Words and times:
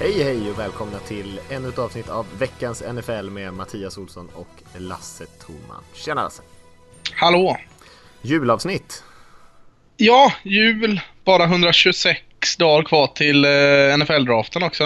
Hej 0.00 0.22
hej 0.22 0.50
och 0.50 0.58
välkomna 0.58 0.98
till 0.98 1.40
ännu 1.50 1.68
ett 1.68 1.78
avsnitt 1.78 2.08
av 2.08 2.26
veckans 2.38 2.82
NFL 2.92 3.30
med 3.30 3.52
Mattias 3.54 3.98
Olsson 3.98 4.28
och 4.34 4.48
Lasse 4.76 5.26
Thorman. 5.26 5.82
Tjena 5.94 6.22
Lasse! 6.22 6.42
Hallå! 7.14 7.56
Julavsnitt! 8.22 9.04
Ja, 9.96 10.32
jul. 10.42 11.00
Bara 11.24 11.44
126 11.44 12.56
dagar 12.58 12.82
kvar 12.82 13.06
till 13.06 13.44
eh, 13.44 13.50
NFL-draften 13.98 14.62
också. 14.62 14.84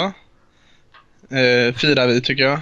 Eh, 1.30 1.74
firar 1.74 2.07
vi 2.07 2.21
tycker 2.21 2.43
jag. 2.45 2.60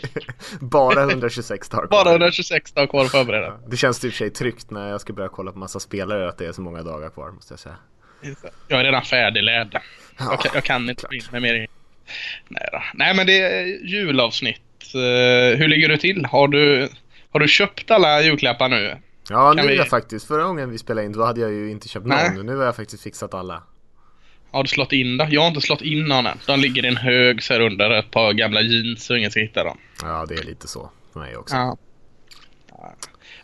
Bara 0.60 1.02
126 1.02 1.68
dagar 1.68 1.86
Bara 1.86 2.02
kvar. 2.02 2.10
126 2.12 2.72
dagar 2.72 2.86
kvar 2.86 3.04
att 3.04 3.10
förbereda. 3.10 3.58
Det 3.66 3.76
känns 3.76 4.04
i 4.04 4.08
och 4.08 4.12
för 4.12 4.18
sig 4.18 4.30
tryggt 4.30 4.70
när 4.70 4.88
jag 4.88 5.00
ska 5.00 5.12
börja 5.12 5.28
kolla 5.28 5.52
på 5.52 5.58
massa 5.58 5.80
spelare 5.80 6.28
att 6.28 6.38
det 6.38 6.46
är 6.46 6.52
så 6.52 6.60
många 6.62 6.82
dagar 6.82 7.10
kvar 7.10 7.30
måste 7.30 7.52
jag 7.52 7.58
säga. 7.60 7.76
Jag 8.68 8.80
är 8.80 8.84
redan 8.84 9.02
färdiglärd. 9.02 9.80
Jag, 10.18 10.40
kan- 10.40 10.50
jag 10.54 10.64
kan 10.64 10.90
inte 10.90 11.06
få 11.06 11.14
in 11.14 11.22
mig 11.32 11.40
mer. 11.40 11.66
Nej, 12.48 12.68
då. 12.72 12.82
Nej, 12.94 13.14
men 13.16 13.26
det 13.26 13.40
är 13.40 13.66
julavsnitt. 13.86 14.60
Eh, 14.94 15.58
hur 15.58 15.68
ligger 15.68 15.88
du 15.88 15.96
till? 15.96 16.24
Har 16.24 16.48
du, 16.48 16.88
har 17.30 17.40
du 17.40 17.48
köpt 17.48 17.90
alla 17.90 18.22
julklappar 18.22 18.68
nu? 18.68 18.96
Ja, 19.30 19.52
nu 19.52 19.56
Kan 19.56 19.64
är 19.68 19.72
vi- 19.72 19.78
jag 19.78 19.88
faktiskt, 19.88 20.26
förra 20.26 20.42
gången 20.42 20.70
vi 20.70 20.78
spelade 20.78 21.06
in 21.06 21.12
då 21.12 21.24
hade 21.24 21.40
jag 21.40 21.50
ju 21.52 21.70
inte 21.70 21.88
köpt 21.88 22.06
Nej. 22.06 22.34
någon. 22.34 22.46
Nu 22.46 22.56
har 22.56 22.64
jag 22.64 22.76
faktiskt 22.76 23.02
fixat 23.02 23.34
alla. 23.34 23.62
Har 24.50 24.62
du 24.62 24.68
slått 24.68 24.92
in 24.92 25.16
det? 25.16 25.28
Jag 25.30 25.40
har 25.40 25.48
inte 25.48 25.60
slått 25.60 25.82
in 25.82 26.04
någon 26.04 26.26
än. 26.26 26.38
De 26.46 26.60
ligger 26.60 26.84
i 26.84 26.88
en 26.88 26.96
hög 26.96 27.42
så 27.42 27.52
här 27.52 27.60
under 27.60 27.90
ett 27.90 28.10
par 28.10 28.32
gamla 28.32 28.60
jeans 28.60 29.10
och 29.10 29.18
ingen 29.18 29.30
ska 29.30 29.40
hitta 29.40 29.64
dem. 29.64 29.78
Ja, 30.02 30.26
det 30.28 30.34
är 30.34 30.42
lite 30.44 30.68
så 30.68 30.90
för 31.12 31.20
mig 31.20 31.36
också. 31.36 31.56
Ja. 31.56 31.76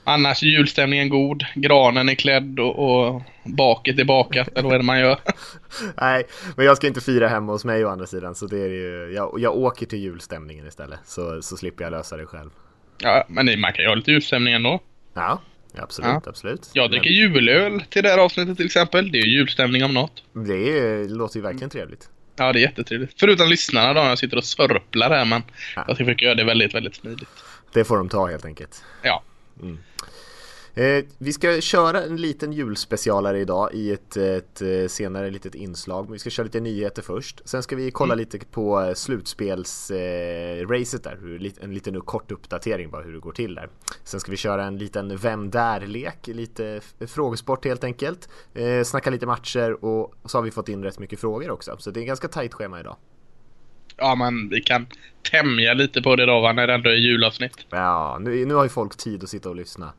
Annars 0.09 0.43
julstämningen 0.43 1.09
god. 1.09 1.45
Granen 1.55 2.09
är 2.09 2.15
klädd 2.15 2.61
och, 2.61 2.79
och 3.09 3.23
baket 3.45 3.99
är 3.99 4.05
bakat, 4.05 4.49
eller 4.49 4.63
vad 4.63 4.75
är 4.75 4.79
det 4.79 4.85
man 4.85 5.01
gör? 5.01 5.19
Nej, 6.01 6.25
men 6.57 6.67
jag 6.67 6.77
ska 6.77 6.87
inte 6.87 7.01
fira 7.01 7.29
hemma 7.29 7.53
hos 7.53 7.65
mig 7.65 7.85
å 7.85 7.89
andra 7.89 8.07
sidan 8.07 8.35
så 8.35 8.47
det 8.47 8.59
är 8.59 8.69
ju, 8.69 9.13
jag, 9.15 9.35
jag 9.41 9.57
åker 9.57 9.87
till 9.87 9.99
julstämningen 9.99 10.67
istället 10.67 10.99
så, 11.07 11.43
så 11.43 11.57
slipper 11.57 11.85
jag 11.85 11.91
lösa 11.91 12.17
det 12.17 12.27
själv. 12.27 12.51
Ja, 12.99 13.25
men 13.29 13.47
det- 13.47 13.57
man 13.57 13.73
kan 13.73 13.83
ju 13.85 13.89
ha 13.89 13.95
lite 13.95 14.11
julstämning 14.11 14.55
ändå. 14.55 14.81
Ja, 15.15 15.41
absolut, 15.79 16.27
absolut. 16.27 16.71
Jag 16.73 16.91
dricker 16.91 17.11
julöl 17.11 17.83
till 17.91 18.03
det 18.03 18.09
här 18.09 18.19
avsnittet 18.19 18.57
till 18.57 18.67
exempel. 18.67 19.13
Det 19.13 19.19
är 19.19 19.23
ju 19.27 19.33
julstämning 19.33 19.85
om 19.85 19.95
något. 19.95 20.23
Det 20.33 20.79
är, 20.79 21.09
låter 21.09 21.37
ju 21.37 21.43
verkligen 21.43 21.71
trevligt. 21.71 22.09
Ja, 22.37 22.53
det 22.53 22.59
är 22.59 22.63
jättetrevligt. 22.63 23.15
Förutom 23.21 23.49
lyssnarna 23.49 23.93
då, 23.95 24.01
jag 24.09 24.19
sitter 24.19 24.37
och 24.37 24.45
sörplar 24.45 25.11
här, 25.11 25.25
men 25.25 25.43
Ja. 25.77 25.85
jag 25.89 25.97
försöker 25.97 26.27
göra 26.27 26.35
det 26.35 26.45
väldigt, 26.45 26.75
väldigt 26.75 26.95
smidigt. 26.95 27.29
Det 27.73 27.85
får 27.85 27.97
de 27.97 28.09
ta 28.09 28.27
helt 28.27 28.45
enkelt. 28.45 28.85
Ja. 29.03 29.23
Eh, 30.79 31.05
vi 31.19 31.33
ska 31.33 31.61
köra 31.61 32.03
en 32.03 32.17
liten 32.17 32.53
julspecialare 32.53 33.39
idag 33.39 33.75
i 33.75 33.93
ett, 33.93 34.17
ett 34.17 34.63
eh, 34.63 34.87
senare 34.89 35.31
litet 35.31 35.55
inslag. 35.55 36.05
Men 36.05 36.13
vi 36.13 36.19
ska 36.19 36.31
köra 36.31 36.45
lite 36.45 36.61
nyheter 36.61 37.03
först. 37.03 37.41
Sen 37.45 37.63
ska 37.63 37.77
vi 37.77 37.91
kolla 37.91 38.15
lite 38.15 38.39
på 38.39 38.81
eh, 38.81 38.95
slutspelsracet 38.95 40.63
eh, 40.63 40.69
racet 40.69 41.05
där. 41.05 41.19
En 41.61 41.75
liten 41.75 42.01
kort 42.01 42.33
uppdatering 42.33 42.91
bara 42.91 43.03
hur 43.03 43.13
det 43.13 43.21
går 43.21 43.33
till 43.33 43.55
där. 43.55 43.69
Sen 44.05 44.21
ska 44.21 44.31
vi 44.31 44.37
köra 44.37 44.65
en 44.65 44.79
liten 44.79 45.17
Vem 45.17 45.51
där-lek, 45.51 46.27
lite 46.27 46.81
frågesport 47.07 47.65
helt 47.65 47.85
enkelt. 47.85 48.29
Eh, 48.55 48.83
snacka 48.85 49.11
lite 49.11 49.27
matcher 49.27 49.85
och, 49.85 50.15
och 50.23 50.31
så 50.31 50.39
har 50.39 50.43
vi 50.43 50.51
fått 50.51 50.69
in 50.69 50.85
rätt 50.85 50.99
mycket 50.99 51.21
frågor 51.21 51.51
också. 51.51 51.77
Så 51.79 51.91
det 51.91 52.01
är 52.01 52.03
en 52.03 52.07
ganska 52.07 52.29
tajt 52.29 52.55
schema 52.55 52.81
idag. 52.81 52.97
Ja, 53.99 54.15
men 54.15 54.49
vi 54.49 54.61
kan 54.61 54.87
tämja 55.31 55.75
lite 55.75 56.03
på 56.03 56.17
det 56.17 56.27
då, 56.27 56.41
va, 56.41 56.53
när 56.53 56.67
det 56.67 56.75
ändå 56.75 56.91
är 56.91 56.95
julavsnitt. 56.95 57.67
Ja, 57.71 58.19
nu, 58.21 58.45
nu 58.47 58.55
har 58.55 58.63
ju 58.63 58.69
folk 58.69 58.97
tid 58.97 59.23
att 59.23 59.29
sitta 59.29 59.49
och 59.49 59.57
lyssna. 59.57 59.93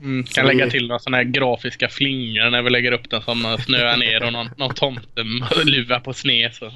Mm, 0.00 0.26
Så 0.26 0.34
kan 0.34 0.46
lägga 0.46 0.64
vi- 0.64 0.70
till 0.70 0.86
några 0.88 0.98
sådana 0.98 1.16
här 1.16 1.24
grafiska 1.24 1.88
flingor 1.88 2.50
när 2.50 2.62
vi 2.62 2.70
lägger 2.70 2.92
upp 2.92 3.10
den 3.10 3.22
som 3.22 3.44
eh, 3.44 3.56
snöar 3.58 3.96
ner 3.96 4.26
och 4.26 4.32
någon, 4.32 4.48
någon 4.56 4.74
tomteluva 4.74 6.00
på 6.00 6.12
sne 6.12 6.50
så, 6.52 6.72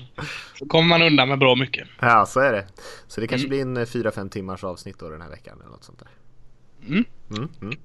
så 0.59 0.67
kommer 0.67 0.89
man 0.89 1.03
undan 1.03 1.29
med 1.29 1.39
bra 1.39 1.55
mycket. 1.55 1.89
Ja, 2.01 2.27
så 2.27 2.41
är 2.41 2.53
det. 2.53 2.67
Så 3.09 3.21
det 3.21 3.27
kanske 3.27 3.49
blir 3.49 3.63
en 3.63 3.77
eh, 3.77 3.81
4-5 3.81 4.29
timmars 4.29 4.65
avsnitt 4.65 4.99
då 4.99 5.09
den 5.11 5.21
här 5.23 5.31
veckan 5.31 5.59
eller 5.61 5.71
något 5.71 5.85
sånt 5.85 5.99
där. 5.99 6.09
Mm. 6.89 7.05
Mm, 7.31 7.49
mm. 7.63 7.79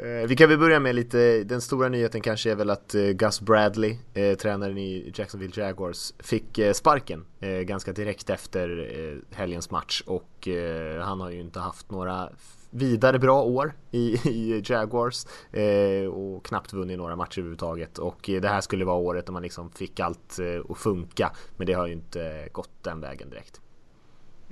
Eh, 0.00 0.28
vi 0.28 0.36
kan 0.36 0.48
väl 0.48 0.58
börja 0.58 0.80
med 0.80 0.94
lite, 0.94 1.44
den 1.44 1.60
stora 1.60 1.88
nyheten 1.88 2.20
kanske 2.20 2.50
är 2.50 2.54
väl 2.54 2.70
att 2.70 2.94
eh, 2.94 3.02
Gus 3.02 3.40
Bradley, 3.40 3.96
eh, 4.14 4.34
tränaren 4.36 4.78
i 4.78 5.12
Jacksonville 5.14 5.52
Jaguars, 5.62 6.12
fick 6.18 6.58
eh, 6.58 6.72
sparken 6.72 7.24
eh, 7.40 7.48
ganska 7.50 7.92
direkt 7.92 8.30
efter 8.30 8.90
eh, 8.98 9.36
helgens 9.38 9.70
match 9.70 10.02
och 10.06 10.48
eh, 10.48 11.02
han 11.02 11.20
har 11.20 11.30
ju 11.30 11.40
inte 11.40 11.60
haft 11.60 11.90
några 11.90 12.28
vidare 12.70 13.18
bra 13.18 13.42
år 13.42 13.72
i, 13.90 13.98
i 14.24 14.62
Jaguars 14.64 15.26
eh, 15.52 16.06
och 16.08 16.46
knappt 16.46 16.72
vunnit 16.72 16.98
några 16.98 17.16
matcher 17.16 17.38
överhuvudtaget 17.38 17.98
och 17.98 18.20
det 18.42 18.48
här 18.48 18.60
skulle 18.60 18.84
vara 18.84 18.96
året 18.96 19.26
då 19.26 19.32
man 19.32 19.42
liksom 19.42 19.70
fick 19.70 20.00
allt 20.00 20.38
eh, 20.38 20.70
att 20.70 20.78
funka 20.78 21.32
men 21.56 21.66
det 21.66 21.72
har 21.72 21.86
ju 21.86 21.92
inte 21.92 22.48
gått 22.52 22.70
den 22.82 23.00
vägen 23.00 23.30
direkt. 23.30 23.60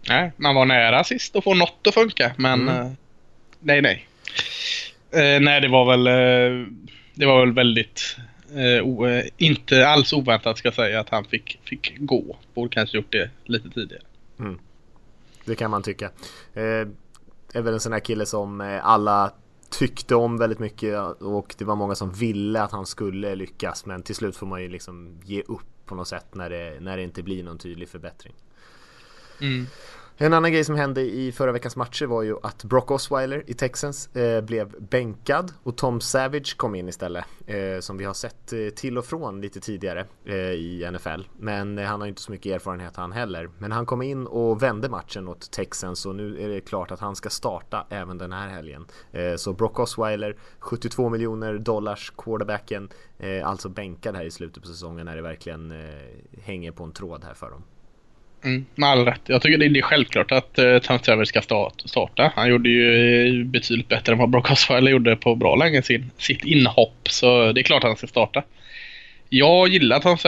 Nej, 0.09 0.33
man 0.37 0.55
var 0.55 0.65
nära 0.65 1.05
sist 1.05 1.37
att 1.37 1.45
få 1.45 1.55
något 1.55 1.87
att 1.87 1.95
funka, 1.95 2.33
men 2.39 2.69
Mm. 2.69 2.97
Eh, 3.63 3.83
nej, 3.83 3.83
nej. 3.83 4.07
Eh, 5.11 5.41
nej, 5.41 5.61
det 5.61 5.69
var 5.69 5.85
väl, 5.85 6.07
eh, 6.07 6.67
det 7.15 7.27
var 7.27 7.41
väl 7.41 7.53
väldigt, 7.53 8.17
eh, 8.55 9.09
eh, 9.09 9.25
inte 9.37 9.89
alls 9.89 10.13
oväntat 10.13 10.59
ska 10.59 10.67
jag 10.67 10.75
säga 10.75 11.01
att 11.01 11.09
han 11.09 11.25
fick, 11.25 11.61
fick 11.65 11.95
gå. 11.99 12.37
Borde 12.55 12.75
kanske 12.75 12.97
gjort 12.97 13.13
det 13.13 13.31
lite 13.45 13.71
tidigare. 13.71 14.03
Det 15.45 15.55
kan 15.55 15.71
man 15.71 15.83
tycka. 15.83 16.11
Eh, 16.55 16.87
är 17.55 17.63
väl 17.63 17.75
en 17.75 17.81
sån 17.81 17.93
här 17.93 18.01
kille 18.01 18.27
som 18.27 18.61
eh, 18.61 18.87
alla 18.87 19.33
tyckte 19.71 20.15
om 20.15 20.39
väldigt 20.39 20.59
mycket 20.59 20.99
och 21.21 21.55
det 21.59 21.65
var 21.65 21.77
många 21.77 21.95
som 21.95 22.13
ville 22.13 22.63
att 22.63 22.73
han 22.73 22.87
skulle 22.87 23.35
lyckas 23.35 23.87
men 23.87 24.03
till 24.03 24.15
slut 24.15 24.37
får 24.37 24.47
man 24.47 24.63
ju 24.63 24.69
liksom 24.69 25.21
ge 25.25 25.43
upp 25.43 25.87
på 25.87 25.95
något 25.95 26.09
sätt 26.09 26.35
när 26.35 26.51
det, 26.51 26.81
när 26.81 26.97
det 26.97 27.03
inte 27.03 27.23
blir 27.23 27.45
någon 27.45 27.59
tydlig 27.59 27.89
förbättring. 27.89 28.35
Mm. 29.41 29.67
En 30.17 30.33
annan 30.33 30.53
grej 30.53 30.65
som 30.65 30.75
hände 30.75 31.01
i 31.01 31.33
förra 31.33 31.53
veckans 31.53 31.77
matcher 31.77 32.07
var 32.07 32.23
ju 32.23 32.37
att 32.43 32.65
Brock 32.65 32.91
Osweiler 32.91 33.45
i 33.47 33.55
Texans 33.55 34.17
eh, 34.17 34.41
blev 34.41 34.81
bänkad 34.81 35.53
och 35.63 35.77
Tom 35.77 36.01
Savage 36.01 36.57
kom 36.57 36.75
in 36.75 36.89
istället. 36.89 37.25
Eh, 37.47 37.81
som 37.81 37.97
vi 37.97 38.05
har 38.05 38.15
sett 38.15 38.53
eh, 38.53 38.69
till 38.69 38.99
och 38.99 39.05
från 39.05 39.41
lite 39.41 39.61
tidigare 39.61 40.07
eh, 40.25 40.35
i 40.37 40.91
NFL. 40.93 41.23
Men 41.39 41.79
eh, 41.79 41.85
han 41.85 42.01
har 42.01 42.07
ju 42.07 42.09
inte 42.09 42.23
så 42.23 42.33
mycket 42.33 42.55
erfarenhet 42.55 42.97
han 42.97 43.13
heller. 43.13 43.51
Men 43.59 43.73
han 43.73 43.87
kom 43.87 44.03
in 44.03 44.27
och 44.27 44.63
vände 44.63 44.89
matchen 44.89 45.29
åt 45.29 45.51
Texans 45.51 46.07
och 46.07 46.15
nu 46.15 46.43
är 46.45 46.49
det 46.49 46.61
klart 46.61 46.91
att 46.91 47.01
han 47.01 47.17
ska 47.17 47.31
starta 47.31 47.87
även 47.89 48.19
den 48.19 48.33
här 48.33 48.49
helgen. 48.49 48.87
Eh, 49.13 49.37
så 49.37 49.53
Brock 49.53 49.79
Osweiler, 49.79 50.37
72 50.59 51.09
miljoner 51.09 51.59
dollars 51.59 52.13
quarterbacken, 52.17 52.89
eh, 53.19 53.49
alltså 53.49 53.69
bänkad 53.69 54.17
här 54.17 54.25
i 54.25 54.31
slutet 54.31 54.63
på 54.63 54.69
säsongen 54.69 55.07
när 55.07 55.17
det 55.17 55.23
verkligen 55.23 55.71
eh, 55.71 56.41
hänger 56.43 56.73
på 56.73 56.85
en 56.85 56.93
tråd 56.93 57.25
här 57.25 57.35
för 57.35 57.51
dem. 57.51 57.63
Mm, 58.45 58.67
med 58.75 58.89
all 58.89 59.05
rätt. 59.05 59.21
Jag 59.27 59.43
tycker 59.43 59.59
det 59.59 59.69
det 59.69 59.79
är 59.79 59.83
självklart 59.83 60.33
att 60.33 60.59
eh, 60.59 60.65
uh, 60.65 60.79
Tom 60.79 60.99
ska 61.27 61.43
start, 61.43 61.83
starta. 61.85 62.33
Han 62.37 62.49
gjorde 62.49 62.69
ju 62.69 63.41
eh, 63.41 63.45
betydligt 63.45 63.89
bättre 63.89 64.13
än 64.13 64.19
vad 64.19 64.31
Brock 64.31 64.51
Osweiler 64.51 64.91
gjorde 64.91 65.17
på 65.17 65.35
bra 65.35 65.57
länge 65.57 65.83
sin, 65.83 66.11
sitt 66.19 66.45
inhopp. 66.45 67.09
Så 67.11 67.53
det 67.53 67.61
är 67.61 67.63
klart 67.63 67.85
att 67.85 67.91
han 67.91 67.97
ska 67.97 68.07
starta. 68.07 68.43
Jag 69.29 69.69
gillar 69.69 70.01
Tom 70.01 70.19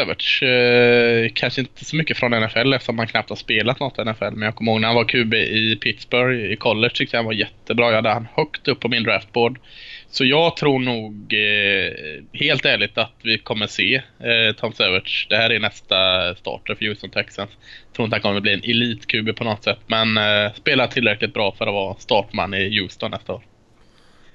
Eh, 0.43 1.31
kanske 1.35 1.61
inte 1.61 1.85
så 1.85 1.97
mycket 1.97 2.17
från 2.17 2.31
NFL 2.31 2.73
eftersom 2.73 2.99
han 2.99 3.07
knappt 3.07 3.29
har 3.29 3.37
spelat 3.37 3.81
något 3.81 4.07
NFL. 4.07 4.31
Men 4.33 4.43
jag 4.43 4.55
kommer 4.55 4.73
ihåg 4.73 4.81
när 4.81 4.89
han 4.89 4.95
var 4.95 5.05
QB 5.05 5.35
i 5.35 5.77
Pittsburgh 5.77 6.53
i 6.53 6.57
college 6.57 6.95
tyckte 6.95 7.17
jag 7.17 7.19
han 7.19 7.27
var 7.27 7.33
jättebra. 7.33 7.87
Jag 7.87 7.95
hade 7.95 8.11
han 8.11 8.29
högt 8.35 8.69
upp 8.69 8.81
på 8.81 8.89
min 8.89 9.03
draftboard. 9.03 9.59
Så 10.15 10.25
jag 10.25 10.57
tror 10.57 10.79
nog 10.79 11.35
eh, 11.35 12.23
helt 12.33 12.65
ärligt 12.65 12.99
att 12.99 13.13
vi 13.23 13.39
kommer 13.39 13.67
se 13.67 13.95
eh, 14.19 14.55
Tom 14.57 14.73
Savage. 14.73 15.27
Det 15.31 15.37
här 15.37 15.51
är 15.51 15.61
nästa 15.61 15.97
starter 16.35 16.75
för 16.75 16.85
Houston 16.85 17.11
Texans. 17.11 17.51
Jag 17.87 17.97
tror 17.97 18.05
inte 18.05 18.15
han 18.15 18.23
kommer 18.23 18.41
bli 18.41 18.53
en 18.53 18.61
elit-QB 18.61 19.33
på 19.33 19.45
något 19.45 19.65
sätt. 19.65 19.79
Men 19.87 20.17
eh, 20.17 20.53
spelar 20.53 20.87
tillräckligt 20.87 21.35
bra 21.35 21.55
för 21.59 21.67
att 21.67 21.73
vara 21.73 21.95
startman 21.95 22.55
i 22.55 22.81
Houston 22.81 23.11
nästa 23.11 23.33
år. 23.33 23.43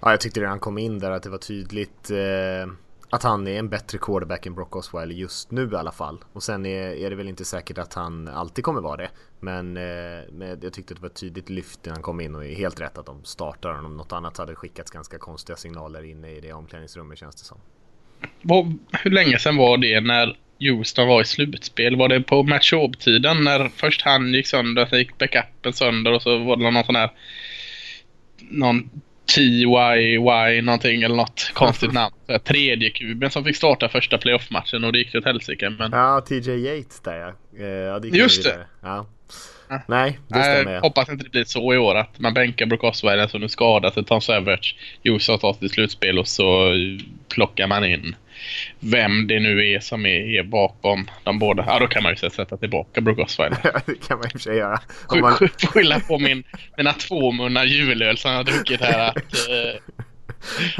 Ja, 0.01 0.11
jag 0.11 0.21
tyckte 0.21 0.39
redan 0.39 0.49
han 0.49 0.59
kom 0.59 0.77
in 0.77 0.99
där 0.99 1.11
att 1.11 1.23
det 1.23 1.29
var 1.29 1.37
tydligt 1.37 2.11
eh, 2.11 2.71
att 3.09 3.23
han 3.23 3.47
är 3.47 3.59
en 3.59 3.69
bättre 3.69 3.97
quarterback 3.97 4.45
än 4.45 4.55
Brock 4.55 4.75
Osweiler 4.75 5.15
just 5.15 5.51
nu 5.51 5.69
i 5.71 5.75
alla 5.75 5.91
fall. 5.91 6.17
Och 6.33 6.43
sen 6.43 6.65
är, 6.65 6.93
är 6.93 7.09
det 7.09 7.15
väl 7.15 7.27
inte 7.27 7.45
säkert 7.45 7.77
att 7.77 7.93
han 7.93 8.27
alltid 8.27 8.63
kommer 8.63 8.81
vara 8.81 8.97
det. 8.97 9.09
Men, 9.39 9.77
eh, 9.77 10.23
men 10.31 10.59
jag 10.61 10.73
tyckte 10.73 10.93
det 10.93 11.01
var 11.01 11.09
ett 11.09 11.15
tydligt 11.15 11.49
lyft 11.49 11.79
när 11.85 11.93
han 11.93 12.01
kom 12.01 12.21
in 12.21 12.35
och 12.35 12.45
är 12.45 12.55
helt 12.55 12.81
rätt 12.81 12.97
att 12.97 13.05
de 13.05 13.23
startar 13.23 13.73
honom. 13.73 13.97
Något 13.97 14.11
annat 14.11 14.37
hade 14.37 14.55
skickats 14.55 14.91
ganska 14.91 15.17
konstiga 15.17 15.57
signaler 15.57 16.03
inne 16.03 16.31
i 16.31 16.39
det 16.39 16.53
omklädningsrummet 16.53 17.17
känns 17.17 17.35
det 17.35 17.45
som. 17.45 17.57
Hur 18.91 19.11
länge 19.11 19.39
sedan 19.39 19.57
var 19.57 19.77
det 19.77 20.01
när 20.01 20.37
Houston 20.59 21.07
var 21.07 21.21
i 21.21 21.25
slutspel? 21.25 21.95
Var 21.95 22.07
det 22.07 22.21
på 22.21 22.43
match 22.43 22.73
tiden 22.99 23.43
när 23.43 23.69
först 23.69 24.01
han 24.01 24.33
gick 24.33 24.47
sönder, 24.47 24.85
sen 24.85 24.99
gick 24.99 25.17
backupen 25.17 25.73
sönder 25.73 26.13
och 26.13 26.21
så 26.21 26.37
var 26.37 26.57
det 26.57 26.71
någon 26.71 26.83
sån 26.83 26.95
här 26.95 27.11
någon 28.49 28.89
TYY 29.35 30.61
någonting 30.61 31.03
eller 31.03 31.15
något 31.15 31.51
konstigt 31.53 31.93
namn. 31.93 32.15
Tredje 32.43 32.89
kuben 32.89 33.31
som 33.31 33.43
fick 33.43 33.55
starta 33.55 33.89
första 33.89 34.17
playoff-matchen 34.17 34.83
och 34.83 34.91
det 34.91 34.99
gick 34.99 35.15
åt 35.15 35.25
helsike. 35.25 35.69
Men... 35.69 35.91
Ja, 35.91 36.21
TJ 36.21 36.49
Yates 36.49 37.01
där 37.01 37.19
ja. 37.19 37.33
Eh, 37.59 37.67
ja 37.67 37.99
det 37.99 38.07
Just 38.07 38.43
det! 38.43 38.65
Ja. 38.81 39.07
Nej, 39.87 40.19
det 40.27 40.43
stämmer. 40.43 40.71
Jag 40.71 40.81
hoppas 40.81 41.09
inte 41.09 41.23
det 41.23 41.29
blir 41.29 41.43
så 41.43 41.73
i 41.73 41.77
år 41.77 41.95
att 41.95 42.19
man 42.19 42.33
bänkar 42.33 42.65
Brook 42.65 42.83
Osweiler 42.83 43.27
som 43.27 43.41
nu 43.41 43.49
skadar 43.49 43.91
sig, 43.91 44.03
Tom 44.05 44.21
Savage, 44.21 44.75
Josa 45.03 45.37
tar 45.37 45.53
till 45.53 45.69
slutspel 45.69 46.19
och 46.19 46.27
så 46.27 46.73
plockar 47.27 47.67
man 47.67 47.85
in 47.85 48.15
vem 48.79 49.27
det 49.27 49.39
nu 49.39 49.73
är 49.73 49.79
som 49.79 50.05
är, 50.05 50.39
är 50.39 50.43
bakom 50.43 51.09
de 51.23 51.39
båda. 51.39 51.63
Ja, 51.67 51.79
då 51.79 51.87
kan 51.87 52.03
man 52.03 52.11
ju 52.11 52.29
sätta 52.29 52.57
tillbaka 52.57 53.01
Brook 53.01 53.19
Osweiler. 53.19 53.59
Ja, 53.73 53.81
det 53.85 54.07
kan 54.07 54.17
man 54.17 54.25
i 54.25 54.27
och 54.27 54.31
för 54.31 54.39
sig 54.39 54.55
göra. 54.55 54.79
Om 55.07 55.19
man... 55.19 55.33
Skylla 55.73 55.99
på 55.99 56.19
min, 56.19 56.43
mina 56.77 56.93
två 56.93 57.31
munnar 57.31 57.65
julöl 57.65 58.17
som 58.17 58.31
jag 58.31 58.37
har 58.37 58.43
druckit 58.43 58.81
här 58.81 59.09
att... 59.09 59.17
Uh... 59.17 59.95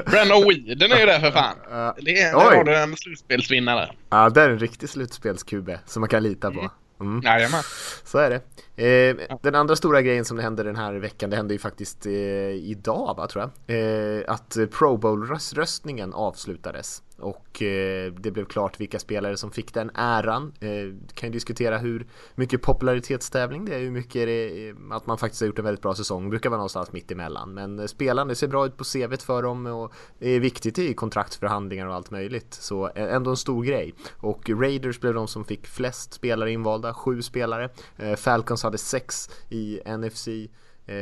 Brandon 0.05 0.47
Weeden 0.47 0.91
är 0.91 0.99
ju 0.99 1.05
där 1.05 1.19
för 1.19 1.31
fan. 1.31 1.55
Det 2.01 2.21
är, 2.21 2.31
där 2.31 2.55
har 2.55 2.63
du 2.63 2.75
en 2.75 2.97
slutspelsvinnare. 2.97 3.91
Ja, 4.09 4.29
det 4.29 4.41
är 4.41 4.49
en 4.49 4.59
riktig 4.59 4.89
slutspelskube 4.89 5.79
som 5.85 5.99
man 5.99 6.09
kan 6.09 6.23
lita 6.23 6.51
på. 6.51 6.71
Mm. 7.01 7.21
Jajamän. 7.23 7.63
Så 8.03 8.17
är 8.17 8.29
det. 8.29 8.41
Eh, 8.79 9.37
den 9.41 9.55
andra 9.55 9.75
stora 9.75 10.01
grejen 10.01 10.25
som 10.25 10.39
hände 10.39 10.63
den 10.63 10.75
här 10.75 10.93
veckan, 10.93 11.29
det 11.29 11.35
hände 11.35 11.53
ju 11.53 11.59
faktiskt 11.59 12.05
eh, 12.05 12.11
idag 12.51 13.15
va, 13.17 13.27
tror 13.27 13.49
jag. 13.67 13.77
Eh, 13.77 14.23
att 14.27 14.57
Pro 14.71 14.97
Bowl-röstningen 14.97 16.13
avslutades. 16.13 17.03
Och 17.21 17.61
eh, 17.61 18.11
det 18.11 18.31
blev 18.31 18.45
klart 18.45 18.79
vilka 18.79 18.99
spelare 18.99 19.37
som 19.37 19.51
fick 19.51 19.73
den 19.73 19.91
äran. 19.95 20.53
Eh, 20.59 21.13
kan 21.13 21.29
ju 21.29 21.33
diskutera 21.33 21.77
hur 21.77 22.07
mycket 22.35 22.61
popularitetstävling 22.61 23.65
det 23.65 23.75
är, 23.75 23.79
hur 23.79 23.91
mycket 23.91 24.13
det 24.13 24.67
är, 24.67 24.75
att 24.91 25.07
man 25.07 25.17
faktiskt 25.17 25.41
har 25.41 25.47
gjort 25.47 25.59
en 25.59 25.65
väldigt 25.65 25.81
bra 25.81 25.95
säsong. 25.95 26.23
Det 26.23 26.29
brukar 26.29 26.49
vara 26.49 26.57
någonstans 26.57 26.91
mitt 26.91 27.11
emellan. 27.11 27.53
Men 27.53 27.79
eh, 27.79 27.85
spelarna, 27.85 28.09
spelande 28.09 28.35
ser 28.35 28.47
bra 28.47 28.65
ut 28.65 28.77
på 28.77 28.83
CVt 28.83 29.23
för 29.23 29.43
dem 29.43 29.65
och 29.65 29.93
det 30.19 30.29
är 30.29 30.39
viktigt 30.39 30.79
i 30.79 30.93
kontraktsförhandlingar 30.93 31.87
och 31.87 31.95
allt 31.95 32.11
möjligt. 32.11 32.53
Så 32.53 32.87
eh, 32.87 33.13
ändå 33.13 33.29
en 33.29 33.37
stor 33.37 33.63
grej. 33.63 33.93
Och 34.17 34.49
Raiders 34.49 34.99
blev 34.99 35.13
de 35.13 35.27
som 35.27 35.45
fick 35.45 35.67
flest 35.67 36.13
spelare 36.13 36.51
invalda, 36.51 36.93
sju 36.93 37.21
spelare. 37.21 37.69
Eh, 37.97 38.15
Falcons 38.15 38.63
hade 38.63 38.77
sex 38.77 39.29
i 39.49 39.81
NFC. 39.85 40.27
Eh, 40.27 40.95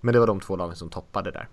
men 0.00 0.12
det 0.12 0.20
var 0.20 0.26
de 0.26 0.40
två 0.40 0.56
lagen 0.56 0.76
som 0.76 0.88
toppade 0.88 1.30
där 1.30 1.48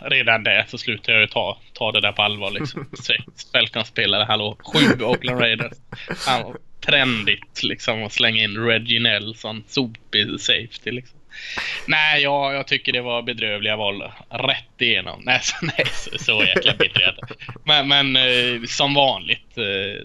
redan 0.00 0.44
där 0.44 0.64
så 0.68 0.78
slutar 0.78 1.12
jag 1.12 1.22
ju 1.22 1.26
ta, 1.28 1.58
ta 1.72 1.92
det 1.92 2.00
där 2.00 2.12
på 2.12 2.22
allvar 2.22 2.50
liksom. 2.50 2.90
Sex 3.02 3.24
Falcons-spelare, 3.52 4.24
hallå. 4.24 4.58
Sju 4.60 5.04
Oakland 5.04 5.40
Raiders. 5.40 5.72
Han 6.26 6.56
trendigt 6.80 7.62
liksom 7.62 8.04
att 8.04 8.12
slänga 8.12 8.44
in 8.44 8.56
Reggie 8.66 9.00
Nelson, 9.00 9.64
sopig 9.66 10.40
safety 10.40 10.90
liksom. 10.90 11.18
Nej, 11.86 12.22
jag, 12.22 12.54
jag 12.54 12.66
tycker 12.66 12.92
det 12.92 13.00
var 13.00 13.22
bedrövliga 13.22 13.76
val. 13.76 14.02
Rätt 14.30 14.80
igenom. 14.82 15.22
Nej, 15.24 15.40
så, 15.42 15.56
nej, 15.62 15.86
så, 15.92 16.18
så 16.18 16.44
jäkla 16.44 16.74
bitter 16.74 17.16
Men, 17.64 17.88
men 17.88 18.16
eh, 18.16 18.62
som 18.66 18.94
vanligt 18.94 19.58
eh, 19.58 20.02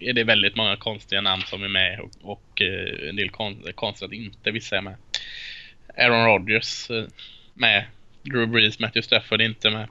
är 0.00 0.12
det 0.12 0.24
väldigt 0.24 0.56
många 0.56 0.76
konstiga 0.76 1.20
namn 1.20 1.42
som 1.42 1.62
är 1.62 1.68
med 1.68 2.00
och, 2.00 2.10
och 2.22 2.62
eh, 2.62 3.08
en 3.08 3.16
del 3.16 3.30
kon 3.30 3.64
konstigt 3.74 4.06
att 4.06 4.12
inte 4.12 4.50
vissa 4.50 4.76
är 4.76 4.82
med. 4.82 4.96
Aaron 5.96 6.26
Rodgers 6.26 6.90
eh, 6.90 7.04
med 7.54 7.84
Drew 8.28 8.46
Brees, 8.46 8.78
Matthew 8.78 9.02
Stafford 9.02 9.40
inte 9.40 9.70
med. 9.70 9.88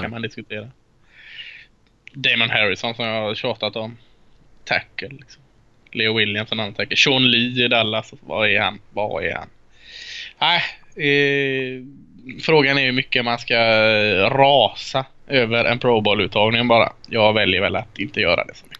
Kan 0.00 0.10
man 0.10 0.22
diskutera. 0.22 0.68
Damon 2.12 2.50
Harrison 2.50 2.94
som 2.94 3.04
jag 3.04 3.22
har 3.22 3.34
tjatat 3.34 3.76
om. 3.76 3.96
Tackle 4.64 5.08
liksom. 5.08 5.42
Leo 5.92 6.16
Williams 6.16 6.52
en 6.52 6.60
annan 6.60 6.74
tackle. 6.74 6.96
Sean 6.96 7.30
Lee 7.30 7.64
i 7.64 7.68
Dallas. 7.68 8.14
Vad 8.20 8.48
är 8.48 8.60
han? 8.60 8.78
Vad 8.90 9.24
är 9.24 9.34
han? 9.34 9.48
Nej, 10.38 10.62
eh, 11.08 11.84
frågan 12.40 12.78
är 12.78 12.84
hur 12.84 12.92
mycket 12.92 13.24
man 13.24 13.38
ska 13.38 13.56
rasa 14.30 15.06
över 15.26 15.64
en 15.64 15.78
Pro 15.78 16.00
Bowl-uttagning 16.00 16.68
bara. 16.68 16.92
Jag 17.08 17.32
väljer 17.32 17.60
väl 17.60 17.76
att 17.76 17.98
inte 17.98 18.20
göra 18.20 18.44
det 18.44 18.54
så 18.54 18.66
mycket. 18.66 18.77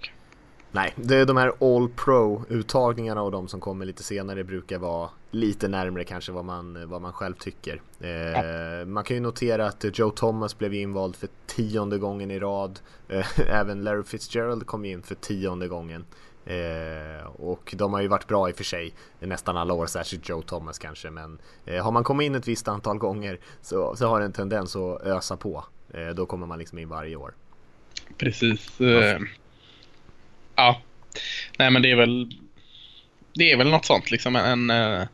Nej, 0.72 0.94
det 0.96 1.16
är 1.16 1.26
de 1.26 1.36
här 1.36 1.52
All 1.60 1.88
Pro-uttagningarna 1.88 3.22
och 3.22 3.30
de 3.30 3.48
som 3.48 3.60
kommer 3.60 3.86
lite 3.86 4.02
senare 4.02 4.44
brukar 4.44 4.78
vara 4.78 5.10
lite 5.30 5.68
närmre 5.68 6.04
kanske 6.04 6.32
vad 6.32 6.44
man, 6.44 6.88
vad 6.88 7.02
man 7.02 7.12
själv 7.12 7.34
tycker. 7.34 7.82
Eh, 8.00 8.10
ja. 8.10 8.84
Man 8.84 9.04
kan 9.04 9.16
ju 9.16 9.20
notera 9.20 9.66
att 9.66 9.98
Joe 9.98 10.10
Thomas 10.10 10.58
blev 10.58 10.74
invald 10.74 11.16
för 11.16 11.28
tionde 11.46 11.98
gången 11.98 12.30
i 12.30 12.38
rad. 12.38 12.80
Eh, 13.08 13.26
även 13.50 13.84
Larry 13.84 14.02
Fitzgerald 14.02 14.66
kom 14.66 14.84
in 14.84 15.02
för 15.02 15.14
tionde 15.14 15.68
gången. 15.68 16.04
Eh, 16.44 17.26
och 17.26 17.74
de 17.76 17.92
har 17.92 18.00
ju 18.00 18.08
varit 18.08 18.26
bra 18.26 18.48
i 18.48 18.52
och 18.52 18.56
för 18.56 18.64
sig 18.64 18.94
nästan 19.20 19.56
alla 19.56 19.74
år, 19.74 19.86
särskilt 19.86 20.28
Joe 20.28 20.42
Thomas 20.42 20.78
kanske. 20.78 21.10
Men 21.10 21.38
eh, 21.64 21.84
har 21.84 21.92
man 21.92 22.04
kommit 22.04 22.26
in 22.26 22.34
ett 22.34 22.48
visst 22.48 22.68
antal 22.68 22.98
gånger 22.98 23.38
så, 23.62 23.96
så 23.96 24.06
har 24.08 24.20
det 24.20 24.26
en 24.26 24.32
tendens 24.32 24.76
att 24.76 25.02
ösa 25.02 25.36
på. 25.36 25.64
Eh, 25.90 26.08
då 26.08 26.26
kommer 26.26 26.46
man 26.46 26.58
liksom 26.58 26.78
in 26.78 26.88
varje 26.88 27.16
år. 27.16 27.34
Precis. 28.16 28.80
Eh, 28.80 29.20
ja. 30.58 30.80
Nej 31.58 31.70
men 31.70 31.82
det 31.82 31.90
är 31.90 31.96
väl 31.96 32.26
det 33.34 33.52
är 33.52 33.56
väl 33.56 33.70
något 33.70 33.84
sånt 33.84 34.10
liksom 34.10 34.36
en, 34.36 34.70
en 34.70 35.06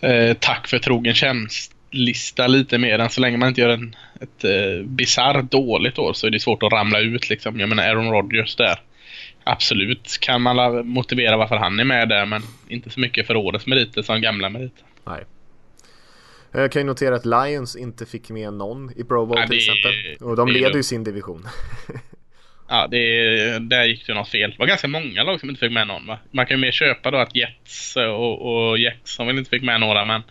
eh, 0.00 0.36
tack 0.40 0.68
för 0.68 0.78
trogen 0.78 1.14
tjänst-lista 1.14 2.46
lite 2.46 2.78
mer 2.78 2.98
än 2.98 3.10
så 3.10 3.20
länge 3.20 3.36
man 3.36 3.48
inte 3.48 3.60
gör 3.60 3.68
en, 3.68 3.96
ett 4.20 4.44
eh, 4.44 4.86
bisarrt 4.86 5.50
dåligt 5.50 5.98
år 5.98 6.12
så 6.12 6.26
är 6.26 6.30
det 6.30 6.40
svårt 6.40 6.62
att 6.62 6.72
ramla 6.72 7.00
ut 7.00 7.30
liksom. 7.30 7.60
Jag 7.60 7.68
menar 7.68 7.88
Aaron 7.88 8.10
Rodgers 8.10 8.56
där. 8.56 8.80
Absolut 9.44 10.18
kan 10.20 10.42
man 10.42 10.86
motivera 10.86 11.36
varför 11.36 11.56
han 11.56 11.80
är 11.80 11.84
med 11.84 12.08
där 12.08 12.26
men 12.26 12.42
inte 12.68 12.90
så 12.90 13.00
mycket 13.00 13.26
för 13.26 13.36
årets 13.36 13.66
meriter 13.66 14.02
som 14.02 14.20
gamla 14.20 14.48
meriter. 14.48 14.84
Nej. 15.04 15.24
Jag 16.52 16.72
kan 16.72 16.82
ju 16.82 16.86
notera 16.86 17.16
att 17.16 17.26
Lions 17.26 17.76
inte 17.76 18.06
fick 18.06 18.30
med 18.30 18.52
någon 18.52 18.92
i 18.96 19.04
Pro 19.04 19.26
Bowl 19.26 19.38
ja, 19.40 19.46
till 19.46 19.56
exempel. 19.56 20.26
Och 20.28 20.36
de 20.36 20.48
leder 20.48 20.76
ju 20.76 20.82
sin 20.82 21.04
division. 21.04 21.48
Ja, 22.72 22.86
det, 22.86 23.58
där 23.58 23.84
gick 23.84 24.06
det 24.06 24.14
något 24.14 24.28
fel. 24.28 24.50
Det 24.50 24.58
var 24.58 24.66
ganska 24.66 24.88
många 24.88 25.22
lag 25.22 25.40
som 25.40 25.50
inte 25.50 25.60
fick 25.60 25.72
med 25.72 25.86
någon 25.86 26.06
va? 26.06 26.18
Man 26.30 26.46
kan 26.46 26.56
ju 26.56 26.60
mer 26.60 26.72
köpa 26.72 27.10
då 27.10 27.18
att 27.18 27.36
Jets 27.36 27.96
och, 27.96 28.70
och 28.70 28.78
Jackson 28.78 29.26
väl 29.26 29.38
inte 29.38 29.50
fick 29.50 29.62
med 29.62 29.80
några 29.80 30.04
men, 30.04 30.22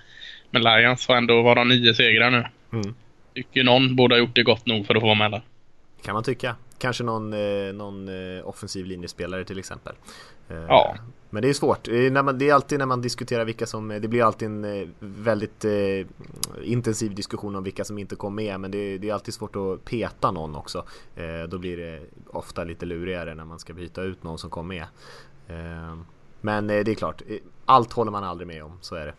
men 0.50 0.62
Lions 0.62 1.08
har 1.08 1.16
ändå 1.16 1.42
var 1.42 1.56
de 1.56 1.68
nio 1.68 1.94
segrar 1.94 2.32
nu. 2.32 2.46
Mm. 2.74 2.96
Tycker 3.36 3.64
någon 3.64 3.96
borde 3.96 4.16
ha 4.16 4.20
gjort 4.20 4.36
det 4.36 4.44
gott 4.44 4.66
nog 4.66 4.88
för 4.88 4.96
att 4.96 5.02
få 5.02 5.08
vara 5.08 5.18
med 5.18 5.32
där. 5.32 5.42
Kan 6.06 6.14
man 6.14 6.24
tycka. 6.24 6.56
Kanske 6.80 7.04
någon, 7.04 7.34
eh, 7.34 7.74
någon 7.74 8.08
eh, 8.38 8.48
offensiv 8.48 8.86
linjespelare 8.86 9.46
till 9.46 9.60
exempel. 9.60 9.94
Eh, 10.50 10.66
ja. 10.68 10.96
Men 11.34 11.42
det 11.42 11.50
är 11.50 11.54
svårt. 11.54 11.88
När 11.88 12.24
man, 12.24 12.38
det 12.38 12.50
är 12.50 12.54
alltid 12.54 12.80
när 12.80 12.86
man 12.86 13.02
diskuterar 13.02 13.46
vilka 13.46 13.66
som... 13.66 13.88
Det 13.88 14.08
blir 14.08 14.24
alltid 14.24 14.46
en 14.46 14.66
eh, 14.66 14.88
väldigt 15.00 15.66
eh, 15.66 16.08
intensiv 16.64 17.16
diskussion 17.16 17.56
om 17.56 17.64
vilka 17.64 17.84
som 17.84 17.98
inte 17.98 18.16
kom 18.16 18.36
med. 18.36 18.60
Men 18.60 18.72
det, 18.72 18.98
det 18.98 19.10
är 19.10 19.14
alltid 19.14 19.34
svårt 19.34 19.56
att 19.56 19.86
peta 19.86 20.32
någon 20.32 20.56
också. 20.56 20.86
Eh, 21.16 21.50
då 21.50 21.58
blir 21.58 21.78
det 21.78 22.02
ofta 22.28 22.64
lite 22.64 22.86
lurigare 22.86 23.36
när 23.36 23.46
man 23.46 23.60
ska 23.60 23.74
byta 23.74 24.02
ut 24.02 24.24
någon 24.24 24.38
som 24.38 24.50
kom 24.50 24.68
med. 24.68 24.86
Eh, 25.48 25.98
men 26.42 26.70
eh, 26.70 26.84
det 26.84 26.92
är 26.92 26.96
klart, 26.96 27.22
eh, 27.28 27.38
allt 27.66 27.94
håller 27.94 28.12
man 28.12 28.24
aldrig 28.24 28.48
med 28.48 28.64
om. 28.64 28.78
Så 28.82 28.96
är 28.96 29.06
det. 29.06 29.14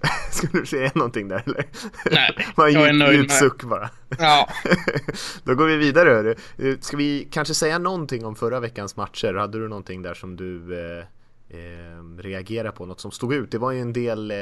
Skulle 0.30 0.60
du 0.60 0.66
säga 0.66 0.90
någonting 0.94 1.28
där 1.28 1.42
eller? 1.46 1.66
Nej, 2.10 2.34
jag 2.74 2.88
är 2.88 2.92
nöjd 2.92 3.20
med 3.20 3.30
suck 3.30 3.62
bara. 3.62 3.90
Ja. 4.18 4.48
Då 5.44 5.54
går 5.54 5.66
vi 5.66 5.76
vidare 5.76 6.08
hörru. 6.08 6.34
Ska 6.80 6.96
vi 6.96 7.28
kanske 7.30 7.54
säga 7.54 7.78
någonting 7.78 8.24
om 8.24 8.36
förra 8.36 8.60
veckans 8.60 8.96
matcher? 8.96 9.34
Hade 9.34 9.58
du 9.58 9.68
någonting 9.68 10.02
där 10.02 10.14
som 10.14 10.36
du 10.36 10.80
eh, 10.80 11.04
eh, 11.48 12.18
reagerade 12.18 12.72
på? 12.72 12.86
Något 12.86 13.00
som 13.00 13.10
stod 13.10 13.34
ut? 13.34 13.50
Det 13.50 13.58
var 13.58 13.72
ju 13.72 13.80
en 13.80 13.92
del 13.92 14.30
eh, 14.30 14.36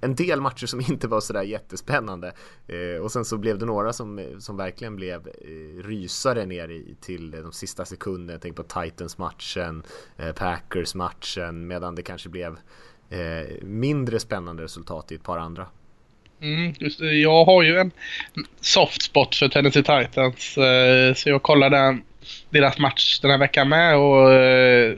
en 0.00 0.14
del 0.14 0.40
matcher 0.40 0.66
som 0.66 0.80
inte 0.80 1.08
var 1.08 1.20
sådär 1.20 1.42
jättespännande 1.42 2.32
eh, 2.66 3.02
och 3.02 3.12
sen 3.12 3.24
så 3.24 3.38
blev 3.38 3.58
det 3.58 3.66
några 3.66 3.92
som, 3.92 4.36
som 4.38 4.56
verkligen 4.56 4.96
blev 4.96 5.28
eh, 5.28 5.82
rysare 5.82 6.46
ner 6.46 6.68
i, 6.68 6.96
till 7.00 7.30
de 7.30 7.52
sista 7.52 7.84
sekunderna. 7.84 8.38
Tänker 8.38 8.62
på 8.62 8.82
Titans-matchen, 8.82 9.82
eh, 10.16 10.32
Packers-matchen 10.32 11.66
medan 11.66 11.94
det 11.94 12.02
kanske 12.02 12.28
blev 12.28 12.58
eh, 13.10 13.62
mindre 13.62 14.20
spännande 14.20 14.62
resultat 14.62 15.12
i 15.12 15.14
ett 15.14 15.22
par 15.22 15.38
andra. 15.38 15.66
Mm, 16.42 16.74
just 16.78 16.98
det. 16.98 17.12
Jag 17.12 17.44
har 17.44 17.62
ju 17.62 17.78
en 17.78 17.92
soft 18.60 19.02
spot 19.02 19.34
för 19.34 19.48
Tennessee 19.48 19.82
Titans. 19.82 20.58
Eh, 20.58 21.14
så 21.14 21.28
jag 21.28 21.42
kollade 21.42 21.98
deras 22.50 22.78
match 22.78 23.20
den 23.20 23.30
här 23.30 23.38
veckan 23.38 23.68
med 23.68 23.96
och 23.96 24.32
eh, 24.32 24.96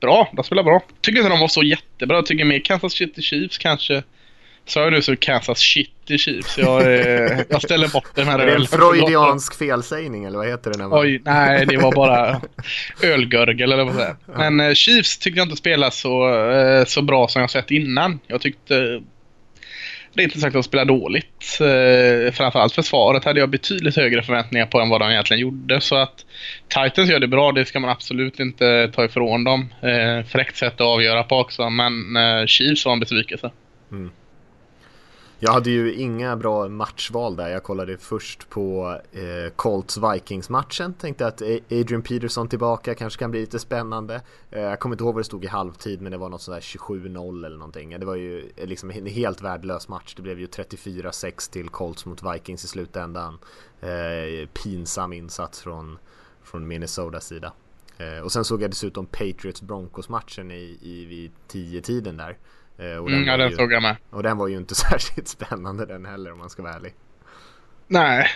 bra. 0.00 0.28
De 0.32 0.44
spelar 0.44 0.62
bra. 0.62 0.82
Tycker 1.00 1.18
inte 1.18 1.30
de 1.30 1.40
var 1.40 1.48
så 1.48 1.62
jättebra. 1.62 2.22
Tycker 2.22 2.44
mer 2.44 2.58
Kansas 2.58 2.92
City 2.92 3.22
Chiefs 3.22 3.58
kanske 3.58 4.02
Sa 4.70 4.80
jag 4.80 4.92
nu 4.92 5.02
så 5.02 5.16
Kansas 5.16 5.58
City 5.58 6.18
Chiefs. 6.18 6.58
Jag, 6.58 6.82
eh, 6.82 7.40
jag 7.48 7.62
ställer 7.62 7.88
bort 7.88 8.14
den 8.14 8.26
här 8.26 8.38
Är 8.38 8.46
det 8.46 8.52
en 8.52 8.66
freudiansk 8.66 9.58
felsägning 9.58 10.24
eller 10.24 10.38
vad 10.38 10.48
heter 10.48 10.70
det? 10.70 10.84
Oj, 10.84 11.22
nej 11.24 11.66
det 11.66 11.76
var 11.76 11.92
bara 11.92 12.40
ölgörgel 13.02 13.72
eller 13.72 13.84
vad 13.84 13.94
säger 13.94 14.16
Men 14.26 14.60
eh, 14.60 14.72
Chiefs 14.72 15.18
tyckte 15.18 15.40
jag 15.40 15.46
inte 15.46 15.56
spelade 15.56 15.92
så, 15.92 16.34
eh, 16.50 16.84
så 16.84 17.02
bra 17.02 17.28
som 17.28 17.40
jag 17.40 17.50
sett 17.50 17.70
innan. 17.70 18.20
Jag 18.26 18.40
tyckte 18.40 19.00
det 20.14 20.22
är 20.22 20.24
inte 20.24 20.40
sagt 20.40 20.46
att 20.46 20.52
de 20.52 20.62
spelar 20.62 20.84
dåligt. 20.84 21.58
Eh, 21.60 22.32
framförallt 22.32 22.74
försvaret 22.74 23.24
hade 23.24 23.40
jag 23.40 23.48
betydligt 23.48 23.96
högre 23.96 24.22
förväntningar 24.22 24.66
på 24.66 24.80
än 24.80 24.88
vad 24.88 25.00
de 25.00 25.10
egentligen 25.10 25.40
gjorde. 25.40 25.80
Så 25.80 25.96
att 25.96 26.24
Titans 26.68 27.10
gör 27.10 27.18
det 27.18 27.28
bra, 27.28 27.52
det 27.52 27.64
ska 27.64 27.80
man 27.80 27.90
absolut 27.90 28.40
inte 28.40 28.90
ta 28.94 29.04
ifrån 29.04 29.44
dem. 29.44 29.68
Eh, 29.82 30.26
fräckt 30.26 30.56
sätt 30.56 30.74
att 30.74 30.80
avgöra 30.80 31.22
på 31.22 31.38
också, 31.38 31.70
men 31.70 32.16
eh, 32.16 32.46
Chiefs 32.46 32.86
var 32.86 32.92
en 32.92 33.00
besvikelse. 33.00 33.50
Mm. 33.92 34.10
Jag 35.42 35.52
hade 35.52 35.70
ju 35.70 35.94
inga 35.94 36.36
bra 36.36 36.68
matchval 36.68 37.36
där. 37.36 37.48
Jag 37.48 37.62
kollade 37.62 37.98
först 37.98 38.48
på 38.48 38.96
eh, 39.12 39.52
Colts 39.56 39.98
Vikings 39.98 40.48
matchen. 40.50 40.94
Tänkte 40.94 41.26
att 41.26 41.42
eh, 41.42 41.56
Adrian 41.70 42.02
Peterson 42.02 42.48
tillbaka 42.48 42.94
kanske 42.94 43.18
kan 43.18 43.30
bli 43.30 43.40
lite 43.40 43.58
spännande. 43.58 44.20
Eh, 44.50 44.60
jag 44.60 44.80
kommer 44.80 44.94
inte 44.94 45.04
ihåg 45.04 45.14
vad 45.14 45.20
det 45.20 45.26
stod 45.26 45.44
i 45.44 45.48
halvtid 45.48 46.00
men 46.00 46.12
det 46.12 46.18
var 46.18 46.28
något 46.28 46.42
sådär 46.42 46.60
27-0 46.60 47.46
eller 47.46 47.56
någonting. 47.56 48.00
Det 48.00 48.06
var 48.06 48.14
ju 48.14 48.52
eh, 48.56 48.66
liksom 48.66 48.90
en 48.90 49.06
helt 49.06 49.42
värdelös 49.42 49.88
match. 49.88 50.14
Det 50.16 50.22
blev 50.22 50.40
ju 50.40 50.46
34-6 50.46 51.52
till 51.52 51.68
Colts 51.68 52.06
mot 52.06 52.22
Vikings 52.34 52.64
i 52.64 52.68
slutändan. 52.68 53.38
Eh, 53.80 54.48
pinsam 54.62 55.12
insats 55.12 55.60
från, 55.60 55.98
från 56.42 56.68
Minnesotas 56.68 57.26
sida. 57.26 57.52
Eh, 57.98 58.24
och 58.24 58.32
sen 58.32 58.44
såg 58.44 58.62
jag 58.62 58.70
dessutom 58.70 59.06
Patriots 59.06 59.62
Broncos 59.62 60.08
matchen 60.08 60.50
i, 60.50 60.78
i 60.80 61.04
vid 61.04 61.32
10-tiden 61.48 62.16
där. 62.16 62.38
Eh, 62.80 62.96
och 62.96 63.10
den 63.10 63.18
mm, 63.18 63.28
ja, 63.28 63.36
den 63.36 63.50
ju, 63.50 63.56
såg 63.56 63.72
jag 63.72 63.82
med. 63.82 63.96
Och 64.10 64.22
den 64.22 64.38
var 64.38 64.48
ju 64.48 64.56
inte 64.56 64.74
särskilt 64.90 65.28
spännande 65.28 65.86
den 65.86 66.06
heller 66.06 66.32
om 66.32 66.38
man 66.38 66.50
ska 66.50 66.62
vara 66.62 66.74
ärlig. 66.74 66.92
Nej, 67.86 68.28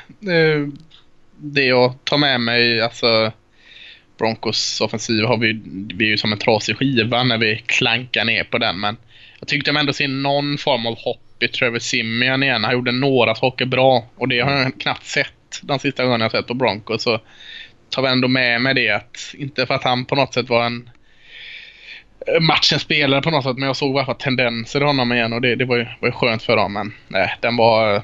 det 1.37 1.65
jag 1.65 1.95
tar 2.05 2.19
med 2.19 2.41
mig, 2.41 2.81
alltså 2.81 3.33
Broncos 4.19 4.81
offensiv 4.81 5.25
har 5.25 5.37
vi, 5.37 5.63
vi 5.95 6.05
är 6.05 6.09
ju 6.09 6.17
som 6.17 6.33
en 6.33 6.39
trasig 6.39 6.77
skiva 6.77 7.25
när 7.25 7.39
vi 7.39 7.63
klankar 7.67 8.25
ner 8.25 8.45
på 8.45 8.59
den. 8.59 8.81
Men 8.81 8.97
jag 9.41 9.49
tyckte 9.49 9.73
man 9.73 9.81
ändå 9.81 9.93
ser 9.93 10.09
någon 10.09 10.59
form 10.59 10.87
av 10.87 10.99
hopp 10.99 11.43
i 11.43 11.49
Trevor 11.49 11.79
Simeon 11.79 12.43
igen. 12.43 12.65
Han 12.65 12.73
gjorde 12.73 12.93
några 12.93 13.35
saker 13.35 13.67
bra 13.67 14.07
och 14.17 14.29
det 14.29 14.41
har 14.41 14.53
jag 14.53 14.81
knappt 14.81 15.07
sett 15.07 15.61
de 15.63 15.79
sista 15.79 16.05
gångerna 16.05 16.25
jag 16.25 16.33
sett 16.33 16.47
på 16.47 16.55
Broncos. 16.55 17.03
Så 17.03 17.21
tar 17.91 18.03
vi 18.03 18.09
ändå 18.09 18.29
med 18.29 18.61
mig 18.61 18.75
det 18.75 18.91
att, 18.91 19.35
inte 19.35 19.67
för 19.67 19.75
att 19.75 19.85
han 19.85 20.05
på 20.05 20.15
något 20.15 20.35
sätt 20.35 20.49
var 20.49 20.67
en 20.67 20.91
matchen 22.41 22.79
spelare 22.79 23.23
på 23.23 23.31
något 23.31 23.45
sätt. 23.45 23.57
Men 23.57 23.67
jag 23.67 23.77
såg 23.77 23.95
i 23.95 23.99
alla 23.99 24.07
fall 24.07 24.15
tendenser 24.15 24.81
i 24.81 24.85
honom 24.85 25.13
igen 25.13 25.33
och 25.33 25.41
det, 25.41 25.55
det 25.55 25.65
var, 25.65 25.77
ju, 25.77 25.87
var 26.01 26.09
ju 26.09 26.13
skönt 26.13 26.43
för 26.43 26.57
dem. 26.57 26.73
Men 26.73 26.93
nej, 27.09 27.35
den 27.41 27.57
var, 27.57 28.03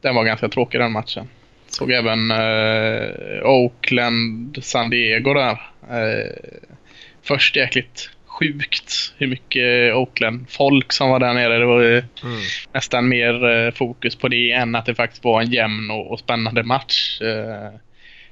den 0.00 0.14
var 0.14 0.24
ganska 0.24 0.48
tråkig 0.48 0.80
den 0.80 0.92
matchen. 0.92 1.28
Såg 1.68 1.90
även 1.90 2.30
eh, 2.30 3.42
Oakland, 3.42 4.58
San 4.62 4.90
Diego 4.90 5.34
där. 5.34 5.60
Eh, 5.90 6.60
först 7.22 7.56
jäkligt 7.56 8.10
sjukt 8.26 9.14
hur 9.18 9.26
mycket 9.26 9.94
Oakland-folk 9.94 10.92
som 10.92 11.10
var 11.10 11.18
där 11.18 11.34
nere. 11.34 11.58
Det 11.58 11.66
var 11.66 11.82
mm. 11.82 12.04
nästan 12.72 13.08
mer 13.08 13.48
eh, 13.48 13.72
fokus 13.72 14.16
på 14.16 14.28
det 14.28 14.52
än 14.52 14.74
att 14.74 14.86
det 14.86 14.94
faktiskt 14.94 15.24
var 15.24 15.42
en 15.42 15.50
jämn 15.50 15.90
och, 15.90 16.10
och 16.10 16.18
spännande 16.18 16.62
match. 16.62 17.20
Eh, 17.20 17.78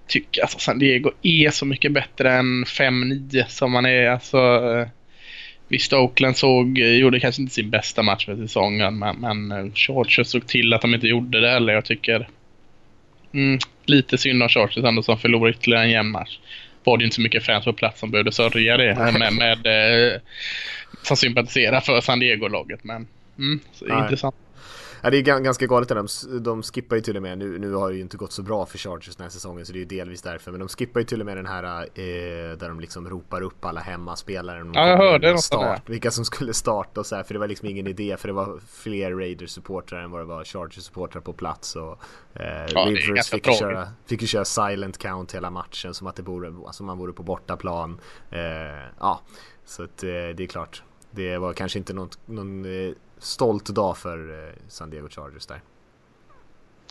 tycker 0.06 0.42
alltså 0.42 0.58
San 0.58 0.78
Diego 0.78 1.10
är 1.22 1.50
så 1.50 1.66
mycket 1.66 1.92
bättre 1.92 2.32
än 2.32 2.64
5-9 2.64 3.44
som 3.48 3.72
man 3.72 3.86
är. 3.86 4.10
Alltså, 4.10 4.38
eh, 4.38 4.88
Visst, 5.68 5.92
Oakland 5.92 6.36
såg, 6.36 6.78
gjorde 6.78 7.20
kanske 7.20 7.42
inte 7.42 7.54
sin 7.54 7.70
bästa 7.70 8.02
match 8.02 8.24
för 8.26 8.36
säsongen, 8.36 8.98
men, 8.98 9.16
men 9.16 9.52
eh, 9.52 9.72
Chargers 9.74 10.26
såg 10.26 10.46
till 10.46 10.74
att 10.74 10.82
de 10.82 10.94
inte 10.94 11.06
gjorde 11.06 11.40
det 11.40 11.50
heller. 11.50 11.72
Jag 11.72 11.84
tycker 11.84 12.28
mm, 13.32 13.58
lite 13.84 14.18
synd 14.18 14.42
om 14.42 14.48
Chargers 14.48 14.84
ändå 14.84 15.02
som 15.02 15.18
förlorade 15.18 15.56
ytterligare 15.56 15.84
en 15.84 15.90
jämn 15.90 16.10
match. 16.10 16.38
Var 16.84 16.98
det 16.98 17.04
inte 17.04 17.16
så 17.16 17.22
mycket 17.22 17.44
fans 17.44 17.64
på 17.64 17.72
plats 17.72 18.00
som 18.00 18.10
behövde 18.10 18.32
sörja 18.32 18.76
det 18.76 18.94
med, 18.94 19.18
med, 19.18 19.32
med 19.32 20.20
som 21.02 21.16
sympatiserar 21.16 21.80
för 21.80 22.00
San 22.00 22.18
Diego-laget. 22.18 22.84
Men 22.84 23.06
mm, 23.38 23.60
intressant. 24.02 24.34
Ja, 25.02 25.10
det 25.10 25.16
är 25.16 25.22
ganska 25.22 25.66
galet. 25.66 25.88
De, 25.88 26.06
de 26.40 26.62
skippar 26.62 26.96
ju 26.96 27.02
till 27.02 27.16
och 27.16 27.22
med, 27.22 27.38
nu, 27.38 27.58
nu 27.58 27.72
har 27.72 27.90
det 27.90 27.96
ju 27.96 28.00
inte 28.00 28.16
gått 28.16 28.32
så 28.32 28.42
bra 28.42 28.66
för 28.66 28.78
Chargers 28.78 29.16
den 29.16 29.24
här 29.24 29.30
säsongen 29.30 29.66
så 29.66 29.72
det 29.72 29.78
är 29.78 29.80
ju 29.80 29.86
delvis 29.86 30.22
därför. 30.22 30.50
Men 30.50 30.60
de 30.60 30.68
skippar 30.68 31.00
ju 31.00 31.06
till 31.06 31.20
och 31.20 31.26
med 31.26 31.36
den 31.36 31.46
här 31.46 31.64
eh, 31.64 32.56
där 32.58 32.68
de 32.68 32.80
liksom 32.80 33.08
ropar 33.08 33.42
upp 33.42 33.64
alla 33.64 33.80
hemmaspelare. 33.80 34.70
Ja, 34.74 34.88
jag 34.88 34.96
hörde 34.96 35.32
något 35.32 35.44
start, 35.44 35.82
Vilka 35.88 36.10
som 36.10 36.24
skulle 36.24 36.54
starta 36.54 37.00
och 37.00 37.06
så 37.06 37.16
här, 37.16 37.22
för 37.22 37.34
det 37.34 37.40
var 37.40 37.48
liksom 37.48 37.68
ingen 37.68 37.86
idé 37.86 38.16
för 38.16 38.28
det 38.28 38.34
var 38.34 38.60
fler 38.68 39.10
Raiders-supportrar 39.10 40.04
än 40.04 40.10
vad 40.10 40.20
det 40.20 40.24
var 40.24 40.44
Chargers-supportrar 40.44 41.20
på 41.20 41.32
plats. 41.32 41.76
Och, 41.76 41.98
eh, 42.34 42.66
ja, 42.74 42.86
Rivers 42.86 43.30
fick 43.30 43.58
köra, 43.58 43.88
fick 44.06 44.22
ju 44.22 44.26
köra 44.26 44.44
silent 44.44 44.98
count 44.98 45.34
hela 45.34 45.50
matchen 45.50 45.94
som 45.94 46.06
att 46.06 46.16
det 46.16 46.22
vore, 46.22 46.72
som 46.72 46.86
man 46.86 46.98
vore 46.98 47.12
på 47.12 47.22
bortaplan. 47.22 48.00
Eh, 48.30 48.40
ja, 49.00 49.20
så 49.64 49.82
att, 49.82 50.02
eh, 50.02 50.08
det 50.08 50.40
är 50.40 50.46
klart. 50.46 50.82
Det 51.10 51.38
var 51.38 51.52
kanske 51.52 51.78
inte 51.78 51.92
någon, 51.92 52.08
någon 52.26 52.64
eh, 52.64 52.92
stolt 53.20 53.66
dag 53.66 53.98
för 53.98 54.48
eh, 54.48 54.54
San 54.68 54.90
Diego 54.90 55.08
Chargers 55.08 55.46
där. 55.46 55.60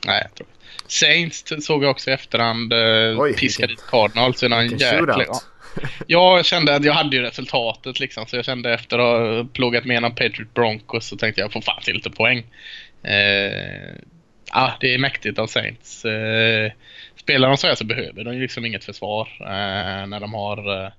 Nej, 0.06 0.22
jag 0.22 0.36
tror 0.36 0.48
Saints 0.88 1.66
såg 1.66 1.84
jag 1.84 1.92
också 1.92 2.10
i 2.10 2.14
efterhand 2.14 2.74
eh, 2.74 3.22
Oj, 3.22 3.34
piska 3.34 3.68
dit 3.68 3.84
Cardinals 3.88 4.44
i 4.44 4.50
någon 4.50 4.68
jäkla... 4.68 5.24
Ja. 5.28 5.42
Jag 6.08 6.46
kände 6.46 6.76
att 6.76 6.84
jag 6.84 6.94
hade 6.94 7.16
ju 7.16 7.22
resultatet 7.22 8.00
liksom, 8.00 8.26
så 8.26 8.36
jag 8.36 8.46
kände 8.46 8.74
efter 8.74 9.00
att 9.00 9.46
ha 9.46 9.54
plågat 9.54 9.86
med 9.86 9.94
genom 9.94 10.16
Patriot 10.16 10.54
Broncos 10.54 11.08
så 11.08 11.18
tänkte 11.18 11.42
jag 11.42 11.54
få 11.54 11.62
fan 11.62 11.82
till 11.84 11.96
lite 11.96 12.10
poäng. 12.10 12.46
Eh, 13.04 13.96
ja, 14.54 14.74
det 14.80 14.94
är 14.94 14.98
mäktigt 14.98 15.40
av 15.40 15.48
Saints. 15.48 16.06
Eh, 16.06 16.72
spelar 17.16 17.48
de 17.48 17.58
så 17.58 17.68
här 17.68 17.76
så 17.76 17.86
behöver 17.86 18.24
de 18.24 18.34
ju 18.34 18.42
liksom 18.42 18.66
inget 18.66 18.84
försvar 18.84 19.28
eh, 19.40 20.08
när 20.08 20.20
de 20.20 20.34
har 20.34 20.84
eh, 20.84 20.92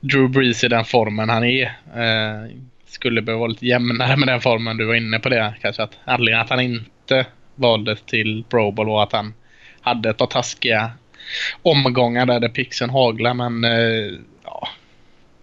Drew 0.00 0.30
Brees 0.30 0.64
i 0.64 0.68
den 0.68 0.84
formen 0.84 1.28
han 1.28 1.44
är. 1.44 1.72
Skulle 2.94 3.22
behöva 3.22 3.40
vara 3.40 3.48
lite 3.48 3.66
jämnare 3.66 4.16
med 4.16 4.28
den 4.28 4.40
formen. 4.40 4.76
Du 4.76 4.84
var 4.84 4.94
inne 4.94 5.18
på 5.18 5.28
det 5.28 5.54
kanske. 5.60 5.82
Att 5.82 5.98
anledningen 6.04 6.40
att 6.44 6.50
han 6.50 6.60
inte 6.60 7.26
valdes 7.54 8.02
till 8.02 8.44
Pro 8.48 8.70
Bowl 8.70 8.86
var 8.86 9.02
att 9.02 9.12
han 9.12 9.34
hade 9.80 10.10
ett 10.10 10.16
par 10.16 10.26
taskiga 10.26 10.90
omgångar 11.62 12.26
där 12.26 12.40
det 12.40 12.48
pixen 12.48 12.90
haglar. 12.90 13.34
Men 13.34 13.64
eh, 13.64 14.18
ja, 14.44 14.68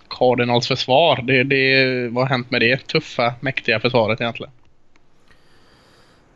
Cardinals 0.09 0.67
försvar. 0.67 1.21
Det, 1.21 1.43
det, 1.43 2.07
vad 2.07 2.23
har 2.23 2.29
hänt 2.29 2.51
med 2.51 2.61
det 2.61 2.87
tuffa, 2.87 3.33
mäktiga 3.39 3.79
försvaret 3.79 4.21
egentligen? 4.21 4.51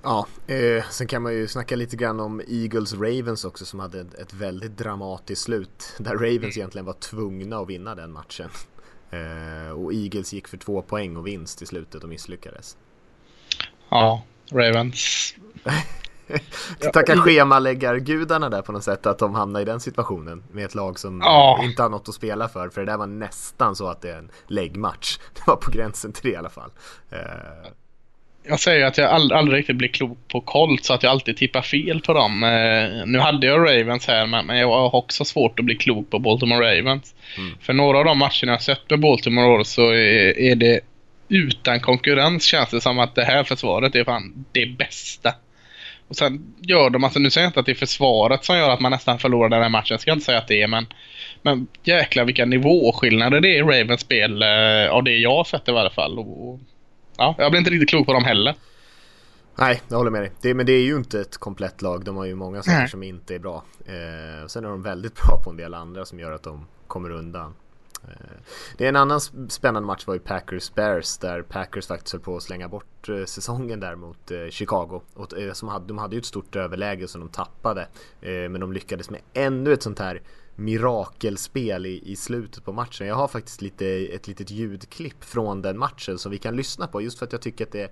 Ja, 0.03 0.27
eh, 0.47 0.83
sen 0.91 1.07
kan 1.07 1.21
man 1.21 1.33
ju 1.33 1.47
snacka 1.47 1.75
lite 1.75 1.95
grann 1.95 2.19
om 2.19 2.41
Eagles 2.47 2.93
Ravens 2.93 3.45
också 3.45 3.65
som 3.65 3.79
hade 3.79 4.01
ett, 4.01 4.13
ett 4.13 4.33
väldigt 4.33 4.77
dramatiskt 4.77 5.41
slut. 5.41 5.95
Där 5.99 6.13
Ravens 6.13 6.35
mm. 6.35 6.49
egentligen 6.49 6.85
var 6.85 6.93
tvungna 6.93 7.57
att 7.57 7.69
vinna 7.69 7.95
den 7.95 8.11
matchen. 8.11 8.49
Eh, 9.11 9.71
och 9.71 9.93
Eagles 9.93 10.33
gick 10.33 10.47
för 10.47 10.57
två 10.57 10.81
poäng 10.81 11.17
och 11.17 11.27
vinst 11.27 11.61
i 11.61 11.65
slutet 11.65 12.03
och 12.03 12.09
misslyckades. 12.09 12.77
Ja, 13.89 14.23
Ravens. 14.51 15.35
Tacka 16.93 17.17
schemaläggargudarna 17.17 18.49
där 18.49 18.61
på 18.61 18.71
något 18.71 18.83
sätt 18.83 19.05
att 19.05 19.19
de 19.19 19.35
hamnar 19.35 19.59
i 19.59 19.65
den 19.65 19.79
situationen 19.79 20.43
med 20.51 20.65
ett 20.65 20.75
lag 20.75 20.99
som 20.99 21.21
ja. 21.21 21.59
inte 21.63 21.81
har 21.81 21.89
något 21.89 22.09
att 22.09 22.15
spela 22.15 22.49
för. 22.49 22.69
För 22.69 22.81
det 22.81 22.91
där 22.91 22.97
var 22.97 23.07
nästan 23.07 23.75
så 23.75 23.87
att 23.87 24.01
det 24.01 24.09
är 24.09 24.17
en 24.17 24.31
läggmatch. 24.47 25.17
Det 25.33 25.41
var 25.47 25.55
på 25.55 25.71
gränsen 25.71 26.11
till 26.11 26.23
det 26.23 26.29
i 26.29 26.35
alla 26.35 26.49
fall. 26.49 26.71
Eh, 28.45 28.49
jag 28.49 28.59
säger 28.59 28.85
att 28.85 28.97
jag 28.97 29.09
aldrig, 29.09 29.37
aldrig 29.37 29.59
riktigt 29.59 29.75
blir 29.75 29.89
klok 29.89 30.17
på 30.27 30.41
Colt 30.41 30.85
så 30.85 30.93
att 30.93 31.03
jag 31.03 31.09
alltid 31.09 31.37
tippar 31.37 31.61
fel 31.61 32.01
på 32.01 32.13
dem. 32.13 32.43
Eh, 32.43 33.05
nu 33.05 33.19
hade 33.19 33.47
jag 33.47 33.59
Ravens 33.59 34.07
här 34.07 34.25
men, 34.25 34.45
men 34.45 34.57
jag 34.57 34.67
har 34.67 34.95
också 34.95 35.25
svårt 35.25 35.59
att 35.59 35.65
bli 35.65 35.75
klok 35.75 36.09
på 36.09 36.19
Baltimore 36.19 36.77
Ravens. 36.77 37.15
Mm. 37.37 37.57
För 37.61 37.73
några 37.73 37.97
av 37.97 38.05
de 38.05 38.17
matcherna 38.17 38.51
jag 38.51 38.61
sett 38.61 38.89
med 38.89 38.99
Baltimore 38.99 39.65
så 39.65 39.89
är, 39.89 40.39
är, 40.39 40.55
det 40.55 40.79
utan 41.29 41.79
konkurrens 41.79 42.43
känns 42.43 42.69
det 42.69 42.81
som 42.81 42.99
att 42.99 43.15
det 43.15 43.23
här 43.23 43.43
försvaret 43.43 43.95
är 43.95 44.03
fan 44.03 44.45
det 44.51 44.65
bästa. 44.65 45.33
Och 46.07 46.15
sen 46.15 46.55
gör 46.61 46.89
de, 46.89 47.03
alltså 47.03 47.19
nu 47.19 47.29
säger 47.29 47.45
jag 47.45 47.49
inte 47.49 47.59
att 47.59 47.65
det 47.65 47.71
är 47.71 47.75
försvaret 47.75 48.45
som 48.45 48.57
gör 48.57 48.69
att 48.69 48.79
man 48.79 48.91
nästan 48.91 49.19
förlorar 49.19 49.49
den 49.49 49.61
här 49.61 49.69
matchen, 49.69 49.87
jag 49.89 50.01
ska 50.01 50.11
inte 50.11 50.25
säga 50.25 50.37
att 50.37 50.47
det 50.47 50.61
är 50.61 50.67
men 50.67 50.85
men 51.41 51.67
jäklar 51.83 52.25
vilka 52.25 52.45
nivåskillnader 52.45 53.39
det 53.39 53.47
är 53.47 53.57
i 53.57 53.61
Ravens 53.61 54.01
spel 54.01 54.41
eh, 54.41 54.89
av 54.91 55.03
det 55.03 55.17
jag 55.17 55.35
har 55.35 55.43
sett 55.43 55.69
i 55.69 55.71
varje 55.71 55.89
fall. 55.89 56.19
Och, 56.19 56.59
ja, 57.17 57.35
jag 57.37 57.51
blir 57.51 57.59
inte 57.59 57.71
riktigt 57.71 57.89
klok 57.89 58.05
på 58.05 58.13
dem 58.13 58.23
heller. 58.23 58.55
Nej, 59.55 59.81
jag 59.87 59.97
håller 59.97 60.11
med 60.11 60.21
dig. 60.21 60.31
Det, 60.41 60.53
men 60.53 60.65
det 60.65 60.71
är 60.71 60.83
ju 60.83 60.95
inte 60.95 61.21
ett 61.21 61.37
komplett 61.37 61.81
lag. 61.81 62.05
De 62.05 62.17
har 62.17 62.25
ju 62.25 62.35
många 62.35 62.63
saker 62.63 62.77
Nej. 62.77 62.89
som 62.89 63.03
inte 63.03 63.35
är 63.35 63.39
bra. 63.39 63.63
Eh, 63.85 64.47
sen 64.47 64.65
är 64.65 64.69
de 64.69 64.81
väldigt 64.81 65.15
bra 65.15 65.41
på 65.43 65.49
en 65.49 65.57
del 65.57 65.73
andra 65.73 66.05
som 66.05 66.19
gör 66.19 66.31
att 66.31 66.43
de 66.43 66.65
kommer 66.87 67.09
undan. 67.09 67.53
Eh, 68.03 68.37
det 68.77 68.85
är 68.85 68.89
en 68.89 68.95
annan 68.95 69.19
spännande 69.49 69.87
match 69.87 70.07
var 70.07 70.13
ju 70.13 70.19
Packers-Bears 70.19 71.21
där 71.21 71.41
Packers 71.41 71.87
faktiskt 71.87 72.13
höll 72.13 72.21
på 72.21 72.37
att 72.37 72.43
slänga 72.43 72.67
bort 72.67 73.09
eh, 73.09 73.25
säsongen 73.25 73.79
där 73.79 73.95
mot 73.95 74.31
eh, 74.31 74.49
Chicago. 74.49 75.01
Och, 75.13 75.33
som 75.53 75.69
hade, 75.69 75.87
de 75.87 75.97
hade 75.97 76.15
ju 76.15 76.19
ett 76.19 76.25
stort 76.25 76.55
överläge 76.55 77.07
som 77.07 77.21
de 77.21 77.29
tappade. 77.29 77.87
Men 78.21 78.59
de 78.59 78.73
lyckades 78.73 79.09
med 79.09 79.21
ännu 79.33 79.73
ett 79.73 79.83
sånt 79.83 79.99
här 79.99 80.21
mirakelspel 80.55 81.85
i, 81.85 82.11
i 82.11 82.15
slutet 82.15 82.65
på 82.65 82.73
matchen. 82.73 83.07
Jag 83.07 83.15
har 83.15 83.27
faktiskt 83.27 83.61
lite, 83.61 83.87
ett 83.87 84.27
litet 84.27 84.51
ljudklipp 84.51 85.23
från 85.23 85.61
den 85.61 85.77
matchen 85.77 86.17
som 86.17 86.31
vi 86.31 86.37
kan 86.37 86.55
lyssna 86.55 86.87
på 86.87 87.01
just 87.01 87.19
för 87.19 87.25
att 87.25 87.31
jag 87.31 87.41
tycker 87.41 87.65
att 87.65 87.71
det 87.71 87.91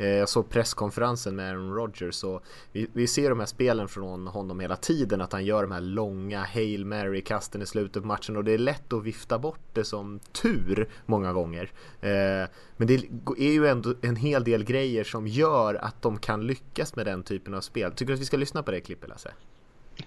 Eh, 0.00 0.08
jag 0.08 0.28
såg 0.28 0.48
presskonferensen 0.48 1.36
med 1.36 1.50
Aaron 1.50 1.74
Rodgers 1.74 2.24
och 2.24 2.42
vi, 2.72 2.86
vi, 2.92 3.06
ser 3.06 3.30
de 3.30 3.38
här 3.38 3.46
spelen 3.46 3.88
från 3.88 4.26
honom 4.26 4.60
hela 4.60 4.76
tiden 4.76 5.20
att 5.20 5.32
han 5.32 5.44
gör 5.44 5.62
de 5.62 5.72
här 5.72 5.80
långa 5.80 6.40
Hail 6.44 6.84
Mary-kasten 6.84 7.62
i 7.62 7.66
slutet 7.66 8.02
på 8.02 8.08
matchen 8.08 8.36
och 8.36 8.44
det 8.44 8.52
är 8.52 8.58
lätt 8.58 8.92
att 8.92 9.02
vifta 9.02 9.38
bort 9.38 9.60
det 9.72 9.84
som 9.84 10.20
tur 10.32 10.88
många 11.06 11.32
gånger. 11.32 11.72
Eh, 12.00 12.48
men 12.76 12.86
det 12.86 12.94
är 13.38 13.52
ju 13.52 13.66
ändå 13.66 13.94
en 14.02 14.16
hel 14.16 14.44
del 14.44 14.64
grejer 14.64 15.04
som 15.04 15.26
gör 15.26 15.74
att 15.74 16.02
de 16.02 16.18
kan 16.18 16.46
lyckas 16.46 16.96
med 16.96 17.06
den 17.06 17.22
typen 17.22 17.54
av 17.54 17.60
spel. 17.60 17.92
Tycker 17.92 18.06
du 18.06 18.14
att 18.14 18.20
vi 18.20 18.24
ska 18.24 18.36
lyssna 18.36 18.62
på 18.62 18.70
det 18.70 18.80
klippet 18.80 19.08
Lasse? 19.08 19.32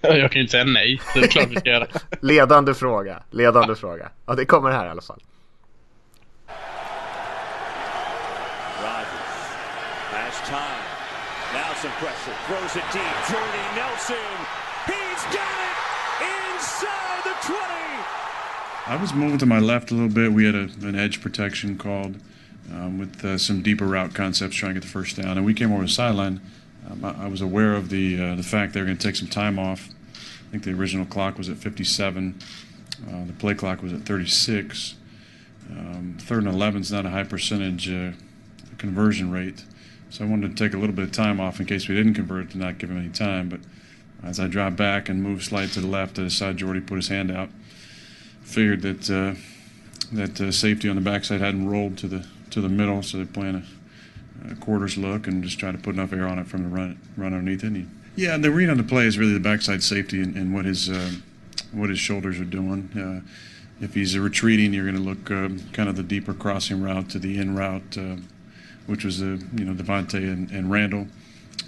Jag 0.00 0.30
kan 0.30 0.32
ju 0.32 0.40
inte 0.40 0.50
säga 0.50 0.64
nej, 0.64 1.00
det 1.14 1.20
är 1.20 1.26
klart 1.26 1.48
vi 1.50 1.56
ska 1.56 1.70
göra. 1.70 1.86
ledande 2.20 2.74
fråga, 2.74 3.22
ledande 3.30 3.72
ja. 3.72 3.74
fråga. 3.74 4.10
Ja, 4.26 4.34
det 4.34 4.44
kommer 4.44 4.70
här 4.70 4.86
i 4.86 4.88
alla 4.88 5.02
fall. 5.02 5.20
time. 10.46 10.84
Now 11.54 11.72
some 11.74 11.92
pressure. 11.92 12.36
Throws 12.46 12.76
it 12.76 12.84
deep. 12.92 13.14
Jordy 13.30 13.64
Nelson. 13.76 14.34
He's 14.84 15.22
got 15.32 15.56
it 15.68 15.76
inside 16.20 17.20
the 17.24 17.34
20. 17.46 17.58
I 18.86 18.96
was 19.00 19.14
moving 19.14 19.38
to 19.38 19.46
my 19.46 19.58
left 19.58 19.90
a 19.90 19.94
little 19.94 20.10
bit. 20.10 20.32
We 20.32 20.44
had 20.44 20.54
a, 20.54 20.68
an 20.82 20.94
edge 20.94 21.22
protection 21.22 21.78
called 21.78 22.16
um, 22.72 22.98
with 22.98 23.24
uh, 23.24 23.38
some 23.38 23.62
deeper 23.62 23.86
route 23.86 24.14
concepts 24.14 24.56
trying 24.56 24.74
to 24.74 24.80
get 24.80 24.86
the 24.86 24.92
first 24.92 25.16
down. 25.16 25.38
And 25.38 25.46
we 25.46 25.54
came 25.54 25.72
over 25.72 25.82
the 25.82 25.88
sideline. 25.88 26.40
Um, 26.90 27.04
I, 27.04 27.24
I, 27.24 27.28
was 27.28 27.40
aware 27.40 27.74
of 27.74 27.88
the 27.88 28.20
uh, 28.20 28.34
the 28.34 28.42
fact 28.42 28.74
they 28.74 28.80
were 28.80 28.86
going 28.86 28.98
to 28.98 29.06
take 29.06 29.16
some 29.16 29.28
time 29.28 29.58
off. 29.58 29.88
I 30.14 30.50
think 30.50 30.64
the 30.64 30.72
original 30.72 31.06
clock 31.06 31.38
was 31.38 31.48
at 31.48 31.56
57. 31.56 32.38
Uh, 33.08 33.24
the 33.26 33.32
play 33.32 33.54
clock 33.54 33.82
was 33.82 33.92
at 33.92 34.00
36. 34.00 34.94
Um, 35.70 36.16
third 36.20 36.44
and 36.44 36.54
11 36.54 36.82
is 36.82 36.92
not 36.92 37.06
a 37.06 37.10
high 37.10 37.24
percentage 37.24 37.90
uh, 37.90 38.12
conversion 38.78 39.30
rate. 39.30 39.64
So 40.10 40.24
I 40.24 40.28
wanted 40.28 40.56
to 40.56 40.64
take 40.64 40.74
a 40.74 40.78
little 40.78 40.94
bit 40.94 41.04
of 41.04 41.12
time 41.12 41.40
off 41.40 41.58
in 41.58 41.66
case 41.66 41.88
we 41.88 41.94
didn't 41.96 42.14
convert 42.14 42.50
to 42.50 42.58
not 42.58 42.78
give 42.78 42.90
him 42.90 42.98
any 42.98 43.08
time. 43.08 43.48
But 43.48 43.60
as 44.22 44.38
I 44.38 44.46
dropped 44.46 44.76
back 44.76 45.08
and 45.08 45.22
moved 45.22 45.44
slightly 45.44 45.70
to 45.70 45.80
the 45.80 45.86
left, 45.86 46.18
I 46.18 46.28
saw 46.28 46.52
Jordy 46.52 46.80
put 46.80 46.96
his 46.96 47.08
hand 47.08 47.30
out. 47.30 47.48
Figured 48.42 48.82
that 48.82 49.10
uh, 49.10 49.34
that 50.12 50.40
uh, 50.40 50.52
safety 50.52 50.88
on 50.88 50.96
the 50.96 51.02
backside 51.02 51.40
hadn't 51.40 51.66
rolled 51.68 51.96
to 51.98 52.08
the 52.08 52.26
to 52.50 52.60
the 52.60 52.68
middle, 52.68 53.02
so 53.02 53.16
they're 53.16 53.26
playing 53.26 53.56
a, 53.56 53.64
quarters 54.60 54.96
look 54.96 55.26
and 55.26 55.42
just 55.42 55.58
try 55.58 55.72
to 55.72 55.78
put 55.78 55.94
enough 55.94 56.12
air 56.12 56.26
on 56.26 56.38
it 56.38 56.46
from 56.46 56.62
the 56.62 56.68
run 56.68 56.98
run 57.16 57.34
underneath 57.34 57.64
it. 57.64 57.68
And 57.68 58.00
yeah, 58.16 58.36
the 58.36 58.50
read 58.50 58.70
on 58.70 58.76
the 58.76 58.84
play 58.84 59.06
is 59.06 59.18
really 59.18 59.32
the 59.32 59.40
backside 59.40 59.82
safety 59.82 60.20
and, 60.20 60.36
and 60.36 60.54
what 60.54 60.64
his 60.64 60.88
uh, 60.90 61.10
what 61.72 61.90
his 61.90 61.98
shoulders 61.98 62.38
are 62.38 62.44
doing. 62.44 62.90
Uh, 62.96 63.28
if 63.80 63.94
he's 63.94 64.16
retreating, 64.16 64.72
you're 64.72 64.84
going 64.84 64.96
to 64.96 65.02
look 65.02 65.30
um, 65.30 65.58
kind 65.72 65.88
of 65.88 65.96
the 65.96 66.02
deeper 66.02 66.32
crossing 66.32 66.80
route 66.80 67.10
to 67.10 67.18
the 67.18 67.38
in 67.38 67.56
route 67.56 67.98
uh, 67.98 68.16
which 68.86 69.04
was 69.04 69.22
uh, 69.22 69.38
you 69.54 69.64
know 69.64 69.72
Devontae 69.72 70.14
and, 70.32 70.50
and 70.50 70.70
Randall. 70.70 71.06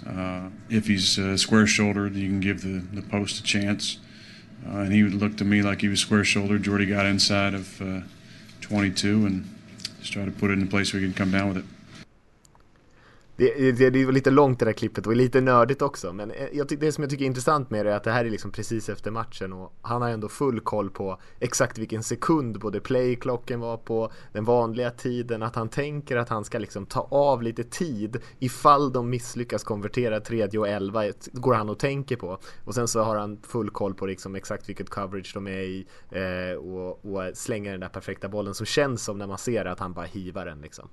Uh, 0.05 0.49
if 0.69 0.87
he's 0.87 1.17
uh, 1.17 1.35
square 1.37 1.67
shouldered, 1.67 2.15
you 2.15 2.27
can 2.27 2.39
give 2.39 2.61
the, 2.61 2.79
the 2.95 3.01
post 3.01 3.39
a 3.39 3.43
chance. 3.43 3.97
Uh, 4.67 4.79
and 4.79 4.93
he 4.93 5.03
would 5.03 5.13
look 5.13 5.37
to 5.37 5.45
me 5.45 5.61
like 5.61 5.81
he 5.81 5.87
was 5.87 5.99
square 5.99 6.23
shouldered. 6.23 6.63
Jordy 6.63 6.85
got 6.85 7.05
inside 7.05 7.53
of 7.53 7.81
uh, 7.81 8.01
22 8.61 9.25
and 9.25 9.55
just 9.99 10.13
try 10.13 10.25
to 10.25 10.31
put 10.31 10.49
it 10.49 10.53
in 10.53 10.63
a 10.63 10.67
place 10.67 10.93
where 10.93 11.01
he 11.01 11.07
can 11.07 11.13
come 11.13 11.31
down 11.31 11.47
with 11.47 11.57
it. 11.57 11.65
Det, 13.37 13.71
det, 13.71 13.89
det 13.89 14.05
var 14.05 14.11
lite 14.11 14.31
långt 14.31 14.59
det 14.59 14.65
där 14.65 14.73
klippet 14.73 15.07
och 15.07 15.15
lite 15.15 15.41
nördigt 15.41 15.81
också 15.81 16.13
men 16.13 16.31
eh, 16.31 16.47
jag, 16.53 16.67
det 16.67 16.91
som 16.91 17.01
jag 17.01 17.11
tycker 17.11 17.23
är 17.23 17.27
intressant 17.27 17.69
med 17.69 17.85
det 17.85 17.91
är 17.91 17.95
att 17.95 18.03
det 18.03 18.11
här 18.11 18.25
är 18.25 18.29
liksom 18.29 18.51
precis 18.51 18.89
efter 18.89 19.11
matchen 19.11 19.53
och 19.53 19.73
han 19.81 20.01
har 20.01 20.09
ändå 20.09 20.29
full 20.29 20.59
koll 20.59 20.89
på 20.89 21.19
exakt 21.39 21.77
vilken 21.77 22.03
sekund 22.03 22.59
både 22.59 22.79
playklockan 22.79 23.59
var 23.59 23.77
på, 23.77 24.11
den 24.33 24.45
vanliga 24.45 24.91
tiden, 24.91 25.43
att 25.43 25.55
han 25.55 25.69
tänker 25.69 26.17
att 26.17 26.29
han 26.29 26.45
ska 26.45 26.59
liksom 26.59 26.85
ta 26.85 27.01
av 27.11 27.43
lite 27.43 27.63
tid 27.63 28.17
ifall 28.39 28.91
de 28.91 29.09
misslyckas 29.09 29.63
konvertera 29.63 30.19
tredje 30.19 30.59
och 30.59 30.67
elva 30.67 31.03
går 31.33 31.53
han 31.53 31.69
och 31.69 31.79
tänker 31.79 32.15
på 32.15 32.39
och 32.65 32.75
sen 32.75 32.87
så 32.87 33.01
har 33.01 33.15
han 33.15 33.39
full 33.43 33.69
koll 33.69 33.93
på 33.93 34.05
liksom 34.05 34.35
exakt 34.35 34.69
vilket 34.69 34.89
coverage 34.89 35.31
de 35.33 35.47
är 35.47 35.59
i 35.59 35.87
eh, 36.09 36.57
och, 36.57 37.05
och 37.05 37.21
slänger 37.33 37.71
den 37.71 37.79
där 37.79 37.89
perfekta 37.89 38.29
bollen 38.29 38.53
som 38.53 38.65
känns 38.65 39.03
som 39.03 39.17
när 39.17 39.27
man 39.27 39.37
ser 39.37 39.65
att 39.65 39.79
han 39.79 39.93
bara 39.93 40.05
hivar 40.05 40.45
den 40.45 40.61
liksom. 40.61 40.89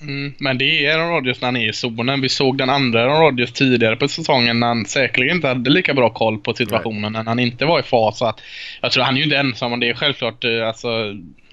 Mm, 0.00 0.34
men 0.38 0.58
det 0.58 0.86
är 0.86 0.98
Aaron 0.98 1.10
Rodgers 1.10 1.40
när 1.40 1.48
han 1.48 1.56
är 1.56 1.68
i 1.68 1.72
zonen. 1.72 2.20
Vi 2.20 2.28
såg 2.28 2.58
den 2.58 2.70
andra 2.70 3.02
Aaron 3.02 3.20
Rodgers 3.20 3.52
tidigare 3.52 3.96
på 3.96 4.08
säsongen 4.08 4.60
när 4.60 4.66
han 4.66 4.86
säkerligen 4.86 5.36
inte 5.36 5.48
hade 5.48 5.70
lika 5.70 5.94
bra 5.94 6.10
koll 6.10 6.38
på 6.38 6.54
situationen 6.54 7.02
right. 7.02 7.12
när 7.12 7.24
han 7.24 7.38
inte 7.38 7.64
var 7.64 7.80
i 7.80 7.82
fas. 7.82 8.22
Att, 8.22 8.40
jag 8.80 8.92
tror 8.92 9.04
han 9.04 9.14
är 9.14 9.18
ju 9.18 9.24
inte 9.24 9.36
ensam 9.36 9.72
om 9.72 9.80
det. 9.80 9.88
är 9.88 9.94
självklart, 9.94 10.44
eh, 10.44 10.68
alltså, 10.68 10.88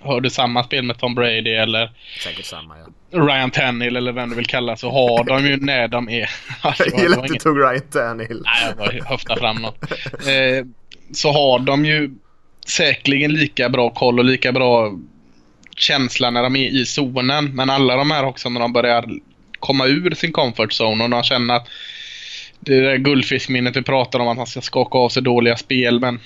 hör 0.02 0.22
du 0.22 0.30
samma 0.30 0.64
spel 0.64 0.84
med 0.84 0.98
Tom 0.98 1.16
Brady 1.16 1.54
eller 1.54 1.92
samma, 2.44 2.76
ja. 2.78 3.20
Ryan 3.20 3.52
Tannehill 3.52 3.98
eller 3.98 4.12
vem 4.12 4.30
du 4.30 4.36
vill 4.36 4.46
kalla 4.46 4.76
så 4.76 4.92
har 4.92 5.24
de 5.24 5.48
ju 5.48 5.58
när 5.62 5.88
de 5.88 6.10
är... 6.10 6.30
Alltså, 6.62 6.84
jag 6.89 7.04
gillar 7.04 7.24
att 7.24 7.28
du 7.28 7.36
tog 7.36 7.60
Ryan 7.60 7.82
Tannehill. 7.91 8.41
Nej, 8.46 8.67
jag 8.67 8.78
bara 8.78 9.10
höfta 9.10 9.36
fram 9.36 9.56
något. 9.56 9.84
Eh, 10.28 10.65
så 11.13 11.32
har 11.32 11.60
de 11.60 11.86
ju 11.86 12.12
säkerligen 12.67 13.34
lika 13.34 13.70
bra 13.70 13.89
koll 13.89 14.20
och 14.20 14.26
lika 14.26 14.52
bra 14.52 14.91
känsla 15.76 16.30
när 16.30 16.44
de 16.44 16.56
är 16.56 16.70
i 16.70 16.86
zonen. 16.86 17.56
Men 17.56 17.70
alla 17.70 17.96
de 17.96 18.12
här 18.12 18.26
också 18.26 18.50
när 18.50 18.60
de 18.60 18.74
börjar 18.74 19.06
komma 19.60 19.86
ur 19.88 20.12
sin 20.16 20.32
comfort 20.32 20.72
zone 20.82 21.04
och 21.04 21.10
de 21.10 21.24
känner 21.24 21.56
att 21.56 21.68
det 22.60 22.82
där 22.82 22.98
guldfiskminnet 22.98 23.76
vi 23.76 23.82
pratar 23.82 24.20
om 24.20 24.28
att 24.28 24.38
man 24.38 24.48
ska 24.48 24.62
skaka 24.62 24.98
av 24.98 25.10
sig 25.10 25.24
dåliga 25.24 25.58
spel. 25.58 26.00
Men 26.00 26.20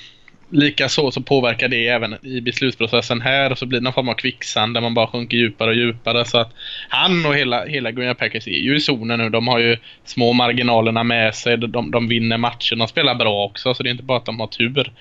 likaså 0.50 1.12
så 1.12 1.22
påverkar 1.22 1.68
det 1.68 1.88
även 1.88 2.26
i 2.26 2.42
beslutsprocessen 2.42 3.22
här 3.22 3.52
och 3.52 3.58
så 3.58 3.66
blir 3.66 3.80
det 3.80 3.84
någon 3.84 3.94
form 3.94 4.10
av 4.10 4.14
kvicksand 4.14 4.74
där 4.74 4.82
man 4.82 4.94
bara 4.94 5.08
sjunker 5.08 5.38
djupare 5.38 5.70
och 5.70 5.76
djupare. 5.76 6.26
Så 6.26 6.38
att 6.38 6.54
han 6.90 7.26
och 7.26 7.36
hela, 7.36 7.66
hela 7.66 7.92
Green 7.92 8.16
Packers 8.16 8.48
är 8.48 8.52
ju 8.52 8.76
i 8.76 8.80
zonen 8.80 9.20
nu. 9.20 9.30
De 9.30 9.48
har 9.48 9.60
ju 9.60 9.78
små 10.06 10.34
marginalerna 10.34 11.04
med 11.04 11.36
sig. 11.36 11.58
De, 11.58 11.92
de 11.92 12.08
vinner 12.08 12.38
matcher. 12.38 12.76
De 12.76 12.88
spelar 12.88 13.16
bra 13.16 13.46
också 13.46 13.74
så 13.74 13.84
det 13.84 13.90
är 13.90 13.92
inte 13.92 14.04
bara 14.04 14.18
att 14.18 14.26
de 14.26 14.40
har 14.40 14.48
tur. 14.48 14.92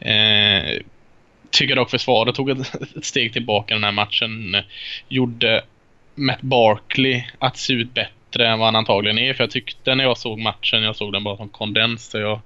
Eh, 0.00 0.82
tycker 1.52 1.76
dock 1.76 1.90
försvaret 1.90 2.34
tog 2.34 2.50
ett, 2.50 2.74
ett 2.96 3.04
steg 3.04 3.32
tillbaka 3.32 3.74
den 3.74 3.84
här 3.84 3.92
matchen. 3.92 4.56
Gjorde 5.08 5.62
Matt 6.14 6.42
Barkley 6.42 7.24
att 7.38 7.56
se 7.56 7.72
ut 7.72 7.94
bättre 7.94 8.48
än 8.48 8.58
vad 8.58 8.66
han 8.66 8.76
antagligen 8.76 9.18
är. 9.18 9.34
För 9.34 9.44
jag 9.44 9.50
tyckte 9.50 9.94
när 9.94 10.04
jag 10.04 10.18
såg 10.18 10.38
matchen, 10.38 10.82
jag 10.82 10.96
såg 10.96 11.12
den 11.12 11.24
bara 11.24 11.36
som 11.36 11.48
kondens. 11.48 12.10
Så 12.10 12.18
jag 12.18 12.40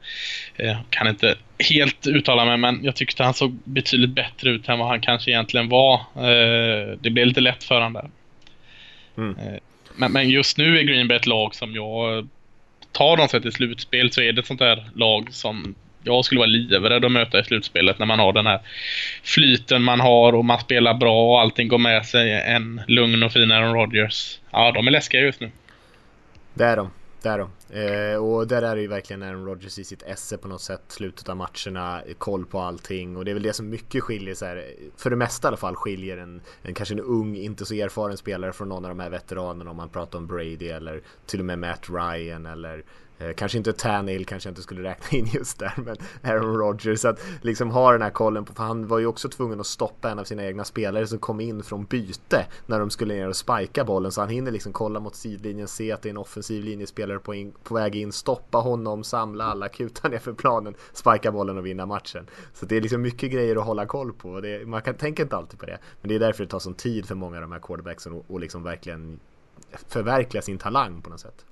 eh, 0.56 0.76
kan 0.90 1.08
inte 1.08 1.34
helt 1.70 2.06
uttala 2.06 2.44
mig 2.44 2.56
men 2.56 2.84
jag 2.84 2.96
tyckte 2.96 3.24
han 3.24 3.34
såg 3.34 3.58
betydligt 3.64 4.10
bättre 4.10 4.50
ut 4.50 4.68
än 4.68 4.78
vad 4.78 4.88
han 4.88 5.00
kanske 5.00 5.30
egentligen 5.30 5.68
var. 5.68 5.94
Eh, 6.16 6.96
det 7.00 7.10
blev 7.10 7.26
lite 7.26 7.40
lätt 7.40 7.64
för 7.64 7.74
honom 7.74 7.92
där. 7.92 8.10
Mm. 9.16 9.38
Eh, 9.38 9.60
men, 9.96 10.12
men, 10.12 10.30
just 10.30 10.58
nu 10.58 10.78
är 10.78 10.82
Green 10.82 11.08
Bay 11.08 11.16
ett 11.16 11.26
lag 11.26 11.54
som 11.54 11.74
jag 11.74 12.28
tar 12.92 13.16
de 13.16 13.28
sig 13.28 13.42
till 13.42 13.52
slutspel 13.52 14.12
så 14.12 14.20
är 14.20 14.32
det 14.32 14.40
ett 14.40 14.46
sånt 14.46 14.60
där 14.60 14.90
lag 14.94 15.28
som 15.32 15.74
jag 16.06 16.24
skulle 16.24 16.38
vara 16.38 16.48
livrädd 16.48 17.04
att 17.04 17.12
möta 17.12 17.40
i 17.40 17.44
slutspelet 17.44 17.98
när 17.98 18.06
man 18.06 18.18
har 18.18 18.32
den 18.32 18.46
här 18.46 18.60
flyten 19.22 19.82
man 19.82 20.00
har 20.00 20.32
och 20.32 20.44
man 20.44 20.58
spelar 20.58 20.94
bra 20.94 21.32
och 21.32 21.40
allting 21.40 21.68
går 21.68 21.78
med 21.78 22.06
sig. 22.06 22.32
En 22.32 22.80
lugn 22.86 23.22
och 23.22 23.32
fin 23.32 23.52
Aaron 23.52 23.74
Rodgers. 23.74 24.40
Ja, 24.50 24.72
de 24.72 24.86
är 24.86 24.90
läskiga 24.90 25.20
just 25.20 25.40
nu. 25.40 25.50
Det 26.54 26.64
är 26.64 26.76
de. 26.76 26.90
Det 27.22 27.28
är 27.28 27.38
de. 27.38 27.50
Eh, 27.70 28.16
och 28.24 28.46
där 28.46 28.62
är 28.62 28.76
det 28.76 28.82
ju 28.82 28.88
verkligen 28.88 29.22
Aaron 29.22 29.46
Rodgers 29.46 29.78
i 29.78 29.84
sitt 29.84 30.02
esse 30.02 30.38
på 30.38 30.48
något 30.48 30.60
sätt. 30.60 30.82
Slutet 30.88 31.28
av 31.28 31.36
matcherna, 31.36 32.02
koll 32.18 32.46
på 32.46 32.60
allting. 32.60 33.16
Och 33.16 33.24
det 33.24 33.30
är 33.30 33.34
väl 33.34 33.42
det 33.42 33.52
som 33.52 33.70
mycket 33.70 34.02
skiljer, 34.02 34.34
så 34.34 34.44
här, 34.44 34.64
för 34.96 35.10
det 35.10 35.16
mesta 35.16 35.46
i 35.46 35.48
alla 35.48 35.56
fall, 35.56 35.76
skiljer 35.76 36.16
en, 36.16 36.40
en 36.62 36.74
kanske 36.74 36.94
en 36.94 37.00
ung, 37.00 37.36
inte 37.36 37.66
så 37.66 37.74
erfaren 37.74 38.16
spelare 38.16 38.52
från 38.52 38.68
någon 38.68 38.84
av 38.84 38.88
de 38.88 39.00
här 39.00 39.10
veteranerna. 39.10 39.70
Om 39.70 39.76
man 39.76 39.88
pratar 39.88 40.18
om 40.18 40.26
Brady 40.26 40.68
eller 40.68 41.00
till 41.26 41.40
och 41.40 41.46
med 41.46 41.58
Matt 41.58 41.86
Ryan 41.90 42.46
eller 42.46 42.84
Eh, 43.18 43.32
kanske 43.32 43.58
inte 43.58 43.72
Tannehill 43.72 44.26
kanske 44.26 44.48
jag 44.48 44.50
inte 44.50 44.62
skulle 44.62 44.82
räkna 44.82 45.18
in 45.18 45.26
just 45.26 45.58
där 45.58 45.74
men 45.76 45.96
Aaron 46.22 46.58
Rodgers. 46.58 47.04
Att 47.04 47.20
liksom 47.42 47.70
ha 47.70 47.92
den 47.92 48.02
här 48.02 48.10
kollen 48.10 48.44
på 48.44 48.52
för 48.52 48.62
han 48.62 48.86
var 48.86 48.98
ju 48.98 49.06
också 49.06 49.28
tvungen 49.28 49.60
att 49.60 49.66
stoppa 49.66 50.10
en 50.10 50.18
av 50.18 50.24
sina 50.24 50.44
egna 50.44 50.64
spelare 50.64 51.06
som 51.06 51.18
kom 51.18 51.40
in 51.40 51.62
från 51.62 51.84
byte 51.84 52.46
när 52.66 52.80
de 52.80 52.90
skulle 52.90 53.14
ner 53.14 53.28
och 53.28 53.36
spika 53.36 53.84
bollen. 53.84 54.12
Så 54.12 54.20
han 54.20 54.30
hinner 54.30 54.50
liksom 54.50 54.72
kolla 54.72 55.00
mot 55.00 55.16
sidlinjen 55.16 55.68
se 55.68 55.92
att 55.92 56.02
det 56.02 56.08
är 56.08 56.10
en 56.10 56.16
offensiv 56.16 56.64
linjespelare 56.64 57.18
på, 57.18 57.34
in, 57.34 57.52
på 57.62 57.74
väg 57.74 57.96
in 57.96 58.12
stoppa 58.12 58.58
honom 58.58 59.04
samla 59.04 59.44
alla 59.44 59.68
kutar 59.68 60.08
ner 60.08 60.18
för 60.18 60.32
planen 60.32 60.74
spika 60.92 61.32
bollen 61.32 61.58
och 61.58 61.66
vinna 61.66 61.86
matchen. 61.86 62.26
Så 62.54 62.66
det 62.66 62.76
är 62.76 62.80
liksom 62.80 63.02
mycket 63.02 63.32
grejer 63.32 63.56
att 63.56 63.64
hålla 63.64 63.86
koll 63.86 64.12
på. 64.12 64.40
Det, 64.40 64.66
man 64.66 64.82
kan 64.82 64.94
tänker 64.94 65.22
inte 65.22 65.36
alltid 65.36 65.60
på 65.60 65.66
det. 65.66 65.78
Men 66.00 66.08
det 66.08 66.14
är 66.14 66.18
därför 66.18 66.44
det 66.44 66.50
tar 66.50 66.58
sån 66.58 66.74
tid 66.74 67.06
för 67.06 67.14
många 67.14 67.36
av 67.36 67.42
de 67.42 67.52
här 67.52 67.58
quarterbacksen 67.58 68.22
att 68.28 68.40
liksom 68.40 68.62
verkligen 68.62 69.20
förverkliga 69.88 70.42
sin 70.42 70.58
talang 70.58 71.02
på 71.02 71.10
något 71.10 71.20
sätt. 71.20 71.44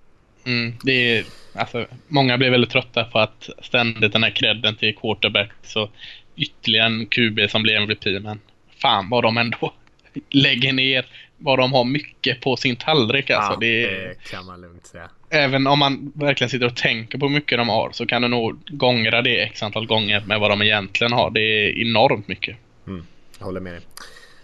Mm, 0.45 0.73
det 0.83 1.19
är, 1.19 1.25
alltså, 1.55 1.87
många 2.09 2.39
blir 2.39 2.51
väldigt 2.51 2.71
trötta 2.71 3.05
på 3.05 3.19
att 3.19 3.49
ständigt 3.63 4.13
den 4.13 4.23
här 4.23 4.31
credden 4.31 4.77
till 4.77 4.97
quarterback 4.97 5.51
så 5.63 5.91
ytterligare 6.37 6.87
en 6.87 7.07
QB 7.07 7.51
som 7.51 7.63
blir 7.63 7.77
MVP 7.77 8.23
men 8.23 8.41
fan 8.83 9.09
vad 9.09 9.23
de 9.23 9.39
ändå 9.39 9.73
lägger 10.31 10.73
ner 10.73 11.07
vad 11.39 11.59
de 11.59 11.73
har 11.73 11.85
mycket 11.85 12.41
på 12.41 12.57
sin 12.57 12.77
tallrik. 12.77 13.31
Alltså. 13.31 13.53
ja, 13.53 13.59
det, 13.61 13.87
det 13.87 14.31
kan 14.31 14.47
man 14.47 14.61
lugnt 14.61 14.87
säga. 14.87 15.11
Även 15.31 15.67
om 15.67 15.79
man 15.79 16.13
verkligen 16.15 16.51
sitter 16.51 16.67
och 16.67 16.77
tänker 16.77 17.19
på 17.19 17.27
hur 17.27 17.35
mycket 17.35 17.59
de 17.59 17.69
har 17.69 17.91
så 17.93 18.07
kan 18.07 18.23
du 18.23 18.29
nog 18.29 18.59
gångra 18.67 19.23
det 19.23 19.43
x 19.43 19.63
antal 19.63 19.87
gånger 19.87 20.21
med 20.27 20.41
vad 20.41 20.51
de 20.51 20.63
egentligen 20.63 21.13
har. 21.13 21.31
Det 21.31 21.41
är 21.41 21.79
enormt 21.79 22.29
mycket. 22.29 22.57
Mm, 22.87 23.07
jag 23.39 23.47
håller 23.47 23.61
med 23.61 23.73
dig. 23.73 23.81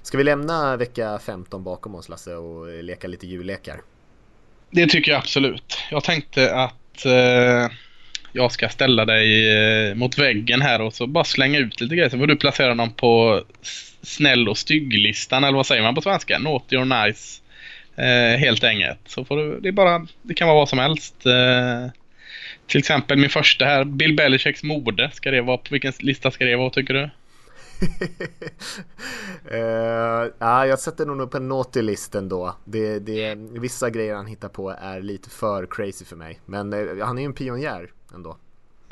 Ska 0.02 0.18
vi 0.18 0.24
lämna 0.24 0.76
vecka 0.76 1.18
15 1.18 1.64
bakom 1.64 1.94
oss 1.94 2.08
Lasse 2.08 2.34
och 2.34 2.82
leka 2.84 3.08
lite 3.08 3.26
jullekar? 3.26 3.80
Det 4.70 4.86
tycker 4.86 5.12
jag 5.12 5.18
absolut. 5.18 5.78
Jag 5.90 6.04
tänkte 6.04 6.54
att 6.54 7.04
eh, 7.04 7.76
jag 8.32 8.52
ska 8.52 8.68
ställa 8.68 9.04
dig 9.04 9.50
eh, 9.88 9.94
mot 9.94 10.18
väggen 10.18 10.62
här 10.62 10.80
och 10.80 10.94
så 10.94 11.06
bara 11.06 11.24
slänga 11.24 11.58
ut 11.58 11.80
lite 11.80 11.96
grejer. 11.96 12.10
Så 12.10 12.18
får 12.18 12.26
du 12.26 12.36
placera 12.36 12.74
dem 12.74 12.92
på 12.92 13.42
snäll 14.02 14.48
och 14.48 14.58
stygg-listan, 14.58 15.44
eller 15.44 15.56
vad 15.56 15.66
säger 15.66 15.82
man 15.82 15.94
på 15.94 16.02
svenska? 16.02 16.38
Naughty 16.38 16.76
or 16.76 17.04
nice. 17.04 17.40
Eh, 17.96 18.38
helt 18.38 18.64
enkelt. 18.64 18.98
Så 19.06 19.24
får 19.24 19.36
du, 19.36 19.60
det, 19.60 19.68
är 19.68 19.72
bara, 19.72 20.06
det 20.22 20.34
kan 20.34 20.48
vara 20.48 20.58
vad 20.58 20.68
som 20.68 20.78
helst. 20.78 21.26
Eh, 21.26 21.92
till 22.66 22.78
exempel 22.78 23.18
min 23.18 23.30
första 23.30 23.64
här, 23.64 23.84
Bill 23.84 24.16
Belichicks 24.16 24.62
mode. 24.62 25.10
Ska 25.12 25.30
det 25.30 25.40
vara, 25.40 25.56
på 25.56 25.68
vilken 25.70 25.92
lista 25.98 26.30
ska 26.30 26.44
det 26.44 26.56
vara 26.56 26.70
tycker 26.70 26.94
du? 26.94 27.10
Uh, 29.52 30.30
ja, 30.38 30.66
jag 30.66 30.78
sätter 30.78 31.06
nog 31.06 31.30
på 31.30 31.36
en 31.36 31.48
naughty-listen 31.48 32.28
då. 32.28 32.56
Det, 32.64 32.98
det, 32.98 33.34
vissa 33.34 33.90
grejer 33.90 34.14
han 34.14 34.26
hittar 34.26 34.48
på 34.48 34.70
är 34.70 35.00
lite 35.00 35.30
för 35.30 35.66
crazy 35.70 36.04
för 36.04 36.16
mig. 36.16 36.40
Men 36.46 36.72
uh, 36.72 37.04
han 37.04 37.18
är 37.18 37.22
ju 37.22 37.26
en 37.26 37.32
pionjär 37.32 37.90
ändå. 38.14 38.36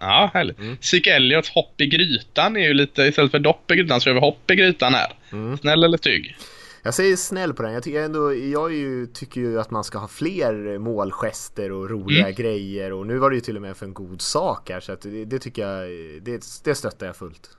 Ja, 0.00 0.30
härligt. 0.34 0.58
Mm. 0.58 0.76
Zeke 0.80 1.14
Elliots 1.14 1.50
hopp 1.50 1.80
i 1.80 1.86
grytan 1.86 2.56
är 2.56 2.68
ju 2.68 2.74
lite, 2.74 3.02
istället 3.02 3.30
för 3.30 3.38
dopp 3.38 3.70
i 3.70 3.74
grytan 3.74 4.00
så 4.00 4.10
är 4.10 4.14
vi 4.14 4.20
hopp 4.20 4.50
i 4.50 4.54
grytan 4.54 4.94
här. 4.94 5.12
Mm. 5.32 5.58
Snäll 5.58 5.84
eller 5.84 5.98
stygg? 5.98 6.36
Jag 6.82 6.94
säger 6.94 7.16
snäll 7.16 7.54
på 7.54 7.62
den. 7.62 7.72
Jag 7.72 7.82
tycker 7.82 8.02
ändå, 8.02 8.34
jag 8.34 8.74
ju, 8.74 9.06
tycker 9.06 9.40
ju 9.40 9.60
att 9.60 9.70
man 9.70 9.84
ska 9.84 9.98
ha 9.98 10.08
fler 10.08 10.78
målgester 10.78 11.72
och 11.72 11.90
roliga 11.90 12.24
mm. 12.24 12.34
grejer 12.34 12.92
och 12.92 13.06
nu 13.06 13.18
var 13.18 13.30
det 13.30 13.36
ju 13.36 13.40
till 13.40 13.56
och 13.56 13.62
med 13.62 13.76
för 13.76 13.86
en 13.86 13.94
god 13.94 14.20
sak 14.20 14.70
här 14.70 14.80
så 14.80 14.92
att 14.92 15.00
det, 15.00 15.24
det 15.24 15.38
tycker 15.38 15.62
jag, 15.62 15.90
det, 16.22 16.44
det 16.64 16.74
stöttar 16.74 17.06
jag 17.06 17.16
fullt. 17.16 17.50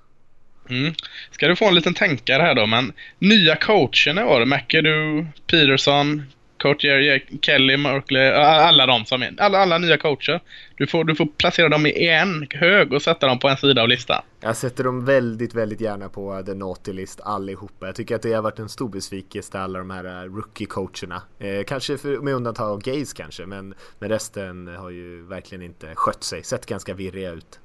Mm. 0.69 0.93
Ska 1.31 1.47
du 1.47 1.55
få 1.55 1.67
en 1.67 1.75
liten 1.75 1.93
tänkare 1.93 2.41
här 2.41 2.55
då, 2.55 2.65
men 2.65 2.93
nya 3.19 3.55
coacherna 3.55 4.25
var 4.25 4.39
det 4.39 4.45
McAdoo, 4.45 5.25
Peterson, 5.47 6.23
coach 6.59 6.83
Jerry, 6.83 7.21
Kelly, 7.41 7.77
Merkley, 7.77 8.31
alla 8.31 8.85
de 8.85 9.05
som 9.05 9.23
är, 9.23 9.33
alla, 9.37 9.57
alla 9.57 9.77
nya 9.77 9.97
coacher. 9.97 10.39
Du 10.77 10.87
får, 10.87 11.03
du 11.03 11.15
får 11.15 11.25
placera 11.25 11.69
dem 11.69 11.85
i 11.85 12.07
en 12.07 12.47
hög 12.49 12.93
och 12.93 13.01
sätta 13.01 13.27
dem 13.27 13.39
på 13.39 13.47
en 13.47 13.57
sida 13.57 13.81
av 13.81 13.87
listan. 13.87 14.21
Jag 14.41 14.57
sätter 14.57 14.83
dem 14.83 15.05
väldigt, 15.05 15.55
väldigt 15.55 15.81
gärna 15.81 16.09
på 16.09 16.43
The 16.45 16.53
Naughty 16.53 16.93
List 16.93 17.21
allihopa. 17.21 17.85
Jag 17.85 17.95
tycker 17.95 18.15
att 18.15 18.21
det 18.21 18.33
har 18.33 18.41
varit 18.41 18.59
en 18.59 18.69
stor 18.69 18.89
besvikelse 18.89 19.59
alla 19.59 19.79
de 19.79 19.89
här 19.89 20.05
eh, 20.05 20.29
rookie-coacherna. 20.29 21.21
Eh, 21.39 21.63
kanske 21.63 21.97
för, 21.97 22.17
med 22.17 22.33
undantag 22.33 22.69
av 22.69 22.81
Gaze 22.81 23.15
kanske, 23.15 23.45
men, 23.45 23.73
men 23.99 24.09
resten 24.09 24.67
har 24.67 24.89
ju 24.89 25.25
verkligen 25.25 25.61
inte 25.61 25.95
skött 25.95 26.23
sig. 26.23 26.43
Sett 26.43 26.65
ganska 26.65 26.93
virriga 26.93 27.31
ut. 27.31 27.59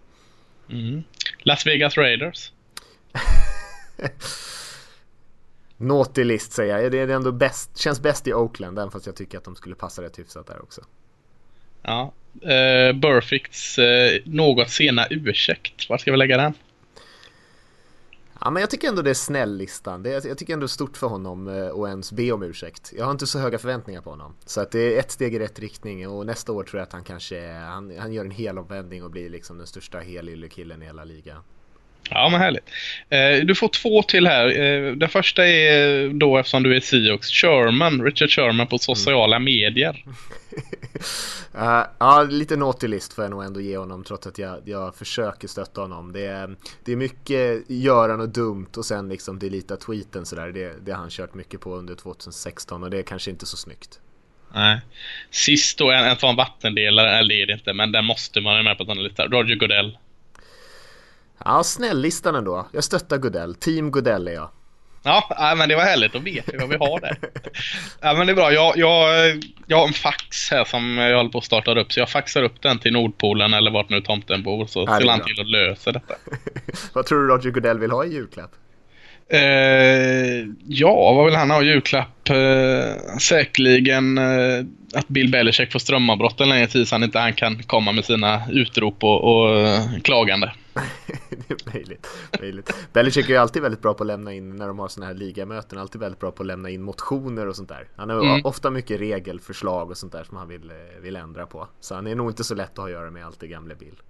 Mm. 0.70 1.02
Las 1.38 1.66
Vegas 1.66 1.96
Raiders. 1.96 2.50
Naughty 5.77 6.24
list 6.24 6.53
säger 6.53 6.79
jag. 6.79 6.92
Det 6.92 6.98
är 6.98 7.09
ändå 7.09 7.33
bäst, 7.33 7.79
känns 7.79 8.00
bäst 8.00 8.27
i 8.27 8.35
Oakland, 8.35 8.79
även 8.79 8.90
fast 8.90 9.07
jag 9.07 9.16
tycker 9.16 9.38
att 9.38 9.44
de 9.44 9.57
skulle 9.57 9.74
passa 9.74 10.03
rätt 10.03 10.18
hyfsat 10.18 10.46
där 10.46 10.62
också. 10.62 10.81
Ja. 11.83 12.12
Uh, 12.35 13.00
Burficts 13.00 13.79
uh, 13.79 13.85
något 14.24 14.70
sena 14.70 15.07
ursäkt. 15.11 15.88
Var 15.88 15.98
ska 15.98 16.11
vi 16.11 16.16
lägga 16.16 16.37
den? 16.37 16.55
Ja, 18.40 18.50
men 18.50 18.61
jag 18.61 18.70
tycker 18.70 18.88
ändå 18.88 19.03
det 19.03 19.11
är 19.11 19.14
snäll-listan. 19.14 20.03
Det 20.03 20.11
är, 20.12 20.27
jag 20.27 20.38
tycker 20.38 20.53
ändå 20.53 20.68
stort 20.68 20.96
för 20.96 21.07
honom 21.07 21.48
att 21.48 21.88
ens 21.88 22.12
be 22.12 22.33
om 22.33 22.42
ursäkt. 22.42 22.92
Jag 22.96 23.05
har 23.05 23.12
inte 23.12 23.27
så 23.27 23.38
höga 23.38 23.59
förväntningar 23.59 24.00
på 24.00 24.11
honom. 24.11 24.35
Så 24.46 24.61
att 24.61 24.70
det 24.70 24.94
är 24.94 24.98
ett 24.98 25.11
steg 25.11 25.35
i 25.35 25.38
rätt 25.38 25.59
riktning 25.59 26.09
och 26.09 26.27
nästa 26.27 26.53
år 26.53 26.64
tror 26.64 26.79
jag 26.79 26.87
att 26.87 26.92
han 26.92 27.05
kanske 27.05 27.53
han, 27.53 27.98
han 27.98 28.12
gör 28.12 28.24
en 28.24 28.31
helomvändning 28.31 29.05
och 29.05 29.11
blir 29.11 29.31
liksom 29.31 29.59
den 29.59 29.66
största 29.66 29.98
helylle-killen 29.98 30.83
i 30.83 30.87
hela 30.87 31.05
ligan. 31.05 31.42
Ja, 32.10 32.28
men 32.28 32.40
härligt. 32.40 32.64
Eh, 33.08 33.46
du 33.46 33.54
får 33.54 33.68
två 33.68 34.02
till 34.02 34.26
här. 34.26 34.60
Eh, 34.60 34.92
den 34.92 35.08
första 35.08 35.46
är 35.46 36.08
då, 36.08 36.38
eftersom 36.38 36.62
du 36.62 36.76
är 36.76 36.80
Seahawks, 36.80 37.28
Sherman, 37.30 38.02
Richard 38.02 38.30
Sherman 38.30 38.66
på 38.66 38.78
sociala 38.78 39.36
mm. 39.36 39.44
medier. 39.44 40.04
uh, 41.54 41.82
ja, 41.98 42.26
lite 42.30 42.56
naughty 42.56 42.88
list 42.88 43.12
får 43.12 43.24
jag 43.24 43.30
nog 43.30 43.44
ändå 43.44 43.60
ge 43.60 43.76
honom 43.76 44.04
trots 44.04 44.26
att 44.26 44.38
jag, 44.38 44.62
jag 44.64 44.94
försöker 44.94 45.48
stötta 45.48 45.80
honom. 45.80 46.12
Det 46.12 46.26
är, 46.26 46.56
det 46.84 46.92
är 46.92 46.96
mycket 46.96 47.70
göra 47.70 48.16
något 48.16 48.34
dumt 48.34 48.70
och 48.76 48.84
sen 48.84 49.08
liksom 49.08 49.38
delita 49.38 49.76
tweeten 49.76 50.26
sådär. 50.26 50.48
Det, 50.48 50.72
det 50.86 50.92
har 50.92 50.98
han 50.98 51.10
kört 51.10 51.34
mycket 51.34 51.60
på 51.60 51.74
under 51.74 51.94
2016 51.94 52.82
och 52.82 52.90
det 52.90 52.98
är 52.98 53.02
kanske 53.02 53.30
inte 53.30 53.46
så 53.46 53.56
snyggt. 53.56 54.00
Nej. 54.54 54.80
Sist 55.30 55.78
då, 55.78 55.90
en, 55.90 56.04
en 56.04 56.16
sån 56.16 56.36
vattendelare, 56.36 57.18
eller 57.18 57.28
det 57.28 57.42
är 57.42 57.46
det 57.46 57.52
inte, 57.52 57.72
men 57.72 57.92
den 57.92 58.04
måste 58.04 58.40
man 58.40 58.56
ha 58.56 58.62
med 58.62 58.78
på 58.78 58.84
den 58.84 58.96
här 58.96 59.04
listan. 59.04 59.30
Roger 59.30 59.56
Goodell. 59.56 59.98
Ja, 61.44 61.64
snäll-listan 61.64 62.35
ändå. 62.35 62.68
Jag 62.73 62.85
stöttar 62.85 63.18
Godell. 63.18 63.55
Team 63.55 63.90
Godell 63.90 64.29
är 64.29 64.33
jag. 64.33 64.49
Ja, 65.07 65.55
men 65.57 65.68
det 65.68 65.77
var 65.77 65.83
härligt. 65.83 66.12
Då 66.12 66.18
vet 66.18 66.49
vi 66.53 66.59
vad 66.59 66.68
vi 66.68 66.77
har 66.77 67.01
där. 67.01 67.16
ja, 68.01 68.14
men 68.14 68.27
det 68.27 68.33
är 68.33 68.35
bra. 68.35 68.53
Jag, 68.53 68.77
jag, 68.77 69.42
jag 69.66 69.77
har 69.77 69.87
en 69.87 69.92
fax 69.92 70.51
här 70.51 70.64
som 70.64 70.99
jag 70.99 71.16
håller 71.16 71.31
på 71.31 71.38
att 71.38 71.44
starta 71.44 71.81
upp. 71.81 71.92
Så 71.92 72.01
jag 72.01 72.11
faxar 72.11 72.42
upp 72.42 72.62
den 72.62 72.79
till 72.79 72.92
Nordpolen 72.92 73.55
eller 73.55 73.70
vart 73.70 73.88
nu 73.88 74.01
tomten 74.01 74.42
bor. 74.42 74.66
Så 74.66 74.87
ser 74.87 75.09
han 75.09 75.20
till 75.20 75.40
att 75.40 75.51
lösa 75.51 75.92
detta. 75.92 76.14
vad 76.92 77.07
tror 77.07 77.23
du 77.23 77.29
Roger 77.29 77.51
Godell 77.51 77.79
vill 77.79 77.90
ha 77.90 78.05
i 78.05 78.12
julklapp? 78.12 78.51
Uh, 79.35 80.49
ja, 80.66 81.12
vad 81.12 81.25
vill 81.25 81.35
han 81.35 81.51
ha 81.51 81.62
i 81.62 81.66
julklapp? 81.66 82.31
Uh, 82.31 83.16
säkerligen 83.20 84.18
uh, 84.18 84.64
att 84.94 85.09
Bill 85.09 85.31
Belichick 85.31 85.73
får 85.73 85.79
strömavbrott 85.79 86.40
en 86.40 86.49
längre 86.49 86.66
tid 86.66 86.88
så 86.88 86.94
han 86.94 87.03
inte 87.03 87.18
han 87.18 87.33
kan 87.33 87.62
komma 87.62 87.92
med 87.92 88.05
sina 88.05 88.42
utrop 88.51 89.05
och, 89.05 89.25
och 89.25 89.79
klagande. 90.03 90.53
det 91.30 91.50
är 91.50 91.72
möjligt. 91.72 92.06
möjligt. 92.40 92.74
Belichick 92.92 93.24
är 93.24 93.32
ju 93.32 93.37
alltid 93.37 93.62
väldigt 93.62 93.82
bra 93.82 93.94
på 93.94 94.02
att 94.02 94.06
lämna 94.06 94.32
in 94.32 94.56
när 94.56 94.68
de 94.68 94.78
har 94.78 94.88
sådana 94.88 95.06
här 95.06 95.14
ligamöten. 95.18 95.78
Alltid 95.78 96.00
väldigt 96.00 96.20
bra 96.20 96.30
på 96.30 96.42
att 96.42 96.46
lämna 96.46 96.70
in 96.70 96.82
motioner 96.82 97.46
och 97.46 97.56
sånt 97.56 97.68
där. 97.68 97.88
Han 97.96 98.10
har 98.10 98.24
mm. 98.24 98.40
ofta 98.44 98.70
mycket 98.70 99.00
regelförslag 99.00 99.90
och 99.90 99.96
sånt 99.96 100.12
där 100.12 100.24
som 100.24 100.37
han 100.37 100.48
vill, 100.48 100.72
vill 101.00 101.16
ändra 101.16 101.46
på. 101.46 101.68
Så 101.80 101.94
han 101.94 102.06
är 102.06 102.14
nog 102.14 102.30
inte 102.30 102.44
så 102.44 102.54
lätt 102.54 102.70
att 102.70 102.76
ha 102.76 102.84
att 102.84 102.90
göra 102.90 103.10
med 103.10 103.26
alltid 103.26 103.50
gamle 103.50 103.74
Bill. 103.74 104.02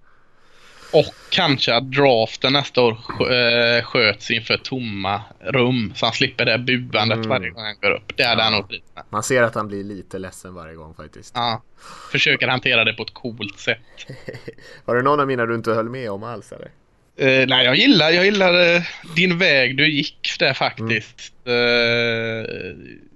Och 0.95 1.13
kanske 1.29 1.75
att 1.75 1.91
draften 1.91 2.53
nästa 2.53 2.81
år 2.81 2.97
eh, 3.19 3.83
sköts 3.83 4.31
inför 4.31 4.57
tomma 4.57 5.21
rum. 5.39 5.93
Så 5.95 6.05
han 6.05 6.13
slipper 6.13 6.45
det 6.45 6.57
buandet 6.57 7.17
mm. 7.17 7.29
varje 7.29 7.49
gång 7.49 7.63
han 7.63 7.75
går 7.81 7.91
upp. 7.91 8.17
Det 8.17 8.23
hade 8.23 8.41
ja. 8.41 8.43
han 8.43 8.53
nog 8.53 8.67
blivit 8.67 8.85
Man 9.09 9.23
ser 9.23 9.43
att 9.43 9.55
han 9.55 9.67
blir 9.67 9.83
lite 9.83 10.19
ledsen 10.19 10.53
varje 10.53 10.75
gång 10.75 10.93
faktiskt. 10.93 11.31
Ja. 11.35 11.63
Försöker 12.11 12.47
hantera 12.47 12.83
det 12.83 12.93
på 12.93 13.03
ett 13.03 13.13
coolt 13.13 13.59
sätt. 13.59 13.79
Var 14.85 14.95
det 14.95 15.01
någon 15.01 15.19
av 15.19 15.27
mina 15.27 15.45
du 15.45 15.55
inte 15.55 15.71
höll 15.71 15.89
med 15.89 16.11
om 16.11 16.23
alls 16.23 16.51
eller? 16.51 16.71
Uh, 17.21 17.47
nej, 17.47 17.65
jag 17.65 17.75
gillar, 17.75 18.09
jag 18.09 18.25
gillar 18.25 18.75
uh, 18.75 18.81
din 19.15 19.37
väg 19.37 19.77
du 19.77 19.91
gick 19.91 20.35
där 20.39 20.53
faktiskt. 20.53 21.33
Mm. 21.45 21.57
Uh, 21.57 22.75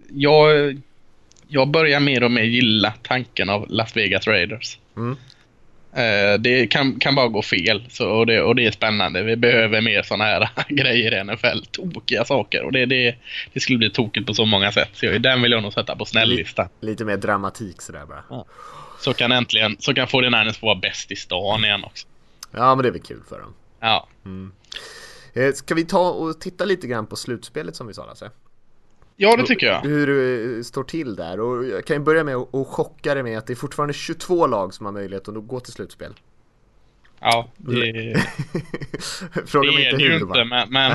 jag, 0.10 0.82
jag 1.48 1.68
börjar 1.68 2.00
mer 2.00 2.24
och 2.24 2.32
mer 2.32 2.44
gilla 2.44 2.94
tanken 3.02 3.50
av 3.50 3.66
Las 3.70 3.98
Vegas 3.98 4.28
Raiders. 4.28 4.80
Mm. 4.98 5.18
Eh, 5.94 6.40
det 6.40 6.68
kan, 6.68 7.00
kan 7.00 7.16
bara 7.16 7.28
gå 7.28 7.42
fel 7.42 7.84
så, 7.90 8.10
och, 8.10 8.26
det, 8.26 8.42
och 8.42 8.56
det 8.56 8.66
är 8.66 8.72
spännande. 8.72 9.24
Vi 9.24 9.36
behöver 9.36 9.82
mer 9.82 10.04
sådana 10.04 10.24
här 10.24 10.50
grejer 10.70 11.14
i 11.14 11.24
NFL. 11.24 11.66
Tokiga 11.72 12.26
saker. 12.26 12.64
Och 12.64 12.72
det, 12.72 12.86
det, 12.86 13.16
det 13.54 13.60
skulle 13.60 13.78
bli 13.78 13.90
tokigt 13.90 14.28
på 14.28 14.34
så 14.34 14.46
många 14.46 14.72
sätt. 14.72 14.90
Så 14.94 15.06
den 15.06 15.42
vill 15.42 15.52
jag 15.52 15.64
nog 15.64 15.74
sätta 15.74 15.96
på 15.96 16.06
snälllistan. 16.06 16.70
Lite, 16.80 16.86
lite 16.92 17.06
mer 17.06 17.18
dramatik 17.18 17.82
sådär 17.82 18.06
bara. 18.06 18.24
Ja. 18.30 18.46
Så 19.00 19.14
kan 19.14 19.32
äntligen, 19.32 19.78
så 19.80 19.94
kan 19.94 20.08
49ers 20.08 20.60
få 20.60 20.66
vara 20.66 20.80
bäst 20.80 21.12
i 21.12 21.16
stan 21.16 21.66
igen 21.66 21.84
också. 21.84 22.08
Ja 22.52 22.76
men 22.76 22.84
det 22.84 22.90
är 22.90 22.94
väl 22.94 23.02
kul 23.02 23.22
för 23.30 23.40
dem. 23.40 23.54
Ja. 23.80 24.08
Mm. 24.26 24.52
Eh, 25.34 25.54
ska 25.54 25.76
vi 25.76 25.86
ta 25.86 26.10
och 26.10 26.40
titta 26.42 26.66
lite 26.66 26.88
grann 26.88 27.08
på 27.08 27.16
slutspelet 27.16 27.76
som 27.76 27.88
vi 27.88 27.94
sa 27.94 28.06
Lasse? 28.06 28.32
Ja, 29.22 29.36
det 29.36 29.46
tycker 29.46 29.68
jag. 29.68 29.82
Hur 29.82 30.08
det 30.58 30.64
står 30.64 30.84
till 30.84 31.16
där. 31.16 31.40
Och 31.40 31.66
jag 31.66 31.86
kan 31.86 31.96
ju 31.96 32.04
börja 32.04 32.24
med 32.24 32.36
att 32.36 32.68
chocka 32.68 33.14
dig 33.14 33.24
med 33.24 33.38
att 33.38 33.48
det 33.48 33.54
är 33.54 33.56
fortfarande 33.56 33.94
22 33.94 34.48
lag 34.48 34.74
som 34.74 34.86
har 34.86 34.94
möjlighet 34.94 35.28
att 35.28 35.48
gå 35.48 35.60
till 35.60 35.74
slutspel. 35.74 36.14
Ja, 37.22 37.50
det, 37.58 37.74
Fråga 39.46 39.72
det 39.72 39.86
är 39.86 39.98
det 39.98 40.04
ju 40.04 40.14
inte, 40.14 40.46
men, 40.46 40.70
men, 40.70 40.92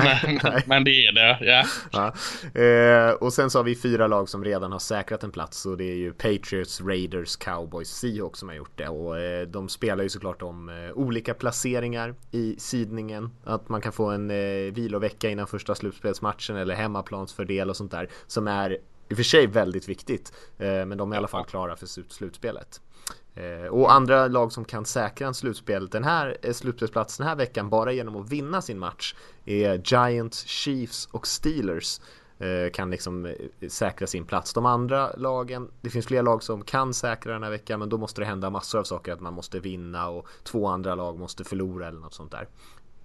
men, 0.65 0.83
det 0.83 0.91
är 0.91 1.11
det. 1.11 1.37
Ja. 1.41 1.65
ja. 1.91 2.13
Eh, 2.61 3.13
och 3.13 3.33
sen 3.33 3.49
så 3.49 3.59
har 3.59 3.63
vi 3.63 3.75
fyra 3.75 4.07
lag 4.07 4.29
som 4.29 4.43
redan 4.43 4.71
har 4.71 4.79
säkrat 4.79 5.23
en 5.23 5.31
plats 5.31 5.65
och 5.65 5.77
det 5.77 5.83
är 5.83 5.95
ju 5.95 6.13
Patriots, 6.13 6.81
Raiders, 6.81 7.35
Cowboys, 7.35 7.89
Seahawks 7.89 8.39
som 8.39 8.49
har 8.49 8.55
gjort 8.55 8.77
det. 8.77 8.87
Och 8.87 9.19
eh, 9.19 9.47
de 9.47 9.69
spelar 9.69 10.03
ju 10.03 10.09
såklart 10.09 10.41
om 10.41 10.69
eh, 10.69 10.91
olika 10.93 11.33
placeringar 11.33 12.15
i 12.31 12.55
sidningen. 12.57 13.31
Att 13.43 13.69
man 13.69 13.81
kan 13.81 13.91
få 13.91 14.05
en 14.05 14.31
eh, 14.31 14.73
vilovecka 14.73 15.29
innan 15.29 15.47
första 15.47 15.75
slutspelsmatchen 15.75 16.55
eller 16.55 16.75
hemmaplansfördel 16.75 17.69
och 17.69 17.77
sånt 17.77 17.91
där. 17.91 18.09
Som 18.27 18.47
är 18.47 18.77
i 19.09 19.13
och 19.13 19.17
för 19.17 19.23
sig 19.23 19.47
väldigt 19.47 19.89
viktigt. 19.89 20.33
Eh, 20.57 20.85
men 20.85 20.97
de 20.97 21.11
är 21.11 21.15
i 21.15 21.17
alla 21.17 21.27
fall 21.27 21.45
klara 21.45 21.75
för 21.75 21.85
slutspelet. 22.13 22.81
Eh, 23.35 23.67
och 23.67 23.91
andra 23.91 24.27
lag 24.27 24.51
som 24.51 24.65
kan 24.65 24.85
säkra 24.85 25.27
en 25.27 25.33
slutspel 25.33 25.87
den 25.87 26.03
här 26.03 26.37
eh, 26.41 26.53
slutspelsplats 26.53 27.17
den 27.17 27.27
här 27.27 27.35
veckan 27.35 27.69
bara 27.69 27.91
genom 27.91 28.15
att 28.15 28.29
vinna 28.29 28.61
sin 28.61 28.79
match 28.79 29.15
är 29.45 29.81
Giants, 29.85 30.45
Chiefs 30.45 31.07
och 31.11 31.27
Steelers. 31.27 31.99
Eh, 32.39 32.71
kan 32.71 32.91
liksom 32.91 33.35
säkra 33.69 34.07
sin 34.07 34.25
plats. 34.25 34.53
De 34.53 34.65
andra 34.65 35.11
lagen, 35.17 35.71
det 35.81 35.89
finns 35.89 36.05
fler 36.05 36.23
lag 36.23 36.43
som 36.43 36.63
kan 36.63 36.93
säkra 36.93 37.33
den 37.33 37.43
här 37.43 37.49
veckan 37.49 37.79
men 37.79 37.89
då 37.89 37.97
måste 37.97 38.21
det 38.21 38.25
hända 38.25 38.49
massor 38.49 38.79
av 38.79 38.83
saker 38.83 39.13
att 39.13 39.21
man 39.21 39.33
måste 39.33 39.59
vinna 39.59 40.09
och 40.09 40.27
två 40.43 40.67
andra 40.67 40.95
lag 40.95 41.19
måste 41.19 41.43
förlora 41.43 41.87
eller 41.87 41.99
något 41.99 42.13
sånt 42.13 42.31
där. 42.31 42.47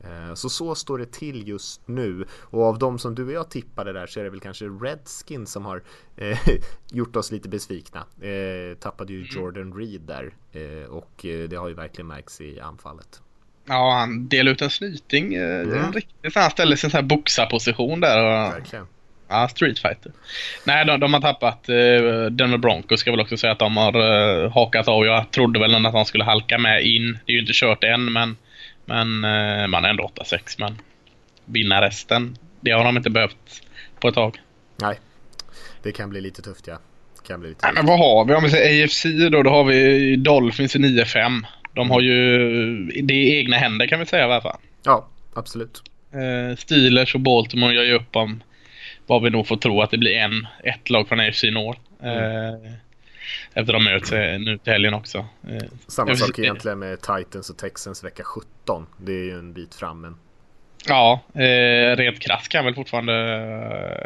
Eh, 0.05 0.35
så 0.35 0.49
så 0.49 0.75
står 0.75 0.99
det 0.99 1.13
till 1.13 1.49
just 1.49 1.89
nu 1.89 2.27
och 2.41 2.63
av 2.63 2.79
de 2.79 2.99
som 2.99 3.15
du 3.15 3.27
och 3.27 3.33
jag 3.33 3.51
tippade 3.51 3.93
där 3.93 4.07
så 4.07 4.21
är 4.21 4.25
det 4.25 4.31
väl 4.31 4.41
kanske 4.41 4.65
Redskins 4.65 5.53
som 5.53 5.65
har 5.65 5.83
eh, 6.17 6.39
gjort 6.91 7.17
oss 7.17 7.33
lite 7.33 7.49
besvikna. 7.49 8.01
Eh, 8.01 8.77
tappade 8.79 9.13
ju 9.13 9.19
mm. 9.19 9.31
Jordan 9.31 9.75
Reed 9.75 10.01
där 10.01 10.33
eh, 10.53 10.91
och 10.91 11.27
eh, 11.27 11.49
det 11.49 11.57
har 11.57 11.69
ju 11.69 11.75
verkligen 11.75 12.07
märkts 12.07 12.41
i 12.41 12.61
anfallet. 12.61 13.21
Ja, 13.65 13.93
han 13.93 14.29
delade 14.29 14.51
ut 14.51 14.63
en 14.63 14.71
snyting. 14.71 15.35
Mm. 15.35 15.73
En 15.73 15.93
riktigt, 15.93 16.35
han 16.35 16.51
ställde 16.51 16.77
sig 16.77 16.87
i 16.87 16.89
en 16.89 16.91
sån 16.91 16.99
här 16.99 17.17
boxarposition 17.17 18.01
där. 18.01 18.25
Och, 18.25 18.53
verkligen. 18.55 18.87
Ja, 19.29 19.49
Street 19.49 19.79
Fighter. 19.79 20.13
Nej, 20.65 20.85
de, 20.85 21.01
de 21.01 21.15
har 21.15 21.21
tappat 21.21 21.69
eh, 21.69 22.27
Denver 22.31 22.59
Broncos. 22.59 23.01
Ska 23.01 23.11
väl 23.11 23.21
också 23.21 23.37
säga 23.37 23.53
att 23.53 23.59
de 23.59 23.77
har 23.77 23.95
eh, 24.45 24.53
hakat 24.53 24.89
av. 24.89 25.07
Jag 25.07 25.31
trodde 25.31 25.61
väl 25.61 25.87
att 25.87 25.93
de 25.93 26.05
skulle 26.05 26.25
halka 26.25 26.59
med 26.59 26.85
in. 26.85 27.19
Det 27.27 27.33
är 27.33 27.35
ju 27.35 27.41
inte 27.41 27.53
kört 27.55 27.85
än, 27.85 28.13
men 28.13 28.37
men 28.91 29.25
eh, 29.25 29.67
man 29.67 29.85
är 29.85 29.89
ändå 29.89 30.11
8-6. 30.17 30.57
Men 30.59 30.79
vinna 31.45 31.83
resten, 31.83 32.37
det 32.61 32.71
har 32.71 32.85
de 32.85 32.97
inte 32.97 33.11
behövt 33.11 33.63
på 34.01 34.09
ett 34.09 34.15
tag. 34.15 34.41
Nej, 34.77 34.99
det 35.83 35.93
kan 35.93 36.11
bli 36.11 36.21
lite 36.21 36.43
tufft 36.43 36.67
ja. 36.67 36.79
Kan 37.27 37.41
bli 37.41 37.49
lite 37.49 37.67
Nej, 37.67 37.75
men 37.75 37.87
vad 37.87 37.99
har 37.99 38.25
vi? 38.25 38.35
Om 38.35 38.43
vi 38.43 38.51
säger 38.51 38.85
AFC 38.85 39.07
då, 39.31 39.43
då 39.43 39.51
har 39.51 39.65
vi 39.65 40.17
Dolphins 40.17 40.77
i 40.77 40.79
9-5. 40.79 41.45
De 41.75 41.91
har 41.91 42.01
ju 42.01 43.03
det 43.03 43.15
i 43.15 43.39
egna 43.39 43.57
händer 43.57 43.87
kan 43.87 43.99
vi 43.99 44.07
säga 44.07 44.23
i 44.23 44.25
alla 44.25 44.41
fall. 44.41 44.59
Ja, 44.83 45.09
absolut. 45.35 45.83
Eh, 46.13 46.57
Steelers 46.57 47.15
och 47.15 47.21
Baltimore 47.21 47.75
gör 47.75 47.85
ju 47.85 47.95
upp 47.95 48.17
om 48.17 48.43
vad 49.07 49.23
vi 49.23 49.31
nog 49.31 49.47
får 49.47 49.57
tro 49.57 49.83
att 49.83 49.91
det 49.91 49.99
blir 49.99 50.17
en, 50.17 50.47
ett 50.65 50.91
lag 50.91 51.09
från 51.09 51.21
AFC 51.21 51.45
North. 51.45 51.81
Mm. 52.03 52.73
Efter 53.55 53.73
de 53.73 53.85
möts 53.85 54.11
nu 54.13 54.59
till 54.65 54.73
helgen 54.73 54.95
också. 54.95 55.19
Eh, 55.19 55.63
Samma 55.87 56.17
sak 56.17 56.39
egentligen 56.39 56.79
med 56.79 57.01
Titans 57.01 57.51
och 57.51 57.59
Texans 57.59 58.05
vecka 58.05 58.25
17. 58.25 58.87
Det 58.97 59.13
är 59.13 59.25
ju 59.25 59.39
en 59.39 59.53
bit 59.53 59.75
fram 59.75 60.01
men... 60.01 60.17
Ja, 60.87 61.21
eh, 61.35 61.97
rent 61.97 62.21
krasst 62.21 62.49
kan 62.49 62.65
väl 62.65 62.75
fortfarande 62.75 63.15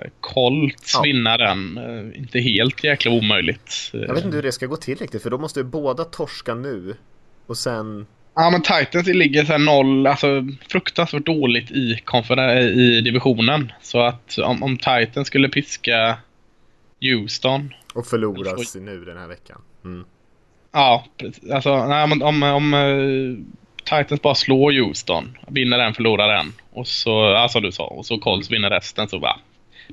eh, 0.02 0.10
Colts 0.20 0.94
ja. 0.94 1.02
vinna 1.02 1.36
den. 1.36 1.78
Eh, 1.78 2.18
inte 2.18 2.40
helt 2.40 2.84
jäkla 2.84 3.10
omöjligt. 3.10 3.90
Jag 3.92 4.14
vet 4.14 4.24
inte 4.24 4.36
hur 4.36 4.42
det 4.42 4.52
ska 4.52 4.66
gå 4.66 4.76
till 4.76 4.98
riktigt 4.98 5.22
för 5.22 5.30
då 5.30 5.38
måste 5.38 5.60
ju 5.60 5.64
båda 5.64 6.04
torska 6.04 6.54
nu 6.54 6.96
och 7.46 7.56
sen... 7.56 8.06
Ja 8.36 8.50
men 8.50 8.62
Titans 8.62 9.06
ligger 9.06 9.44
såhär 9.44 9.58
noll, 9.58 10.06
alltså 10.06 10.48
fruktansvärt 10.68 11.26
dåligt 11.26 11.70
i, 11.70 11.98
i 12.74 13.00
divisionen. 13.00 13.72
Så 13.82 14.00
att 14.00 14.38
om, 14.38 14.62
om 14.62 14.76
Titans 14.76 15.26
skulle 15.26 15.48
piska 15.48 16.16
Houston 17.04 17.74
och 17.94 18.06
förloras 18.06 18.74
nu 18.74 19.04
den 19.04 19.18
här 19.18 19.28
veckan. 19.28 19.60
Mm. 19.84 20.04
Ja, 20.72 21.04
alltså 21.52 21.86
nej, 21.86 22.04
om, 22.04 22.22
om, 22.22 22.42
om 22.42 22.74
uh, 22.74 23.38
Titans 23.84 24.22
bara 24.22 24.34
slår 24.34 24.72
Houston, 24.72 25.38
vinner 25.48 25.78
den, 25.78 25.94
förlorar 25.94 26.36
den. 26.36 26.52
Och 26.72 26.86
så, 26.86 27.10
ja, 27.10 27.48
som 27.48 27.62
du 27.62 27.72
sa, 27.72 27.86
och 27.86 28.06
så 28.06 28.18
Colts 28.18 28.50
vinner 28.50 28.70
resten 28.70 29.08
så 29.08 29.18
va. 29.18 29.38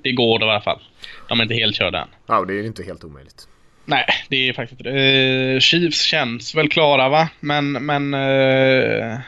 Det 0.04 0.12
går 0.12 0.40
då 0.40 0.46
i 0.46 0.50
alla 0.50 0.62
fall. 0.62 0.80
De 1.30 1.40
är 1.40 1.44
inte 1.44 1.56
helt 1.56 1.76
körda 1.76 2.02
än. 2.02 2.08
Ja, 2.28 2.46
det 2.46 2.54
är 2.54 2.64
inte 2.64 2.84
helt 2.84 3.04
omöjligt. 3.04 3.48
Nej, 3.86 4.06
det 4.30 4.50
är 4.50 4.54
faktiskt 4.54 4.82
inte 4.82 4.92
uh, 4.92 5.60
Chiefs 5.60 6.02
känns 6.02 6.56
väl 6.56 6.70
klara 6.70 7.10
va, 7.10 7.30
men, 7.40 7.72
men 7.72 8.14
uh, 8.14 9.20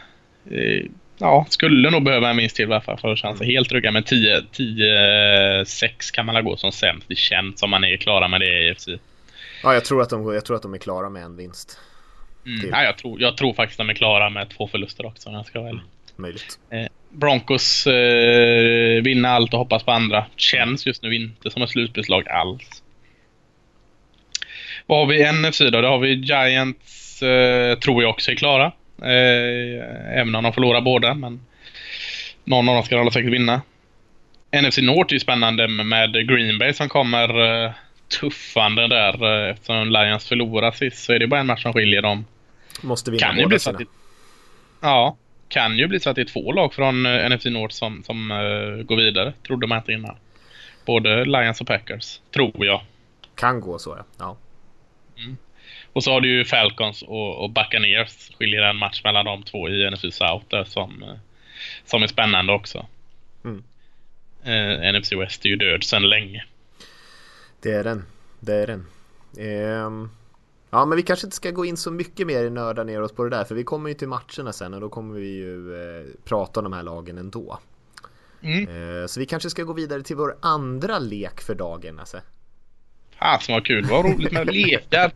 ja, 1.17 1.45
skulle 1.49 1.89
nog 1.89 2.04
behöva 2.04 2.30
en 2.30 2.38
vinst 2.38 2.56
till 2.56 2.67
fall 2.82 2.97
för 2.97 3.13
att 3.13 3.38
sig 3.38 3.47
helt 3.47 3.69
trygga. 3.69 3.91
Men 3.91 4.04
10-6 4.04 6.13
kan 6.13 6.26
man 6.26 6.45
gå 6.45 6.58
som 6.58 6.71
sämst. 6.71 7.08
Det 7.08 7.15
känns 7.15 7.60
som 7.60 7.69
man 7.69 7.84
är 7.84 7.97
klara 7.97 8.28
med 8.28 8.41
det 8.41 8.45
i 8.45 8.69
EFC. 8.69 8.88
Ja, 9.63 9.73
jag 9.73 9.86
tror 9.86 10.02
att 10.02 10.10
de, 10.10 10.34
jag 10.34 10.45
tror 10.45 10.56
att 10.56 10.62
de 10.62 10.73
är 10.73 10.78
klara 10.78 11.10
med 11.10 11.23
en 11.23 11.38
vinst. 11.38 11.80
Mm, 12.45 12.69
ja, 12.71 12.84
jag, 12.84 12.97
tror, 12.97 13.21
jag 13.21 13.38
tror 13.38 13.54
faktiskt 13.54 13.80
att 13.80 13.88
de 13.88 13.91
är 13.91 13.97
klara 13.97 14.30
med 14.30 14.49
två 14.49 14.67
förluster 14.67 15.06
också 15.06 15.30
om 15.30 15.36
jag 15.36 15.45
ska 15.45 15.60
vara 15.60 15.69
mm, 15.69 15.82
Möjligt. 16.15 16.60
Eh, 16.69 16.88
Broncos 17.10 17.88
eh, 17.88 19.02
vinner 19.02 19.30
allt 19.30 19.54
och 19.54 19.60
hoppas 19.60 19.84
på 19.84 19.91
andra. 19.91 20.26
Känns 20.36 20.86
just 20.86 21.04
nu 21.04 21.15
inte 21.15 21.52
som 21.52 21.62
ett 21.62 21.69
slutbeslag 21.69 22.30
alls. 22.30 22.84
Vad 24.86 24.99
har 24.99 25.06
vi 25.06 25.21
i 25.21 25.32
NFC 25.32 25.60
då? 25.60 25.82
Då 25.82 25.88
har 25.88 25.99
vi 25.99 26.13
Giants, 26.13 27.23
eh, 27.23 27.78
tror 27.78 28.04
jag 28.04 28.10
också 28.10 28.32
är 28.32 28.36
klara. 28.36 28.71
Eh, 29.03 30.19
även 30.19 30.35
om 30.35 30.43
de 30.43 30.53
förlorar 30.53 30.81
båda, 30.81 31.13
men 31.13 31.45
någon 32.43 32.69
av 32.69 32.75
dem 32.75 32.83
ska 32.83 32.99
alla 32.99 33.11
säkert 33.11 33.33
vinna. 33.33 33.61
NFC 34.61 34.77
North 34.77 35.11
är 35.11 35.13
ju 35.13 35.19
spännande 35.19 35.67
med 35.67 36.13
Green 36.13 36.59
Bay 36.59 36.73
som 36.73 36.89
kommer 36.89 37.63
eh, 37.65 37.71
tuffande 38.19 38.87
där 38.87 39.43
eh, 39.45 39.51
eftersom 39.51 39.89
Lions 39.89 40.27
förlorar 40.27 40.71
sist 40.71 41.03
så 41.03 41.13
är 41.13 41.19
det 41.19 41.27
bara 41.27 41.39
en 41.39 41.47
match 41.47 41.61
som 41.61 41.73
skiljer 41.73 42.01
dem. 42.01 42.25
Måste 42.81 43.11
vinna 43.11 43.25
kan 43.25 43.35
båda 43.35 43.47
bli 43.47 43.59
så 43.59 43.69
att 43.69 43.77
det, 43.77 43.85
Ja, 44.81 45.17
kan 45.47 45.77
ju 45.77 45.87
bli 45.87 45.99
så 45.99 46.09
att 46.09 46.15
det 46.15 46.21
är 46.21 46.25
två 46.25 46.51
lag 46.51 46.73
från 46.73 47.05
uh, 47.05 47.29
NFC 47.29 47.45
North 47.45 47.75
som, 47.75 48.03
som 48.03 48.31
uh, 48.31 48.83
går 48.83 48.95
vidare. 48.95 49.33
Trodde 49.47 49.67
man 49.67 49.77
inte 49.77 49.91
innan. 49.91 50.15
Både 50.85 51.25
Lions 51.25 51.61
och 51.61 51.67
Packers, 51.67 52.19
tror 52.33 52.65
jag. 52.65 52.81
Kan 53.35 53.61
gå 53.61 53.79
så 53.79 53.95
ja. 53.97 54.05
ja. 54.17 54.37
Mm. 55.23 55.37
Och 55.93 56.04
så 56.04 56.12
har 56.12 56.21
du 56.21 56.38
ju 56.38 56.45
Falcons 56.45 57.02
och, 57.02 57.43
och 57.43 57.49
Buccaneers. 57.49 58.32
Skiljer 58.39 58.62
en 58.62 58.78
match 58.78 59.02
mellan 59.04 59.26
de 59.26 59.43
två 59.43 59.69
i 59.69 59.91
NFC 59.91 60.02
South 60.02 60.45
där 60.47 60.63
som, 60.63 61.04
eh, 61.04 61.15
som 61.86 62.04
är 62.04 62.08
spännande 62.08 62.54
också. 62.54 62.86
Mm. 63.43 63.63
Eh, 64.43 64.93
NFC 64.93 65.12
West 65.12 65.45
är 65.45 65.49
ju 65.49 65.56
död 65.56 65.84
sedan 65.84 66.10
länge. 66.10 66.45
Det 67.62 67.71
är 67.71 67.84
den. 67.84 68.06
Det 68.39 68.54
är 68.54 68.67
den. 68.67 68.86
Eh, 69.38 70.10
ja, 70.69 70.86
men 70.86 70.95
vi 70.95 71.04
kanske 71.04 71.28
inte 71.28 71.36
ska 71.36 71.52
gå 71.52 71.65
in 71.65 71.78
så 71.78 71.91
mycket 71.91 72.28
mer 72.28 72.43
i 72.43 72.49
nörda 72.49 72.84
ner 72.84 73.02
oss 73.02 73.12
på 73.12 73.23
det 73.23 73.30
där. 73.30 73.43
För 73.43 73.56
vi 73.56 73.63
kommer 73.63 73.89
ju 73.89 73.95
till 73.95 74.08
matcherna 74.08 74.54
sen 74.54 74.73
och 74.73 74.82
då 74.82 74.89
kommer 74.89 75.19
vi 75.19 75.28
ju 75.28 75.76
eh, 75.76 76.06
prata 76.26 76.60
om 76.60 76.63
de 76.63 76.73
här 76.73 76.84
lagen 76.84 77.17
ändå. 77.17 77.60
Mm. 78.41 79.02
Eh, 79.02 79.08
så 79.08 79.19
vi 79.19 79.26
kanske 79.26 79.49
ska 79.49 79.63
gå 79.63 79.73
vidare 79.73 80.04
till 80.04 80.15
vår 80.15 80.38
andra 80.41 80.99
lek 80.99 81.41
för 81.41 81.56
dagen, 81.56 81.99
alltså. 81.99 82.17
Fasen 83.23 83.53
vad 83.53 83.65
kul, 83.65 83.86
vad 83.86 84.05
roligt 84.05 84.31
med 84.31 84.53
lekar. 84.53 85.12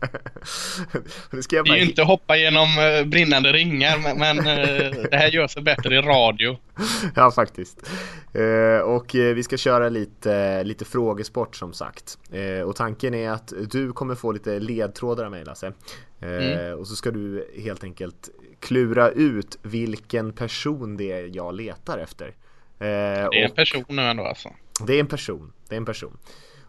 det, 1.50 1.70
är 1.70 1.76
ju 1.76 1.82
inte 1.82 2.02
hoppa 2.02 2.36
genom 2.36 2.68
uh, 2.78 3.08
brinnande 3.08 3.52
ringar 3.52 3.98
men, 3.98 4.18
men 4.18 4.38
uh, 4.38 5.02
det 5.10 5.16
här 5.16 5.28
gör 5.28 5.48
sig 5.48 5.62
bättre 5.62 5.96
i 5.96 6.00
radio. 6.00 6.56
ja 7.14 7.30
faktiskt. 7.30 7.90
Uh, 8.36 8.80
och 8.80 9.10
vi 9.14 9.42
ska 9.42 9.56
köra 9.56 9.88
lite, 9.88 10.64
lite 10.64 10.84
frågesport 10.84 11.56
som 11.56 11.72
sagt. 11.72 12.18
och 12.64 12.76
tanken 12.76 13.14
är 13.14 13.30
att 13.30 13.52
du 13.70 13.92
kommer 13.92 14.14
få 14.14 14.32
lite 14.32 14.60
ledtrådar 14.60 15.24
av 15.24 15.30
mig 15.30 15.44
Lasse. 15.44 15.72
Mm. 16.20 16.78
Och 16.78 16.86
så 16.86 16.96
ska 16.96 17.10
du 17.10 17.50
helt 17.64 17.84
enkelt 17.84 18.28
klura 18.60 19.10
ut 19.10 19.58
vilken 19.62 20.32
person 20.32 20.96
det 20.96 21.12
är 21.12 21.30
jag 21.36 21.54
letar 21.54 21.98
efter. 21.98 22.34
det 22.78 22.86
är 22.86 23.44
en 23.44 23.50
person 23.50 23.84
nu 23.88 24.02
ändå 24.02 24.24
alltså? 24.24 24.48
Det 24.86 24.94
är 24.94 25.00
en 25.00 25.06
person. 25.06 25.52
Det 25.68 25.74
är 25.74 25.76
en 25.76 25.84
person. 25.84 26.18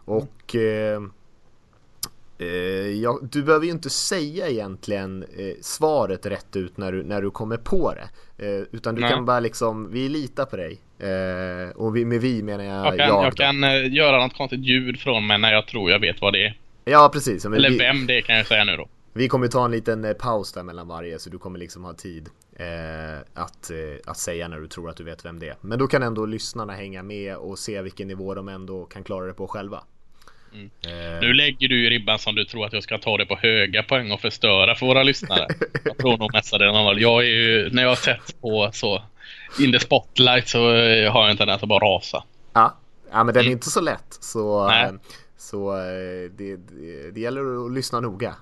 Och 0.04 0.54
mm. 0.54 1.04
Eh, 1.04 1.10
ja, 3.02 3.18
du 3.22 3.42
behöver 3.42 3.66
ju 3.66 3.72
inte 3.72 3.90
säga 3.90 4.48
egentligen 4.48 5.22
eh, 5.22 5.54
svaret 5.60 6.26
rätt 6.26 6.56
ut 6.56 6.76
när 6.76 6.92
du, 6.92 7.02
när 7.02 7.22
du 7.22 7.30
kommer 7.30 7.56
på 7.56 7.94
det. 7.94 8.08
Eh, 8.40 8.64
utan 8.72 8.94
du 8.94 9.00
Nej. 9.00 9.10
kan 9.10 9.24
bara 9.24 9.40
liksom, 9.40 9.92
vi 9.92 10.08
litar 10.08 10.44
på 10.44 10.56
dig. 10.56 10.78
Eh, 10.98 11.70
och 11.76 11.96
vi, 11.96 12.04
med 12.04 12.20
vi 12.20 12.42
menar 12.42 12.64
jag 12.64 12.86
jag. 12.86 12.98
Kan, 12.98 13.08
jag, 13.08 13.24
jag 13.24 13.36
kan 13.36 13.64
eh, 13.64 13.92
göra 13.92 14.22
något 14.22 14.36
konstigt 14.36 14.60
ljud 14.60 15.00
från 15.00 15.26
mig 15.26 15.38
när 15.38 15.52
jag 15.52 15.66
tror 15.66 15.90
jag 15.90 15.98
vet 15.98 16.20
vad 16.20 16.32
det 16.32 16.46
är. 16.46 16.58
Ja, 16.84 17.10
precis. 17.12 17.44
Men 17.44 17.54
Eller 17.54 17.70
vi, 17.70 17.78
vem 17.78 18.06
det 18.06 18.18
är 18.18 18.20
kan 18.20 18.36
jag 18.36 18.46
säga 18.46 18.64
nu 18.64 18.76
då. 18.76 18.88
Vi 19.12 19.28
kommer 19.28 19.48
ta 19.48 19.64
en 19.64 19.70
liten 19.70 20.04
eh, 20.04 20.12
paus 20.12 20.52
där 20.52 20.62
mellan 20.62 20.88
varje 20.88 21.18
så 21.18 21.30
du 21.30 21.38
kommer 21.38 21.58
liksom 21.58 21.84
ha 21.84 21.94
tid 21.94 22.28
att, 23.34 23.70
att 24.06 24.18
säga 24.18 24.48
när 24.48 24.60
du 24.60 24.68
tror 24.68 24.90
att 24.90 24.96
du 24.96 25.04
vet 25.04 25.24
vem 25.24 25.38
det 25.38 25.48
är. 25.48 25.56
Men 25.60 25.78
då 25.78 25.86
kan 25.86 26.02
ändå 26.02 26.26
lyssnarna 26.26 26.72
hänga 26.72 27.02
med 27.02 27.36
och 27.36 27.58
se 27.58 27.82
vilken 27.82 28.08
nivå 28.08 28.34
de 28.34 28.48
ändå 28.48 28.84
kan 28.84 29.04
klara 29.04 29.26
det 29.26 29.34
på 29.34 29.48
själva. 29.48 29.82
Mm. 30.52 30.70
Eh. 30.82 31.20
Nu 31.20 31.32
lägger 31.32 31.68
du 31.68 31.82
ju 31.82 31.90
ribban 31.90 32.18
som 32.18 32.34
du 32.34 32.44
tror 32.44 32.66
att 32.66 32.72
jag 32.72 32.82
ska 32.82 32.98
ta 32.98 33.16
det 33.16 33.26
på 33.26 33.36
höga 33.36 33.82
poäng 33.82 34.12
och 34.12 34.20
förstöra 34.20 34.74
för 34.74 34.86
våra 34.86 35.02
lyssnare. 35.02 35.46
jag 35.84 35.98
tror 35.98 36.18
nog 36.18 36.32
mestadels 36.32 37.00
Jag 37.00 37.22
är 37.22 37.28
ju, 37.28 37.70
när 37.70 37.82
jag 37.82 37.88
har 37.88 37.96
sett 37.96 38.40
på 38.40 38.70
så 38.72 39.02
in 39.60 39.72
the 39.72 39.80
spotlight 39.80 40.48
så 40.48 40.58
eh, 40.58 41.12
har 41.12 41.22
jag 41.22 41.30
en 41.30 41.36
tendens 41.36 41.62
att 41.62 41.68
bara 41.68 41.84
rasa. 41.84 42.24
Ja, 42.52 42.76
ja 43.10 43.24
men 43.24 43.34
den 43.34 43.40
är 43.40 43.46
mm. 43.46 43.52
inte 43.52 43.70
så 43.70 43.80
lätt. 43.80 44.18
Så, 44.20 44.66
Nej. 44.66 44.92
så 45.38 45.76
eh, 45.76 46.30
det, 46.36 46.56
det, 46.56 47.10
det 47.10 47.20
gäller 47.20 47.66
att 47.66 47.72
lyssna 47.72 48.00
noga. 48.00 48.34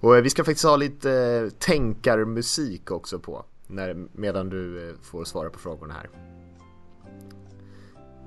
Och 0.00 0.16
eh, 0.16 0.22
vi 0.22 0.30
ska 0.30 0.44
faktiskt 0.44 0.66
ha 0.66 0.76
lite 0.76 1.50
tänkarmusik 1.58 2.90
också 2.90 3.18
på. 3.18 3.44
När, 3.66 3.96
medan 4.12 4.50
du 4.50 4.96
får 5.02 5.24
svara 5.24 5.50
på 5.50 5.58
frågorna 5.58 5.94
här. 5.94 6.08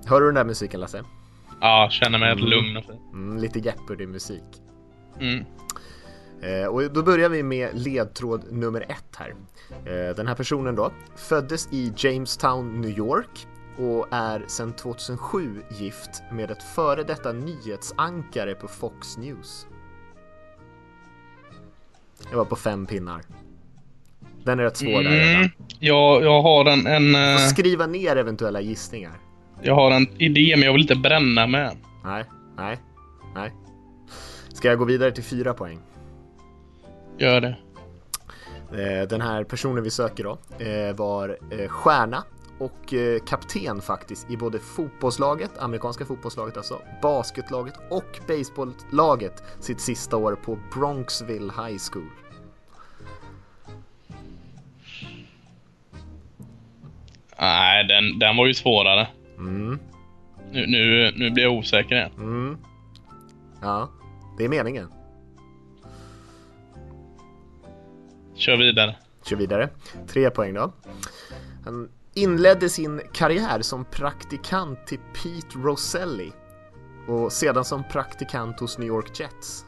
Hör 0.06 0.20
du 0.20 0.26
den 0.26 0.36
där 0.36 0.44
musiken 0.44 0.80
Lasse? 0.80 1.04
Ja, 1.62 1.88
känner 1.92 2.20
mig 2.20 2.32
mm. 2.32 2.46
lugn 2.46 2.78
och 2.78 2.86
fin. 2.86 3.00
Mm, 3.14 3.38
lite 3.38 3.60
Jeopardy-musik. 3.60 4.44
Mm. 5.20 5.46
Eh, 6.42 6.68
och 6.68 6.92
då 6.92 7.04
börjar 7.04 7.30
vi 7.30 7.44
med 7.44 7.70
ledtråd 7.74 8.52
nummer 8.52 8.82
ett 8.82 9.16
här. 9.18 9.36
Eh, 9.86 10.16
den 10.16 10.28
här 10.28 10.36
personen 10.36 10.76
då 10.76 10.92
föddes 11.16 11.68
i 11.72 11.94
Jamestown, 11.98 12.82
New 12.82 12.98
York 12.98 13.48
och 13.78 14.08
är 14.12 14.44
sedan 14.48 14.74
2007 14.74 15.62
gift 15.80 16.24
med 16.32 16.52
ett 16.52 16.64
före 16.64 17.04
detta 17.04 17.32
nyhetsankare 17.32 18.56
på 18.56 18.68
Fox 18.68 19.18
News. 19.18 19.68
Jag 22.30 22.38
var 22.38 22.46
på 22.46 22.56
fem 22.56 22.86
pinnar. 22.86 23.22
Den 24.44 24.60
är 24.60 24.64
rätt 24.64 24.78
svår 24.78 25.04
där 25.04 25.12
redan. 25.12 25.36
Mm, 25.36 25.50
jag, 25.80 26.24
jag 26.24 26.42
har 26.42 26.66
en, 26.66 26.88
en, 26.88 27.16
eh, 27.16 27.38
skriva 27.38 27.88
ner 27.88 28.16
eventuella 28.16 28.62
gissningar. 28.62 29.20
Jag 29.64 29.76
har 29.76 29.92
en 29.92 30.22
idé 30.22 30.56
men 30.58 30.66
jag 30.66 30.74
vill 30.74 30.82
inte 30.82 30.96
bränna 30.96 31.48
med. 31.48 31.78
Nej, 32.04 32.24
nej, 32.58 32.78
nej. 33.36 33.52
Ska 34.54 34.68
jag 34.68 34.78
gå 34.78 34.86
vidare 34.86 35.12
till 35.12 35.24
fyra 35.24 35.54
poäng? 35.54 35.80
Gör 37.18 37.42
det. 37.42 37.56
Eh, 38.72 39.08
Den 39.08 39.22
här 39.22 39.44
personen 39.44 39.84
vi 39.84 39.92
söker 39.92 40.24
då 40.24 40.38
eh, 40.66 40.96
var 40.96 41.38
eh, 41.52 41.68
stjärna 41.70 42.24
och 42.60 42.94
kapten 43.28 43.82
faktiskt 43.82 44.32
i 44.32 44.38
både 44.38 44.60
fotbollslaget, 44.60 45.58
amerikanska 45.58 46.06
fotbollslaget 46.06 46.58
alltså, 46.58 46.82
basketlaget 47.02 47.74
och 47.90 48.20
baseballlaget 48.28 49.44
sitt 49.60 49.82
sista 49.82 50.18
år 50.18 50.36
på 50.46 50.58
Bronxville 50.74 51.54
High 51.54 51.78
School. 51.92 52.10
Nej, 57.40 57.84
den, 57.88 58.20
den 58.20 58.38
var 58.38 58.46
ju 58.48 58.54
svårare. 58.54 59.08
Mm, 59.48 59.80
Nu, 60.52 60.66
nu, 60.68 61.12
nu 61.16 61.32
blir 61.32 61.44
jag 61.44 61.54
osäker 61.54 61.96
igen. 61.96 62.12
mm. 62.18 62.58
Ja, 63.62 63.90
det 64.38 64.46
är 64.46 64.50
meningen. 64.50 64.88
Kör 68.36 68.58
vidare. 68.58 68.96
Kör 69.24 69.36
vidare. 69.36 69.70
Tre 70.08 70.30
poäng 70.30 70.54
då. 70.54 70.74
Han 71.66 71.90
inledde 72.14 72.70
sin 72.70 73.02
karriär 73.14 73.62
som 73.62 73.86
praktikant 73.86 74.88
till 74.88 75.00
Pete 75.14 75.58
Roselli 75.58 76.32
och 77.08 77.32
sedan 77.32 77.66
som 77.66 77.84
praktikant 77.92 78.60
hos 78.60 78.78
New 78.78 78.88
York 78.88 79.20
Jets. 79.20 79.66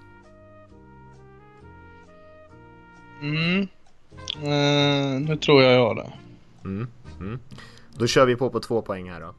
Mm. 3.21 3.67
Eh, 4.35 5.21
nu 5.21 5.37
tror 5.37 5.63
jag 5.63 5.73
jag 5.73 5.87
har 5.87 5.95
det. 5.95 6.11
Då 7.97 8.07
kör 8.07 8.25
vi 8.25 8.35
på 8.35 8.49
på 8.49 8.59
två 8.59 8.81
poäng 8.81 9.11
här 9.11 9.19
då. 9.21 9.33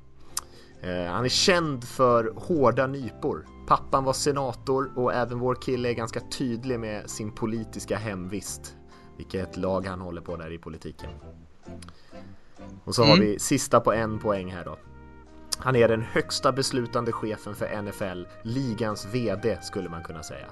Eh, 0.86 1.12
han 1.12 1.24
är 1.24 1.28
känd 1.28 1.84
för 1.84 2.32
hårda 2.36 2.86
nypor. 2.86 3.46
Pappan 3.66 4.04
var 4.04 4.12
senator 4.12 4.90
och 4.96 5.14
även 5.14 5.38
vår 5.38 5.54
kille 5.54 5.88
är 5.88 5.92
ganska 5.92 6.20
tydlig 6.20 6.80
med 6.80 7.10
sin 7.10 7.32
politiska 7.32 7.96
hemvist. 7.96 8.76
Vilket 9.16 9.56
lag 9.56 9.86
han 9.86 10.00
håller 10.00 10.20
på 10.20 10.36
där 10.36 10.52
i 10.52 10.58
politiken. 10.58 11.10
Och 12.84 12.94
så 12.94 13.04
har 13.04 13.16
vi 13.16 13.38
sista 13.38 13.80
på 13.80 13.92
en 13.92 14.18
poäng 14.18 14.52
här 14.52 14.64
då. 14.64 14.78
Han 15.58 15.76
är 15.76 15.88
den 15.88 16.02
högsta 16.02 16.52
beslutande 16.52 17.12
chefen 17.12 17.54
för 17.54 17.82
NFL, 17.82 18.24
ligans 18.42 19.06
VD 19.12 19.58
skulle 19.62 19.88
man 19.88 20.02
kunna 20.02 20.22
säga. 20.22 20.46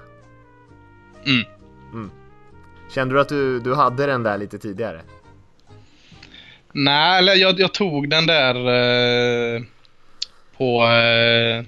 Mm. 1.25 1.45
Mm. 1.93 2.11
Kände 2.89 3.15
du 3.15 3.21
att 3.21 3.29
du, 3.29 3.59
du 3.59 3.75
hade 3.75 4.05
den 4.05 4.23
där 4.23 4.37
lite 4.37 4.57
tidigare? 4.59 5.01
Nej, 6.71 7.19
eller 7.19 7.35
jag, 7.35 7.59
jag 7.59 7.73
tog 7.73 8.09
den 8.09 8.25
där 8.25 8.55
eh, 8.55 9.61
på... 10.57 10.83
Eh, 10.83 11.63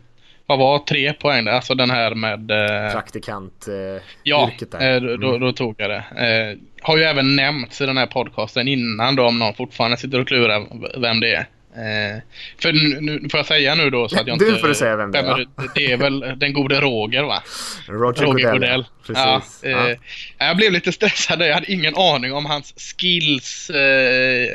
vad 0.50 0.60
var 0.60 0.80
tre 0.80 1.14
poäng 1.14 1.46
där? 1.46 1.52
Alltså 1.52 1.76
den 1.76 1.90
här 1.90 2.16
med... 2.16 2.52
Eh, 2.52 2.92
Praktikant 2.92 3.68
eh, 3.68 4.02
ja, 4.24 4.52
eh, 4.80 4.96
då, 4.96 5.18
då, 5.18 5.38
då 5.38 5.52
tog 5.54 5.76
jag 5.78 5.90
det. 5.90 6.04
Eh, 6.26 6.58
har 6.82 6.98
ju 6.98 7.04
även 7.04 7.36
nämnts 7.36 7.82
i 7.82 7.86
den 7.86 7.98
här 7.98 8.06
podcasten 8.06 8.68
innan 8.68 9.16
då 9.16 9.24
om 9.28 9.40
någon 9.40 9.54
fortfarande 9.54 9.98
sitter 9.98 10.20
och 10.22 10.28
klurar 10.28 10.66
vem 11.02 11.20
det 11.20 11.36
är. 11.36 11.48
Eh, 11.78 12.22
för 12.62 12.74
nu, 12.74 13.02
nu 13.02 13.30
får 13.30 13.38
jag 13.38 13.46
säga 13.46 13.76
nu 13.76 13.90
då 13.90 14.10
så 14.10 14.20
att 14.20 14.28
jag 14.28 14.40
Du 14.40 14.48
inte... 14.48 14.60
får 14.60 14.68
du 14.68 14.76
säga 14.76 14.96
vem 14.96 15.12
det 15.12 15.20
är. 15.20 15.48
Det 15.76 15.92
är 15.92 15.98
väl 15.98 16.20
den 16.38 16.54
gode 16.54 16.82
Roger 16.82 17.24
va? 17.24 17.44
Roger, 17.88 18.24
Roger. 18.24 18.86
Precis. 19.08 19.60
Ja, 19.64 19.90
eh, 19.90 19.98
Jag 20.38 20.58
blev 20.58 20.72
lite 20.72 20.92
stressad. 20.92 21.42
Jag 21.42 21.54
hade 21.54 21.72
ingen 21.72 21.96
aning 21.96 22.34
om 22.34 22.46
hans 22.46 22.74
skills. 22.98 23.72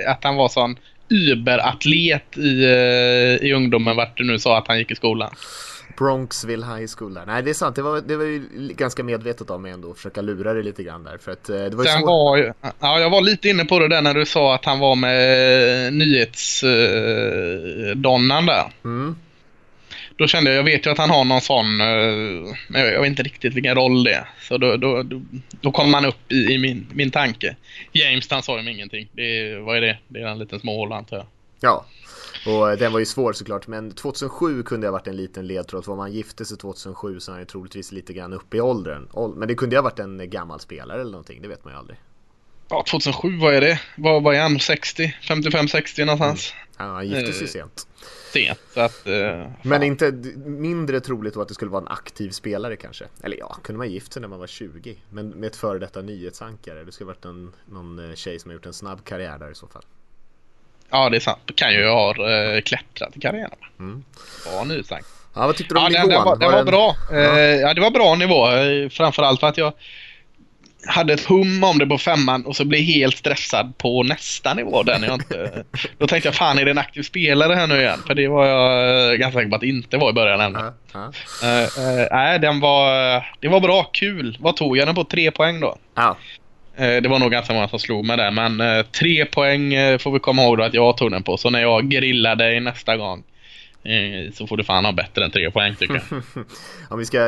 Att 0.07 0.25
han 0.25 0.37
var 0.37 0.49
sån 0.49 0.77
überatlet 1.12 2.38
i, 2.38 2.64
eh, 2.64 3.37
i 3.48 3.53
ungdomen. 3.55 3.96
Vart 3.96 4.18
du 4.18 4.25
nu 4.25 4.38
sa 4.38 4.59
att 4.59 4.68
han 4.68 4.79
gick 4.79 4.90
i 4.90 4.94
skolan. 4.94 5.35
Bronxville 5.98 6.66
High 6.66 6.87
School 6.96 7.14
där. 7.14 7.27
Nej, 7.27 7.42
det 7.42 7.51
är 7.51 7.55
sant. 7.55 7.77
Det 7.77 7.83
var, 7.83 8.01
det 8.01 8.16
var 8.16 8.25
ju 8.25 8.42
ganska 8.77 9.03
medvetet 9.03 9.51
av 9.51 9.61
mig 9.61 9.72
ändå 9.72 9.90
att 9.90 9.96
försöka 9.96 10.20
lura 10.20 10.55
dig 10.55 10.62
lite 10.62 10.83
grann 10.83 11.05
där. 11.05 11.18
För 11.18 11.33
att 11.33 11.48
eh, 11.48 11.57
det 11.57 11.77
var 11.77 11.85
ju 11.85 11.90
så... 11.90 12.07
var 12.07 12.37
ju, 12.37 12.53
ja, 12.81 13.01
jag 13.01 13.11
var 13.11 13.20
lite 13.20 13.48
inne 13.48 13.64
på 13.64 13.79
det 13.79 13.88
där 13.88 14.03
när 14.03 14.14
du 14.14 14.27
sa 14.27 14.55
att 14.55 14.64
han 14.64 14.79
var 14.79 14.96
med 14.96 15.92
nyhetsdonnan 15.92 18.46
där. 18.46 18.64
Mm. 18.85 19.16
Då 20.23 20.29
kände 20.29 20.51
jag, 20.51 20.59
jag 20.59 20.65
vet 20.65 20.87
ju 20.87 20.91
att 20.91 20.99
han 20.99 21.11
har 21.11 21.25
någon 21.25 21.41
sån, 21.41 21.81
eh, 21.81 22.55
men 22.69 22.81
jag 22.83 23.01
vet 23.01 23.09
inte 23.09 23.23
riktigt 23.23 23.55
vilken 23.55 23.75
roll 23.75 24.05
det 24.05 24.13
är. 24.13 24.29
Så 24.43 24.59
då, 24.59 24.77
då, 24.77 25.03
då, 25.03 25.23
då 25.61 25.73
kom 25.73 25.91
man 25.91 26.05
upp 26.05 26.33
i, 26.33 26.53
i 26.53 26.59
min, 26.59 26.87
min 26.93 27.11
tanke. 27.11 27.57
James 27.93 28.31
han 28.31 28.43
sa 28.43 28.61
ju 28.61 28.71
ingenting. 28.73 29.09
Det 29.13 29.57
vad 29.57 29.77
är 29.77 29.81
det? 29.81 29.99
Det 30.09 30.21
är 30.21 30.27
en 30.27 30.39
liten 30.39 30.61
småhåla 30.61 30.97
antar 30.97 31.17
jag. 31.17 31.27
Ja. 31.61 31.87
Och 32.47 32.71
eh, 32.71 32.79
den 32.79 32.93
var 32.93 32.99
ju 32.99 33.05
svår 33.07 33.33
såklart. 33.33 33.67
Men 33.67 33.93
2007 33.95 34.63
kunde 34.63 34.87
ha 34.87 34.93
varit 34.93 35.07
en 35.07 35.17
liten 35.17 35.47
ledtråd. 35.47 35.85
För 35.85 35.93
om 35.93 35.99
han 35.99 36.13
gifte 36.13 36.45
sig 36.45 36.57
2007 36.59 37.21
så 37.21 37.31
är 37.31 37.33
han 37.33 37.41
ju 37.43 37.47
troligtvis 37.47 37.93
lite 37.93 38.13
grann 38.13 38.33
uppe 38.33 38.57
i 38.57 38.61
åldern. 38.61 39.09
Ål- 39.13 39.35
Men 39.37 39.49
det 39.49 39.55
kunde 39.55 39.75
ju 39.75 39.79
ha 39.79 39.83
varit 39.85 39.99
en 39.99 40.31
gammal 40.31 40.61
spelare 40.61 41.01
eller 41.01 41.11
någonting. 41.11 41.43
Det 41.43 41.49
vet 41.49 41.65
man 41.65 41.73
ju 41.73 41.79
aldrig. 41.79 41.99
Ja, 42.71 42.85
2007, 42.91 43.39
vad 43.39 43.55
är 43.55 43.61
det? 43.61 43.81
Vad, 43.97 44.23
vad 44.23 44.35
är 44.35 44.41
han? 44.41 44.61
60? 44.61 45.15
55-60 45.23 46.05
någonstans? 46.05 46.55
Ja, 46.79 46.85
han 46.85 47.09
gifte 47.09 47.33
sig 47.33 47.43
Eh, 47.45 47.49
sent. 47.51 47.87
Sent. 48.33 48.59
Så 48.75 48.81
att... 48.81 49.07
Eh, 49.07 49.47
Men 49.62 49.83
inte 49.83 50.12
mindre 50.45 51.01
troligt 51.01 51.35
då 51.35 51.42
att 51.42 51.49
det 51.49 51.55
skulle 51.55 51.71
vara 51.71 51.83
en 51.83 51.88
aktiv 51.88 52.31
spelare 52.31 52.77
kanske. 52.77 53.05
Eller 53.23 53.37
ja, 53.37 53.57
kunde 53.62 53.79
man 53.79 53.90
gift 53.90 54.12
sig 54.12 54.21
när 54.23 54.29
man 54.29 54.38
var 54.38 54.47
20. 54.47 54.97
Men 55.11 55.29
med 55.29 55.47
ett 55.47 55.57
före 55.57 55.79
detta 55.79 56.01
nyhetsankare. 56.03 56.85
Det 56.85 56.92
skulle 56.92 57.07
varit 57.09 57.25
en, 57.25 57.53
någon 57.71 58.11
eh, 58.11 58.14
tjej 58.14 58.38
som 58.38 58.51
har 58.51 58.55
gjort 58.55 58.66
en 58.66 58.73
snabb 58.73 59.05
karriär 59.05 59.38
där 59.38 59.51
i 59.51 59.55
så 59.55 59.66
fall. 59.68 59.83
Ja, 60.90 61.09
det 61.11 61.16
är 61.16 61.21
sant. 61.21 61.40
Kan 61.55 61.73
ju 61.75 61.87
ha 61.88 62.11
eh, 62.31 62.61
klättrat 62.61 63.16
i 63.16 63.21
karriären. 63.21 63.59
Mm. 63.79 64.05
Ja, 64.47 64.64
nu 64.64 64.83
sagt. 64.83 65.07
Ja, 65.35 65.47
vad 65.47 65.57
tyckte 65.57 65.75
du 65.75 65.81
om 65.81 65.92
Ja, 65.92 66.05
nivån? 66.05 66.09
den, 66.09 66.16
den 66.18 66.25
var, 66.25 66.37
den 66.37 66.51
var 66.51 66.57
den- 66.57 66.66
bra. 66.66 66.97
Eh, 67.12 67.61
ja, 67.61 67.75
det 67.75 67.81
var 67.81 67.90
bra 67.90 68.14
nivå. 68.14 68.51
Eh, 68.51 68.88
Framförallt 68.88 69.40
för 69.40 69.47
att 69.47 69.59
jag 69.59 69.73
hade 70.87 71.12
ett 71.12 71.25
hum 71.25 71.64
om 71.64 71.79
det 71.79 71.87
på 71.87 71.99
femman 71.99 72.47
och 72.47 72.57
så 72.57 72.64
blev 72.64 72.81
helt 72.81 73.16
stressad 73.16 73.79
på 73.79 74.03
nästa 74.03 74.55
nivå. 74.55 74.83
Den 74.83 75.03
jag 75.03 75.14
inte... 75.14 75.64
Då 75.99 76.07
tänkte 76.07 76.29
jag, 76.29 76.35
fan 76.35 76.59
är 76.59 76.64
det 76.64 76.71
en 76.71 76.79
aktiv 76.79 77.03
spelare 77.03 77.55
här 77.55 77.66
nu 77.66 77.81
igen? 77.81 77.99
För 78.07 78.14
det 78.14 78.29
var 78.29 78.47
jag 78.47 79.12
eh, 79.12 79.18
ganska 79.18 79.38
säker 79.38 79.49
på 79.49 79.55
att 79.55 79.61
det 79.61 79.68
inte 79.68 79.97
var 79.97 80.11
i 80.11 80.12
början 80.12 80.57
ja. 80.92 81.12
Eh, 81.42 81.62
eh, 81.62 82.07
Nej, 82.11 82.38
den 82.38 82.61
var... 82.61 82.90
Det 83.40 83.49
var 83.49 83.61
bra. 83.61 83.90
Kul. 83.92 84.38
Vad 84.40 84.57
tog 84.57 84.79
jag 84.79 84.88
den 84.88 84.95
på? 84.95 85.05
Tre 85.05 85.31
poäng 85.31 85.61
då? 85.61 85.77
ja. 85.95 86.16
Det 86.77 87.09
var 87.09 87.18
nog 87.18 87.31
ganska 87.31 87.55
många 87.55 87.68
som 87.68 87.79
slog 87.79 88.05
mig 88.05 88.16
där, 88.16 88.31
men 88.31 88.85
tre 88.85 89.25
poäng 89.25 89.71
får 89.99 90.11
vi 90.11 90.18
komma 90.18 90.42
ihåg 90.42 90.59
då 90.59 90.64
att 90.64 90.75
jag 90.75 90.97
tog 90.97 91.11
den 91.11 91.23
på. 91.23 91.37
Så 91.37 91.51
när 91.51 91.61
jag 91.61 91.88
grillar 91.88 92.37
dig 92.37 92.61
nästa 92.61 92.97
gång 92.97 93.23
så 94.33 94.47
får 94.47 94.57
du 94.57 94.64
fan 94.64 94.85
ha 94.85 94.92
bättre 94.92 95.25
än 95.25 95.31
tre 95.31 95.51
poäng 95.51 95.75
tycker 95.75 95.95
jag. 96.11 96.23
Om 96.88 96.99
vi 96.99 97.05
ska 97.05 97.18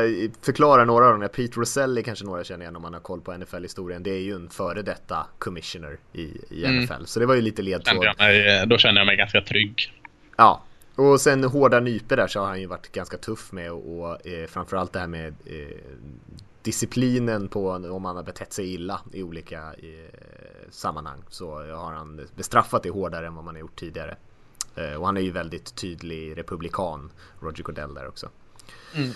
förklara 0.41 0.85
några 0.85 1.05
av 1.05 1.19
dem. 1.19 1.29
Pete 1.29 1.59
Roselli 1.59 2.03
kanske 2.03 2.25
några 2.25 2.43
känner 2.43 2.61
igen 2.65 2.75
om 2.75 2.81
man 2.81 2.93
har 2.93 3.01
koll 3.01 3.21
på 3.21 3.37
NFL-historien. 3.37 4.03
Det 4.03 4.11
är 4.11 4.19
ju 4.21 4.35
en 4.35 4.49
före 4.49 4.81
detta 4.81 5.27
commissioner 5.39 5.97
i, 6.13 6.21
i 6.49 6.65
Mm. 6.65 6.83
NFL. 6.83 7.05
Så 7.05 7.19
det 7.19 7.25
var 7.25 7.35
ju 7.35 7.41
lite 7.41 7.61
ledtråd. 7.61 8.05
Eh, 8.05 8.67
då 8.67 8.77
kände 8.77 8.99
jag 8.99 9.05
mig 9.05 9.15
ganska 9.17 9.41
trygg. 9.41 9.93
Ja, 10.37 10.61
och 10.95 11.21
sen 11.21 11.43
hårda 11.43 11.79
nyper 11.79 12.17
där 12.17 12.27
så 12.27 12.39
har 12.39 12.47
han 12.47 12.59
ju 12.61 12.67
varit 12.67 12.91
ganska 12.91 13.17
tuff 13.17 13.51
med 13.51 13.71
och, 13.71 13.99
och 13.99 14.27
eh, 14.27 14.47
framförallt 14.47 14.93
det 14.93 14.99
här 14.99 15.07
med 15.07 15.27
eh, 15.45 15.77
disciplinen 16.61 17.47
på 17.47 17.69
om 17.69 18.01
man 18.01 18.15
har 18.15 18.23
betett 18.23 18.53
sig 18.53 18.73
illa 18.73 19.01
i 19.13 19.23
olika 19.23 19.57
eh, 19.57 20.69
sammanhang 20.69 21.19
så 21.29 21.53
har 21.53 21.93
han 21.93 22.27
bestraffat 22.35 22.83
det 22.83 22.89
hårdare 22.89 23.27
än 23.27 23.35
vad 23.35 23.43
man 23.45 23.55
har 23.55 23.59
gjort 23.59 23.75
tidigare. 23.75 24.15
Eh, 24.75 24.93
och 24.93 25.05
han 25.05 25.17
är 25.17 25.21
ju 25.21 25.31
väldigt 25.31 25.75
tydlig 25.75 26.37
republikan, 26.37 27.11
Roger 27.39 27.63
Goodell 27.63 27.93
där 27.93 28.07
också. 28.07 28.29
Mm. 28.93 29.11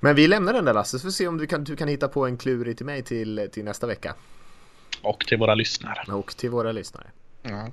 Men 0.00 0.16
vi 0.16 0.28
lämnar 0.28 0.52
den 0.52 0.64
där 0.64 0.74
Lasse, 0.74 0.98
så 0.98 1.02
får 1.02 1.08
vi 1.08 1.12
se 1.12 1.28
om 1.28 1.38
du 1.38 1.46
kan, 1.46 1.64
du 1.64 1.76
kan 1.76 1.88
hitta 1.88 2.08
på 2.08 2.26
en 2.26 2.36
klurig 2.36 2.76
till 2.76 2.86
mig 2.86 3.02
till, 3.02 3.48
till 3.52 3.64
nästa 3.64 3.86
vecka. 3.86 4.14
Och 5.02 5.20
till 5.26 5.38
våra 5.38 5.54
lyssnare. 5.54 6.12
Och 6.12 6.36
till 6.36 6.50
våra 6.50 6.72
lyssnare. 6.72 7.06
Ja. 7.42 7.68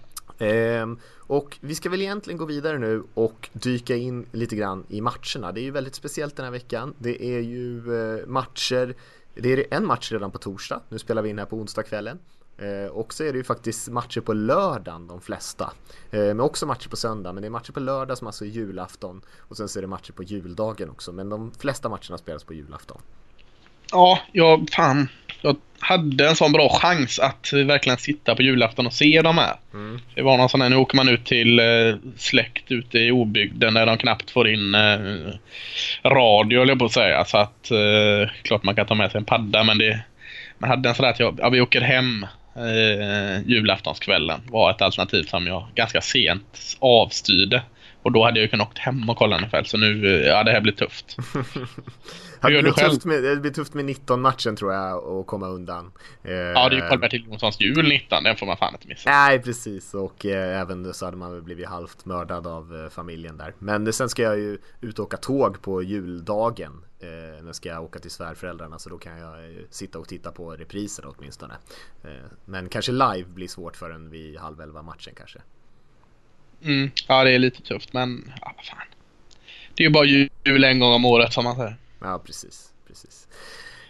Ehm, 0.46 1.00
och 1.18 1.58
vi 1.62 1.76
ska 1.76 1.90
väl 1.90 2.02
egentligen 2.02 2.38
gå 2.38 2.46
vidare 2.46 2.80
nu 2.80 3.04
och 3.14 3.50
dyka 3.54 3.96
in 3.96 4.26
lite 4.32 4.56
grann 4.56 4.86
i 4.90 5.02
matcherna. 5.02 5.52
Det 5.52 5.62
är 5.62 5.64
ju 5.64 5.72
väldigt 5.72 5.96
speciellt 5.96 6.36
den 6.36 6.46
här 6.46 6.52
veckan. 6.52 6.94
Det 6.98 7.24
är 7.24 7.40
ju 7.40 7.78
eh, 7.78 8.28
matcher, 8.28 8.96
det 9.36 9.54
är 9.54 9.66
en 9.72 9.86
match 9.86 10.12
redan 10.12 10.32
på 10.32 10.38
torsdag. 10.38 10.82
Nu 10.90 11.00
spelar 11.00 11.22
vi 11.22 11.30
in 11.30 11.40
här 11.40 11.46
på 11.46 11.58
onsdagskvällen. 11.58 12.20
Eh, 12.62 12.92
och 12.92 13.14
så 13.14 13.24
är 13.24 13.32
det 13.32 13.38
ju 13.38 13.44
faktiskt 13.44 13.90
matcher 13.90 14.22
på 14.22 14.34
lördagen 14.34 15.08
de 15.08 15.22
flesta. 15.22 15.74
Eh, 16.12 16.20
men 16.20 16.40
också 16.40 16.66
matcher 16.66 16.90
på 16.90 16.96
söndag. 16.96 17.34
Men 17.34 17.42
det 17.42 17.48
är 17.48 17.50
matcher 17.50 17.72
på 17.72 17.80
lördag 17.80 18.18
som 18.18 18.28
alltså 18.28 18.46
är 18.46 18.50
julafton. 18.50 19.22
Och 19.40 19.58
sen 19.58 19.70
så 19.70 19.80
är 19.80 19.82
det 19.82 19.88
matcher 19.88 20.12
på 20.12 20.24
juldagen 20.24 20.90
också. 20.90 21.12
Men 21.12 21.30
de 21.30 21.52
flesta 21.60 21.90
matcherna 21.90 22.18
spelas 22.18 22.44
på 22.44 22.54
julafton. 22.54 23.02
Ja, 23.92 24.20
jag, 24.32 24.70
fan. 24.72 25.10
Jag 25.42 25.56
hade 25.80 26.30
en 26.30 26.36
sån 26.36 26.52
bra 26.52 26.70
chans 26.70 27.20
att 27.20 27.54
verkligen 27.54 27.98
sitta 27.98 28.36
på 28.36 28.42
julafton 28.42 28.88
och 28.88 28.94
se 28.94 29.22
de 29.22 29.38
här. 29.38 29.56
Mm. 29.74 30.00
Det 30.16 30.22
var 30.22 30.38
någon 30.38 30.50
sån 30.50 30.62
här, 30.62 30.70
nu 30.70 30.76
åker 30.76 30.96
man 30.96 31.10
ut 31.10 31.26
till 31.26 31.60
eh, 31.60 31.96
släkt 32.18 32.72
ute 32.72 33.00
i 33.00 33.12
obygden 33.12 33.74
där 33.74 33.86
de 33.86 33.98
knappt 33.98 34.32
får 34.32 34.50
in 34.50 34.76
radio, 36.04 36.60
höll 36.60 36.70
jag 36.70 36.80
på 36.80 36.86
att 36.86 36.92
säga. 36.92 37.26
Så 37.26 37.38
att, 37.38 37.72
klart 38.44 38.64
man 38.64 38.76
kan 38.76 38.86
ta 38.86 38.96
med 38.96 39.12
sig 39.12 39.20
en 39.20 39.26
padda, 39.26 39.64
men 39.64 39.78
det, 39.78 40.04
man 40.58 40.70
hade 40.70 40.90
en 40.90 40.96
sån 40.96 41.04
där 41.04 41.10
att 41.10 41.20
jag, 41.20 41.40
ja, 41.42 41.50
vi 41.50 41.62
åker 41.62 41.82
hem 41.82 42.26
eh, 42.56 43.42
julaftonskvällen 43.48 44.42
var 44.50 44.72
ett 44.72 44.82
alternativ 44.82 45.24
som 45.24 45.48
jag 45.48 45.68
ganska 45.76 46.02
sent 46.02 46.78
avstyrde. 46.80 47.64
Och 48.04 48.12
då 48.12 48.24
hade 48.24 48.40
jag 48.40 48.44
ju 48.44 48.48
kunnat 48.50 48.68
åkt 48.68 48.78
hem 48.78 49.10
och 49.10 49.18
kolla 49.18 49.40
NFL, 49.40 49.64
så 49.66 49.78
nu, 49.78 50.16
eh, 50.22 50.28
ja 50.28 50.44
det 50.44 50.52
här 50.52 50.62
blir 50.62 50.74
tufft. 50.74 51.18
Det 52.42 52.54
gör 52.54 52.62
blir, 52.62 52.72
du 52.72 52.76
själv? 52.76 52.90
tufft 52.92 53.06
med, 53.06 53.24
det 53.24 53.36
blir 53.36 53.52
tufft 53.52 53.74
med 53.74 53.86
19 53.86 54.22
matchen 54.22 54.56
tror 54.56 54.74
jag 54.74 55.04
att 55.04 55.28
komma 55.28 55.48
undan. 55.48 55.92
Eh, 56.24 56.32
Ja, 56.34 56.70
det 56.70 56.76
är 56.76 56.82
ju 56.82 56.88
Karl-Bertil 56.88 57.26
Jonssons 57.28 57.62
jul 57.62 57.88
19, 57.90 58.24
den 58.24 58.36
får 58.36 58.46
man 58.46 58.58
fan 58.58 58.74
inte 58.74 58.88
missa. 58.88 59.10
Nej 59.10 59.40
precis 59.40 59.94
och 59.94 60.26
eh, 60.26 60.62
även 60.62 60.94
så 60.94 61.06
hade 61.06 61.18
man 61.18 61.32
väl 61.32 61.42
blivit 61.42 61.68
halvt 61.68 62.06
mördad 62.06 62.48
av 62.48 62.84
eh, 62.84 62.90
familjen 62.90 63.38
där. 63.38 63.54
Men 63.60 63.94
sen 63.94 64.10
ska 64.10 64.22
jag 64.22 64.38
ju 64.38 64.58
ut 64.82 65.00
och 65.00 65.06
åka 65.06 65.18
tåg 65.18 65.62
på 65.62 65.84
juldagen. 65.84 66.72
Eh, 67.02 67.44
när 67.44 67.54
ska 67.54 67.70
jag 67.70 67.84
åka 67.84 68.00
till 68.00 68.12
svärföräldrarna 68.12 68.80
så 68.80 68.90
då 68.90 68.98
kan 68.98 69.18
jag 69.18 69.46
eh, 69.46 69.62
sitta 69.70 70.00
och 70.00 70.08
titta 70.08 70.32
på 70.32 70.52
repriserna 70.52 71.14
åtminstone. 71.18 71.54
Eh, 72.04 72.26
men 72.46 72.70
kanske 72.70 72.92
live 72.92 73.24
blir 73.24 73.48
svårt 73.48 73.76
förrän 73.76 74.10
vid 74.10 74.38
halv 74.38 74.62
elva 74.62 74.82
matchen 74.82 75.14
kanske. 75.18 75.40
Mm, 76.62 76.92
ja, 77.08 77.24
det 77.24 77.32
är 77.32 77.40
lite 77.40 77.62
tufft, 77.62 77.94
men 77.94 78.32
ja, 78.42 78.54
vad 78.56 78.66
fan. 78.66 78.88
Det 79.76 79.84
är 79.84 79.88
ju 79.88 79.94
bara 79.94 80.06
jul 80.06 80.64
en 80.64 80.80
gång 80.80 80.94
om 80.94 81.06
året 81.06 81.34
som 81.34 81.44
man 81.44 81.56
säger. 81.56 81.78
Ja 82.00 82.20
precis, 82.20 82.74
precis. 82.88 83.28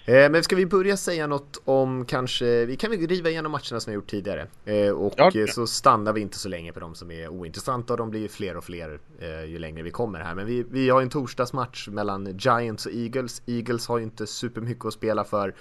Eh, 0.06 0.30
men 0.30 0.44
ska 0.44 0.56
vi 0.56 0.66
börja 0.66 0.98
säga 0.98 1.28
något 1.28 1.62
om 1.66 2.06
kanske, 2.06 2.66
vi 2.66 2.76
kan 2.76 2.92
väl 2.92 3.08
riva 3.08 3.30
igenom 3.30 3.52
matcherna 3.52 3.80
som 3.80 3.92
vi 3.92 3.96
gjort 3.96 4.10
tidigare. 4.10 4.48
Eh, 4.66 4.90
och 4.90 5.14
Ja, 5.18 5.32
eh, 5.36 5.46
så 5.46 5.68
stannar 5.68 6.14
vi 6.14 6.22
inte 6.22 6.38
så 6.38 6.50
länge 6.50 6.74
på 6.74 6.80
de 6.80 6.96
som 6.96 7.12
är 7.12 7.28
ointressanta 7.28 7.94
och 7.94 7.98
de 7.98 8.10
blir 8.10 8.20
ju 8.20 8.28
fler 8.28 8.58
och 8.58 8.64
fler 8.64 9.00
ju 9.48 9.60
längre 9.60 9.84
vi 9.84 9.92
kommer 9.92 10.20
här. 10.20 10.36
Men 10.36 10.46
vi, 10.46 10.66
vi 10.70 10.90
har 10.90 11.02
en 11.02 11.10
torsdagsmatch 11.10 11.88
mellan 11.88 12.38
Giants 12.38 12.86
och 12.86 12.92
Eagles. 12.92 13.42
Eagles 13.46 13.88
har 13.88 13.98
ju 13.98 14.04
inte 14.04 14.28
supermycket 14.28 14.86
att 14.86 14.94
spela 14.94 15.24
för. 15.24 15.56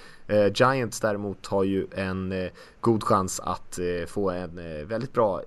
Giants 0.54 1.00
däremot 1.00 1.46
har 1.46 1.64
ju 1.64 1.86
en 1.92 2.48
god 2.80 3.04
chans 3.04 3.40
att 3.40 3.78
få 4.06 4.30
en 4.30 4.54
väldigt 4.88 5.12
bra, 5.12 5.42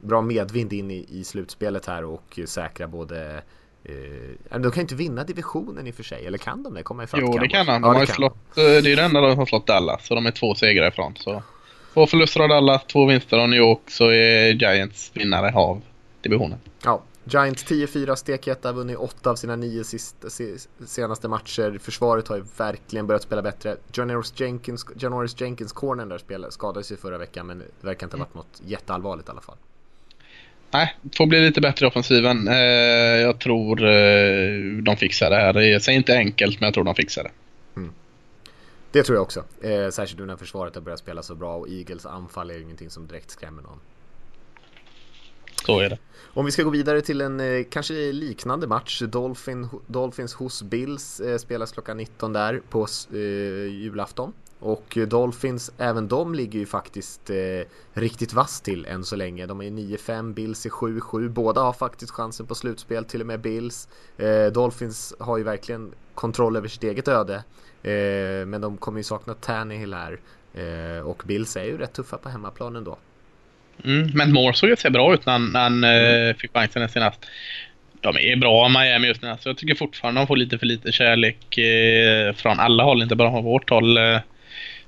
bra 0.00 0.22
medvind 0.22 0.72
in 0.72 0.90
i, 0.90 1.06
i 1.08 1.24
slutspelet 1.24 1.86
här 1.86 2.04
och 2.04 2.40
säkra 2.46 2.88
både 2.88 3.42
Eh, 3.88 4.60
de 4.60 4.70
kan 4.70 4.74
ju 4.74 4.80
inte 4.80 4.94
vinna 4.94 5.24
divisionen 5.24 5.86
i 5.86 5.90
och 5.90 5.94
för 5.94 6.02
sig, 6.02 6.26
eller 6.26 6.38
kan 6.38 6.62
de 6.62 6.74
det? 6.74 6.82
Komma 6.82 7.04
ifatt 7.04 7.20
Jo, 7.22 7.38
det 7.38 7.48
kan 7.48 7.68
han. 7.68 7.82
De 7.82 7.88
Ja, 7.88 7.94
har 7.94 8.00
det 8.00 8.12
slått, 8.12 8.58
eh, 8.58 8.64
det 8.64 8.92
är 8.92 8.96
det 8.96 9.02
enda 9.02 9.20
de 9.20 9.38
har 9.38 9.46
slått 9.46 9.66
Dallas, 9.66 10.06
så 10.06 10.14
de 10.14 10.26
är 10.26 10.30
två 10.30 10.54
segrar 10.54 10.88
ifrån. 10.88 11.14
Så. 11.16 11.42
Två 11.94 12.06
förluster 12.06 12.40
av 12.40 12.48
Dallas, 12.48 12.82
två 12.86 13.06
vinster 13.06 13.38
av 13.38 13.48
New 13.48 13.58
York, 13.58 13.80
så 13.86 14.10
är 14.10 14.52
Giants 14.52 15.10
vinnare 15.14 15.52
av 15.54 15.82
divisionen. 16.22 16.58
Ja, 16.84 17.02
Giants 17.24 17.64
10-4 17.64 18.14
steketta, 18.14 18.72
vunnit 18.72 18.96
8 18.96 19.30
av 19.30 19.36
sina 19.36 19.56
9 19.56 19.84
sista, 19.84 20.30
se, 20.30 20.54
senaste 20.86 21.28
matcher. 21.28 21.78
Försvaret 21.82 22.28
har 22.28 22.36
ju 22.36 22.44
verkligen 22.56 23.06
börjat 23.06 23.22
spela 23.22 23.42
bättre. 23.42 23.76
Janoris 23.92 24.40
Jenkins, 24.40 24.86
Janoris 24.96 25.40
Jenkins 25.40 25.72
corner 25.72 26.06
där 26.06 26.18
spelade, 26.18 26.52
skadades 26.52 26.92
ju 26.92 26.96
förra 26.96 27.18
veckan 27.18 27.46
men 27.46 27.58
det 27.58 27.64
verkar 27.80 28.06
inte 28.06 28.16
ha 28.16 28.24
varit 28.24 28.34
något 28.34 28.62
jätteallvarligt 28.64 29.28
i 29.28 29.30
alla 29.30 29.40
fall. 29.40 29.56
Nej, 30.70 30.96
får 31.16 31.26
bli 31.26 31.40
lite 31.40 31.60
bättre 31.60 31.86
i 31.86 31.88
offensiven. 31.88 32.48
Eh, 32.48 32.54
jag 33.20 33.38
tror 33.38 33.84
eh, 33.84 34.82
de 34.82 34.96
fixar 34.96 35.30
det 35.30 35.36
här. 35.36 35.60
Jag 35.60 35.82
säger 35.82 35.98
inte 35.98 36.16
enkelt, 36.16 36.60
men 36.60 36.66
jag 36.66 36.74
tror 36.74 36.84
de 36.84 36.94
fixar 36.94 37.24
det. 37.24 37.30
Det 38.92 39.02
tror 39.02 39.16
jag 39.16 39.22
också. 39.22 39.44
Eh, 39.62 39.88
särskilt 39.90 40.20
nu 40.20 40.26
när 40.26 40.36
försvaret 40.36 40.74
har 40.74 40.82
börjat 40.82 40.98
spela 40.98 41.22
så 41.22 41.34
bra 41.34 41.56
och 41.56 41.68
Eagles 41.68 42.06
anfall 42.06 42.50
är 42.50 42.60
ingenting 42.60 42.90
som 42.90 43.06
direkt 43.06 43.30
skrämmer 43.30 43.62
någon. 43.62 43.78
Så 45.66 45.80
är 45.80 45.90
det. 45.90 45.98
Om 46.18 46.44
vi 46.44 46.50
ska 46.50 46.62
gå 46.62 46.70
vidare 46.70 47.00
till 47.00 47.20
en 47.20 47.64
kanske 47.70 47.94
liknande 47.94 48.66
match. 48.66 49.02
Dolphin, 49.02 49.68
Dolphins 49.86 50.34
hos 50.34 50.62
Bills 50.62 51.20
spelas 51.38 51.72
klockan 51.72 51.96
19 51.96 52.32
där 52.32 52.62
på 52.70 52.86
eh, 53.12 53.18
julafton. 53.72 54.32
Och 54.58 54.98
Dolphins, 55.08 55.72
även 55.78 56.08
de 56.08 56.34
ligger 56.34 56.58
ju 56.58 56.66
faktiskt 56.66 57.30
eh, 57.30 57.36
riktigt 57.92 58.32
vass 58.32 58.60
till 58.60 58.86
än 58.86 59.04
så 59.04 59.16
länge. 59.16 59.46
De 59.46 59.60
är 59.60 59.70
9-5, 59.70 60.34
Bills 60.34 60.66
är 60.66 60.70
7-7. 60.70 61.28
Båda 61.28 61.60
har 61.60 61.72
faktiskt 61.72 62.12
chansen 62.12 62.46
på 62.46 62.54
slutspel, 62.54 63.04
till 63.04 63.20
och 63.20 63.26
med 63.26 63.40
Bills. 63.40 63.88
Eh, 64.18 64.52
Dolphins 64.52 65.14
har 65.20 65.38
ju 65.38 65.44
verkligen 65.44 65.92
kontroll 66.14 66.56
över 66.56 66.68
sitt 66.68 66.84
eget 66.84 67.08
öde. 67.08 67.34
Eh, 67.82 68.46
men 68.46 68.60
de 68.60 68.76
kommer 68.76 68.98
ju 68.98 69.04
sakna 69.04 69.34
Tannehill 69.34 69.94
här. 69.94 70.18
Eh, 70.54 71.06
och 71.06 71.22
Bills 71.26 71.56
är 71.56 71.64
ju 71.64 71.78
rätt 71.78 71.92
tuffa 71.92 72.18
på 72.18 72.28
hemmaplan 72.28 72.76
ändå. 72.76 72.98
Mm, 73.84 74.10
men 74.14 74.32
Moore 74.32 74.54
såg 74.54 74.70
ju 74.70 74.90
bra 74.90 75.14
ut 75.14 75.26
när 75.26 75.32
han, 75.32 75.50
när 75.52 75.60
han 75.60 75.84
eh, 75.84 76.36
fick 76.36 76.52
chansen 76.52 76.88
senast. 76.88 77.26
De 78.00 78.16
är 78.16 78.36
bra 78.36 78.68
Miami 78.68 79.08
just 79.08 79.22
nu, 79.22 79.36
så 79.40 79.48
jag 79.48 79.58
tycker 79.58 79.74
fortfarande 79.74 80.20
de 80.20 80.26
får 80.26 80.36
lite 80.36 80.58
för 80.58 80.66
lite 80.66 80.92
kärlek 80.92 81.58
eh, 81.58 82.32
från 82.32 82.60
alla 82.60 82.82
håll, 82.82 83.02
inte 83.02 83.16
bara 83.16 83.30
från 83.30 83.44
vårt 83.44 83.70
håll. 83.70 83.98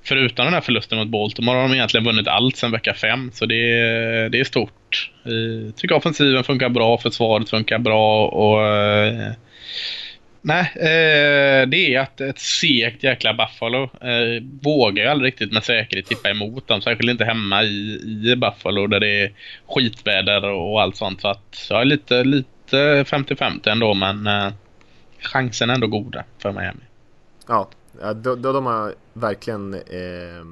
Förutom 0.02 0.44
den 0.44 0.54
här 0.54 0.60
förlusten 0.60 0.98
mot 0.98 1.08
Baltimore 1.08 1.56
har 1.56 1.68
de 1.68 1.74
egentligen 1.74 2.04
vunnit 2.04 2.28
allt 2.28 2.56
sedan 2.56 2.70
vecka 2.72 2.94
5. 2.94 3.30
så 3.34 3.46
det, 3.46 3.54
är- 3.80 4.28
det 4.28 4.40
är 4.40 4.44
stort. 4.44 5.10
Jag 5.22 5.76
tycker 5.76 5.94
offensiven 5.94 6.44
funkar 6.44 6.68
bra, 6.68 6.98
försvaret 6.98 7.50
funkar 7.50 7.78
bra 7.78 8.26
och 8.28 8.66
eh, 8.66 9.32
Nej, 10.42 10.72
eh, 10.76 11.68
det 11.68 11.94
är 11.94 12.00
att 12.00 12.20
ett 12.20 12.38
segt 12.38 13.02
jäkla 13.02 13.34
Buffalo 13.34 13.82
eh, 13.82 14.42
vågar 14.62 15.04
ju 15.04 15.10
aldrig 15.10 15.32
riktigt 15.32 15.52
med 15.52 15.64
säkerhet 15.64 16.06
tippa 16.06 16.30
emot 16.30 16.68
dem. 16.68 16.82
Särskilt 16.82 17.10
inte 17.10 17.24
hemma 17.24 17.62
i, 17.62 18.00
i 18.32 18.36
Buffalo 18.36 18.86
där 18.86 19.00
det 19.00 19.20
är 19.22 19.32
skitväder 19.68 20.44
och 20.44 20.82
allt 20.82 20.96
sånt. 20.96 21.20
Så 21.20 21.28
att 21.28 21.66
jag 21.70 21.80
är 21.80 21.84
lite, 21.84 22.24
lite 22.24 22.76
50-50 23.04 23.68
ändå 23.68 23.94
men 23.94 24.28
chansen 25.20 25.70
är 25.70 25.74
ändå 25.74 25.86
goda 25.86 26.24
för 26.38 26.52
Miami. 26.52 26.80
Ja, 27.48 27.70
ja 28.00 28.14
de, 28.14 28.42
de, 28.42 28.52
de 28.52 28.66
har 28.66 28.94
verkligen 29.12 29.74
eh, 29.74 30.44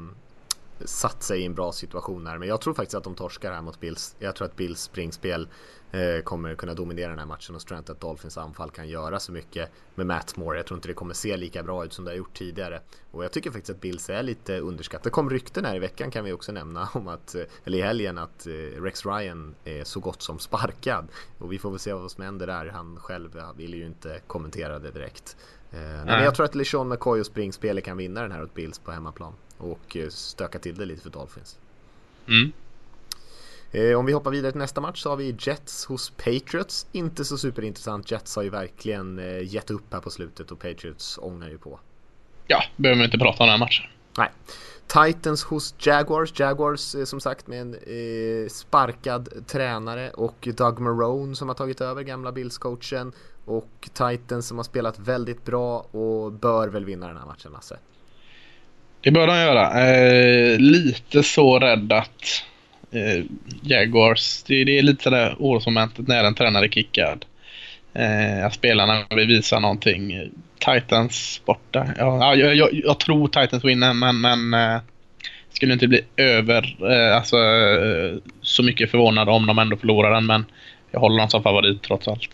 satt 0.85 1.23
sig 1.23 1.41
i 1.41 1.45
en 1.45 1.55
bra 1.55 1.73
situation 1.73 2.27
här. 2.27 2.39
Men 2.39 2.49
jag 2.49 2.61
tror 2.61 2.75
faktiskt 2.75 2.95
att 2.95 3.05
de 3.05 3.15
torskar 3.15 3.53
här 3.53 3.63
mot 3.63 3.81
Bills. 3.81 4.17
Jag 4.19 4.37
tror 4.37 4.47
att 4.47 4.57
Bills 4.57 4.81
springspel 4.81 5.49
eh, 5.93 6.23
kommer 6.23 6.55
kunna 6.55 6.75
dominera 6.75 7.11
den 7.11 7.19
här 7.19 7.27
matchen 7.27 7.55
och 7.55 7.67
tror 7.67 7.79
inte 7.79 7.93
att 7.93 8.01
Dolphins 8.01 8.39
anfall 8.39 8.71
kan 8.71 8.89
göra 8.89 9.21
så 9.21 9.33
mycket 9.33 9.71
med 9.95 10.07
Matt 10.07 10.37
Moore. 10.37 10.59
Jag 10.59 10.67
tror 10.67 10.79
inte 10.79 10.89
det 10.89 10.95
kommer 10.95 11.15
se 11.15 11.37
lika 11.37 11.63
bra 11.63 11.85
ut 11.85 11.93
som 11.93 12.05
det 12.05 12.11
har 12.11 12.17
gjort 12.17 12.39
tidigare. 12.39 12.81
Och 13.11 13.25
jag 13.25 13.33
tycker 13.33 13.51
faktiskt 13.51 13.71
att 13.71 13.81
Bills 13.81 14.11
är 14.11 14.23
lite 14.23 14.59
underskattat. 14.59 15.05
Det 15.05 15.11
kom 15.11 15.31
rykten 15.31 15.65
här 15.65 15.77
i 15.77 15.79
veckan 15.79 16.11
kan 16.11 16.25
vi 16.25 16.33
också 16.33 16.53
nämna 16.53 16.89
om 16.95 17.09
att, 17.09 17.35
eh, 17.35 17.43
eller 17.65 17.79
i 17.79 17.83
helgen, 17.83 18.19
att 18.19 18.47
eh, 18.47 18.83
Rex 18.83 19.07
Ryan 19.07 19.55
är 19.65 19.85
så 19.85 20.01
gott 20.01 20.23
som 20.23 20.39
sparkad. 20.39 21.09
Och 21.39 21.53
vi 21.53 21.59
får 21.59 21.71
väl 21.71 21.79
se 21.79 21.93
vad 21.93 22.11
som 22.11 22.25
händer 22.25 22.47
där. 22.47 22.67
Han 22.67 22.97
själv 22.97 23.43
ville 23.57 23.77
ju 23.77 23.87
inte 23.87 24.21
kommentera 24.27 24.79
det 24.79 24.91
direkt. 24.91 25.37
Nej, 25.71 26.05
men 26.05 26.25
jag 26.25 26.35
tror 26.35 26.47
att 26.47 26.55
LeSean 26.55 26.89
McCoy 26.89 27.21
och 27.21 27.27
springspelet 27.27 27.85
kan 27.85 27.97
vinna 27.97 28.23
den 28.23 28.33
här 28.33 28.43
åt 28.43 28.55
Bills 28.55 28.79
på 28.79 28.93
hemmaplan. 28.93 29.33
Och 29.59 29.97
eh, 29.97 30.09
stöka 30.09 30.59
till 30.59 30.75
det 30.75 30.85
lite 30.85 31.03
för 31.03 31.11
Dolphins. 31.11 31.59
Mm. 32.29 32.53
Eh, 33.73 33.99
om 33.99 34.07
vi 34.07 34.13
hoppar 34.13 34.31
vidare 34.31 34.53
till 34.53 34.59
nästa 34.59 34.81
match 34.81 35.03
så 35.03 35.11
har 35.11 35.17
vi 35.17 35.37
Jets 35.39 35.85
hos 35.85 36.11
Patriots. 36.11 36.87
Inte 36.93 37.25
så 37.25 37.39
superintressant. 37.39 38.11
Jets 38.11 38.37
har 38.37 38.43
ju 38.43 38.51
verkligen 38.51 39.21
gett 39.43 39.71
upp 39.71 39.93
här 39.93 40.01
på 40.01 40.11
slutet 40.11 40.51
och 40.51 40.59
Patriots 40.59 41.19
ångar 41.23 41.49
ju 41.49 41.59
på. 41.59 41.81
Ja, 42.47 42.63
behöver 42.77 42.99
vi 42.99 43.05
inte 43.05 43.19
prata 43.19 43.43
om 43.43 43.49
den 43.49 43.59
här 43.61 43.67
matchen. 43.67 43.87
Nej. 44.19 44.29
Titans 44.87 45.45
hos 45.45 45.75
Jaguars. 45.79 46.41
Jaguars 46.41 46.95
eh, 46.95 47.05
som 47.05 47.21
sagt 47.21 47.47
med 47.47 47.61
en 47.61 47.75
eh, 47.75 48.49
sparkad 48.49 49.29
tränare 49.47 50.11
och 50.11 50.49
Doug 50.57 50.81
Marone 50.81 51.37
som 51.37 51.49
har 51.49 51.55
tagit 51.55 51.81
över 51.81 52.03
gamla 52.03 52.33
Bills-coachen. 52.33 53.13
Och 53.45 53.89
Titans 53.93 54.49
som 54.49 54.57
har 54.57 54.65
spelat 54.65 54.99
väldigt 54.99 55.45
bra 55.45 55.79
och 55.79 56.33
bör 56.33 56.69
väl 56.69 56.85
vinna 56.85 57.07
den 57.07 57.17
här 57.17 57.27
matchen 57.27 57.53
Lasse. 57.53 57.79
Det 59.01 59.11
bör 59.11 59.27
de 59.27 59.37
göra. 59.37 59.89
Eh, 59.89 60.59
lite 60.59 61.23
så 61.23 61.59
rädd 61.59 61.93
att 61.93 62.43
eh, 62.91 63.25
Jaguars, 63.63 64.43
det, 64.43 64.65
det 64.65 64.79
är 64.79 64.83
lite 64.83 65.03
sådär 65.03 65.37
orosmomentet 65.39 66.09
när 66.09 66.25
en 66.25 66.35
tränare 66.35 66.65
är 66.65 66.69
kickad. 66.69 67.25
Eh, 67.93 68.47
att 68.47 68.55
spelarna 68.55 69.05
vill 69.11 69.29
visa 69.29 69.59
någonting. 69.61 70.31
Titans 70.59 71.43
borta. 71.45 71.87
Ja, 71.99 72.19
ja, 72.21 72.35
jag, 72.35 72.57
jag, 72.57 72.69
jag 72.73 73.01
tror 73.01 73.29
Titans 73.29 73.65
vinner 73.65 73.95
men, 73.95 74.21
men 74.21 74.55
eh, 74.55 74.81
skulle 75.51 75.73
inte 75.73 75.89
bli 75.89 76.01
över 76.17 76.77
eh, 76.91 77.17
alltså, 77.17 77.37
eh, 77.37 78.19
så 78.41 78.63
mycket 78.63 78.91
förvånad 78.91 79.29
om 79.29 79.47
de 79.47 79.59
ändå 79.59 79.77
förlorar 79.77 80.15
den 80.15 80.27
men 80.27 80.45
jag 80.91 81.01
håller 81.01 81.19
dem 81.19 81.29
som 81.29 81.43
favorit 81.43 81.83
trots 81.83 82.09
allt. 82.09 82.31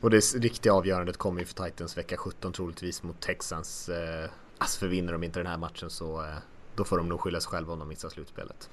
Och 0.00 0.10
det 0.10 0.34
riktiga 0.34 0.72
avgörandet 0.72 1.16
kommer 1.16 1.40
ju 1.40 1.46
för 1.46 1.64
Titans 1.64 1.98
vecka 1.98 2.16
17 2.16 2.52
troligtvis 2.52 3.02
mot 3.02 3.20
Texans. 3.20 3.88
Eh, 3.88 4.30
alltså 4.58 4.86
vinner 4.86 5.12
de 5.12 5.24
inte 5.24 5.38
den 5.38 5.46
här 5.46 5.56
matchen 5.56 5.90
så 5.90 6.20
eh, 6.20 6.36
då 6.76 6.84
får 6.84 6.96
de 6.96 7.08
nog 7.08 7.20
skylla 7.20 7.40
sig 7.40 7.50
själva 7.50 7.72
om 7.72 7.78
de 7.78 7.88
missar 7.88 8.08
slutspelet. 8.08 8.68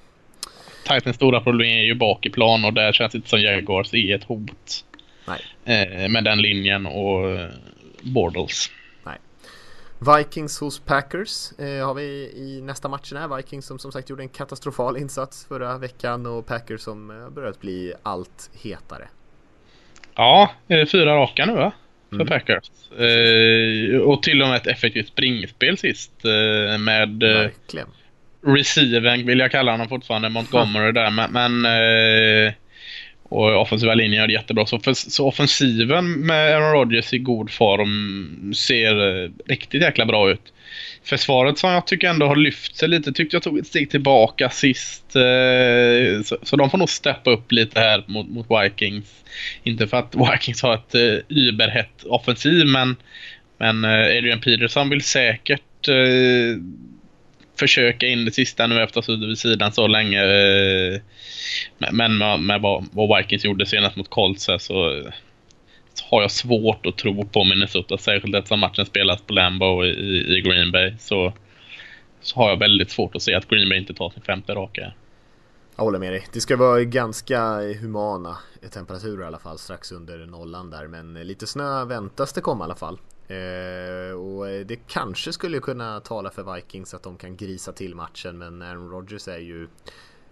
Titans 0.88 1.16
stora 1.16 1.40
problem 1.40 1.68
är 1.68 1.84
ju 1.84 1.94
bak 1.94 2.26
i 2.26 2.30
plan 2.30 2.64
och 2.64 2.72
där 2.72 2.92
känns 2.92 3.12
det 3.12 3.16
inte 3.16 3.28
som 3.28 3.40
Jaguars 3.40 3.94
är 3.94 4.14
ett 4.14 4.24
hot. 4.24 4.84
Nej. 5.26 5.40
Eh, 5.64 6.08
med 6.08 6.24
den 6.24 6.42
linjen 6.42 6.86
och 6.86 7.38
eh, 8.04 8.12
Bortles. 8.12 8.70
Vikings 10.00 10.60
hos 10.60 10.78
Packers 10.78 11.52
eh, 11.58 11.86
har 11.86 11.94
vi 11.94 12.02
i 12.36 12.60
nästa 12.62 12.88
matchen 12.88 13.18
här. 13.18 13.36
Vikings 13.36 13.66
som 13.66 13.78
som 13.78 13.92
sagt 13.92 14.10
gjorde 14.10 14.22
en 14.22 14.28
katastrofal 14.28 14.96
insats 14.96 15.46
förra 15.48 15.78
veckan 15.78 16.26
och 16.26 16.46
Packers 16.46 16.80
som 16.80 17.10
eh, 17.10 17.30
börjat 17.30 17.60
bli 17.60 17.92
allt 18.02 18.50
hetare. 18.62 19.08
Ja, 20.14 20.50
fyra 20.68 21.16
raka 21.16 21.46
nu 21.46 21.52
va? 21.52 21.72
För 22.08 22.14
mm. 22.14 22.26
Packers. 22.26 22.70
Eh, 22.98 24.00
och 24.00 24.22
till 24.22 24.42
och 24.42 24.48
med 24.48 24.56
ett 24.56 24.66
effektivt 24.66 25.08
springspel 25.08 25.78
sist 25.78 26.12
eh, 26.24 26.78
med 26.78 27.22
eh, 27.22 27.28
Verkligen. 27.28 27.88
receiven 28.46 29.26
vill 29.26 29.38
jag 29.38 29.50
kalla 29.50 29.70
honom 29.70 29.88
fortfarande, 29.88 30.28
Montgomery 30.28 30.92
där. 30.92 31.10
Men, 31.10 31.32
men 31.32 31.64
eh, 31.64 32.52
och 33.28 33.60
offensiva 33.60 33.94
linjen 33.94 34.20
gör 34.20 34.26
det 34.26 34.32
jättebra. 34.32 34.66
Så, 34.66 34.78
för, 34.78 34.94
så 34.94 35.26
offensiven 35.26 36.12
med 36.12 36.56
Aaron 36.56 36.72
Rodgers 36.72 37.12
i 37.12 37.18
god 37.18 37.50
form 37.50 38.54
ser 38.54 39.24
eh, 39.24 39.30
riktigt 39.46 39.82
jäkla 39.82 40.06
bra 40.06 40.30
ut. 40.30 40.52
Försvaret 41.04 41.58
som 41.58 41.70
jag 41.70 41.86
tycker 41.86 42.08
ändå 42.08 42.26
har 42.26 42.36
lyft 42.36 42.76
sig 42.76 42.88
lite, 42.88 43.12
tyckte 43.12 43.36
jag 43.36 43.42
tog 43.42 43.58
ett 43.58 43.66
steg 43.66 43.90
tillbaka 43.90 44.50
sist. 44.50 45.16
Eh, 45.16 46.22
så, 46.24 46.36
så 46.42 46.56
de 46.56 46.70
får 46.70 46.78
nog 46.78 46.90
steppa 46.90 47.30
upp 47.30 47.52
lite 47.52 47.80
här 47.80 48.04
mot, 48.06 48.28
mot 48.28 48.46
Vikings. 48.50 49.24
Inte 49.62 49.86
för 49.86 49.96
att 49.96 50.14
Vikings 50.32 50.62
har 50.62 50.74
ett 50.74 50.94
eh, 50.94 51.36
überhett 51.36 52.04
offensiv, 52.04 52.66
men, 52.66 52.96
men 53.58 53.84
eh, 53.84 53.90
Adrian 53.90 54.40
Peterson 54.40 54.88
vill 54.88 55.02
säkert 55.02 55.62
försöka 57.58 58.06
in 58.06 58.24
det 58.24 58.32
sista 58.32 58.66
nu 58.66 58.82
efter 58.82 59.00
att 59.00 59.06
ha 59.06 59.14
suttit 59.14 59.28
vid 59.28 59.38
sidan 59.38 59.72
så 59.72 59.86
länge. 59.86 60.22
Eh, 60.22 61.00
men 61.92 62.18
med, 62.18 62.40
med 62.40 62.60
vad, 62.60 62.86
vad 62.92 63.18
Vikings 63.18 63.44
gjorde 63.44 63.66
senast 63.66 63.96
mot 63.96 64.10
Colts 64.10 64.44
så, 64.44 64.58
så 64.58 66.04
har 66.10 66.22
jag 66.22 66.30
svårt 66.30 66.86
att 66.86 66.96
tro 66.96 67.24
på 67.24 67.44
Minnesota. 67.44 67.98
Särskilt 67.98 68.34
eftersom 68.34 68.60
matchen 68.60 68.86
spelas 68.86 69.22
på 69.22 69.32
Lambo 69.32 69.84
i, 69.84 70.36
i 70.36 70.40
Green 70.40 70.72
Bay. 70.72 70.94
Så, 70.98 71.32
så 72.20 72.36
har 72.36 72.48
jag 72.48 72.56
väldigt 72.56 72.90
svårt 72.90 73.16
att 73.16 73.22
se 73.22 73.34
att 73.34 73.48
Green 73.48 73.68
Bay 73.68 73.78
inte 73.78 73.94
tar 73.94 74.10
sin 74.10 74.22
femte 74.22 74.54
raka. 74.54 74.92
Jag 75.76 75.84
håller 75.84 75.98
med 75.98 76.12
dig. 76.12 76.26
Det 76.32 76.40
ska 76.40 76.56
vara 76.56 76.84
ganska 76.84 77.40
humana 77.80 78.38
temperaturer 78.72 79.24
i 79.24 79.26
alla 79.26 79.38
fall 79.38 79.58
strax 79.58 79.92
under 79.92 80.18
nollan 80.18 80.70
där. 80.70 80.86
Men 80.86 81.14
lite 81.14 81.46
snö 81.46 81.84
väntas 81.84 82.32
det 82.32 82.40
komma 82.40 82.64
i 82.64 82.66
alla 82.66 82.74
fall. 82.74 82.98
Eh, 83.28 84.12
och 84.12 84.46
det 84.66 84.76
kanske 84.86 85.32
skulle 85.32 85.60
kunna 85.60 86.00
tala 86.00 86.30
för 86.30 86.54
Vikings 86.54 86.94
att 86.94 87.02
de 87.02 87.16
kan 87.16 87.36
grisa 87.36 87.72
till 87.72 87.94
matchen. 87.94 88.38
Men 88.38 88.62
Aaron 88.62 88.90
Rodgers 88.90 89.28
är 89.28 89.38
ju 89.38 89.68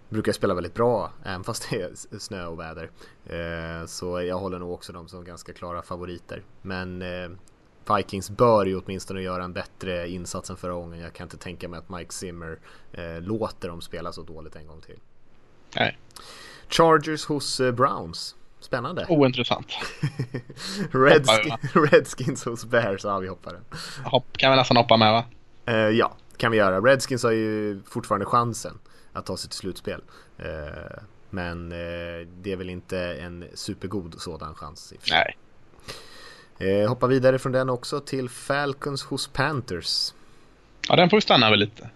brukar 0.09 0.31
spela 0.31 0.53
väldigt 0.53 0.73
bra 0.73 1.11
även 1.23 1.43
fast 1.43 1.69
det 1.69 1.81
är 1.81 2.19
snö 2.19 2.45
och 2.45 2.59
väder. 2.59 2.89
Eh, 3.25 3.85
så 3.85 4.21
jag 4.21 4.37
håller 4.37 4.59
nog 4.59 4.71
också 4.71 4.93
dem 4.93 5.07
som 5.07 5.23
ganska 5.23 5.53
klara 5.53 5.81
favoriter. 5.81 6.43
Men 6.61 7.01
eh, 7.01 7.29
Vikings 7.95 8.29
bör 8.29 8.65
ju 8.65 8.79
åtminstone 8.79 9.21
göra 9.21 9.43
en 9.43 9.53
bättre 9.53 10.09
insats 10.09 10.49
än 10.49 10.57
förra 10.57 10.73
gången. 10.73 10.99
Jag 10.99 11.13
kan 11.13 11.25
inte 11.25 11.37
tänka 11.37 11.67
mig 11.67 11.77
att 11.77 11.89
Mike 11.89 12.13
Zimmer 12.13 12.59
låter 13.19 13.69
dem 13.69 13.81
spela 13.81 14.11
så 14.11 14.21
dåligt 14.21 14.55
en 14.55 14.67
gång 14.67 14.81
till. 14.81 14.99
Nej. 15.75 15.99
Chargers 16.69 17.25
hos 17.25 17.57
Browns. 17.57 18.35
Spännande. 18.59 19.05
Ointressant. 19.09 19.67
Redsk 20.91 21.31
Redskins 21.91 22.45
hos 22.45 22.65
Bears. 22.65 23.03
Ja, 23.03 23.19
vi 23.19 23.27
hoppar 23.27 23.53
den. 23.53 23.63
Hopp, 24.03 24.37
kan 24.37 24.51
vi 24.51 24.57
nästan 24.57 24.77
hoppa 24.77 24.97
med 24.97 25.11
va? 25.11 25.25
ja, 25.91 26.15
kan 26.37 26.51
vi 26.51 26.57
göra. 26.57 26.81
Redskins 26.81 27.23
har 27.23 27.31
ju 27.31 27.81
fortfarande 27.85 28.25
chansen 28.25 28.79
att 29.13 29.25
ta 29.25 29.37
sig 29.37 29.49
till 29.49 29.59
slutspel. 29.59 30.01
Eh, 30.37 31.01
men 31.29 31.71
eh, 31.71 32.27
det 32.41 32.51
är 32.51 32.55
väl 32.55 32.69
inte 32.69 32.99
en 32.99 33.45
supergod 33.53 34.15
sådan 34.17 34.55
chans. 34.55 34.93
I 34.93 34.97
Nej. 35.11 35.37
Eh, 36.59 36.89
hoppa 36.89 37.07
vidare 37.07 37.39
från 37.39 37.51
den 37.51 37.69
också 37.69 37.99
till 37.99 38.29
Falcons 38.29 39.03
hos 39.03 39.27
Panthers. 39.27 40.13
Ja, 40.89 40.95
den 40.95 41.09
får 41.09 41.17
vi 41.17 41.21
stanna 41.21 41.49
väl 41.49 41.59
lite 41.59 41.89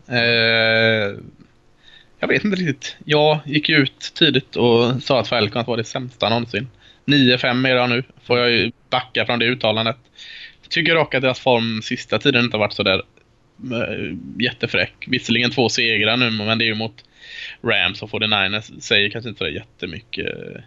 jag 2.22 2.28
vet 2.28 2.43
inte 2.43 2.57
riktigt. 2.57 2.97
Jag 3.05 3.39
gick 3.45 3.69
ut 3.69 4.11
tidigt 4.15 4.55
och 4.55 5.03
sa 5.03 5.19
att 5.19 5.28
Falcons 5.28 5.67
var 5.67 5.78
det 5.78 5.84
sämsta 5.84 6.30
någonsin. 6.30 6.67
9-5 7.05 7.69
är 7.69 7.76
det 7.76 7.88
nu. 7.88 8.03
Får 8.24 8.39
jag 8.39 8.51
ju 8.51 8.72
backa 8.89 9.26
från 9.26 9.39
det 9.39 9.45
uttalandet. 9.45 9.97
Tycker 10.69 10.95
dock 10.95 11.15
att 11.15 11.22
deras 11.22 11.39
form 11.39 11.82
sista 11.82 12.19
tiden 12.19 12.43
inte 12.43 12.57
har 12.57 12.59
varit 12.59 12.74
sådär 12.74 13.01
eh, 13.74 14.15
jättefräck. 14.39 14.93
Visserligen 15.07 15.51
två 15.51 15.69
segrar 15.69 16.17
nu, 16.17 16.32
men 16.32 16.57
det 16.57 16.65
är 16.65 16.67
ju 16.67 16.76
mot 16.76 17.03
Rams 17.63 18.01
och 18.01 18.09
49ers 18.09 18.80
säger 18.80 19.09
kanske 19.09 19.30
inte 19.30 19.38
sådär 19.38 19.51
jättemycket. 19.51 20.26
Eh, 20.26 20.61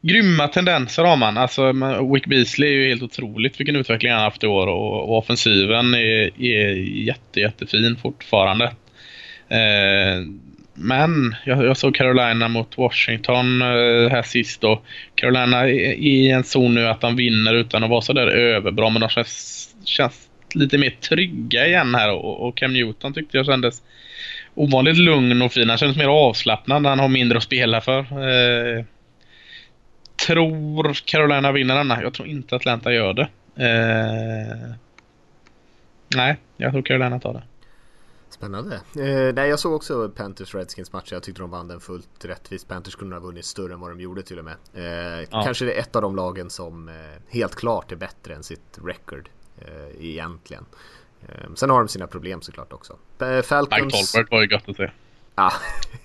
grymma 0.00 0.48
tendenser 0.48 1.04
har 1.04 1.16
man. 1.16 1.38
Alltså, 1.38 1.72
Wick 2.14 2.26
Beasley 2.26 2.68
är 2.68 2.72
ju 2.72 2.88
helt 2.88 3.02
otroligt 3.02 3.60
vilken 3.60 3.76
utveckling 3.76 4.12
han 4.12 4.20
har 4.20 4.30
haft 4.30 4.44
i 4.44 4.46
år 4.46 4.66
och, 4.66 5.08
och 5.08 5.18
offensiven 5.18 5.94
är, 5.94 6.42
är 6.42 6.74
jätte, 7.06 7.40
jättefin 7.40 7.96
fortfarande. 7.96 8.64
Eh, 9.48 10.20
men 10.74 11.34
jag, 11.44 11.64
jag, 11.64 11.76
såg 11.76 11.94
Carolina 11.94 12.48
mot 12.48 12.78
Washington 12.78 13.62
eh, 13.62 14.10
här 14.10 14.22
sist 14.22 14.64
och 14.64 14.84
Carolina 15.14 15.60
är 15.60 15.92
i 15.92 16.30
en 16.30 16.44
zon 16.44 16.74
nu 16.74 16.86
att 16.86 17.00
de 17.00 17.16
vinner 17.16 17.54
utan 17.54 17.84
att 17.84 17.90
vara 17.90 18.00
så 18.00 18.12
där 18.12 18.26
överbra 18.26 18.90
men 18.90 19.00
de 19.00 19.08
känns, 19.08 19.74
känns 19.84 20.28
lite 20.54 20.78
mer 20.78 20.90
trygga 20.90 21.66
igen 21.66 21.94
här 21.94 22.12
och, 22.12 22.48
och 22.48 22.56
Cam 22.56 22.72
Newton 22.72 23.14
tyckte 23.14 23.36
jag 23.36 23.46
kändes 23.46 23.82
ovanligt 24.54 24.98
lugn 24.98 25.42
och 25.42 25.52
fin. 25.52 25.68
Han 25.68 25.78
kändes 25.78 25.96
mer 25.98 26.08
avslappnad 26.08 26.82
när 26.82 26.90
han 26.90 26.98
har 26.98 27.08
mindre 27.08 27.38
att 27.38 27.44
spela 27.44 27.80
för. 27.80 27.98
Eh, 27.98 28.84
tror 30.26 30.92
Carolina 31.04 31.52
vinner 31.52 31.74
denna. 31.74 32.02
Jag 32.02 32.14
tror 32.14 32.28
inte 32.28 32.56
Atlanta 32.56 32.92
gör 32.92 33.12
det. 33.12 33.28
Eh, 33.56 34.74
nej, 36.16 36.36
jag 36.56 36.72
tror 36.72 36.82
Carolina 36.82 37.20
tar 37.20 37.32
det. 37.32 37.42
Spännande. 38.34 38.74
Eh, 38.74 39.34
nej, 39.34 39.48
jag 39.48 39.58
såg 39.58 39.72
också 39.72 40.08
Panthers 40.08 40.54
Redskins 40.54 40.92
match. 40.92 41.12
Jag 41.12 41.22
tyckte 41.22 41.42
de 41.42 41.50
vann 41.50 41.68
den 41.68 41.80
fullt 41.80 42.24
rättvist. 42.24 42.68
Panthers 42.68 42.96
kunde 42.96 43.16
ha 43.16 43.20
vunnit 43.20 43.44
större 43.44 43.72
än 43.72 43.80
vad 43.80 43.90
de 43.90 44.00
gjorde 44.00 44.22
till 44.22 44.38
och 44.38 44.44
med. 44.44 44.56
Eh, 44.74 45.26
ja. 45.30 45.42
Kanske 45.44 45.64
det 45.64 45.74
är 45.74 45.80
ett 45.80 45.96
av 45.96 46.02
de 46.02 46.16
lagen 46.16 46.50
som 46.50 46.88
eh, 46.88 46.94
helt 47.28 47.54
klart 47.54 47.92
är 47.92 47.96
bättre 47.96 48.34
än 48.34 48.42
sitt 48.42 48.78
record 48.84 49.28
eh, 49.58 50.06
egentligen. 50.06 50.66
Ehm, 51.28 51.56
sen 51.56 51.70
har 51.70 51.78
de 51.78 51.88
sina 51.88 52.06
problem 52.06 52.42
såklart 52.42 52.72
också. 52.72 52.96
Falcons... 53.44 53.84
Mike 53.84 54.06
Tolbert 54.12 54.30
var 54.30 54.42
ju 54.42 54.48
gött 54.48 54.68
att 54.68 54.76
se. 54.76 54.90
Ja, 55.36 55.52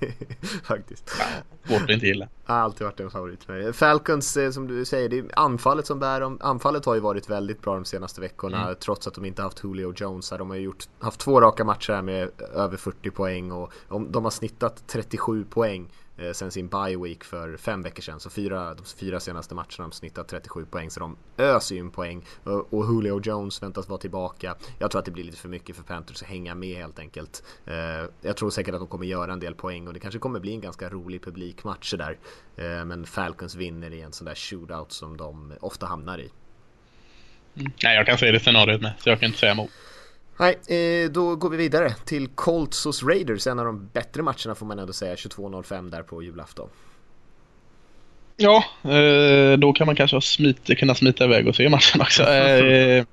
faktiskt. 0.64 1.16
Ja, 1.20 1.26
svårt 1.68 1.82
att 1.82 1.90
inte 1.90 2.06
gilla. 2.06 2.28
Har 2.44 2.56
alltid 2.56 2.86
varit 2.86 3.00
en 3.00 3.12
favorit 3.12 3.44
för 3.44 3.54
mig. 3.54 3.74
Falcons, 3.74 4.38
eh, 4.38 4.52
som 4.52 4.68
du 4.68 4.86
säger, 4.86 5.10
det 5.10 5.18
är 5.18 5.26
anfallet 5.34 5.88
som 5.88 6.00
bär 6.00 6.22
dem. 6.22 6.38
Anfallet 6.42 6.86
har 6.86 6.96
ju 6.96 7.00
varit 7.02 7.30
väldigt 7.30 7.62
bra 7.62 7.76
de 7.76 7.86
senaste 7.86 8.22
veckorna, 8.22 8.64
mm. 8.64 8.76
trots 8.80 9.08
att 9.08 9.14
de 9.14 9.26
inte 9.26 9.42
haft 9.42 9.64
Julio 9.64 9.94
Jones 9.96 10.32
här. 10.32 10.38
De 10.38 10.50
har 10.50 10.58
ju 10.58 10.64
gjort, 10.64 10.84
haft 11.00 11.20
två 11.20 11.42
raka 11.42 11.64
matcher 11.64 11.94
här 11.94 12.02
med 12.02 12.30
över 12.54 12.78
40 12.78 13.12
poäng 13.12 13.52
och 13.52 13.74
de 14.10 14.24
har 14.24 14.32
snittat 14.32 14.84
37 14.88 15.46
poäng 15.46 15.90
Eh, 16.20 16.32
sen 16.32 16.52
sin 16.52 16.68
bye 16.68 16.98
week 16.98 17.24
för 17.24 17.58
fem 17.58 17.82
veckor 17.82 18.02
sedan. 18.02 18.20
Så 18.20 18.30
fyra, 18.30 18.74
de 18.74 18.86
fyra 18.86 19.20
senaste 19.20 19.56
matcherna 19.56 19.70
har 19.78 19.84
de 19.84 19.92
snittat 19.92 20.28
37 20.28 20.66
poäng 20.66 20.90
så 20.90 21.00
de 21.00 21.18
öser 21.38 21.76
ju 21.76 21.82
in 21.82 21.92
poäng. 21.92 22.26
Och, 22.44 22.86
Julio 22.86 23.22
Jones 23.24 23.64
väntas 23.64 23.90
vara 23.90 24.00
tillbaka. 24.00 24.56
Jag 24.80 24.92
tror 24.92 25.00
att 25.00 25.06
det 25.06 25.12
blir 25.12 25.24
lite 25.24 25.38
för 25.38 25.50
mycket 25.50 25.76
för 25.76 25.84
Panthers 25.84 26.22
att 26.22 26.28
hänga 26.28 26.56
med 26.56 26.78
helt 26.78 27.00
enkelt. 27.00 27.44
Eh, 27.66 27.76
jag 28.22 28.38
tror 28.38 28.50
säkert 28.50 28.74
att 28.74 28.82
de 28.82 28.88
kommer 28.88 29.06
göra 29.06 29.34
en 29.34 29.40
del 29.40 29.56
poäng 29.56 29.88
och 29.88 29.94
det 29.94 30.00
kanske 30.00 30.20
kommer 30.20 30.40
bli 30.40 30.54
en 30.54 30.62
ganska 30.62 30.90
rolig 30.90 31.24
publikmatch 31.24 31.94
där. 31.94 32.18
Eh, 32.56 32.86
men 32.86 33.06
Falcons 33.06 33.56
vinner 33.56 33.94
i 33.94 34.02
en 34.02 34.12
sån 34.12 34.26
där 34.26 34.36
shootout 34.36 34.92
som 34.92 35.18
de 35.18 35.54
ofta 35.62 35.86
hamnar 35.86 36.18
i. 36.18 36.30
Mm. 37.56 37.72
Nej, 37.84 37.96
jag 37.96 38.06
kan 38.06 38.18
se 38.18 38.32
det 38.32 38.40
scenariot 38.40 38.82
med, 38.82 38.94
så 39.00 39.10
jag 39.10 39.20
kan 39.20 39.28
inte 39.28 39.40
säga 39.40 39.52
emot. 39.52 39.70
Nej, 40.40 40.58
eh, 40.68 41.12
då 41.12 41.36
går 41.36 41.50
vi 41.50 41.58
vidare 41.58 41.94
till 42.06 42.28
Colts 42.28 42.86
hos 42.86 43.04
Raiders, 43.04 43.48
en 43.48 43.60
av 43.60 43.66
de 43.66 43.90
bättre 43.94 44.22
matcherna 44.22 44.56
får 44.56 44.66
man 44.66 44.80
ändå 44.80 44.94
säga, 44.94 45.16
22.05 45.16 45.92
där 45.92 46.04
på 46.04 46.24
julafton. 46.24 46.70
Ja, 48.38 48.64
eh, 48.84 49.58
då 49.58 49.74
kan 49.74 49.86
man 49.88 49.96
kanske 49.96 50.22
smita, 50.22 50.76
kunna 50.76 50.96
smita 50.96 51.24
iväg 51.24 51.48
och 51.48 51.56
se 51.56 51.70
matchen 51.70 52.02
också. 52.02 52.24
Eh, 52.30 53.06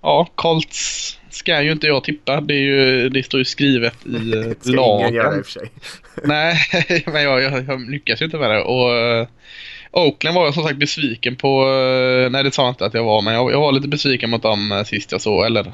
ja, 0.00 0.28
Colts 0.34 1.18
ska 1.30 1.62
ju 1.62 1.72
inte 1.72 1.86
jag 1.86 2.04
tippa. 2.04 2.40
Det, 2.40 2.54
ju, 2.54 3.08
det 3.08 3.22
står 3.22 3.38
ju 3.38 3.44
skrivet 3.44 4.06
i 4.06 4.10
lagen. 4.64 5.00
Ingen 5.00 5.14
göra 5.14 5.36
i 5.36 5.40
och 5.40 5.46
för 5.46 5.52
sig. 5.52 5.70
Nej, 6.24 6.56
men 7.06 7.22
jag, 7.22 7.42
jag, 7.42 7.64
jag, 7.68 7.90
lyckas 7.90 8.20
ju 8.20 8.24
inte 8.24 8.38
med 8.38 8.50
det. 8.50 8.62
Och, 8.62 9.28
Oakland 9.90 10.36
var 10.36 10.44
jag 10.44 10.54
som 10.54 10.62
sagt 10.62 10.78
besviken 10.78 11.36
på. 11.36 11.64
Nej, 12.30 12.44
det 12.44 12.54
sa 12.54 12.62
jag 12.62 12.70
inte 12.70 12.86
att 12.86 12.94
jag 12.94 13.04
var, 13.04 13.22
men 13.22 13.34
jag, 13.34 13.52
jag 13.52 13.60
var 13.60 13.72
lite 13.72 13.88
besviken 13.88 14.30
mot 14.30 14.42
dem 14.42 14.84
sist 14.86 15.12
jag 15.12 15.20
såg. 15.20 15.46
Eller 15.46 15.72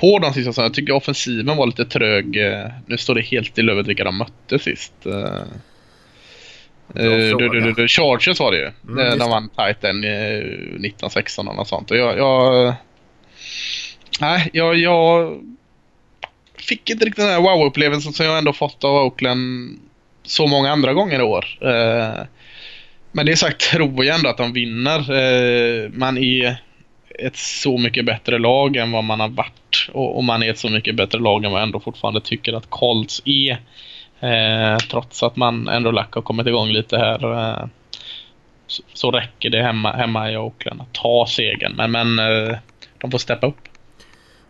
på 0.00 0.18
de 0.18 0.32
sista 0.32 0.62
Jag 0.62 0.74
tycker 0.74 0.92
offensiven 0.92 1.56
var 1.56 1.66
lite 1.66 1.84
trög. 1.84 2.36
Eh, 2.36 2.66
nu 2.86 2.98
står 2.98 3.14
det 3.14 3.20
helt 3.20 3.46
still 3.46 3.70
över 3.70 3.82
vilka 3.82 4.04
de 4.04 4.18
mötte 4.18 4.58
sist. 4.58 4.92
Uh, 5.06 5.42
du, 6.94 7.48
du, 7.48 7.72
du, 7.72 7.88
Chargers 7.88 8.40
var 8.40 8.52
det 8.52 8.58
ju. 8.58 8.70
Mm, 8.88 9.18
de 9.18 9.30
vann 9.30 9.48
tighten 9.48 10.04
1916 10.04 11.46
eller 11.46 11.56
något 11.56 11.68
sånt. 11.68 11.90
Och 11.90 11.96
jag, 11.96 12.18
jag, 12.18 12.74
nej, 14.20 14.50
jag, 14.52 14.76
jag 14.76 15.36
fick 16.58 16.90
inte 16.90 17.04
riktigt 17.04 17.24
den 17.24 17.32
här 17.32 17.40
wow-upplevelsen 17.40 18.12
som 18.12 18.26
jag 18.26 18.38
ändå 18.38 18.52
fått 18.52 18.84
av 18.84 18.94
Oakland 18.94 19.78
så 20.22 20.46
många 20.46 20.70
andra 20.70 20.92
gånger 20.92 21.20
i 21.20 21.22
år. 21.22 21.58
Uh, 21.62 22.24
men 23.12 23.26
det 23.26 23.36
sagt 23.36 23.60
tror 23.70 24.04
jag 24.04 24.16
ändå 24.16 24.30
att 24.30 24.36
de 24.36 24.52
vinner. 24.52 24.98
Uh, 24.98 25.90
man 25.90 26.18
är 26.18 26.65
ett 27.18 27.36
så 27.36 27.78
mycket 27.78 28.06
bättre 28.06 28.38
lag 28.38 28.76
än 28.76 28.92
vad 28.92 29.04
man 29.04 29.20
har 29.20 29.28
varit 29.28 29.88
och, 29.92 30.16
och 30.16 30.24
man 30.24 30.42
är 30.42 30.50
ett 30.50 30.58
så 30.58 30.68
mycket 30.68 30.96
bättre 30.96 31.18
lag 31.18 31.44
än 31.44 31.50
vad 31.50 31.60
jag 31.60 31.66
ändå 31.66 31.80
fortfarande 31.80 32.20
tycker 32.20 32.52
att 32.52 32.70
Colts 32.70 33.22
är. 33.24 33.60
Eh, 34.20 34.78
trots 34.78 35.22
att 35.22 35.36
man 35.36 35.68
ändå 35.68 35.90
lack 35.90 36.14
har 36.14 36.22
kommit 36.22 36.46
igång 36.46 36.68
lite 36.68 36.98
här. 36.98 37.32
Eh, 37.32 37.66
så, 38.66 38.82
så, 38.92 39.10
räcker 39.10 39.50
det 39.50 39.62
hemma, 39.62 39.92
hemma 39.92 40.30
i 40.30 40.36
Oakland 40.36 40.80
att 40.80 40.92
ta 40.92 41.26
segern. 41.28 41.76
Men, 41.76 41.90
men 41.90 42.18
eh, 42.18 42.56
de 42.98 43.10
får 43.10 43.18
steppa 43.18 43.46
upp. 43.46 43.68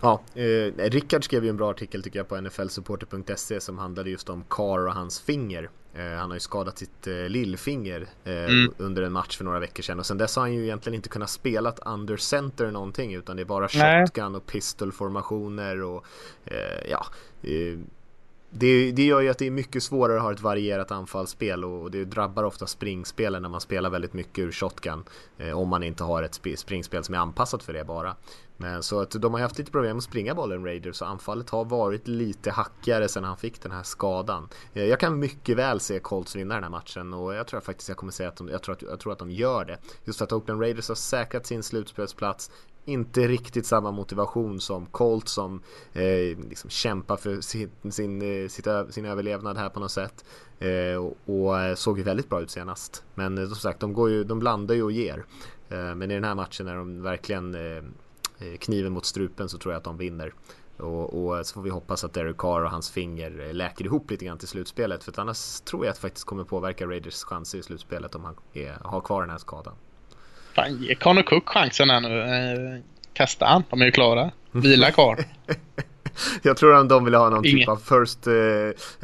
Ja, 0.00 0.20
eh, 0.34 0.90
Rickard 0.90 1.24
skrev 1.24 1.44
ju 1.44 1.50
en 1.50 1.56
bra 1.56 1.70
artikel 1.70 2.02
tycker 2.02 2.18
jag 2.18 2.28
på 2.28 2.40
nflsupporter.se 2.40 3.60
som 3.60 3.78
handlade 3.78 4.10
just 4.10 4.28
om 4.28 4.44
Carr 4.50 4.86
och 4.86 4.94
hans 4.94 5.20
finger. 5.20 5.68
Eh, 5.99 6.18
han 6.18 6.30
har 6.30 6.36
ju 6.36 6.40
skadat 6.40 6.78
sitt 6.78 7.07
eh, 7.07 7.14
lillfinger 7.14 8.07
eh, 8.24 8.44
mm. 8.44 8.74
under 8.78 9.03
en 9.03 9.12
match 9.12 9.36
för 9.36 9.44
några 9.44 9.61
veckor 9.61 9.82
sedan 9.82 9.99
och 9.99 10.07
sen 10.07 10.18
dess 10.18 10.36
har 10.36 10.42
han 10.42 10.55
ju 10.55 10.62
egentligen 10.62 10.94
inte 10.94 11.09
kunnat 11.09 11.30
spela 11.30 11.74
under 11.86 12.16
center 12.16 12.70
någonting 12.70 13.14
utan 13.14 13.36
det 13.36 13.42
är 13.42 13.44
bara 13.44 13.68
shotgun 13.68 14.34
och 14.34 14.47
pistolformationer 14.47 15.82
och 15.82 16.07
ja 16.88 17.07
det, 18.51 18.92
det 18.92 19.05
gör 19.05 19.20
ju 19.20 19.28
att 19.28 19.38
det 19.38 19.47
är 19.47 19.51
mycket 19.51 19.82
svårare 19.82 20.16
att 20.16 20.22
ha 20.22 20.32
ett 20.32 20.40
varierat 20.40 20.90
anfallsspel 20.90 21.64
och 21.64 21.90
det 21.90 22.05
drabbar 22.05 22.44
ofta 22.44 22.66
springspelen 22.66 23.42
när 23.42 23.49
man 23.49 23.61
spelar 23.61 23.90
väldigt 23.90 24.12
mycket 24.12 24.38
ur 24.38 24.53
shotgun 24.53 25.05
eh, 25.38 25.59
om 25.59 25.68
man 25.68 25.82
inte 25.82 26.05
har 26.05 26.22
ett 26.22 26.40
springspel 26.57 27.05
som 27.05 27.14
är 27.14 27.18
anpassat 27.18 27.62
för 27.62 27.72
det 27.72 27.84
bara. 27.84 28.16
Men 28.57 28.82
så 28.82 29.00
att 29.00 29.11
de 29.11 29.34
har 29.34 29.40
haft 29.40 29.59
lite 29.59 29.70
problem 29.70 29.96
att 29.96 30.04
springa 30.04 30.34
bollen 30.34 30.64
Raiders 30.64 30.96
så 30.96 31.04
anfallet 31.04 31.50
har 31.50 31.64
varit 31.64 32.09
lite 32.09 32.50
hackigare 32.50 33.09
sen 33.09 33.24
han 33.24 33.36
fick 33.36 33.62
den 33.62 33.72
här 33.72 33.82
skadan. 33.82 34.48
Eh, 34.74 34.84
jag 34.84 35.00
kan 35.00 35.18
mycket 35.18 35.57
väl 35.57 35.80
se 35.80 35.98
Colts 35.98 36.36
vinna 36.36 36.54
den 36.54 36.62
här 36.62 36.70
matchen 36.70 37.14
och 37.14 37.34
jag 37.34 37.46
tror 37.46 37.61
faktiskt 37.61 37.88
jag 37.88 37.98
kommer 37.98 38.12
säga 38.12 38.28
att 38.28 38.36
de, 38.36 38.48
jag 38.48 38.62
tror 38.62 38.74
att, 38.74 38.82
jag 38.82 39.00
tror 39.00 39.12
att 39.12 39.18
de 39.18 39.30
gör 39.30 39.64
det. 39.64 39.78
Just 40.04 40.18
för 40.18 40.24
att 40.24 40.32
Oakland 40.32 40.61
Raiders 40.61 40.88
har 40.88 40.94
säkrat 40.94 41.46
sin 41.46 41.62
slutspelsplats 41.62 42.50
inte 42.86 43.28
riktigt 43.28 43.66
samma 43.66 43.90
motivation 43.90 44.61
som 44.61 44.86
Colt 44.86 45.28
som 45.28 45.62
eh, 45.92 46.38
liksom 46.48 46.70
kämpar 46.70 47.16
för 47.16 47.40
sin, 47.40 47.70
sin, 47.90 48.22
eh, 48.22 48.48
sitt, 48.48 48.66
sin 48.90 49.04
överlevnad 49.04 49.57
här 49.57 49.68
på 49.68 49.80
något 49.80 49.90
sätt. 49.90 50.24
Eh, 50.59 50.96
och, 50.96 51.16
och, 51.26 51.78
såg 51.78 51.98
ju 51.98 52.04
väldigt 52.04 52.28
bra 52.28 52.40
ut 52.40 52.50
senast. 52.50 53.04
Men 53.14 53.38
eh, 53.38 53.46
som 53.46 53.57
sagt, 53.57 53.80
de, 53.80 53.92
går 53.92 54.11
ju, 54.11 54.24
de 54.24 54.38
blandar 54.38 54.74
ju 54.74 54.82
och 54.82 54.92
ger. 54.92 55.24
Eh, 55.68 55.94
men 55.94 56.11
i 56.11 56.14
den 56.14 56.24
här 56.24 56.34
matchen 56.34 56.68
är 56.68 56.76
de 56.76 57.02
verkligen 57.02 57.57
kniven 58.61 58.93
mot 58.93 59.07
strupen 59.07 59.49
så 59.49 59.59
tror 59.59 59.72
jag 59.74 59.78
att 59.78 59.84
de 59.84 59.97
vinner. 59.97 60.32
Och, 60.76 61.26
och, 61.26 61.47
så 61.47 61.55
får 61.55 61.62
vi 61.62 61.70
hoppas 61.70 62.05
att 62.05 62.12
Derek 62.12 62.37
Carr 62.37 62.64
och 62.64 62.70
hans 62.70 62.91
finger 62.91 63.53
läker 63.53 63.84
ihop 63.84 64.11
lite 64.11 64.24
grann 64.24 64.39
till 64.39 64.49
slutspelet. 64.49 65.05
För 65.05 65.20
annars 65.20 65.61
tror 65.61 65.84
jag 65.84 65.91
att 65.91 65.97
det 65.97 66.01
faktiskt 66.01 66.26
kommer 66.26 66.45
påverka 66.45 66.87
Raiders 66.87 67.24
chanser 67.24 67.59
i 67.59 67.62
slutspelet 67.62 68.14
om 68.14 68.24
han 68.24 68.34
är, 68.53 68.76
har 68.82 69.01
kvar 69.01 69.20
den 69.20 69.30
här 69.30 69.39
skadan. 69.39 69.74
Fan, 70.55 70.82
ge 70.82 70.95
Connor 70.95 71.22
Cook 71.22 71.49
chansen 71.49 71.91
här 71.91 72.01
nu. 72.01 72.20
Eh, 72.20 72.82
kasta 73.12 73.47
han. 73.47 73.62
De 73.70 73.80
är 73.80 73.84
ju 73.87 73.93
klara. 73.93 74.30
Vila 74.53 74.91
kvar. 74.91 75.24
Jag 76.43 76.57
tror 76.57 76.74
att 76.74 76.89
de 76.89 77.05
vill 77.05 77.14
ha 77.14 77.30
någon 77.30 77.47
Inge. 77.47 77.59
typ 77.59 77.68
av 77.68 77.76
first 77.76 78.26
eh, 78.26 78.32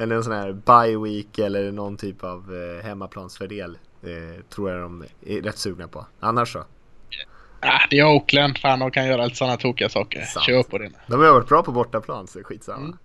eller 0.03 0.17
en 0.17 0.25
sån 0.25 0.33
här 0.33 0.53
bye 0.53 0.99
week 0.99 1.39
eller 1.39 1.73
någon 1.73 1.97
typ 1.97 2.25
av 2.25 2.55
eh, 2.55 2.85
hemmaplansfördel. 2.85 3.79
Eh, 4.03 4.43
tror 4.49 4.71
jag 4.71 4.81
de 4.81 5.05
är 5.27 5.43
rätt 5.43 5.59
sugna 5.59 5.89
på. 5.89 6.07
Annars 6.21 6.53
så. 6.53 6.65
Ah, 7.63 7.87
det 7.91 7.99
är 7.99 8.05
Oakland. 8.05 8.59
Fan, 8.59 8.79
de 8.79 8.91
kan 8.91 9.07
göra 9.07 9.25
lite 9.25 9.37
sådana 9.37 9.57
tokiga 9.57 9.89
saker. 9.89 10.25
Sant. 10.25 10.47
Kör 10.47 10.63
på 10.63 10.79
det. 10.79 10.91
De 11.07 11.21
har 11.21 11.33
varit 11.33 11.49
bra 11.49 11.63
på 11.63 11.73
bortaplan 11.73 12.27
så 12.27 12.43
skitsamma. 12.43 12.79
Mm. 12.79 12.97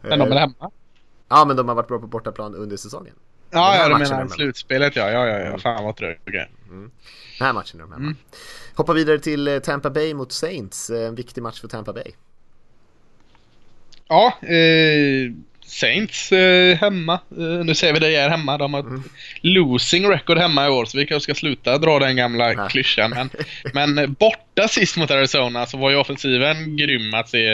Men 0.00 0.18
de 0.18 0.32
är 0.32 0.40
hemma. 0.40 0.70
Ja, 1.28 1.44
men 1.44 1.56
de 1.56 1.68
har 1.68 1.74
varit 1.74 1.88
bra 1.88 1.98
på 1.98 2.06
bortaplan 2.06 2.54
under 2.54 2.76
säsongen. 2.76 3.14
Ja, 3.50 3.76
ja 3.76 3.88
du 3.88 3.94
menar 3.98 4.28
slutspelet 4.28 4.96
ja. 4.96 5.10
Ja, 5.10 5.26
ja, 5.26 5.38
ja. 5.38 5.58
Fan 5.58 5.84
vad 5.84 5.96
trög. 5.96 6.20
Okay. 6.26 6.46
Mm. 6.68 6.90
Den 7.38 7.46
här 7.46 7.52
matchen 7.52 7.80
är 7.80 7.84
de 7.84 7.92
hemma. 7.92 8.04
Mm. 8.04 8.16
Hoppa 8.74 8.92
vidare 8.92 9.18
till 9.18 9.48
eh, 9.48 9.58
Tampa 9.58 9.90
Bay 9.90 10.14
mot 10.14 10.32
Saints. 10.32 10.90
Eh, 10.90 11.08
en 11.08 11.14
viktig 11.14 11.42
match 11.42 11.60
för 11.60 11.68
Tampa 11.68 11.92
Bay. 11.92 12.12
Ja, 14.08 14.38
eh, 14.42 15.32
Saints 15.68 16.32
eh, 16.32 16.76
hemma. 16.76 17.20
Eh, 17.38 17.64
nu 17.64 17.74
ser 17.74 17.92
vi 17.92 17.98
det 17.98 18.16
är 18.16 18.30
hemma. 18.30 18.58
De 18.58 18.74
har 18.74 18.80
mm. 18.80 19.02
losing 19.40 20.08
record 20.08 20.38
hemma 20.38 20.66
i 20.66 20.68
år 20.68 20.84
så 20.84 20.98
vi 20.98 21.06
kanske 21.06 21.24
ska 21.24 21.34
sluta 21.34 21.78
dra 21.78 21.98
den 21.98 22.16
gamla 22.16 22.52
Nej. 22.52 22.68
klyschan. 22.70 23.10
Men, 23.10 23.30
men 23.74 23.98
eh, 23.98 24.06
borta 24.06 24.68
sist 24.68 24.96
mot 24.96 25.10
Arizona 25.10 25.66
så 25.66 25.76
var 25.76 25.90
ju 25.90 25.96
offensiven 25.96 26.76
grym 26.76 27.14
att 27.14 27.28
se. 27.28 27.48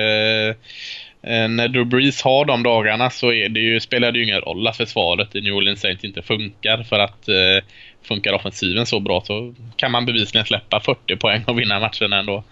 när 1.49 1.69
Drew 1.69 1.87
Brees 1.87 2.23
har 2.23 2.45
de 2.45 2.63
dagarna 2.63 3.11
så 3.11 3.33
är 3.33 3.49
det 3.49 3.61
ju, 3.61 3.81
spelar 3.81 4.13
det 4.13 4.19
ju 4.19 4.25
ingen 4.25 4.41
roll 4.41 4.67
att 4.67 4.77
försvaret 4.77 5.35
i 5.35 5.41
New 5.41 5.55
Orleans 5.55 5.81
Saints 5.81 6.05
inte 6.05 6.23
funkar 6.23 6.83
för 6.83 6.99
att 6.99 7.29
funkar 8.07 8.33
offensiven 8.33 8.87
så 8.87 9.01
bra 9.01 9.21
så 9.27 9.55
kan 9.77 9.91
man 9.91 10.07
bevisligen 10.07 10.47
släppa 10.47 10.81
40 10.81 11.17
poäng 11.17 11.45
och 11.47 11.59
vinna 11.59 11.81
matchen 11.81 12.13
ändå. 12.13 12.45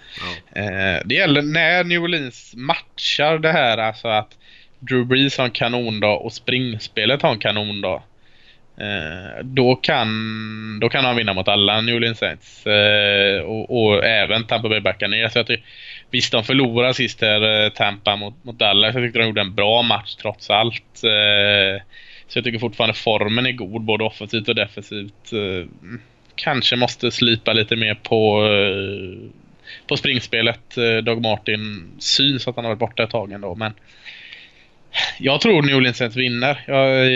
Ja. 0.55 0.63
Eh, 0.63 1.03
det 1.05 1.15
gäller 1.15 1.43
när 1.43 1.85
New 1.85 2.03
Orleans 2.03 2.55
matchar 2.57 3.39
det 3.39 3.53
här, 3.53 3.79
alltså 3.79 4.09
att 4.09 4.39
Drew 4.83 5.07
Brees 5.07 5.39
har 5.39 5.45
en 5.45 5.51
kanondag 5.51 6.17
och 6.17 6.33
springspelet 6.33 7.23
har 7.23 7.33
en 7.33 7.39
kanondag. 7.39 8.03
Eh, 8.77 9.45
då, 9.45 9.75
kan, 9.77 10.81
då 10.81 10.89
kan 10.89 11.05
han 11.05 11.17
vinna 11.17 11.35
mot 11.35 11.49
alla 11.49 11.81
New 11.81 11.97
Orleans 11.97 12.19
Saints. 12.19 12.67
Eh, 12.67 13.41
och, 13.41 13.83
och, 13.85 14.05
även 14.05 14.47
Tampa 14.47 14.69
Bay 14.69 14.81
backar 14.81 15.09
ner. 15.09 15.31
Jag 15.35 15.47
tycker, 15.47 15.65
visst, 16.11 16.33
de 16.33 16.45
förlorade 16.45 16.95
sist 16.95 17.21
här, 17.21 17.65
eh, 17.65 17.71
Tampa 17.71 18.17
mot, 18.17 18.45
mot 18.45 18.59
Dallas. 18.59 18.95
Jag 18.95 19.05
tyckte 19.05 19.19
de 19.19 19.27
gjorde 19.27 19.41
en 19.41 19.55
bra 19.55 19.83
match 19.83 20.15
trots 20.15 20.51
allt. 20.51 21.05
Eh, 21.05 21.83
så 22.29 22.39
jag 22.39 22.45
tycker 22.45 22.59
fortfarande 22.59 22.95
formen 22.95 23.47
är 23.47 23.53
god, 23.53 23.83
både 23.83 24.05
offensivt 24.05 24.49
och 24.49 24.55
defensivt. 24.55 25.33
Eh, 25.33 25.69
kanske 26.35 26.77
måste 26.77 27.11
slipa 27.11 27.53
lite 27.53 27.77
mer 27.77 27.95
på, 27.95 28.47
eh, 28.47 29.31
på 29.87 29.97
springspelet. 29.97 30.75
Dog 30.75 31.05
Doug 31.05 31.23
Martin 31.23 31.91
syns 31.99 32.49
att 32.49 32.57
han 32.57 32.65
har 32.65 32.71
varit 32.71 32.79
borta 32.79 33.03
ett 33.03 33.11
tag 33.11 33.33
ändå, 33.33 33.55
men 33.55 33.73
jag 35.19 35.41
tror 35.41 35.63
New 35.63 35.77
Orleans 35.77 35.97
Saints 35.97 36.17
vinner. 36.17 36.65
Jag, 36.67 37.11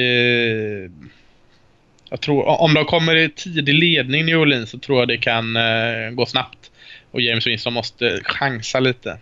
jag 2.11 2.21
tror, 2.21 2.45
om 2.61 2.75
de 2.75 2.85
kommer 2.85 3.17
i 3.17 3.31
tidig 3.31 3.75
ledning 3.75 4.27
New 4.27 4.39
Orleans 4.39 4.71
så 4.71 4.79
tror 4.79 4.99
jag 4.99 5.09
det 5.09 5.19
kan 5.19 5.55
gå 6.17 6.27
snabbt. 6.27 6.71
Och 7.11 7.21
James 7.21 7.47
Winston 7.47 7.73
måste 7.73 8.21
chansa 8.25 8.81
lite. 8.81 9.19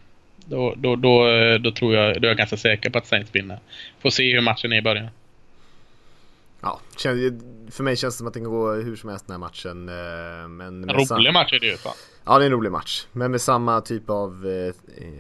Då, 0.46 0.74
då, 0.76 0.96
då, 0.96 1.26
då 1.59 1.72
tror 1.72 1.94
jag, 1.94 2.22
då 2.22 2.26
är 2.26 2.30
jag 2.30 2.36
ganska 2.36 2.57
säker 2.57 2.90
på 2.90 2.98
att 2.98 3.07
Saints 3.07 3.34
vinner. 3.34 3.59
Får 4.02 4.11
se 4.11 4.32
hur 4.32 4.40
matchen 4.40 4.72
är 4.72 4.76
i 4.76 4.82
början. 4.82 5.09
Ja, 6.64 6.80
för 7.70 7.82
mig 7.82 7.96
känns 7.96 8.14
det 8.14 8.18
som 8.18 8.26
att 8.26 8.34
det 8.34 8.40
kan 8.40 8.50
gå 8.50 8.72
hur 8.72 8.96
som 8.96 9.11
helst 9.11 9.26
den 9.26 9.32
här 9.32 9.38
matchen. 9.38 9.88
Eh, 9.88 10.48
men 10.48 10.90
en 10.90 10.96
rolig 10.96 11.32
match 11.32 11.52
är 11.52 11.61
det 11.61 11.66
ju. 11.66 11.76
Ja, 12.24 12.38
det 12.38 12.44
är 12.44 12.46
en 12.46 12.52
rolig 12.52 12.72
match. 12.72 13.07
Men 13.12 13.30
med 13.30 13.40
samma 13.40 13.80
typ 13.80 14.11
av 14.11 14.46
eh, 14.46 14.66
eh, 15.05 15.14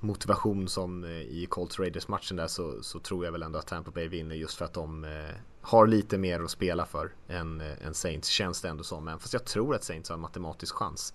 motivation 0.00 0.68
som 0.68 1.04
eh, 1.04 1.10
i 1.10 1.46
Colts 1.50 1.78
Raiders 1.78 2.08
matchen 2.08 2.36
där 2.36 2.46
så, 2.46 2.82
så, 2.82 2.98
tror 2.98 3.24
jag 3.24 3.32
väl 3.32 3.42
ändå 3.42 3.58
att 3.58 3.66
Tampa 3.66 3.90
Bay 3.90 4.08
vinner 4.08 4.34
just 4.34 4.54
för 4.54 4.64
att 4.64 4.72
de 4.72 5.04
eh, 5.04 5.34
har 5.60 5.86
lite 5.86 6.18
mer 6.18 6.40
att 6.40 6.50
spela 6.50 6.86
för 6.86 7.12
än, 7.28 7.60
eh, 7.60 7.86
än 7.86 7.94
Saints 7.94 8.28
känns 8.28 8.60
det 8.60 8.68
ändå 8.68 8.84
som. 8.84 9.04
Men 9.04 9.18
fast 9.18 9.32
jag 9.32 9.44
tror 9.44 9.74
att 9.74 9.84
Saints 9.84 10.08
har 10.08 10.14
en 10.14 10.20
matematisk 10.20 10.74
chans 10.74 11.14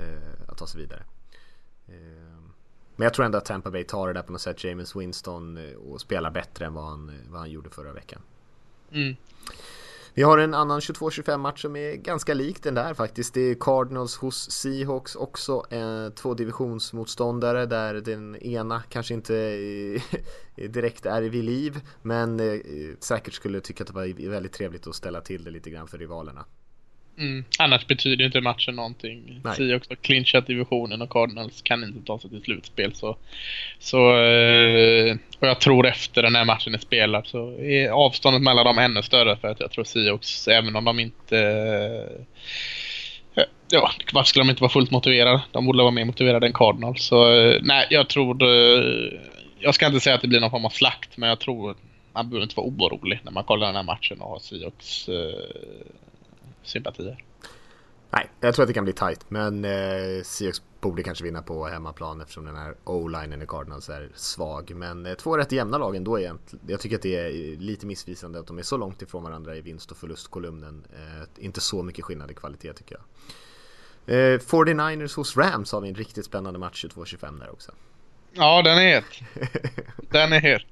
eh, 0.00 0.50
att 0.50 0.58
ta 0.58 0.66
sig 0.66 0.80
vidare. 0.80 1.02
Eh, 1.88 1.94
men 2.96 3.04
jag 3.04 3.14
tror 3.14 3.24
ändå 3.26 3.38
att 3.38 3.44
Tampa 3.44 3.70
Bay 3.70 3.84
tar 3.84 4.06
det 4.06 4.12
där 4.12 4.22
på 4.22 4.32
något 4.32 4.40
sätt. 4.40 4.64
James 4.64 4.96
Winston 4.96 5.74
och 5.76 6.00
spelar 6.00 6.30
bättre 6.30 6.66
än 6.66 6.74
vad 6.74 6.84
han, 6.84 7.12
vad 7.28 7.40
han 7.40 7.50
gjorde 7.50 7.70
förra 7.70 7.92
veckan. 7.92 8.22
Mm. 8.90 9.16
Vi 10.16 10.22
har 10.22 10.38
en 10.38 10.54
annan 10.54 10.80
22-25 10.80 11.36
match 11.36 11.62
som 11.62 11.76
är 11.76 11.94
ganska 11.94 12.34
lik 12.34 12.62
den 12.62 12.74
där 12.74 12.94
faktiskt. 12.94 13.34
Det 13.34 13.40
är 13.40 13.54
Cardinals 13.54 14.16
hos 14.16 14.50
Seahawks 14.50 15.16
också. 15.16 15.62
Eh, 15.70 16.08
två 16.08 16.34
divisionsmotståndare 16.34 17.66
där 17.66 17.94
den 17.94 18.36
ena 18.36 18.82
kanske 18.88 19.14
inte 19.14 19.34
direkt 20.56 21.06
är 21.06 21.22
vid 21.22 21.44
liv. 21.44 21.80
Men 22.02 22.40
eh, 22.40 22.60
säkert 23.00 23.34
skulle 23.34 23.60
tycka 23.60 23.84
att 23.84 23.88
det 23.88 23.94
var 23.94 24.30
väldigt 24.30 24.52
trevligt 24.52 24.86
att 24.86 24.94
ställa 24.94 25.20
till 25.20 25.44
det 25.44 25.50
lite 25.50 25.70
grann 25.70 25.88
för 25.88 25.98
rivalerna. 25.98 26.44
Mm. 27.18 27.44
Annars 27.58 27.86
betyder 27.86 28.24
inte 28.24 28.40
matchen 28.40 28.76
någonting. 28.76 29.40
Seahawks 29.56 29.88
har 29.88 29.96
clinchat 29.96 30.46
divisionen 30.46 31.02
och 31.02 31.10
Cardinals 31.10 31.62
kan 31.62 31.84
inte 31.84 32.06
ta 32.06 32.18
sig 32.18 32.30
till 32.30 32.42
slutspel. 32.42 32.94
Så, 32.94 33.16
så, 33.78 33.98
eh, 34.16 35.16
och 35.38 35.48
jag 35.48 35.60
tror 35.60 35.86
efter 35.86 36.22
den 36.22 36.34
här 36.34 36.44
matchen 36.44 36.74
är 36.74 36.78
spelad 36.78 37.26
så 37.26 37.60
är 37.60 37.88
avståndet 37.88 38.42
mellan 38.42 38.64
dem 38.64 38.78
ännu 38.78 39.02
större 39.02 39.36
för 39.36 39.48
att 39.48 39.60
jag 39.60 39.70
tror 39.70 39.84
Seahawks, 39.84 40.48
även 40.48 40.76
om 40.76 40.84
de 40.84 41.00
inte 41.00 41.38
eh, 43.34 43.44
Ja, 43.70 43.90
varför 44.12 44.28
skulle 44.28 44.44
de 44.44 44.50
inte 44.50 44.62
vara 44.62 44.72
fullt 44.72 44.90
motiverade? 44.90 45.42
De 45.52 45.66
borde 45.66 45.82
vara 45.82 45.90
mer 45.90 46.04
motiverade 46.04 46.46
än 46.46 46.52
Cardinals. 46.52 47.04
Så 47.04 47.34
eh, 47.34 47.58
nej, 47.62 47.86
jag 47.90 48.08
tror... 48.08 48.36
Jag 49.58 49.74
ska 49.74 49.86
inte 49.86 50.00
säga 50.00 50.14
att 50.14 50.22
det 50.22 50.28
blir 50.28 50.40
någon 50.40 50.50
form 50.50 50.64
av 50.64 50.70
slakt, 50.70 51.16
men 51.16 51.28
jag 51.28 51.38
tror 51.38 51.76
man 52.12 52.30
behöver 52.30 52.42
inte 52.42 52.56
vara 52.56 52.66
orolig 52.66 53.20
när 53.22 53.32
man 53.32 53.44
kollar 53.44 53.66
den 53.66 53.76
här 53.76 53.82
matchen 53.82 54.20
och 54.20 54.30
har 54.30 54.38
Seahawks 54.38 55.08
sympatier. 56.66 57.24
Nej, 58.10 58.30
jag 58.40 58.54
tror 58.54 58.62
att 58.62 58.68
det 58.68 58.74
kan 58.74 58.84
bli 58.84 58.92
tight, 58.92 59.30
men 59.30 59.64
eh, 59.64 60.22
Seahawks 60.22 60.62
borde 60.80 61.02
kanske 61.02 61.24
vinna 61.24 61.42
på 61.42 61.66
hemmaplan 61.66 62.20
eftersom 62.20 62.44
den 62.44 62.56
här 62.56 62.74
O-linen 62.84 63.42
i 63.42 63.46
Cardinals 63.46 63.88
är 63.88 64.08
svag. 64.14 64.72
Men 64.74 65.06
eh, 65.06 65.14
två 65.14 65.36
rätt 65.36 65.52
jämna 65.52 65.78
lag 65.78 65.96
ändå 65.96 66.18
egentligen. 66.18 66.64
Jag 66.68 66.80
tycker 66.80 66.96
att 66.96 67.02
det 67.02 67.16
är 67.16 67.56
lite 67.56 67.86
missvisande 67.86 68.38
att 68.38 68.46
de 68.46 68.58
är 68.58 68.62
så 68.62 68.76
långt 68.76 69.02
ifrån 69.02 69.22
varandra 69.22 69.56
i 69.56 69.60
vinst 69.60 69.90
och 69.90 69.96
förlustkolumnen. 69.96 70.84
Eh, 70.92 71.44
inte 71.44 71.60
så 71.60 71.82
mycket 71.82 72.04
skillnad 72.04 72.30
i 72.30 72.34
kvalitet 72.34 72.72
tycker 72.72 72.96
jag. 72.96 73.04
Eh, 74.16 74.38
49ers 74.38 75.16
hos 75.16 75.36
Rams 75.36 75.72
har 75.72 75.80
vi 75.80 75.88
en 75.88 75.94
riktigt 75.94 76.24
spännande 76.24 76.58
match 76.58 76.84
22-25 76.84 77.40
där 77.40 77.52
också. 77.52 77.72
Ja, 78.32 78.62
den 78.62 78.78
är 78.78 78.94
het. 78.94 79.04
Den 80.10 80.32
är 80.32 80.40
het. 80.40 80.62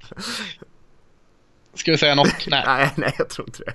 Ska 1.75 1.91
vi 1.91 1.97
säga 1.97 2.15
något? 2.15 2.27
Nej. 2.47 2.63
nej, 2.65 2.89
nej, 2.97 3.13
jag 3.17 3.29
tror 3.29 3.47
inte 3.47 3.63
det. 3.63 3.73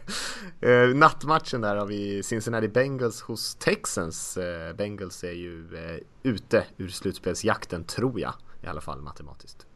Uh, 0.67 0.97
nattmatchen 0.97 1.61
där 1.61 1.77
har 1.77 1.87
vi 1.87 2.23
Cincinnati 2.23 2.69
Bengals 2.69 3.23
hos 3.23 3.55
Texans. 3.55 4.39
Uh, 4.39 4.77
Bengals 4.77 5.25
är 5.25 5.33
ju 5.33 5.59
uh, 5.59 6.31
ute 6.33 6.65
ur 6.79 6.89
slutspelsjakten, 6.89 7.85
tror 7.85 8.21
jag. 8.21 8.35
I 8.65 8.67
alla 8.67 8.81
fall 8.81 9.01
matematiskt. 9.01 9.67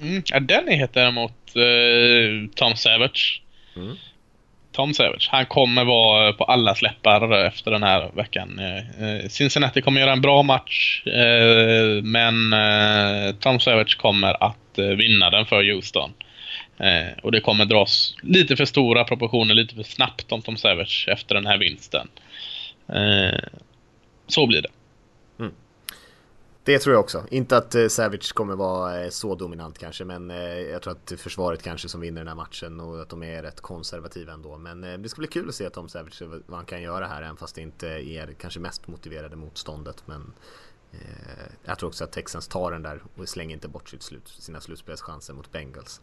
Mm, 0.00 0.22
ja, 0.26 0.40
den 0.40 0.68
är 0.68 0.76
het 0.76 0.94
däremot 0.94 1.32
Tom 2.54 2.76
Savage. 2.76 3.42
Mm. 3.76 3.96
Tom 4.72 4.94
Savage. 4.94 5.28
Han 5.30 5.46
kommer 5.46 5.84
vara 5.84 6.32
på 6.32 6.44
alla 6.44 6.74
släppar 6.74 7.46
efter 7.46 7.70
den 7.70 7.82
här 7.82 8.10
veckan. 8.14 8.60
Cincinnati 9.28 9.82
kommer 9.82 10.00
göra 10.00 10.12
en 10.12 10.20
bra 10.20 10.42
match, 10.42 11.02
men 12.02 12.54
Tom 13.40 13.60
Savage 13.60 13.98
kommer 13.98 14.44
att 14.44 14.78
vinna 14.78 15.30
den 15.30 15.46
för 15.46 15.72
Houston. 15.72 16.12
Eh, 16.82 17.18
och 17.22 17.32
det 17.32 17.40
kommer 17.40 17.64
dras 17.64 18.14
lite 18.22 18.56
för 18.56 18.64
stora 18.64 19.04
proportioner, 19.04 19.54
lite 19.54 19.74
för 19.74 19.82
snabbt 19.82 20.32
om 20.32 20.42
Tom 20.42 20.56
Savage 20.56 21.08
efter 21.08 21.34
den 21.34 21.46
här 21.46 21.58
vinsten. 21.58 22.08
Eh, 22.88 23.48
så 24.26 24.46
blir 24.46 24.62
det. 24.62 24.68
Mm. 25.38 25.52
Det 26.64 26.78
tror 26.78 26.94
jag 26.94 27.00
också. 27.00 27.24
Inte 27.30 27.56
att 27.56 27.74
eh, 27.74 27.88
Savage 27.88 28.34
kommer 28.34 28.56
vara 28.56 29.04
eh, 29.04 29.10
så 29.10 29.34
dominant 29.34 29.78
kanske, 29.78 30.04
men 30.04 30.30
eh, 30.30 30.58
jag 30.58 30.82
tror 30.82 30.92
att 30.92 31.20
försvaret 31.20 31.62
kanske 31.62 31.88
som 31.88 32.00
vinner 32.00 32.20
den 32.20 32.28
här 32.28 32.34
matchen 32.34 32.80
och 32.80 33.02
att 33.02 33.08
de 33.08 33.22
är 33.22 33.42
rätt 33.42 33.60
konservativa 33.60 34.32
ändå. 34.32 34.58
Men 34.58 34.84
eh, 34.84 34.98
det 34.98 35.08
ska 35.08 35.18
bli 35.18 35.28
kul 35.28 35.48
att 35.48 35.54
se 35.54 35.70
Tom 35.70 35.88
Savage 35.88 36.22
vad 36.46 36.56
han 36.56 36.66
kan 36.66 36.82
göra 36.82 37.06
här, 37.06 37.22
även 37.22 37.36
fast 37.36 37.54
det 37.54 37.62
inte 37.62 37.88
är 37.88 38.34
kanske 38.40 38.60
mest 38.60 38.88
motiverade 38.88 39.36
motståndet. 39.36 40.02
Men 40.06 40.32
eh, 40.92 40.98
jag 41.64 41.78
tror 41.78 41.88
också 41.88 42.04
att 42.04 42.12
Texans 42.12 42.48
tar 42.48 42.72
den 42.72 42.82
där 42.82 43.02
och 43.16 43.28
slänger 43.28 43.54
inte 43.54 43.68
bort 43.68 43.88
sitt 43.88 44.02
slut, 44.02 44.28
sina 44.28 44.60
slutspelschanser 44.60 45.34
mot 45.34 45.52
Bengals. 45.52 46.00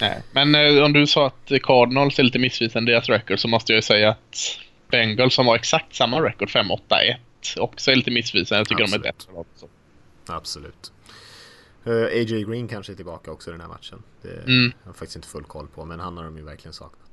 Nej, 0.00 0.22
men 0.32 0.54
eh, 0.54 0.84
om 0.84 0.92
du 0.92 1.06
sa 1.06 1.26
att 1.26 1.52
Cardinals 1.62 2.18
är 2.18 2.22
lite 2.22 2.38
missvisande 2.38 2.92
deras 2.92 3.08
record 3.08 3.40
så 3.40 3.48
måste 3.48 3.72
jag 3.72 3.78
ju 3.78 3.82
säga 3.82 4.10
att 4.10 4.58
Bengals 4.90 5.34
som 5.34 5.46
har 5.46 5.56
exakt 5.56 5.94
samma 5.94 6.22
record 6.22 6.48
5-8-1 6.48 7.16
också 7.58 7.90
är 7.90 7.96
lite 7.96 8.10
missvisande. 8.10 8.60
Jag 8.60 8.68
tycker 8.68 8.82
Absolut. 8.82 9.02
de 9.02 9.08
är 9.08 9.12
bättre 9.12 9.32
också. 9.32 9.66
Absolut. 10.26 10.92
Uh, 11.86 11.94
eh, 11.94 12.06
AJ 12.06 12.44
Green 12.44 12.68
kanske 12.68 12.92
är 12.92 12.96
tillbaka 12.96 13.30
också 13.30 13.50
i 13.50 13.52
den 13.52 13.60
här 13.60 13.68
matchen. 13.68 14.02
Det 14.22 14.28
mm. 14.28 14.72
har 14.82 14.90
jag 14.90 14.96
faktiskt 14.96 15.16
inte 15.16 15.28
full 15.28 15.44
koll 15.44 15.68
på, 15.68 15.84
men 15.84 16.00
han 16.00 16.16
har 16.16 16.24
de 16.24 16.36
ju 16.36 16.44
verkligen 16.44 16.72
saknat. 16.72 17.07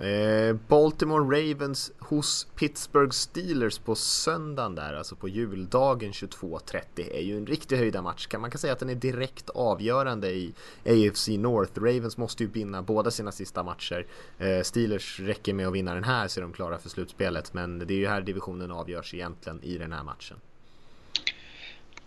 Eh, 0.00 0.56
Baltimore 0.68 1.40
Ravens 1.40 1.92
hos 1.98 2.46
Pittsburgh 2.56 3.10
Steelers 3.10 3.78
på 3.78 3.94
söndagen 3.94 4.74
där, 4.74 4.94
alltså 4.94 5.16
på 5.16 5.28
juldagen 5.28 6.12
22.30 6.12 6.80
är 7.14 7.20
ju 7.20 7.36
en 7.36 7.46
riktig 7.46 7.76
höjdarmatch. 7.76 8.28
man 8.38 8.50
kan 8.50 8.58
säga 8.58 8.72
att 8.72 8.78
den 8.78 8.90
är 8.90 8.94
direkt 8.94 9.50
avgörande 9.50 10.30
i 10.30 10.52
AFC 10.86 11.28
North. 11.28 11.80
Ravens 11.80 12.16
måste 12.16 12.42
ju 12.42 12.50
vinna 12.50 12.82
båda 12.82 13.10
sina 13.10 13.32
sista 13.32 13.62
matcher. 13.62 14.06
Eh, 14.38 14.62
Steelers 14.62 15.20
räcker 15.20 15.54
med 15.54 15.66
att 15.66 15.74
vinna 15.74 15.94
den 15.94 16.04
här 16.04 16.28
så 16.28 16.40
är 16.40 16.42
de 16.42 16.52
klara 16.52 16.78
för 16.78 16.88
slutspelet, 16.88 17.54
men 17.54 17.78
det 17.78 17.94
är 17.94 17.98
ju 17.98 18.08
här 18.08 18.20
divisionen 18.20 18.70
avgörs 18.70 19.14
egentligen 19.14 19.60
i 19.62 19.78
den 19.78 19.92
här 19.92 20.04
matchen. 20.04 20.36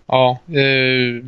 Ja, 0.06 0.40
eh, 0.48 1.26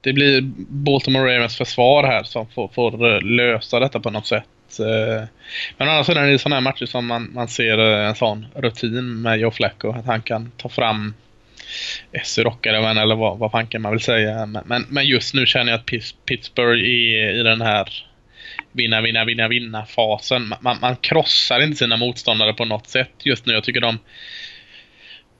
det 0.00 0.12
blir 0.12 0.52
Baltimore 0.68 1.36
Ravens 1.36 1.56
försvar 1.56 2.04
här 2.04 2.22
som 2.22 2.46
får, 2.46 2.68
får 2.68 3.20
lösa 3.20 3.80
detta 3.80 4.00
på 4.00 4.10
något 4.10 4.26
sätt. 4.26 4.44
Eh, 4.78 5.24
men 5.76 5.88
å 5.88 5.90
andra 5.90 6.04
sidan 6.04 6.24
är 6.24 6.30
det 6.30 6.38
sådana 6.38 6.56
här 6.56 6.60
matcher 6.60 6.86
som 6.86 7.06
man, 7.06 7.30
man 7.34 7.48
ser 7.48 7.78
eh, 7.78 8.08
en 8.08 8.14
sån 8.14 8.46
rutin 8.54 9.22
med 9.22 9.40
Joe 9.40 9.50
Flacco. 9.50 9.92
Att 9.92 10.06
han 10.06 10.22
kan 10.22 10.52
ta 10.56 10.68
fram 10.68 11.14
SU 12.24 12.42
rockare 12.42 13.00
eller 13.00 13.16
vad, 13.16 13.38
vad 13.38 13.50
fan 13.50 13.66
kan 13.66 13.82
man 13.82 13.92
vill 13.92 14.00
säga. 14.00 14.46
Men, 14.46 14.86
men 14.88 15.06
just 15.06 15.34
nu 15.34 15.46
känner 15.46 15.72
jag 15.72 15.78
att 15.78 15.86
Pittsburgh 16.26 16.84
är 16.84 17.40
i 17.40 17.42
den 17.42 17.60
här 17.60 18.06
vinna, 18.72 19.00
vinna, 19.00 19.24
vinna, 19.24 19.48
vinna 19.48 19.86
fasen. 19.86 20.54
Man, 20.60 20.76
man 20.80 20.96
krossar 20.96 21.60
inte 21.62 21.76
sina 21.76 21.96
motståndare 21.96 22.52
på 22.52 22.64
något 22.64 22.88
sätt 22.88 23.12
just 23.22 23.46
nu. 23.46 23.52
Jag 23.52 23.64
tycker 23.64 23.80
de, 23.80 23.98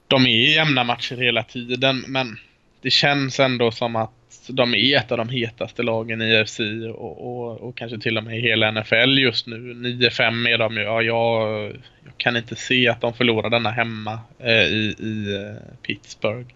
de 0.07 0.25
är 0.25 0.29
i 0.29 0.53
jämna 0.53 0.83
matcher 0.83 1.15
hela 1.15 1.43
tiden. 1.43 2.03
Men 2.07 2.37
det 2.81 2.89
känns 2.89 3.39
ändå 3.39 3.71
som 3.71 3.95
att 3.95 4.11
de 4.47 4.75
är 4.75 4.97
ett 4.97 5.11
av 5.11 5.17
de 5.17 5.29
hetaste 5.29 5.83
lagen 5.83 6.21
i 6.21 6.41
UFC 6.41 6.59
och, 6.95 7.27
och, 7.27 7.61
och, 7.61 7.77
kanske 7.77 7.97
till 7.97 8.17
och 8.17 8.23
med 8.23 8.37
i 8.37 8.41
hela 8.41 8.71
NFL 8.71 9.17
just 9.17 9.47
nu. 9.47 9.73
9-5 9.73 10.47
är 10.47 10.57
de 10.57 10.77
ju. 10.77 10.81
Ja, 10.81 11.01
jag, 11.01 11.63
jag, 12.03 12.17
kan 12.17 12.37
inte 12.37 12.55
se 12.55 12.87
att 12.87 13.01
de 13.01 13.13
förlorar 13.13 13.49
denna 13.49 13.71
hemma 13.71 14.19
eh, 14.39 14.63
i, 14.63 14.95
i 14.99 15.35
eh, 15.35 15.77
Pittsburgh. 15.81 16.47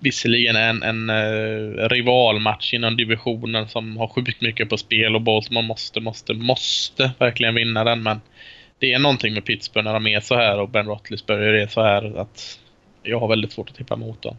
Visserligen 0.00 0.56
en, 0.56 0.82
en 0.82 1.10
eh, 1.10 1.88
rivalmatch 1.88 2.74
inom 2.74 2.96
divisionen 2.96 3.68
som 3.68 3.96
har 3.96 4.08
sjukt 4.08 4.40
mycket 4.40 4.68
på 4.68 4.76
spel 4.76 5.14
och 5.14 5.22
Baltimore 5.22 5.66
måste, 5.66 6.00
måste, 6.00 6.34
måste 6.34 7.10
verkligen 7.18 7.54
vinna 7.54 7.84
den. 7.84 8.02
Men 8.02 8.20
det 8.78 8.92
är 8.92 8.98
någonting 8.98 9.34
med 9.34 9.44
Pittsburgh 9.44 9.84
när 9.84 9.94
de 9.94 10.06
är 10.06 10.20
så 10.20 10.34
här 10.34 10.60
och 10.60 10.68
Ben 10.68 10.86
Roethlisberger 10.86 11.52
är 11.52 11.66
så 11.66 11.82
här 11.82 12.18
att 12.20 12.58
jag 13.02 13.20
har 13.20 13.28
väldigt 13.28 13.52
svårt 13.52 13.70
att 13.70 13.76
tippa 13.76 13.94
emot 13.94 14.22
dem. 14.22 14.36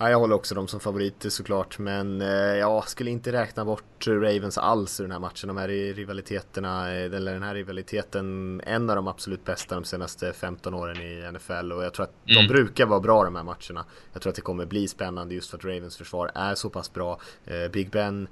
Ja, 0.00 0.10
jag 0.10 0.18
håller 0.18 0.34
också 0.34 0.54
dem 0.54 0.68
som 0.68 0.80
favoriter 0.80 1.30
såklart, 1.30 1.78
men 1.78 2.20
eh, 2.20 2.28
jag 2.28 2.88
skulle 2.88 3.10
inte 3.10 3.32
räkna 3.32 3.64
bort 3.64 4.06
Ravens 4.06 4.58
alls 4.58 5.00
i 5.00 5.02
den 5.02 5.12
här 5.12 5.18
matchen. 5.18 5.48
De 5.48 5.56
här 5.56 5.68
rivaliteterna, 5.68 6.94
eh, 6.94 7.04
eller 7.04 7.32
den 7.32 7.42
här 7.42 7.54
rivaliteten, 7.54 8.60
en 8.66 8.90
av 8.90 8.96
de 8.96 9.08
absolut 9.08 9.44
bästa 9.44 9.74
de 9.74 9.84
senaste 9.84 10.32
15 10.32 10.74
åren 10.74 10.96
i 10.96 11.32
NFL 11.32 11.72
och 11.72 11.84
jag 11.84 11.94
tror 11.94 12.04
att 12.04 12.28
mm. 12.30 12.46
de 12.46 12.52
brukar 12.52 12.86
vara 12.86 13.00
bra 13.00 13.24
de 13.24 13.36
här 13.36 13.42
matcherna. 13.42 13.84
Jag 14.12 14.22
tror 14.22 14.30
att 14.30 14.36
det 14.36 14.42
kommer 14.42 14.66
bli 14.66 14.88
spännande 14.88 15.34
just 15.34 15.50
för 15.50 15.58
att 15.58 15.64
Ravens 15.64 15.96
försvar 15.96 16.30
är 16.34 16.54
så 16.54 16.70
pass 16.70 16.92
bra. 16.92 17.20
Eh, 17.44 17.70
Big 17.72 17.90
Ben, 17.90 18.28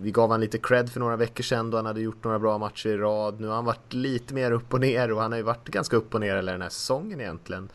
vi 0.00 0.10
gav 0.10 0.30
han 0.30 0.40
lite 0.40 0.58
cred 0.58 0.90
för 0.90 1.00
några 1.00 1.16
veckor 1.16 1.44
sedan 1.44 1.70
då 1.70 1.78
han 1.78 1.86
hade 1.86 2.00
gjort 2.00 2.24
några 2.24 2.38
bra 2.38 2.58
matcher 2.58 2.88
i 2.88 2.96
rad. 2.96 3.40
Nu 3.40 3.46
har 3.46 3.54
han 3.54 3.64
varit 3.64 3.92
lite 3.92 4.34
mer 4.34 4.52
upp 4.52 4.74
och 4.74 4.80
ner 4.80 5.12
och 5.12 5.20
han 5.20 5.32
har 5.32 5.36
ju 5.38 5.44
varit 5.44 5.68
ganska 5.68 5.96
upp 5.96 6.14
och 6.14 6.20
ner 6.20 6.36
hela 6.36 6.52
den 6.52 6.62
här 6.62 6.68
säsongen 6.68 7.20
egentligen. 7.20 7.68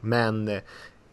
Men 0.00 0.60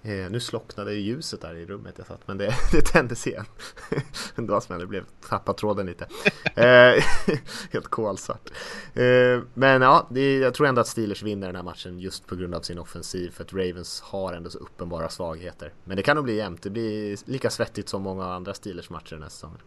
Eh, 0.06 0.32
nu 0.32 0.40
slocknade 0.40 0.94
ljuset 0.94 1.42
där 1.42 1.56
i 1.56 1.66
rummet 1.66 1.94
jag 1.98 2.08
satt, 2.08 2.28
men 2.28 2.38
det, 2.38 2.56
det 2.72 2.82
tändes 2.82 3.28
igen. 3.28 3.46
det 4.36 4.52
var 4.52 4.62
som 4.62 4.80
det 4.80 4.88
blev 4.88 5.06
tappat 5.30 5.58
tråden 5.58 5.86
lite. 5.86 6.08
Eh, 6.56 7.04
helt 7.72 7.88
kolsvart. 7.88 8.50
Eh, 8.94 9.42
men 9.54 9.82
ja, 9.82 10.08
det, 10.12 10.38
jag 10.38 10.54
tror 10.54 10.68
ändå 10.68 10.82
att 10.82 10.88
Steelers 10.88 11.24
vinner 11.24 11.48
den 11.48 11.56
här 11.56 11.64
matchen 11.64 12.00
just 12.00 12.28
på 12.28 12.36
grund 12.36 12.56
av 12.56 12.62
sin 12.62 12.80
offensiv, 12.80 13.30
för 13.32 13.44
att 13.44 13.54
Ravens 13.54 14.02
har 14.02 14.34
ändå 14.34 14.50
så 14.50 14.58
uppenbara 14.58 15.10
svagheter. 15.10 15.74
Men 15.84 15.98
det 15.98 16.04
kan 16.04 16.16
nog 16.16 16.26
bli 16.26 16.36
jämnt, 16.36 16.62
det 16.62 16.70
blir 16.70 17.18
lika 17.32 17.50
svettigt 17.50 17.90
som 17.90 18.02
många 18.02 18.26
andra 18.26 18.54
Steelers 18.54 18.90
matcher 18.90 19.16
nästa 19.16 19.30
säsong. 19.30 19.58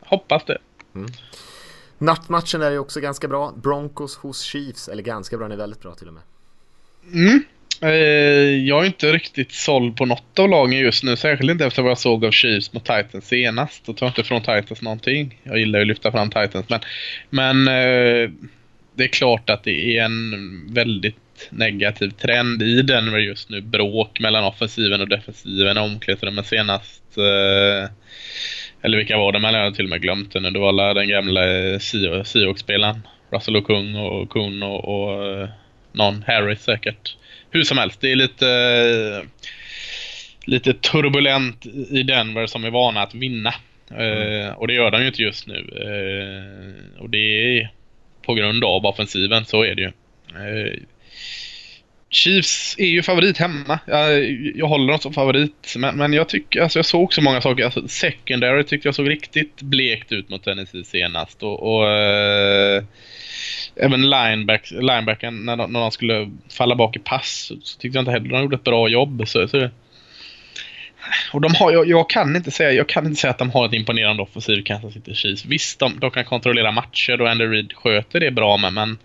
Hoppas 0.00 0.44
det. 0.44 0.58
Mm. 0.94 1.10
Nattmatchen 1.98 2.62
är 2.62 2.70
ju 2.70 2.78
också 2.78 3.00
ganska 3.00 3.28
bra. 3.28 3.52
Broncos 3.56 4.16
hos 4.16 4.40
Chiefs, 4.40 4.88
eller 4.88 5.02
ganska 5.02 5.36
bra, 5.36 5.44
den 5.44 5.52
är 5.52 5.56
väldigt 5.56 5.80
bra 5.80 5.94
till 5.94 6.08
och 6.08 6.14
med. 6.14 6.22
Mm, 7.12 7.42
Eh, 7.84 8.66
jag 8.66 8.82
är 8.82 8.86
inte 8.86 9.12
riktigt 9.12 9.52
såld 9.52 9.96
på 9.96 10.06
något 10.06 10.38
av 10.38 10.48
lagen 10.48 10.78
just 10.78 11.04
nu. 11.04 11.16
Särskilt 11.16 11.50
inte 11.50 11.66
efter 11.66 11.82
vad 11.82 11.90
jag 11.90 11.98
såg 11.98 12.24
av 12.24 12.30
Chiefs 12.30 12.72
mot 12.72 12.84
Titans 12.84 13.28
senast. 13.28 13.86
Då 13.86 13.92
tar 13.92 14.06
inte 14.06 14.24
från 14.24 14.40
Titans 14.40 14.82
någonting. 14.82 15.40
Jag 15.42 15.58
gillar 15.58 15.78
ju 15.78 15.82
att 15.82 15.88
lyfta 15.88 16.12
fram 16.12 16.30
Titans. 16.30 16.66
Men, 16.68 16.80
men 17.30 17.68
eh, 17.68 18.30
det 18.94 19.04
är 19.04 19.08
klart 19.08 19.50
att 19.50 19.64
det 19.64 19.98
är 19.98 20.04
en 20.04 20.74
väldigt 20.74 21.48
negativ 21.50 22.10
trend 22.10 22.62
i 22.62 22.82
Denver 22.82 23.18
just 23.18 23.50
nu. 23.50 23.60
Bråk 23.60 24.20
mellan 24.20 24.44
offensiven 24.44 25.00
och 25.00 25.08
defensiven 25.08 25.76
i 25.76 25.80
omklädningsrummet 25.80 26.46
senast. 26.46 27.18
Eh, 27.18 27.90
eller 28.82 28.96
vilka 28.96 29.16
var 29.16 29.32
det? 29.32 29.38
Man 29.38 29.54
har 29.54 29.70
till 29.70 29.84
och 29.84 29.90
med 29.90 30.02
glömt 30.02 30.32
det 30.32 30.40
nu. 30.40 30.50
Det 30.50 30.58
var 30.58 30.94
den 30.94 31.08
gamla 31.08 31.40
Seahawks-spelaren. 32.24 33.00
Russell 33.30 33.56
och 33.56 33.66
Kung 33.66 33.96
och 33.96 34.30
Kun 34.30 34.62
och, 34.62 34.84
och 34.84 35.48
någon 35.92 36.24
Harris 36.26 36.62
säkert 36.62 37.16
hur 37.54 37.64
som 37.64 37.78
helst, 37.78 38.00
det 38.00 38.12
är 38.12 38.16
lite, 38.16 39.22
lite 40.44 40.72
turbulent 40.72 41.66
i 41.90 42.02
Denver 42.02 42.46
som 42.46 42.64
är 42.64 42.70
vana 42.70 43.02
att 43.02 43.14
vinna. 43.14 43.54
Mm. 43.90 44.54
och 44.54 44.66
det 44.66 44.74
gör 44.74 44.90
de 44.90 45.00
ju 45.00 45.06
inte 45.06 45.22
just 45.22 45.46
nu. 45.46 45.54
Eh, 45.56 47.02
och 47.02 47.10
det 47.10 47.18
är 47.58 47.70
på 48.22 48.34
grund 48.34 48.64
av 48.64 48.86
offensiven, 48.86 49.44
så 49.44 49.64
är 49.64 49.74
det 49.74 49.82
ju. 49.82 49.88
Eh, 49.88 50.80
Chiefs 52.10 52.74
är 52.78 52.86
ju 52.86 53.02
favorit 53.02 53.38
hemma. 53.38 53.78
Jag, 53.86 54.30
jag 54.56 54.66
håller 54.66 54.88
dem 54.92 54.98
som 54.98 55.12
favorit. 55.12 55.74
Men, 55.76 55.96
men 55.96 56.12
jag 56.12 56.28
tycker, 56.28 56.60
alltså 56.60 56.78
jag 56.78 56.86
såg 56.86 57.14
så 57.14 57.22
många 57.22 57.40
saker. 57.40 57.64
Alltså 57.64 57.88
secondary 57.88 58.64
tyckte 58.64 58.88
jag 58.88 58.94
såg 58.94 59.10
riktigt 59.10 59.62
blekt 59.62 60.12
ut 60.12 60.28
mot 60.28 60.44
Tennessee 60.44 60.84
senast. 60.84 61.42
Och, 61.42 61.62
och 61.62 61.88
även 63.76 64.10
lineback, 64.10 64.70
linebacken 64.70 65.44
när 65.44 65.56
de, 65.56 65.72
när 65.72 65.80
de 65.80 65.90
skulle 65.90 66.30
falla 66.50 66.74
bak 66.74 66.96
i 66.96 66.98
pass 66.98 67.52
så 67.62 67.78
tyckte 67.78 67.98
jag 67.98 68.02
inte 68.02 68.10
heller 68.10 68.28
de 68.28 68.42
gjorde 68.42 68.56
ett 68.56 68.64
bra 68.64 68.88
jobb. 68.88 69.22
Så, 69.26 69.48
så 69.48 69.68
och 71.32 71.40
de 71.40 71.54
har, 71.54 71.72
jag, 71.72 71.88
jag, 71.88 72.10
kan 72.10 72.36
inte 72.36 72.50
säga, 72.50 72.72
jag 72.72 72.88
kan 72.88 73.06
inte 73.06 73.20
säga 73.20 73.30
att 73.30 73.38
de 73.38 73.50
har 73.50 73.66
ett 73.66 73.72
imponerande 73.72 74.22
offensiv 74.22 74.62
Kansas 74.62 74.92
City 74.92 75.14
Chiefs. 75.14 75.44
Visst, 75.44 75.78
de, 75.78 75.98
de 76.00 76.10
kan 76.10 76.24
kontrollera 76.24 76.72
matcher 76.72 77.20
och 77.20 77.30
Andy 77.30 77.44
Reid 77.44 77.72
sköter 77.72 78.20
det 78.20 78.30
bra 78.30 78.56
med, 78.56 78.72
men 78.72 78.98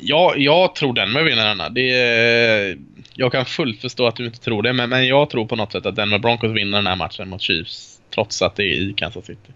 jag, 0.00 0.38
jag 0.38 0.74
tror 0.74 0.92
Denver 0.92 1.22
vinner 1.22 1.44
denna. 1.44 1.68
Det 1.68 2.76
jag 3.14 3.32
kan 3.32 3.44
fullt 3.44 3.80
förstå 3.80 4.06
att 4.06 4.16
du 4.16 4.26
inte 4.26 4.40
tror 4.40 4.62
det, 4.62 4.72
men, 4.72 4.90
men 4.90 5.06
jag 5.06 5.30
tror 5.30 5.46
på 5.46 5.56
något 5.56 5.72
sätt 5.72 5.86
att 5.86 5.96
Denver 5.96 6.18
Broncos 6.18 6.50
vinner 6.50 6.78
den 6.78 6.86
här 6.86 6.96
matchen 6.96 7.28
mot 7.28 7.42
Chiefs. 7.42 8.00
Trots 8.14 8.42
att 8.42 8.56
det 8.56 8.62
är 8.62 8.90
i 8.90 8.94
Kansas 8.96 9.26
City. 9.26 9.52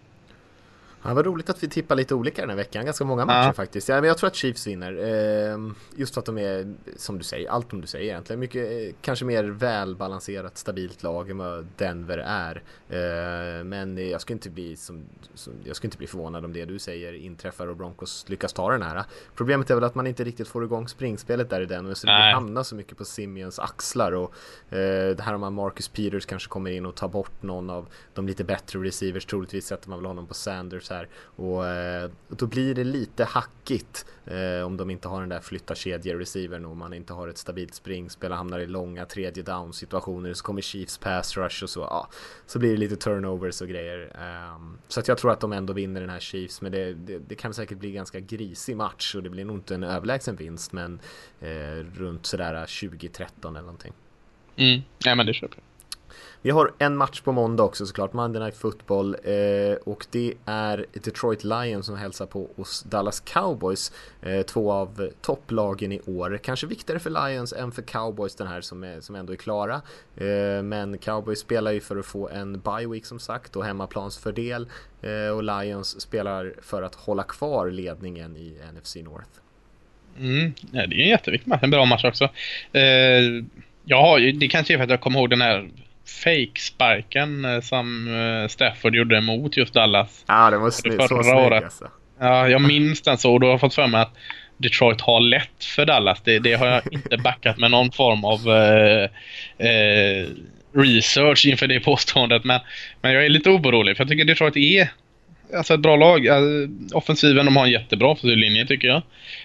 Ja, 1.07 1.15
vad 1.15 1.27
roligt 1.27 1.51
att 1.51 1.63
vi 1.63 1.69
tippar 1.69 1.97
lite 1.97 2.15
olika 2.15 2.43
den 2.43 2.51
här 2.51 2.57
veckan. 2.57 2.85
Ganska 2.85 3.05
många 3.05 3.25
matcher 3.25 3.47
ja. 3.47 3.53
faktiskt. 3.53 3.89
Ja, 3.89 3.95
men 3.95 4.05
jag 4.05 4.19
tror 4.19 4.29
att 4.29 4.35
Chiefs 4.35 4.67
vinner. 4.67 4.93
Eh, 4.93 5.59
just 5.97 6.15
för 6.15 6.21
att 6.21 6.27
de 6.27 6.39
är, 6.39 6.75
som 6.97 7.19
du 7.19 7.25
säger, 7.25 7.51
allt 7.51 7.71
som 7.71 7.81
du 7.81 7.87
säger 7.87 8.05
egentligen. 8.05 8.41
Mycket, 8.41 8.71
eh, 8.73 8.95
kanske 9.01 9.25
mer 9.25 9.45
välbalanserat, 9.45 10.59
stabilt 10.59 11.03
lag 11.03 11.31
än 11.31 11.39
vad 11.39 11.67
Denver 11.77 12.19
är. 12.19 12.63
Eh, 12.89 13.65
men 13.65 14.11
jag 14.11 14.21
skulle 14.21 14.35
inte 14.35 14.51
bli 14.51 14.77
som, 14.77 15.05
som, 15.35 15.53
jag 15.65 15.77
skulle 15.77 15.89
inte 15.89 15.99
bli 15.99 16.07
förvånad 16.07 16.45
om 16.45 16.53
det 16.53 16.65
du 16.65 16.79
säger 16.79 17.13
inträffar 17.13 17.67
och 17.67 17.77
Broncos 17.77 18.29
lyckas 18.29 18.53
ta 18.53 18.73
den 18.73 18.83
här. 18.83 19.05
Problemet 19.35 19.71
är 19.71 19.75
väl 19.75 19.85
att 19.85 19.95
man 19.95 20.07
inte 20.07 20.25
riktigt 20.25 20.49
får 20.49 20.65
igång 20.65 20.89
springspelet 20.89 21.51
där 21.51 21.61
i 21.61 21.67
Denver. 21.67 21.95
Så 21.95 22.07
det 22.07 22.33
hamnar 22.33 22.63
så 22.63 22.75
mycket 22.75 22.99
på 22.99 23.05
Simeons 23.05 23.59
axlar. 23.59 24.13
Och 24.13 24.35
det 24.69 25.21
här 25.21 25.35
om 25.35 25.55
Marcus 25.55 25.89
Peters 25.89 26.27
kanske 26.27 26.49
kommer 26.49 26.71
in 26.71 26.87
och 26.87 26.95
tar 26.95 27.09
bort 27.09 27.43
någon 27.43 27.71
av 27.71 27.89
de 28.15 28.27
lite 28.27 28.45
bättre 28.45 28.79
receivers. 28.79 29.27
Troligtvis 29.27 29.67
sätter 29.67 29.89
man 29.89 29.99
väl 29.99 30.07
honom 30.07 30.27
på 30.27 30.35
Sanders 30.35 30.91
här. 30.95 31.09
Och 31.17 31.67
eh, 31.67 32.11
då 32.29 32.47
blir 32.47 32.75
det 32.75 32.85
lite 32.85 33.25
hackigt 33.25 34.07
eh, 34.25 34.67
om 34.67 34.77
de 34.77 34.91
inte 34.91 35.09
har 35.09 35.21
den 35.21 35.29
där 35.29 35.41
flytta 35.41 35.75
kedje-receivern 35.75 36.65
och 36.65 36.77
man 36.77 36.93
inte 36.93 37.13
har 37.13 37.29
ett 37.29 37.39
stabilt 37.39 37.75
springspel 37.75 38.31
och 38.31 38.37
hamnar 38.37 38.59
i 38.59 38.67
långa 38.67 39.05
tredje 39.07 39.43
down 39.43 39.73
situationer 39.73 40.35
så 40.35 40.45
kommer 40.45 40.63
Chiefs 40.63 40.99
pass 40.99 41.37
rush 41.37 41.63
och 41.63 41.71
så. 41.71 41.81
Ja, 41.81 42.09
så 42.47 42.59
blir 42.59 42.71
det 42.71 42.77
lite 42.77 42.97
turnovers 42.97 43.61
och 43.61 43.69
grejer. 43.69 44.17
Um, 44.55 44.79
så 44.89 45.01
att 45.01 45.09
jag 45.09 45.19
tror 45.19 45.31
att 45.31 45.41
de 45.41 45.53
ändå 45.53 45.73
vinner 45.73 46.01
den 46.01 46.11
här 46.11 46.21
Chiefs 46.21 46.61
men 46.61 46.73
det, 46.73 46.95
det, 46.95 47.19
det 47.19 47.35
kan 47.35 47.55
säkert 47.55 47.79
bli 47.79 47.93
ganska 47.93 48.21
grisig 48.21 48.77
match 48.77 49.15
och 49.15 49.23
det 49.23 49.31
blir 49.31 49.45
nog 49.45 49.57
inte 49.57 49.75
en 49.75 49.83
överlägsen 49.83 50.37
vinst 50.37 50.73
men 50.73 51.01
eh, 51.41 51.85
runt 51.95 52.27
sådär 52.27 52.67
20-13 52.67 53.29
eller 53.43 53.61
någonting. 53.61 53.93
Mm, 54.57 54.83
ja 54.99 55.15
men 55.15 55.27
det 55.27 55.35
köper 55.35 55.57
jag. 55.57 55.74
Vi 56.45 56.51
har 56.51 56.73
en 56.79 56.97
match 56.97 57.21
på 57.21 57.33
måndag 57.33 57.63
också 57.63 57.87
såklart, 57.87 58.13
Monday 58.13 58.43
Night 58.43 58.57
Football 58.57 59.17
eh, 59.25 59.77
och 59.85 60.07
det 60.11 60.35
är 60.45 60.87
Detroit 60.93 61.45
Lions 61.45 61.87
som 61.87 61.97
hälsar 61.97 62.27
på 62.27 62.49
hos 62.57 62.83
Dallas 62.83 63.21
Cowboys. 63.21 63.93
Eh, 64.23 64.43
två 64.43 64.73
av 64.73 65.11
topplagen 65.21 65.93
i 65.93 66.01
år. 66.07 66.39
Kanske 66.43 66.67
viktigare 66.67 67.01
för 67.01 67.29
Lions 67.29 67.53
än 67.53 67.73
för 67.73 67.83
Cowboys 67.83 68.35
den 68.35 68.47
här 68.47 68.61
som, 68.61 68.85
är, 68.85 69.01
som 69.01 69.15
ändå 69.15 69.33
är 69.33 69.37
klara. 69.37 69.75
Eh, 70.17 70.63
men 70.63 70.99
Cowboys 70.99 71.39
spelar 71.39 71.73
ju 71.73 71.81
för 71.81 71.97
att 71.97 72.07
få 72.07 72.29
en 72.29 72.61
bye 72.61 72.87
week 72.87 73.07
som 73.07 73.19
sagt 73.19 73.57
och 73.57 73.65
hemmaplansfördel 73.65 74.69
eh, 75.03 75.37
och 75.37 75.43
Lions 75.43 76.01
spelar 76.01 76.55
för 76.63 76.83
att 76.83 76.95
hålla 76.95 77.23
kvar 77.23 77.71
ledningen 77.71 78.37
i 78.37 78.59
NFC 78.75 78.97
North. 78.97 79.31
Mm, 80.19 80.53
ja, 80.73 80.87
det 80.87 80.97
är 80.97 81.03
en 81.03 81.09
jätteviktig 81.09 81.49
match, 81.49 81.63
en 81.63 81.71
bra 81.71 81.85
match 81.85 82.05
också. 82.05 82.25
Eh, 82.73 83.45
ja, 83.85 84.19
det 84.35 84.49
kanske 84.49 84.75
är 84.75 84.79
för 84.79 84.85
att 84.85 84.91
jag 84.91 85.01
kommer 85.01 85.19
ihåg 85.19 85.31
den 85.31 85.41
här 85.41 85.71
fake-sparken 86.07 87.45
eh, 87.45 87.61
som 87.61 88.09
eh, 88.15 88.49
Stafford 88.49 88.95
gjorde 88.95 89.21
mot 89.21 89.57
just 89.57 89.75
Dallas. 89.75 90.25
Ja, 90.29 90.51
det 90.51 90.59
var 90.59 90.71
snyggt. 90.71 91.03
Så 91.03 91.23
snyggt 91.23 91.65
alltså. 91.65 91.89
Ja, 92.21 92.49
jag 92.49 92.61
minns 92.61 93.03
den 93.03 93.19
så 93.19 93.33
och 93.33 93.41
då 93.41 93.47
har 93.47 93.53
jag 93.53 93.61
fått 93.61 93.75
för 93.75 93.87
mig 93.87 94.01
att 94.01 94.15
Detroit 94.57 95.01
har 95.01 95.21
lätt 95.21 95.65
för 95.65 95.87
Dallas. 95.87 96.21
Det, 96.25 96.39
det 96.39 96.55
har 96.55 96.67
jag 96.67 96.83
inte 96.91 97.17
backat 97.17 97.59
med 97.59 97.71
någon 97.71 97.93
form 97.93 98.25
av 98.25 98.41
eh, 98.49 99.09
eh, 99.69 100.27
research 100.75 101.47
inför 101.47 101.67
det 101.67 101.81
påståendet. 101.81 102.45
Men, 102.45 102.61
men 103.03 103.13
jag 103.13 103.25
är 103.25 103.29
lite 103.29 103.51
orolig 103.51 103.97
för 103.97 104.05
jag 104.05 104.11
tycker 104.11 104.25
Detroit 104.25 104.57
är 104.57 104.89
alltså 105.57 105.75
ett 105.75 105.81
bra 105.81 105.97
lag. 105.97 106.27
Offensiven, 106.93 107.47
de 107.47 107.57
har 107.57 107.65
en 107.65 107.71
jättebra 107.71 108.09
offensiv 108.09 108.37
linje 108.37 108.67
tycker 108.67 108.89
jag. 108.89 109.03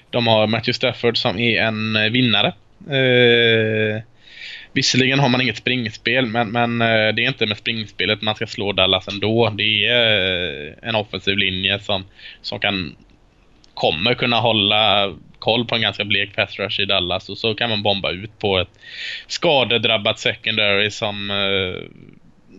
De 0.10 0.28
har 0.28 0.48
Matthew 0.48 0.74
Stafford 0.74 1.18
som 1.18 1.40
är 1.40 1.62
en 1.62 2.12
vinnare. 2.12 2.54
Eh, 2.88 4.02
Visserligen 4.80 5.20
har 5.20 5.30
man 5.30 5.42
inget 5.42 5.58
springspel, 5.58 6.26
men, 6.26 6.50
men 6.50 6.82
eh, 6.82 6.88
det 6.88 7.24
är 7.24 7.28
inte 7.28 7.46
med 7.46 7.58
springspelet 7.58 8.22
man 8.22 8.36
ska 8.36 8.48
slå 8.48 8.72
Dallas 8.72 9.08
ändå. 9.08 9.50
Det 9.50 9.86
är 9.86 10.68
eh, 10.68 10.74
en 10.82 10.96
offensiv 10.96 11.38
linje 11.38 11.80
som, 11.80 12.06
som 12.42 12.60
kan 12.60 12.96
kommer 13.74 14.14
kunna 14.14 14.40
hålla 14.40 15.14
koll 15.40 15.66
på 15.66 15.76
en 15.76 15.82
ganska 15.82 16.06
blek 16.06 16.36
pass 16.36 16.60
rush 16.60 16.80
i 16.82 16.86
Dallas 16.86 17.30
och 17.30 17.38
så 17.38 17.56
kan 17.56 17.70
man 17.70 17.84
bomba 17.84 18.12
ut 18.12 18.40
på 18.40 18.60
ett 18.60 18.80
skadedrabbat 19.28 20.20
secondary 20.20 20.92
som 20.92 21.32
eh, 21.32 21.84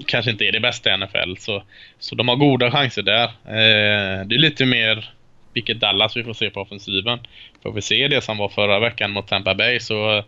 kanske 0.07 0.31
inte 0.31 0.45
är 0.45 0.53
det 0.53 0.61
bästa 0.61 0.95
i 0.95 0.97
NFL. 0.99 1.37
Så, 1.39 1.63
så 1.99 2.15
de 2.15 2.29
har 2.29 2.37
goda 2.37 2.71
chanser 2.71 3.03
där. 3.03 3.25
Eh, 3.25 4.27
det 4.27 4.35
är 4.35 4.39
lite 4.39 4.67
mer 4.67 5.11
vilket 5.55 5.81
Dallas 5.81 6.17
vi 6.17 6.25
får 6.25 6.35
se 6.35 6.51
på 6.51 6.61
offensiven. 6.61 7.19
Får 7.63 7.73
vi 7.73 7.83
se 7.83 8.09
det 8.09 8.21
som 8.21 8.39
var 8.39 8.49
förra 8.49 8.81
veckan 8.81 9.11
mot 9.11 9.29
Tampa 9.29 9.55
Bay 9.55 9.81
så 9.81 10.25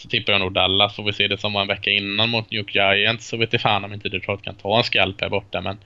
så 0.00 0.08
tippar 0.08 0.32
jag 0.32 0.40
nog 0.40 0.52
Dallas. 0.52 0.96
Får 0.96 1.02
vi 1.02 1.12
se 1.12 1.28
det 1.28 1.38
som 1.38 1.52
var 1.52 1.60
en 1.60 1.68
vecka 1.68 1.90
innan 1.90 2.28
mot 2.28 2.50
New 2.50 2.58
York 2.58 2.74
Giants 2.74 3.28
så 3.28 3.36
vet 3.36 3.52
jag 3.52 3.62
fan 3.62 3.84
om 3.84 3.92
inte 3.92 4.08
Detroit 4.08 4.42
kan 4.42 4.54
ta 4.54 4.78
en 4.78 4.84
skalp 4.84 5.20
här 5.20 5.28
borta. 5.28 5.60
Men, 5.60 5.78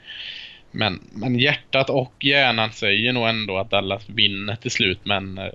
men, 0.70 1.00
men 1.12 1.38
hjärtat 1.38 1.90
och 1.90 2.14
hjärnan 2.20 2.72
säger 2.72 3.12
nog 3.12 3.28
ändå 3.28 3.58
att 3.58 3.70
Dallas 3.70 4.08
vinner 4.08 4.56
till 4.56 4.70
slut. 4.70 4.98
Men 5.02 5.38
eh, 5.38 5.52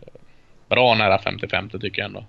bra 0.69 0.95
nära 0.95 1.17
50-50 1.17 1.81
tycker 1.81 2.01
jag 2.01 2.07
ändå. 2.07 2.25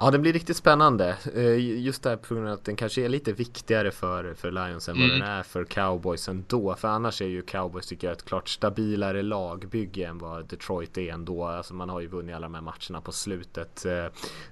Ja, 0.00 0.10
det 0.10 0.18
blir 0.18 0.32
riktigt 0.32 0.56
spännande. 0.56 1.16
Eh, 1.34 1.80
just 1.80 2.02
det 2.02 2.10
här 2.10 2.16
på 2.16 2.34
grund 2.34 2.48
av 2.48 2.54
att 2.54 2.64
den 2.64 2.76
kanske 2.76 3.04
är 3.04 3.08
lite 3.08 3.32
viktigare 3.32 3.90
för, 3.90 4.34
för 4.34 4.50
Lions 4.50 4.88
än 4.88 4.96
mm. 4.96 5.08
vad 5.08 5.18
den 5.18 5.28
är 5.28 5.42
för 5.42 5.64
Cowboys 5.64 6.28
ändå. 6.28 6.74
För 6.74 6.88
annars 6.88 7.22
är 7.22 7.26
ju 7.26 7.42
Cowboys 7.42 7.86
tycker 7.86 8.06
jag 8.06 8.16
ett 8.16 8.24
klart 8.24 8.48
stabilare 8.48 9.22
lagbygge 9.22 10.06
än 10.06 10.18
vad 10.18 10.46
Detroit 10.48 10.98
är 10.98 11.12
ändå. 11.12 11.44
Alltså 11.44 11.74
man 11.74 11.88
har 11.88 12.00
ju 12.00 12.06
vunnit 12.06 12.36
alla 12.36 12.46
de 12.46 12.54
här 12.54 12.62
matcherna 12.62 13.00
på 13.00 13.12
slutet. 13.12 13.86
Eh, 13.86 13.92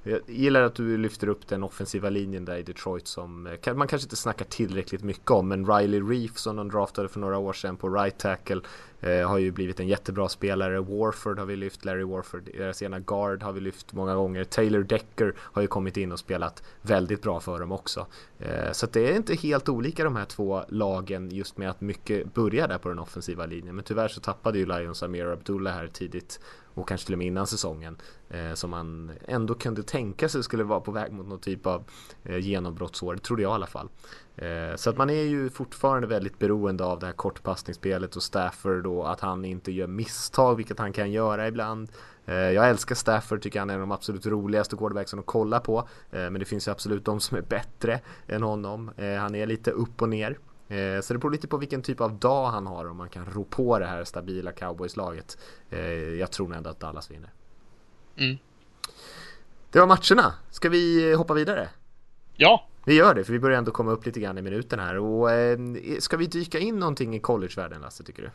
jag 0.03 0.21
gillar 0.27 0.63
att 0.63 0.75
du 0.75 0.97
lyfter 0.97 1.29
upp 1.29 1.49
den 1.49 1.63
offensiva 1.63 2.11
linjen 2.11 2.45
där 2.45 2.57
i 2.57 2.63
Detroit 2.63 3.07
som 3.07 3.47
eh, 3.47 3.75
man 3.75 3.89
kanske 3.89 4.07
inte 4.07 4.17
snackar 4.17 4.45
tillräckligt 4.45 5.03
mycket 5.03 5.31
om. 5.31 5.49
Men 5.49 5.67
Riley 5.67 6.01
Reef 6.01 6.39
som 6.39 6.57
de 6.57 6.71
draftade 6.71 7.09
för 7.09 7.21
några 7.21 7.39
år 7.39 7.53
sedan 7.53 7.77
på 7.77 7.89
right 7.89 8.19
tackle 8.19 8.61
Eh, 9.07 9.29
har 9.29 9.39
ju 9.39 9.51
blivit 9.51 9.81
en 9.81 9.89
jättebra 9.89 10.29
spelare. 10.29 10.81
Warford 10.81 11.39
har 11.39 11.47
vi 11.47 11.57
lyft, 11.57 11.85
Larry 11.85 12.05
Warford, 12.05 12.51
deras 12.57 12.83
ena 12.83 13.01
guard 13.01 13.43
har 13.43 13.53
vi 13.53 13.61
lyft 13.61 13.93
många 13.93 14.15
gånger. 14.15 14.45
Taylor 14.45 14.83
Decker 14.83 15.35
har 15.39 15.63
ju 15.63 15.69
kommit 15.69 15.97
in 15.97 16.13
och 16.13 16.19
spelat 16.19 16.63
väldigt 16.83 17.23
bra 17.23 17.41
för 17.41 17.61
dem 17.61 17.73
också. 17.73 18.07
Eh, 18.39 18.73
så 18.73 18.87
det 18.87 19.13
är 19.13 19.17
inte 19.17 19.35
helt 19.35 19.69
olika 19.69 20.05
de 20.05 20.17
här 20.17 20.25
två 20.25 20.63
lagen 20.69 21.31
just 21.31 21.59
med 21.59 21.71
att 21.71 21.81
mycket 21.81 22.35
börjar 22.35 22.69
där 22.69 22.79
på 22.79 22.89
den 22.89 22.99
offensiva 22.99 23.47
linjen. 23.47 23.75
Men 23.75 23.85
tyvärr 23.85 24.09
så 24.09 24.21
tappade 24.21 24.59
ju 24.59 24.67
Lions 24.67 25.03
Amir 25.03 25.27
Abdullah 25.27 25.75
här 25.75 25.87
tidigt 25.87 26.41
och 26.77 26.89
kanske 26.89 27.07
till 27.07 27.15
och 27.15 27.19
med 27.19 27.27
innan 27.27 27.47
säsongen 27.47 27.97
eh, 28.31 28.55
som 28.55 28.71
man 28.71 29.11
ändå 29.29 29.55
kunde 29.55 29.83
tänka 29.83 30.29
sig 30.29 30.43
skulle 30.43 30.65
vara 30.65 30.81
på 30.81 30.93
väg 30.93 31.13
mot 31.13 31.27
någon 31.27 31.41
typ 31.41 31.67
av 31.67 31.85
eh, 32.25 32.39
genombrottsår, 32.39 33.15
det 33.15 33.21
trodde 33.21 33.43
jag 33.43 33.51
i 33.51 33.55
alla 33.55 33.67
fall. 33.67 33.89
Eh, 34.37 34.77
så 34.77 34.91
att 34.91 34.97
man 34.97 35.11
är 35.11 35.23
ju 35.23 35.51
fortfarande 35.51 36.07
väldigt 36.07 36.39
beroende 36.39 36.85
av 36.85 36.99
det 36.99 37.07
här 37.07 37.13
kortpassningsspelet 37.13 38.17
och 38.17 38.23
Stafford 38.23 38.87
och 38.87 39.13
att 39.13 39.21
han 39.21 39.45
inte 39.45 39.73
gör 39.73 39.87
misstag, 39.87 40.55
vilket 40.55 40.79
han 40.79 40.93
kan 40.93 41.11
göra 41.11 41.49
ibland. 41.49 41.89
Eh, 42.27 42.35
jag 42.35 42.69
älskar 42.69 42.95
Stafford, 42.95 43.43
tycker 43.43 43.59
han 43.59 43.71
är 43.71 43.75
en 43.75 43.81
av 43.81 43.89
de 43.89 43.93
absolut 43.93 44.27
roligaste 44.27 44.77
quarterbacksen 44.77 45.19
att 45.19 45.27
kolla 45.27 45.61
på. 45.61 45.79
Eh, 46.11 46.19
men 46.19 46.35
det 46.35 46.45
finns 46.45 46.69
ju 46.69 46.73
absolut 46.73 47.05
de 47.05 47.21
som 47.21 47.37
är 47.37 47.43
bättre 47.43 48.01
än 48.27 48.43
honom. 48.43 48.91
Han 48.97 49.35
är 49.35 49.47
lite 49.47 49.71
upp 49.71 50.03
och 50.03 50.09
ner. 50.09 50.39
Så 51.03 51.13
det 51.13 51.19
beror 51.19 51.31
lite 51.31 51.49
på 51.49 51.57
vilken 51.57 51.83
typ 51.83 52.01
av 52.01 52.19
dag 52.19 52.47
han 52.47 52.67
har 52.67 52.89
om 52.89 52.97
man 52.97 53.09
kan 53.09 53.27
ro 53.27 53.45
på 53.45 53.79
det 53.79 53.87
här 53.87 54.05
stabila 54.05 54.53
cowboyslaget. 54.53 55.39
Jag 56.19 56.31
tror 56.31 56.55
ändå 56.55 56.71
att 56.71 56.81
Dallas 56.81 57.11
vinner. 57.11 57.33
Mm. 58.17 58.37
Det 59.71 59.81
var 59.81 59.87
matcherna. 59.87 60.35
Ska 60.51 60.69
vi 60.69 61.15
hoppa 61.15 61.35
vidare? 61.35 61.69
Ja, 62.35 62.69
vi 62.87 62.95
gör 62.95 63.15
det, 63.15 63.25
för 63.25 63.33
vi 63.33 63.39
börjar 63.39 63.59
ändå 63.59 63.71
komma 63.71 63.91
upp 63.91 64.07
lite 64.07 64.21
grann 64.21 64.39
i 64.39 64.43
minuten 64.43 64.79
här. 64.79 64.99
Och, 64.99 65.33
eh, 65.33 65.59
ska 65.99 66.17
vi 66.17 66.27
dyka 66.27 66.59
in 66.59 66.79
någonting 66.79 67.17
i 67.17 67.21
collegevärlden, 67.21 67.81
Lasse, 67.81 68.05
tycker 68.05 68.23
du? 68.23 68.31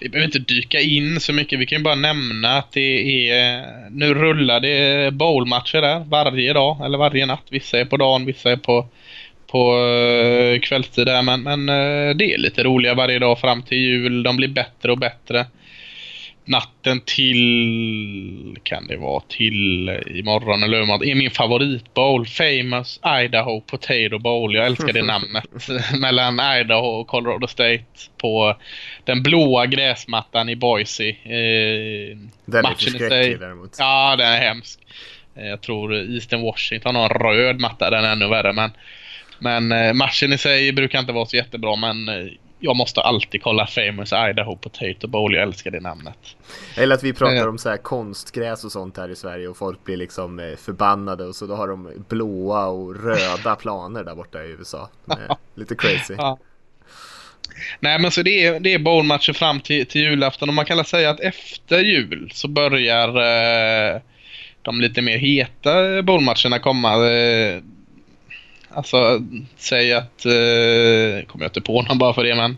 Vi 0.00 0.08
behöver 0.08 0.26
inte 0.26 0.54
dyka 0.54 0.80
in 0.80 1.20
så 1.20 1.32
mycket. 1.32 1.58
Vi 1.58 1.66
kan 1.66 1.78
ju 1.78 1.84
bara 1.84 1.94
nämna 1.94 2.58
att 2.58 2.72
det 2.72 3.30
är... 3.30 3.58
Eh, 3.58 3.64
nu 3.90 4.14
rullar 4.14 4.60
det 4.60 5.14
bowlmatcher 5.14 5.80
där 5.80 6.00
varje 6.00 6.52
dag, 6.52 6.84
eller 6.84 6.98
varje 6.98 7.26
natt. 7.26 7.46
Vissa 7.50 7.78
är 7.78 7.84
på 7.84 7.96
dagen, 7.96 8.24
vissa 8.24 8.50
är 8.50 8.56
på, 8.56 8.88
på 9.46 9.78
eh, 9.78 10.60
kvällstid 10.60 11.06
där. 11.06 11.22
Men, 11.22 11.42
men 11.42 11.68
eh, 11.68 12.16
det 12.16 12.34
är 12.34 12.38
lite 12.38 12.62
roliga 12.62 12.94
varje 12.94 13.18
dag 13.18 13.38
fram 13.40 13.62
till 13.62 13.78
jul. 13.78 14.22
De 14.22 14.36
blir 14.36 14.48
bättre 14.48 14.92
och 14.92 14.98
bättre 14.98 15.46
natten 16.44 17.00
till, 17.00 18.56
kan 18.62 18.86
det 18.86 18.96
vara, 18.96 19.22
till 19.28 19.88
imorgon 20.06 20.62
eller 20.62 20.76
övermorgon, 20.76 21.08
är 21.08 21.14
min 21.14 21.30
favoritbowl. 21.30 22.26
Famous 22.26 23.00
Idaho 23.24 23.60
Potato 23.60 24.18
Bowl. 24.18 24.54
Jag 24.54 24.66
älskar 24.66 24.92
det 24.92 25.02
namnet. 25.06 25.44
Mellan 26.00 26.40
Idaho 26.60 26.86
och 26.86 27.06
Colorado 27.06 27.46
State 27.46 27.84
på 28.20 28.56
den 29.04 29.22
blåa 29.22 29.66
gräsmattan 29.66 30.48
i 30.48 30.56
Boise. 30.56 31.08
Eh, 31.08 32.16
den 32.44 32.64
är 32.64 32.74
förskräcklig 32.74 33.40
däremot. 33.40 33.76
Ja, 33.78 34.16
den 34.16 34.32
är 34.32 34.40
hemsk. 34.40 34.80
Eh, 35.36 35.46
jag 35.46 35.60
tror 35.60 35.94
Eastern 35.94 36.42
Washington 36.42 36.96
har 36.96 37.04
en 37.04 37.22
röd 37.22 37.60
matta, 37.60 37.90
den 37.90 38.04
är 38.04 38.12
ännu 38.12 38.28
värre. 38.28 38.52
Men, 38.52 38.70
men 39.38 39.72
eh, 39.72 39.92
matchen 39.92 40.32
i 40.32 40.38
sig 40.38 40.72
brukar 40.72 40.98
inte 40.98 41.12
vara 41.12 41.26
så 41.26 41.36
jättebra, 41.36 41.76
men 41.76 42.08
eh, 42.08 42.26
jag 42.62 42.76
måste 42.76 43.00
alltid 43.00 43.42
kolla 43.42 43.66
Famous 43.66 44.12
Idaho 44.30 44.56
Potato 44.56 45.06
Bowl. 45.06 45.34
Jag 45.34 45.42
älskar 45.42 45.70
det 45.70 45.80
namnet. 45.80 46.16
Eller 46.76 46.94
att 46.94 47.02
vi 47.02 47.12
pratar 47.12 47.48
om 47.48 47.58
så 47.58 47.68
här 47.68 47.76
konstgräs 47.76 48.64
och 48.64 48.72
sånt 48.72 48.96
här 48.96 49.08
i 49.08 49.16
Sverige 49.16 49.48
och 49.48 49.56
folk 49.56 49.84
blir 49.84 49.96
liksom 49.96 50.38
eh, 50.38 50.56
förbannade 50.56 51.24
och 51.24 51.36
så 51.36 51.46
då 51.46 51.54
har 51.54 51.68
de 51.68 52.04
blåa 52.08 52.66
och 52.66 53.04
röda 53.04 53.56
planer 53.56 54.04
där 54.04 54.14
borta 54.14 54.44
i 54.44 54.48
USA. 54.50 54.90
Lite 55.54 55.74
crazy. 55.74 56.14
Ja. 56.18 56.38
Nej 57.80 57.98
men 57.98 58.10
så 58.10 58.22
det 58.22 58.44
är, 58.44 58.60
det 58.60 58.74
är 58.74 58.78
bowlmatcher 58.78 59.32
fram 59.32 59.60
till, 59.60 59.86
till 59.86 60.00
julafton 60.00 60.48
och 60.48 60.54
man 60.54 60.64
kan 60.64 60.76
väl 60.76 60.86
säga 60.86 61.10
att 61.10 61.20
efter 61.20 61.78
jul 61.78 62.30
så 62.34 62.48
börjar 62.48 63.08
eh, 63.08 64.00
de 64.62 64.80
lite 64.80 65.02
mer 65.02 65.18
heta 65.18 66.02
bowlmatcherna 66.02 66.58
komma. 66.58 67.10
Eh, 67.10 67.62
alltså 68.74 69.22
säg 69.56 69.92
att, 69.92 70.26
eh, 70.26 71.26
kommer 71.26 71.44
jag 71.44 71.48
inte 71.48 71.60
på 71.60 71.82
någon 71.82 71.98
bara 71.98 72.14
för 72.14 72.24
det 72.24 72.34
men 72.34 72.56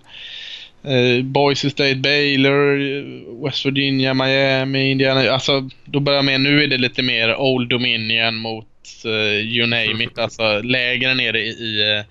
eh, 0.85 1.25
Boise 1.25 1.71
State, 1.71 1.95
Baylor, 1.95 3.45
West 3.45 3.67
Virginia, 3.67 4.15
Miami, 4.15 4.91
Indiana. 4.91 5.31
Alltså 5.31 5.69
då 5.85 6.01
börjar 6.01 6.23
med, 6.23 6.41
nu 6.41 6.63
är 6.63 6.69
det 6.69 6.79
lite 6.79 7.03
mer 7.03 7.37
Old 7.37 7.69
Dominion 7.69 8.35
mot 8.35 8.67
eh, 9.05 9.41
you 9.41 9.67
name 9.67 10.05
it. 10.05 10.19
Alltså 10.19 10.61
lägre 10.61 11.15
nere 11.15 11.41
i, 11.41 11.49
i 11.49 11.99
eh, 11.99 12.05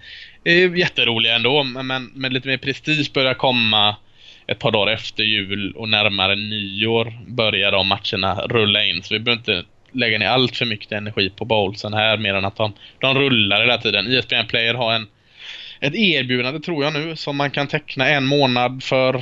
är 0.43 0.75
jätteroliga 0.77 1.35
ändå, 1.35 1.63
men, 1.63 2.11
men 2.13 2.33
lite 2.33 2.47
mer 2.47 2.57
prestige 2.57 3.13
börjar 3.13 3.33
komma 3.33 3.95
ett 4.47 4.59
par 4.59 4.71
dagar 4.71 4.93
efter 4.93 5.23
jul 5.23 5.73
och 5.75 5.89
närmare 5.89 6.35
nyår 6.35 7.13
börjar 7.27 7.71
de 7.71 7.87
matcherna 7.87 8.41
rulla 8.47 8.85
in. 8.85 9.03
Så 9.03 9.13
vi 9.13 9.19
behöver 9.19 9.39
inte 9.39 9.69
lägga 9.93 10.19
ner 10.19 10.27
allt 10.27 10.57
för 10.57 10.65
mycket 10.65 10.91
energi 10.91 11.29
på 11.29 11.45
bowlsen 11.45 11.93
här 11.93 12.17
mer 12.17 12.33
än 12.33 12.45
att 12.45 12.55
de, 12.55 12.73
de 12.99 13.15
rullar 13.15 13.59
hela 13.61 13.77
tiden. 13.77 14.07
ISBN 14.07 14.35
ESPN 14.35 14.47
Player 14.47 14.73
har 14.73 14.93
en, 14.93 15.07
ett 15.79 15.95
erbjudande 15.95 16.59
tror 16.59 16.83
jag 16.83 16.93
nu 16.93 17.15
som 17.15 17.37
man 17.37 17.51
kan 17.51 17.67
teckna 17.67 18.09
en 18.09 18.25
månad 18.25 18.83
för 18.83 19.15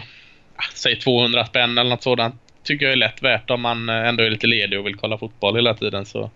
ah, 0.56 0.72
säg 0.74 0.96
200 0.96 1.46
spänn 1.46 1.78
eller 1.78 1.90
något 1.90 2.04
sådant. 2.04 2.36
Tycker 2.64 2.86
jag 2.86 2.94
är 2.94 2.98
lätt 2.98 3.24
värt 3.24 3.50
om 3.50 3.62
man 3.62 3.90
eh, 3.90 4.08
ändå 4.08 4.24
är 4.24 4.30
lite 4.30 4.48
ledig 4.48 4.80
och 4.80 4.88
vill 4.88 4.96
kolla 4.96 5.18
fotboll 5.18 5.56
hela 5.56 5.74
tiden 5.74 6.06
så 6.06 6.32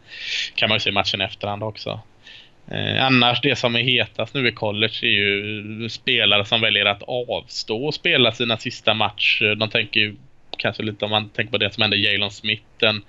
kan 0.56 0.70
man 0.70 0.76
ju 0.76 0.80
se 0.80 0.92
matchen 0.92 1.22
i 1.22 1.24
efterhand 1.24 1.64
också. 1.64 2.00
Eh, 2.72 3.06
annars 3.06 3.42
det 3.42 3.56
som 3.56 3.76
är 3.76 3.80
hetast 3.80 4.34
nu 4.34 4.48
i 4.48 4.52
college 4.52 5.00
är 5.02 5.08
ju 5.08 5.90
spelare 5.90 6.46
som 6.46 6.62
väljer 6.62 6.86
att 6.86 7.04
avstå 7.08 7.86
och 7.86 7.94
spela 7.94 8.32
sina 8.32 8.58
sista 8.58 8.94
match. 8.94 9.42
De 9.58 9.70
tänker 9.70 10.00
ju 10.00 10.16
kanske 10.58 10.84
lite 10.84 11.06
om 11.06 11.12
man 11.12 11.30
tänker 11.30 11.52
på 11.52 11.58
det 11.58 11.74
som 11.74 11.82
hände 11.82 11.98
Jalen 11.98 12.32
Smith, 12.32 12.64
den 12.78 13.02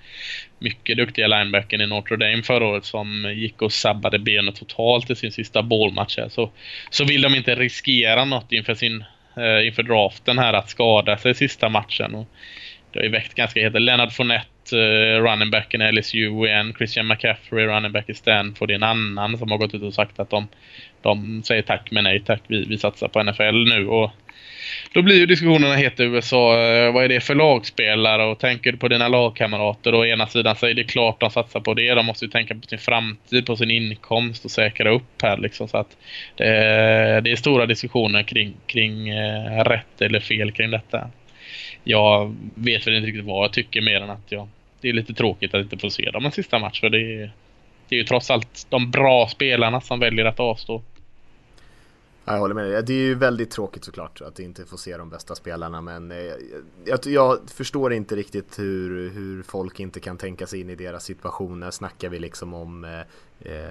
mycket 0.59 0.97
duktiga 0.97 1.27
linebacken 1.27 1.81
i 1.81 1.87
Notre 1.87 2.17
Dame 2.17 2.43
förra 2.43 2.65
året 2.65 2.85
som 2.85 3.33
gick 3.35 3.61
och 3.61 3.71
sabbade 3.71 4.19
benet 4.19 4.55
totalt 4.55 5.09
i 5.09 5.15
sin 5.15 5.31
sista 5.31 5.63
bollmatch 5.63 6.17
här. 6.17 6.29
Så, 6.29 6.51
så 6.89 7.05
vill 7.05 7.21
de 7.21 7.35
inte 7.35 7.55
riskera 7.55 8.25
något 8.25 8.51
inför 8.51 8.75
sin 8.75 9.03
eh, 9.37 9.67
inför 9.67 9.83
draften 9.83 10.39
här 10.39 10.53
att 10.53 10.69
skada 10.69 11.17
sig 11.17 11.31
i 11.31 11.35
sista 11.35 11.69
matchen. 11.69 12.15
Och 12.15 12.27
det 12.91 12.99
har 12.99 13.03
ju 13.03 13.11
väckt 13.11 13.33
ganska 13.33 13.59
heta. 13.59 13.79
Leonard 13.79 14.13
Fournette, 14.13 14.77
eh, 14.77 15.21
running 15.21 15.51
backen 15.51 15.81
i 15.81 15.91
LSU 15.91 16.47
en. 16.47 16.73
Christian 16.73 17.07
McCaffrey, 17.07 17.65
running 17.65 17.91
back 17.91 18.09
i 18.09 18.13
Stanford 18.13 18.67
Det 18.67 18.73
är 18.73 18.75
en 18.75 18.83
annan 18.83 19.37
som 19.37 19.51
har 19.51 19.57
gått 19.57 19.73
ut 19.73 19.83
och 19.83 19.93
sagt 19.93 20.19
att 20.19 20.29
de, 20.29 20.47
de 21.01 21.43
säger 21.43 21.61
tack 21.61 21.91
men 21.91 22.03
nej 22.03 22.19
tack. 22.25 22.41
Vi, 22.47 22.65
vi 22.65 22.77
satsar 22.77 23.07
på 23.07 23.23
NFL 23.23 23.63
nu. 23.75 23.87
Och 23.87 24.11
då 24.93 25.01
blir 25.01 25.15
ju 25.15 25.25
diskussionerna 25.25 25.75
heta 25.75 26.03
i 26.03 26.05
USA. 26.05 26.61
Eh, 26.61 26.93
vad 26.93 27.03
är 27.03 27.09
det 27.09 27.19
för 27.19 27.35
lagspelare? 27.35 28.25
Och 28.25 28.39
tänker 28.39 28.71
du 28.71 28.77
på 28.77 28.87
dina 28.87 29.07
lagkamrater? 29.07 29.93
Och 29.93 29.99
å 29.99 30.05
ena 30.05 30.27
sidan 30.27 30.55
säger 30.55 30.73
det 30.73 30.81
är 30.81 30.87
klart 30.87 31.19
de 31.19 31.29
satsar 31.29 31.59
på 31.59 31.73
det. 31.73 31.93
De 31.93 32.05
måste 32.05 32.25
ju 32.25 32.31
tänka 32.31 32.55
på 32.55 32.67
sin 32.67 32.79
framtid, 32.79 33.45
på 33.45 33.55
sin 33.55 33.71
inkomst 33.71 34.45
och 34.45 34.51
säkra 34.51 34.91
upp 34.91 35.21
här 35.21 35.37
liksom. 35.37 35.67
Så 35.67 35.77
att 35.77 35.97
det, 36.35 36.45
det 37.23 37.31
är 37.31 37.35
stora 37.35 37.65
diskussioner 37.65 38.23
kring, 38.23 38.53
kring 38.65 39.09
eh, 39.09 39.63
rätt 39.63 40.01
eller 40.01 40.19
fel 40.19 40.51
kring 40.51 40.71
detta. 40.71 41.09
Jag 41.83 42.35
vet 42.55 42.87
väl 42.87 42.95
inte 42.95 43.07
riktigt 43.07 43.25
vad 43.25 43.43
jag 43.43 43.53
tycker 43.53 43.81
mer 43.81 44.01
än 44.01 44.09
att 44.09 44.31
jag, 44.31 44.47
det 44.81 44.89
är 44.89 44.93
lite 44.93 45.13
tråkigt 45.13 45.53
att 45.53 45.61
inte 45.61 45.77
få 45.77 45.89
se 45.89 46.11
dem 46.11 46.25
en 46.25 46.31
sista 46.31 46.59
match. 46.59 46.79
För 46.79 46.89
det 46.89 46.99
är, 46.99 47.31
det 47.89 47.95
är 47.95 47.99
ju 47.99 48.03
trots 48.03 48.31
allt 48.31 48.67
de 48.69 48.91
bra 48.91 49.27
spelarna 49.27 49.81
som 49.81 49.99
väljer 49.99 50.25
att 50.25 50.39
avstå. 50.39 50.81
Ja, 52.27 52.33
Jag 52.33 52.39
håller 52.39 52.55
med 52.55 52.71
dig. 52.71 52.83
Det 52.83 52.93
är 52.93 52.97
ju 52.97 53.15
väldigt 53.15 53.51
tråkigt 53.51 53.83
såklart 53.83 54.21
att 54.21 54.39
inte 54.39 54.65
få 54.65 54.77
se 54.77 54.97
de 54.97 55.09
bästa 55.09 55.35
spelarna 55.35 55.81
men 55.81 56.11
eh, 56.11 56.33
jag, 56.85 56.99
jag 57.05 57.39
förstår 57.49 57.93
inte 57.93 58.15
riktigt 58.15 58.59
hur, 58.59 59.09
hur 59.09 59.43
folk 59.43 59.79
inte 59.79 59.99
kan 59.99 60.17
tänka 60.17 60.47
sig 60.47 60.61
in 60.61 60.69
i 60.69 60.75
deras 60.75 61.03
situationer. 61.03 61.71
Snackar 61.71 62.09
vi 62.09 62.19
liksom 62.19 62.53
om 62.53 62.83
eh, 62.83 62.99
eh 63.39 63.69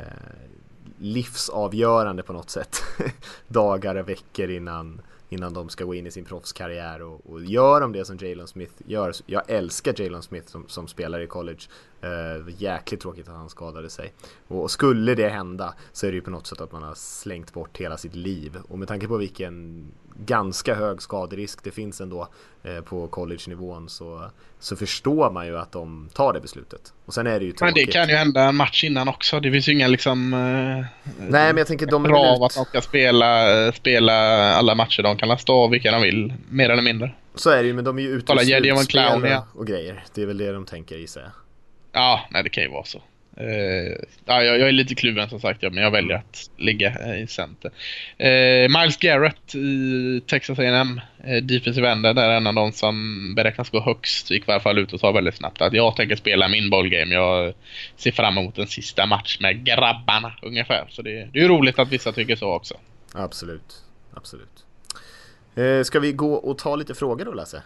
livsavgörande 0.98 2.22
på 2.22 2.32
något 2.32 2.50
sätt. 2.50 2.82
Dagar 3.48 3.94
och 3.94 4.08
veckor 4.08 4.50
innan, 4.50 5.00
innan 5.28 5.54
de 5.54 5.68
ska 5.68 5.84
gå 5.84 5.94
in 5.94 6.06
i 6.06 6.10
sin 6.10 6.24
proffskarriär 6.24 7.02
och, 7.02 7.30
och 7.30 7.44
gör 7.44 7.80
de 7.80 7.92
det 7.92 8.04
som 8.04 8.16
Jalen 8.20 8.46
Smith 8.46 8.72
gör. 8.86 9.12
Jag 9.26 9.50
älskar 9.50 10.00
Jalen 10.00 10.22
Smith 10.22 10.48
som, 10.48 10.64
som 10.68 10.88
spelare 10.88 11.22
i 11.22 11.26
college. 11.26 11.60
Uh, 12.04 12.54
jäkligt 12.58 13.00
tråkigt 13.00 13.28
att 13.28 13.34
han 13.34 13.48
skadade 13.48 13.90
sig. 13.90 14.12
Och, 14.48 14.62
och 14.62 14.70
skulle 14.70 15.14
det 15.14 15.28
hända 15.28 15.74
så 15.92 16.06
är 16.06 16.10
det 16.10 16.14
ju 16.14 16.22
på 16.22 16.30
något 16.30 16.46
sätt 16.46 16.60
att 16.60 16.72
man 16.72 16.82
har 16.82 16.94
slängt 16.94 17.52
bort 17.52 17.78
hela 17.78 17.96
sitt 17.96 18.14
liv. 18.14 18.58
Och 18.68 18.78
med 18.78 18.88
tanke 18.88 19.08
på 19.08 19.16
vilken 19.16 19.84
ganska 20.24 20.74
hög 20.74 21.02
skaderisk 21.02 21.64
det 21.64 21.70
finns 21.70 22.00
ändå 22.00 22.28
eh, 22.62 22.80
på 22.80 23.08
college-nivån 23.08 23.88
så, 23.88 24.30
så 24.58 24.76
förstår 24.76 25.30
man 25.30 25.46
ju 25.46 25.58
att 25.58 25.72
de 25.72 26.08
tar 26.14 26.32
det 26.32 26.40
beslutet. 26.40 26.92
Och 27.04 27.14
sen 27.14 27.26
är 27.26 27.38
det 27.40 27.44
ju 27.44 27.50
Men 27.50 27.56
tråkigt. 27.56 27.86
det 27.86 27.92
kan 27.92 28.08
ju 28.08 28.14
hända 28.14 28.42
en 28.42 28.56
match 28.56 28.84
innan 28.84 29.08
också. 29.08 29.40
Det 29.40 29.50
finns 29.52 29.68
ju 29.68 29.72
inga 29.72 29.86
liksom... 29.88 30.32
Eh, 30.34 30.84
Nej 31.18 31.46
men 31.48 31.56
jag 31.56 31.66
tänker 31.66 31.86
de 31.86 32.04
krav 32.04 32.42
att 32.42 32.54
de 32.54 32.64
ska 32.64 32.80
spela, 32.80 33.72
spela 33.72 34.14
alla 34.54 34.74
matcher. 34.74 35.02
De 35.02 35.16
kan 35.16 35.28
lasta 35.28 35.52
av 35.52 35.70
vilka 35.70 35.90
de 35.92 36.02
vill, 36.02 36.34
mer 36.50 36.70
eller 36.70 36.82
mindre. 36.82 37.10
Så 37.34 37.50
är 37.50 37.56
det 37.62 37.66
ju 37.66 37.72
men 37.74 37.84
de 37.84 37.98
är 37.98 38.02
ju 38.02 38.08
ute 38.08 38.26
clown, 38.88 39.22
och- 39.22 39.28
ja. 39.28 39.46
och 39.54 39.66
grejer. 39.66 40.04
Det 40.14 40.22
är 40.22 40.26
väl 40.26 40.38
det 40.38 40.52
de 40.52 40.64
tänker 40.66 40.96
gissar 40.96 41.20
jag. 41.20 41.30
Ja, 41.92 42.20
nej 42.30 42.42
det 42.42 42.48
kan 42.48 42.64
ju 42.64 42.70
vara 42.70 42.84
så. 42.84 43.02
Eh, 43.36 43.92
ja, 44.24 44.42
jag, 44.42 44.58
jag 44.58 44.68
är 44.68 44.72
lite 44.72 44.94
kluven 44.94 45.28
som 45.28 45.40
sagt, 45.40 45.62
ja, 45.62 45.70
men 45.70 45.82
jag 45.84 45.90
väljer 45.90 46.16
att 46.16 46.50
ligga 46.56 47.16
i 47.16 47.26
center. 47.26 47.70
Eh, 48.18 48.80
Miles 48.80 48.96
Garrett 48.96 49.54
i 49.54 50.22
Texas 50.26 50.58
A&M 50.58 51.00
eh, 51.24 51.42
defensive 51.42 51.90
ender, 51.90 52.14
där 52.14 52.30
är 52.30 52.36
en 52.36 52.46
av 52.46 52.54
de 52.54 52.72
som 52.72 53.34
beräknas 53.34 53.70
gå 53.70 53.80
högst. 53.80 54.30
Gick 54.30 54.48
i 54.48 54.50
alla 54.50 54.60
fall 54.60 54.78
ut 54.78 54.92
och 54.92 55.00
sa 55.00 55.12
väldigt 55.12 55.36
snabbt 55.36 55.62
att 55.62 55.72
jag 55.72 55.96
tänker 55.96 56.16
spela 56.16 56.48
min 56.48 56.70
bollgame. 56.70 57.14
Jag 57.14 57.54
ser 57.96 58.12
fram 58.12 58.38
emot 58.38 58.58
en 58.58 58.66
sista 58.66 59.06
match 59.06 59.38
med 59.40 59.64
grabbarna 59.64 60.32
ungefär. 60.42 60.86
Så 60.90 61.02
det, 61.02 61.28
det 61.32 61.40
är 61.40 61.48
roligt 61.48 61.78
att 61.78 61.92
vissa 61.92 62.12
tycker 62.12 62.36
så 62.36 62.52
också. 62.52 62.74
Absolut, 63.12 63.84
absolut. 64.14 64.64
Eh, 65.54 65.82
ska 65.82 66.00
vi 66.00 66.12
gå 66.12 66.34
och 66.34 66.58
ta 66.58 66.76
lite 66.76 66.94
frågor 66.94 67.24
då 67.24 67.32
Lasse? 67.32 67.62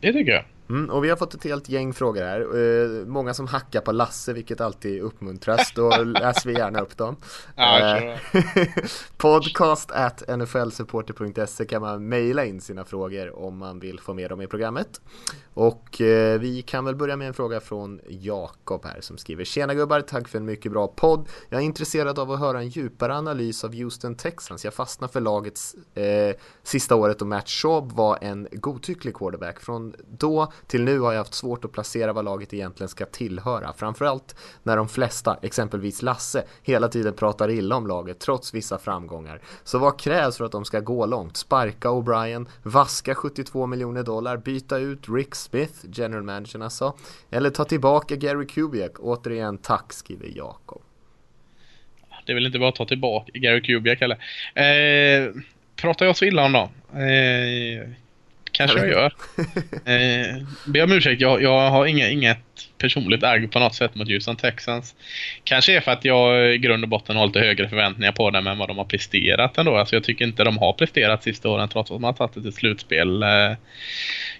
Det 0.00 0.12
tycker 0.12 0.32
jag. 0.32 0.44
Mm, 0.70 0.90
och 0.90 1.04
vi 1.04 1.08
har 1.08 1.16
fått 1.16 1.34
ett 1.34 1.44
helt 1.44 1.68
gäng 1.68 1.92
frågor 1.92 2.22
här. 2.22 2.40
Eh, 2.40 3.06
många 3.06 3.34
som 3.34 3.46
hackar 3.46 3.80
på 3.80 3.92
Lasse, 3.92 4.32
vilket 4.32 4.60
alltid 4.60 5.02
uppmuntras. 5.02 5.72
Då 5.74 5.96
läser 6.04 6.48
vi 6.48 6.58
gärna 6.58 6.80
upp 6.80 6.96
dem. 6.96 7.16
Ja, 7.56 7.80
Eh, 7.80 8.18
podcast 9.16 9.90
at 9.90 10.28
nflsupporter.se 10.28 11.64
kan 11.64 11.82
man 11.82 12.08
mejla 12.08 12.44
in 12.44 12.60
sina 12.60 12.84
frågor 12.84 13.38
om 13.38 13.58
man 13.58 13.80
vill 13.80 14.00
få 14.00 14.14
med 14.14 14.30
dem 14.30 14.40
i 14.40 14.46
programmet. 14.46 15.00
Och 15.54 16.00
eh, 16.00 16.40
vi 16.40 16.62
kan 16.62 16.84
väl 16.84 16.96
börja 16.96 17.16
med 17.16 17.28
en 17.28 17.34
fråga 17.34 17.60
från 17.60 18.00
Jakob 18.08 18.84
här 18.84 19.00
som 19.00 19.18
skriver 19.18 19.44
Tjena 19.44 19.74
gubbar, 19.74 20.00
tack 20.00 20.28
för 20.28 20.38
en 20.38 20.44
mycket 20.44 20.72
bra 20.72 20.88
podd. 20.88 21.28
Jag 21.48 21.60
är 21.60 21.64
intresserad 21.64 22.18
av 22.18 22.30
att 22.30 22.40
höra 22.40 22.58
en 22.58 22.68
djupare 22.68 23.14
analys 23.14 23.64
av 23.64 23.74
Houston 23.74 24.14
Texans. 24.14 24.64
Jag 24.64 24.74
fastnar 24.74 25.08
för 25.08 25.20
lagets 25.20 25.76
sista 26.62 26.94
året 26.94 27.20
och 27.20 27.26
Matt 27.26 27.48
Schaub 27.48 27.92
var 27.92 28.18
en 28.20 28.48
godtycklig 28.52 29.14
quarterback. 29.14 29.60
Från 29.60 29.94
då 30.10 30.52
till 30.66 30.84
nu 30.84 30.98
har 30.98 31.12
jag 31.12 31.20
haft 31.20 31.34
svårt 31.34 31.64
att 31.64 31.72
placera 31.72 32.12
vad 32.12 32.24
laget 32.24 32.54
egentligen 32.54 32.88
ska 32.88 33.06
tillhöra. 33.06 33.72
Framförallt 33.72 34.36
när 34.62 34.76
de 34.76 34.88
flesta, 34.88 35.38
exempelvis 35.42 36.02
Lasse, 36.02 36.44
hela 36.62 36.88
tiden 36.88 37.14
pratar 37.14 37.50
illa 37.50 37.76
om 37.76 37.86
laget 37.86 38.20
trots 38.20 38.54
vissa 38.54 38.78
framgångar. 38.78 39.40
Så 39.64 39.78
vad 39.78 39.98
krävs 40.00 40.36
för 40.36 40.44
att 40.44 40.52
de 40.52 40.64
ska 40.64 40.80
gå 40.80 41.06
långt? 41.06 41.36
Sparka 41.36 41.88
O'Brien, 41.88 42.46
vaska 42.62 43.14
72 43.14 43.66
miljoner 43.66 44.02
dollar, 44.02 44.36
byta 44.36 44.78
ut 44.78 45.08
Rick 45.08 45.34
Smith, 45.34 45.74
general 45.92 46.22
managern 46.22 46.62
alltså, 46.62 46.96
eller 47.30 47.50
ta 47.50 47.64
tillbaka 47.64 48.16
Gary 48.16 48.46
Kubiak. 48.46 48.92
Återigen 48.98 49.58
tack, 49.58 49.92
skriver 49.92 50.28
Jakob. 50.36 50.82
Det 52.26 52.32
är 52.32 52.34
väl 52.34 52.46
inte 52.46 52.58
bara 52.58 52.68
att 52.68 52.74
ta 52.74 52.84
tillbaka 52.84 53.32
Gary 53.34 53.62
Kubiak 53.62 54.00
heller. 54.00 54.18
Eh, 54.54 55.32
pratar 55.76 56.06
jag 56.06 56.16
så 56.16 56.24
illa 56.24 56.44
om 56.44 56.52
dem? 56.52 56.68
Eh, 56.92 57.88
kanske 58.60 58.78
jag 58.78 58.88
gör. 58.88 59.12
Eh, 59.84 60.36
be 60.66 60.82
om 60.82 60.92
ursäkt, 60.92 61.20
jag, 61.20 61.42
jag 61.42 61.70
har 61.70 61.86
inga, 61.86 62.08
inget 62.08 62.38
personligt 62.78 63.24
agg 63.24 63.52
på 63.52 63.58
något 63.58 63.74
sätt 63.74 63.94
mot 63.94 64.08
Houston 64.08 64.36
Texans. 64.36 64.94
Kanske 65.44 65.76
är 65.76 65.80
för 65.80 65.92
att 65.92 66.04
jag 66.04 66.54
i 66.54 66.58
grund 66.58 66.84
och 66.84 66.88
botten 66.88 67.16
har 67.16 67.26
lite 67.26 67.40
högre 67.40 67.68
förväntningar 67.68 68.12
på 68.12 68.30
dem 68.30 68.46
än 68.46 68.58
vad 68.58 68.68
de 68.68 68.78
har 68.78 68.84
presterat 68.84 69.58
ändå. 69.58 69.76
Alltså 69.76 69.96
jag 69.96 70.04
tycker 70.04 70.24
inte 70.24 70.44
de 70.44 70.58
har 70.58 70.72
presterat 70.72 71.22
sista 71.22 71.48
åren 71.48 71.68
trots 71.68 71.90
att 71.90 71.94
de 71.94 72.04
har 72.04 72.12
tagit 72.12 72.34
det 72.34 72.42
till 72.42 72.52
slutspel. 72.52 73.22
Eh, 73.22 73.28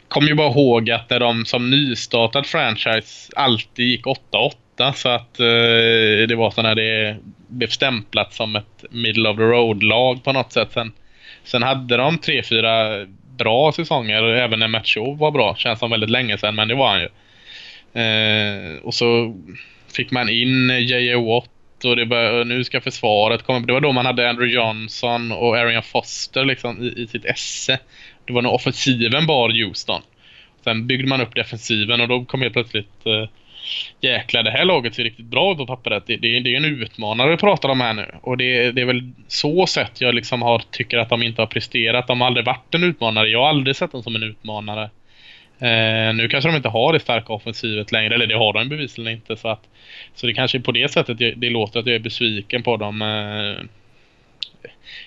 Kommer 0.09 0.29
ju 0.29 0.35
bara 0.35 0.51
ihåg 0.51 0.91
att 0.91 1.11
när 1.11 1.21
de 1.21 1.45
som 1.45 1.71
nystartad 1.71 2.47
franchise 2.47 3.33
alltid 3.37 3.87
gick 3.87 4.05
8-8 4.05 4.93
så 4.93 5.09
att 5.09 5.41
eh, 5.41 6.27
det 6.29 6.35
var 6.37 6.51
så 6.51 6.63
när 6.63 6.75
det 6.75 7.17
blev 7.49 7.69
stämplat 7.69 8.35
som 8.35 8.57
ett 8.57 8.85
middle 8.91 9.29
of 9.29 9.37
the 9.37 9.43
road-lag 9.43 10.25
på 10.25 10.33
något 10.33 10.53
sätt. 10.53 10.69
Sen 10.73 10.93
Sen 11.45 11.63
hade 11.63 11.97
de 11.97 12.19
tre, 12.19 12.43
fyra 12.43 13.07
bra 13.45 13.73
säsonger, 13.73 14.23
även 14.23 14.59
när 14.59 14.69
Matt 14.69 14.87
var 15.19 15.31
bra. 15.31 15.57
Känns 15.57 15.79
som 15.79 15.91
väldigt 15.91 16.11
länge 16.11 16.39
sedan, 16.39 16.55
men 16.55 16.69
det 16.69 16.75
var 16.75 16.89
han 16.89 17.01
ju. 17.01 17.09
Eh, 18.03 18.77
och 18.83 18.95
så 18.95 19.37
fick 19.97 20.11
man 20.11 20.29
in 20.29 20.71
J.A. 20.71 21.21
Watt 21.21 21.85
och 21.85 21.97
det 21.97 22.07
bör, 22.07 22.45
nu 22.45 22.65
ska 22.65 22.81
försvaret 22.81 23.43
komma. 23.43 23.67
Det 23.67 23.73
var 23.73 23.81
då 23.81 23.93
man 23.93 24.07
hade 24.07 24.31
Andrew 24.31 24.55
Johnson 24.55 25.33
och 25.33 25.57
Arian 25.57 25.83
Foster 25.83 26.45
liksom 26.45 26.83
i, 26.83 27.03
i 27.03 27.07
sitt 27.07 27.25
esse. 27.25 27.79
Det 28.25 28.33
var 28.33 28.43
när 28.43 28.53
offensiven 28.53 29.27
bar 29.27 29.49
Houston. 29.49 30.03
Sen 30.65 30.87
byggde 30.87 31.09
man 31.09 31.21
upp 31.21 31.35
defensiven 31.35 32.01
och 32.01 32.09
då 32.09 32.25
kom 32.25 32.43
helt 32.43 32.53
plötsligt 32.53 33.07
eh, 33.07 33.29
jäklar 34.01 34.43
det 34.43 34.51
här 34.51 34.65
laget 34.65 34.95
ser 34.95 35.05
riktigt 35.05 35.27
bra 35.27 35.53
ut 35.53 35.59
på 35.59 35.67
pappret. 35.67 36.07
Det, 36.07 36.17
det, 36.17 36.41
det 36.41 36.55
är 36.55 36.57
en 36.57 36.65
utmanare 36.65 37.31
vi 37.31 37.37
pratar 37.37 37.69
om 37.69 37.81
här 37.81 37.95
nu. 37.95 38.07
Och 38.23 38.37
det, 38.37 38.73
det 38.73 38.81
är 38.81 38.87
väl 38.87 39.13
så 39.29 39.67
sätt 39.67 40.01
jag 40.01 40.15
liksom 40.15 40.43
har, 40.43 40.63
tycker 40.71 40.99
att 40.99 41.09
de 41.09 41.23
inte 41.23 41.43
har 41.43 41.47
presterat. 41.47 42.07
De 42.07 42.21
har 42.21 42.27
aldrig 42.27 42.47
varit 42.47 42.75
en 42.75 42.85
utmanare. 42.85 43.29
Jag 43.29 43.41
har 43.41 43.49
aldrig 43.49 43.77
sett 43.77 43.93
dem 43.93 44.03
som 44.03 44.17
en 44.17 44.23
utmanare. 44.23 44.91
Eh, 45.59 46.15
nu 46.15 46.29
kanske 46.31 46.51
de 46.51 46.57
inte 46.57 46.69
har 46.69 46.93
det 46.93 47.01
starka 47.01 47.33
offensivet 47.33 47.93
längre, 47.93 48.15
eller 48.15 48.27
det 48.27 48.39
har 48.39 48.53
de 48.53 48.69
bevisligen 48.69 49.13
inte. 49.13 49.37
Så, 49.37 49.49
att, 49.49 49.69
så 50.15 50.27
det 50.27 50.35
kanske 50.35 50.59
är 50.59 50.63
på 50.63 50.73
det 50.73 50.93
sättet 50.93 51.19
det, 51.19 51.31
det 51.31 51.51
låter 51.51 51.81
att 51.81 51.87
jag 51.87 51.95
är 51.95 52.01
besviken 52.01 52.63
på 52.63 52.77
dem. 52.77 53.03
Eh, 53.03 53.65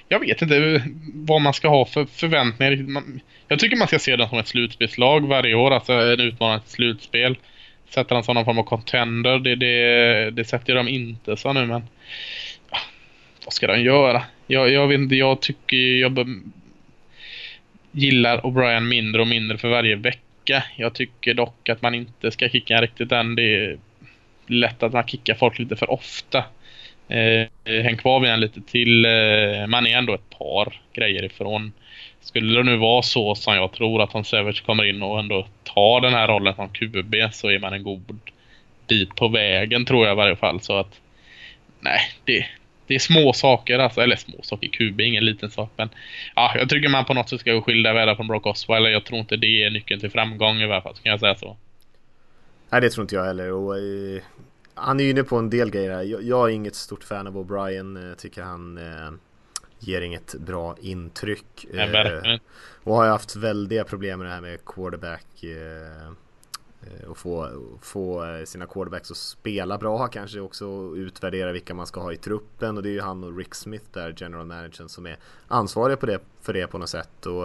jag 0.10 0.20
vet 0.20 0.42
inte 0.42 0.84
vad 1.14 1.42
man 1.42 1.54
ska 1.54 1.68
ha 1.68 1.86
för 1.86 2.06
förväntningar. 2.06 3.04
jag 3.48 3.60
tycker 3.60 3.78
man 3.78 3.88
ska 3.88 4.00
se 4.00 4.16
dem 4.16 4.30
som 4.30 4.38
ett 4.38 4.48
slutspelslag 4.48 5.28
varje 5.28 5.54
år, 5.56 5.72
alltså 5.72 5.94
en 5.94 6.20
utmanande 6.20 6.66
slutspel. 6.68 7.36
Sätter 7.90 8.16
han 8.16 8.24
som 8.24 8.36
någon 8.36 8.46
form 8.46 8.60
av 8.60 8.64
contender, 8.64 9.40
det, 9.40 9.56
det, 9.56 10.32
det 10.32 10.46
sätter 10.46 10.76
de 10.76 10.88
inte 10.88 11.38
så 11.38 11.54
nu 11.54 11.66
men... 11.66 11.84
Ja, 12.72 12.78
vad 13.46 13.54
ska 13.54 13.68
de 13.68 13.82
göra? 13.82 14.24
Jag, 14.48 14.70
jag 14.70 14.88
vet 14.88 15.00
inte, 15.00 15.16
jag 15.16 15.42
tycker 15.42 15.78
jag 15.78 16.28
gillar 17.94 18.42
O'Brien 18.42 18.84
mindre 18.84 19.22
och 19.22 19.28
mindre 19.28 19.58
för 19.58 19.70
varje 19.70 19.96
vecka. 19.96 20.64
Jag 20.76 20.94
tycker 20.96 21.34
dock 21.34 21.70
att 21.70 21.82
man 21.82 21.96
inte 21.96 22.32
ska 22.32 22.50
kicka 22.50 22.82
riktigt 22.82 23.12
än. 23.12 23.36
Det 23.36 23.56
är 23.56 23.78
lätt 24.48 24.84
att 24.84 24.94
man 24.94 25.08
kickar 25.08 25.36
folk 25.36 25.60
lite 25.60 25.76
för 25.76 25.92
ofta. 25.92 26.44
Eh, 27.08 27.48
häng 27.66 27.98
kvar 27.98 28.20
vid 28.20 28.32
en 28.32 28.40
lite 28.40 28.62
till. 28.62 29.06
Eh, 29.06 29.68
man 29.68 29.88
är 29.88 29.98
ändå 29.98 30.14
ett 30.14 30.30
par 30.30 30.82
grejer 30.94 31.24
ifrån. 31.24 31.72
Skulle 32.24 32.58
det 32.58 32.64
nu 32.64 32.78
vara 32.78 33.02
så 33.02 33.36
som 33.36 33.56
jag 33.56 33.72
tror 33.72 34.02
att 34.02 34.12
Tom 34.12 34.24
Savage 34.24 34.66
kommer 34.66 34.84
in 34.90 35.04
och 35.04 35.20
ändå 35.20 35.48
tar 35.64 36.02
den 36.02 36.14
här 36.14 36.28
rollen 36.28 36.56
som 36.56 36.70
QB 36.70 37.16
så 37.32 37.50
är 37.50 37.60
man 37.60 37.74
en 37.74 37.84
god 37.84 38.20
bit 38.88 39.16
på 39.16 39.28
vägen 39.28 39.86
tror 39.86 40.06
jag 40.06 40.14
i 40.14 40.18
varje 40.18 40.36
fall. 40.36 40.62
Så 40.62 40.78
att 40.78 41.00
nej, 41.80 42.00
det, 42.26 42.46
det 42.88 42.96
är 42.96 43.00
små 43.00 43.34
saker 43.34 43.80
alltså. 43.80 44.02
Eller 44.02 44.16
små 44.16 44.40
saker, 44.44 44.68
QB 44.68 45.00
är 45.00 45.06
ingen 45.06 45.26
liten 45.26 45.52
sak. 45.52 45.72
Men 45.76 45.90
ja, 46.36 46.54
jag 46.56 46.70
tycker 46.70 46.90
man 46.90 47.06
på 47.06 47.14
något 47.14 47.30
sätt 47.30 47.40
ska 47.40 47.54
gå 47.54 47.62
skilda 47.62 47.94
världar 47.94 48.16
från 48.16 48.28
Brock 48.28 48.46
Osweiler. 48.46 48.90
Jag 48.90 49.06
tror 49.06 49.20
inte 49.20 49.38
det 49.38 49.64
är 49.64 49.70
nyckeln 49.70 50.00
till 50.00 50.12
framgång 50.12 50.62
i 50.62 50.68
varje 50.68 50.82
fall. 50.82 50.96
Så 50.96 51.04
kan 51.04 51.12
jag 51.12 51.20
säga 51.20 51.36
så. 51.36 51.58
Nej, 52.70 52.82
det 52.82 52.90
tror 52.90 53.04
inte 53.04 53.16
jag 53.16 53.26
heller. 53.26 53.52
Och, 53.52 53.78
eh, 53.78 54.22
han 54.74 55.00
är 55.00 55.04
ju 55.04 55.10
inne 55.10 55.24
på 55.24 55.38
en 55.38 55.50
del 55.50 55.70
grejer 55.70 55.92
här. 55.92 56.04
Jag, 56.04 56.24
jag 56.24 56.50
är 56.50 56.54
inget 56.54 56.76
stort 56.76 57.04
fan 57.04 57.28
av 57.28 57.38
O'Brien. 57.38 58.10
Eh, 58.10 58.16
tycker 58.16 58.42
han 58.42 58.78
eh, 58.78 59.12
ger 59.88 60.02
inget 60.02 60.36
bra 60.36 60.76
intryck. 60.82 61.66
Eh, 61.74 62.38
och 62.84 62.96
har 62.96 63.08
haft 63.08 63.36
väldiga 63.36 63.84
problem 63.84 64.20
med 64.20 64.28
det 64.28 64.34
här 64.34 64.42
med 64.42 64.66
quarterback. 64.66 65.44
Eh, 65.44 66.14
Eh, 66.88 67.10
och 67.10 67.18
få, 67.18 67.50
få 67.82 68.26
sina 68.46 68.66
quarterbacks 68.66 69.12
att 69.12 69.18
spela 69.18 69.78
bra 69.78 70.08
kanske 70.08 70.40
också 70.40 70.94
utvärdera 70.96 71.52
vilka 71.52 71.74
man 71.74 71.88
ska 71.88 72.02
ha 72.02 72.14
i 72.14 72.18
truppen. 72.18 72.78
Och 72.78 72.84
det 72.84 72.90
är 72.90 72.94
ju 72.94 73.02
han 73.02 73.24
och 73.24 73.38
Rick 73.38 73.56
Smith 73.56 73.86
där, 73.94 74.14
general 74.18 74.46
managern 74.46 74.90
som 74.90 75.06
är 75.06 75.18
ansvariga 75.48 75.98
på 75.98 76.06
det, 76.06 76.20
för 76.42 76.54
det 76.54 76.68
på 76.68 76.78
något 76.78 76.90
sätt. 76.90 77.26
Och 77.26 77.44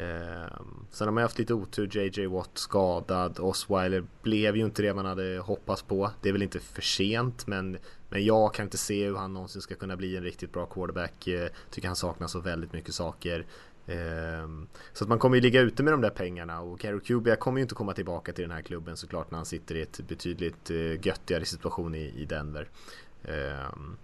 eh, 0.00 0.50
sen 0.90 1.06
har 1.06 1.12
man 1.12 1.22
haft 1.22 1.38
lite 1.38 1.54
otur, 1.54 1.96
JJ 1.96 2.26
Watt 2.26 2.58
skadad, 2.58 3.38
Osweiler 3.40 4.04
blev 4.22 4.56
ju 4.56 4.64
inte 4.64 4.82
det 4.82 4.94
man 4.94 5.06
hade 5.06 5.38
hoppats 5.38 5.82
på. 5.82 6.10
Det 6.20 6.28
är 6.28 6.32
väl 6.32 6.42
inte 6.42 6.60
för 6.60 6.82
sent 6.82 7.46
men 7.46 7.78
men 8.16 8.24
jag 8.24 8.54
kan 8.54 8.64
inte 8.64 8.78
se 8.78 9.06
hur 9.06 9.16
han 9.16 9.32
någonsin 9.32 9.62
ska 9.62 9.74
kunna 9.74 9.96
bli 9.96 10.16
en 10.16 10.22
riktigt 10.22 10.52
bra 10.52 10.66
quarterback. 10.66 11.26
Eh, 11.28 11.48
tycker 11.70 11.88
han 11.88 11.96
saknar 11.96 12.26
så 12.26 12.40
väldigt 12.40 12.72
mycket 12.72 12.94
saker. 12.94 13.46
Ehm, 13.86 14.68
så 14.92 15.04
att 15.04 15.08
man 15.08 15.18
kommer 15.18 15.36
ju 15.36 15.42
ligga 15.42 15.60
ute 15.60 15.82
med 15.82 15.92
de 15.92 16.00
där 16.00 16.10
pengarna 16.10 16.60
och 16.60 16.78
Gary 16.78 17.00
Cuba 17.00 17.36
kommer 17.36 17.58
ju 17.58 17.62
inte 17.62 17.74
komma 17.74 17.92
tillbaka 17.92 18.32
till 18.32 18.42
den 18.42 18.50
här 18.50 18.62
klubben 18.62 18.96
såklart 18.96 19.30
när 19.30 19.38
han 19.38 19.46
sitter 19.46 19.74
i 19.74 19.82
ett 19.82 20.00
betydligt 20.08 20.70
eh, 20.70 21.06
göttigare 21.06 21.44
situation 21.44 21.94
i, 21.94 22.26
Denver. 22.28 22.68
Ehm, 23.24 23.96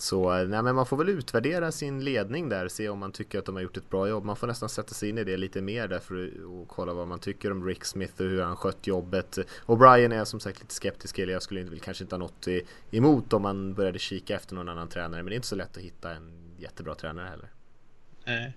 så 0.00 0.44
nej, 0.44 0.62
men 0.62 0.74
man 0.74 0.86
får 0.86 0.96
väl 0.96 1.08
utvärdera 1.08 1.72
sin 1.72 2.04
ledning 2.04 2.48
där, 2.48 2.68
se 2.68 2.88
om 2.88 2.98
man 2.98 3.12
tycker 3.12 3.38
att 3.38 3.44
de 3.44 3.54
har 3.54 3.62
gjort 3.62 3.76
ett 3.76 3.90
bra 3.90 4.08
jobb. 4.08 4.24
Man 4.24 4.36
får 4.36 4.46
nästan 4.46 4.68
sätta 4.68 4.94
sig 4.94 5.08
in 5.08 5.18
i 5.18 5.24
det 5.24 5.36
lite 5.36 5.60
mer 5.60 5.88
där 5.88 5.98
för 5.98 6.24
att 6.24 6.68
kolla 6.68 6.94
vad 6.94 7.08
man 7.08 7.18
tycker 7.18 7.52
om 7.52 7.66
Rick 7.66 7.84
Smith 7.84 8.20
och 8.20 8.26
hur 8.26 8.42
han 8.42 8.56
skött 8.56 8.86
jobbet. 8.86 9.38
Och 9.66 9.78
Brian 9.78 10.12
är 10.12 10.24
som 10.24 10.40
sagt 10.40 10.60
lite 10.60 10.74
skeptisk 10.74 11.18
eller 11.18 11.32
jag 11.32 11.42
skulle 11.42 11.60
inte, 11.60 11.78
kanske 11.78 12.04
inte 12.04 12.14
ha 12.14 12.18
något 12.18 12.48
emot 12.90 13.32
om 13.32 13.42
man 13.42 13.74
började 13.74 13.98
kika 13.98 14.36
efter 14.36 14.54
någon 14.54 14.68
annan 14.68 14.88
tränare. 14.88 15.22
Men 15.22 15.26
det 15.26 15.34
är 15.34 15.36
inte 15.36 15.48
så 15.48 15.56
lätt 15.56 15.76
att 15.76 15.82
hitta 15.82 16.14
en 16.14 16.32
jättebra 16.58 16.94
tränare 16.94 17.28
heller. 17.28 17.48
Eh, 18.24 18.50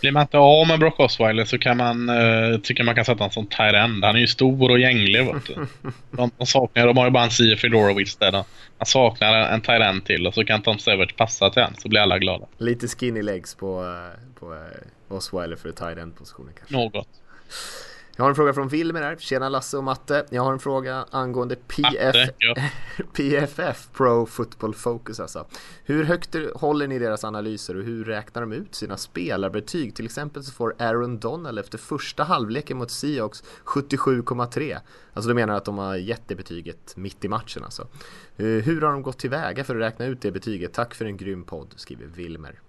blir 0.00 0.12
man 0.12 0.22
inte 0.22 0.38
av 0.38 0.66
med 0.68 0.78
Brock 0.78 1.00
Osweiler 1.00 1.44
så 1.44 1.58
kan 1.58 1.76
man 1.76 2.10
uh, 2.10 2.58
tycka 2.60 2.84
man 2.84 2.94
kan 2.94 3.04
sätta 3.04 3.18
honom 3.18 3.30
som 3.30 3.46
tight 3.46 3.74
end. 3.74 4.04
Han 4.04 4.16
är 4.16 4.20
ju 4.20 4.26
stor 4.26 4.70
och 4.70 4.78
gänglig. 4.78 5.26
Vet 5.26 5.46
du. 5.46 5.54
De, 6.10 6.30
de, 6.38 6.46
saknar, 6.46 6.86
de 6.86 6.96
har 6.96 7.04
ju 7.04 7.10
bara 7.10 7.24
en 7.24 7.30
Sia 7.30 7.56
Fedorowicz 7.56 8.16
där. 8.16 8.32
Man 8.32 8.44
saknar 8.86 9.34
en, 9.34 9.60
tight 9.60 9.82
end 9.82 10.04
till 10.04 10.26
och 10.26 10.34
så 10.34 10.44
kan 10.44 10.62
Tom 10.62 10.78
Savage 10.78 11.16
passa 11.16 11.50
till 11.50 11.62
en 11.62 11.74
så 11.78 11.88
blir 11.88 12.00
alla 12.00 12.18
glada. 12.18 12.46
Lite 12.58 12.88
skinny 12.88 13.22
legs 13.22 13.54
på, 13.54 13.82
eh, 13.84 14.40
på 14.40 14.56
Osweiler 15.08 15.56
för 15.56 15.72
tight 15.72 15.98
end 15.98 16.16
positionen 16.16 16.52
kanske. 16.58 16.76
Något. 16.76 17.08
Jag 18.16 18.24
har 18.24 18.28
en 18.28 18.34
fråga 18.34 18.54
från 18.54 18.68
Wilmer 18.68 19.02
här. 19.02 19.16
Tjena 19.16 19.48
Lasse 19.48 19.76
och 19.76 19.84
Matte. 19.84 20.26
Jag 20.30 20.42
har 20.42 20.52
en 20.52 20.58
fråga 20.58 21.06
angående 21.10 21.56
PF... 21.56 22.14
Matte, 22.14 22.34
ja. 22.38 22.54
PFF, 23.12 23.88
Pro 23.92 24.26
Football 24.26 24.74
Focus 24.74 25.20
alltså. 25.20 25.46
Hur 25.84 26.04
högt 26.04 26.36
håller 26.54 26.86
ni 26.86 26.98
deras 26.98 27.24
analyser 27.24 27.76
och 27.76 27.84
hur 27.84 28.04
räknar 28.04 28.42
de 28.42 28.52
ut 28.52 28.74
sina 28.74 28.96
spelarbetyg? 28.96 29.94
Till 29.94 30.04
exempel 30.04 30.44
så 30.44 30.52
får 30.52 30.74
Aaron 30.78 31.18
Donald 31.18 31.58
efter 31.58 31.78
första 31.78 32.24
halvleken 32.24 32.76
mot 32.76 32.90
Seahawks 32.90 33.42
77,3. 33.64 34.78
Alltså 35.12 35.28
du 35.28 35.34
menar 35.34 35.54
att 35.54 35.64
de 35.64 35.78
har 35.78 35.96
gett 35.96 36.28
det 36.28 36.34
betyget 36.34 36.96
mitt 36.96 37.24
i 37.24 37.28
matchen 37.28 37.64
alltså. 37.64 37.82
Eh, 38.36 38.46
hur 38.46 38.80
har 38.80 38.92
de 38.92 39.02
gått 39.02 39.18
tillväga 39.18 39.64
för 39.64 39.76
att 39.76 39.82
räkna 39.82 40.06
ut 40.06 40.20
det 40.20 40.32
betyget? 40.32 40.72
Tack 40.72 40.94
för 40.94 41.04
en 41.04 41.16
grym 41.16 41.44
podd, 41.44 41.74
skriver 41.76 42.06
Wilmer. 42.06 42.60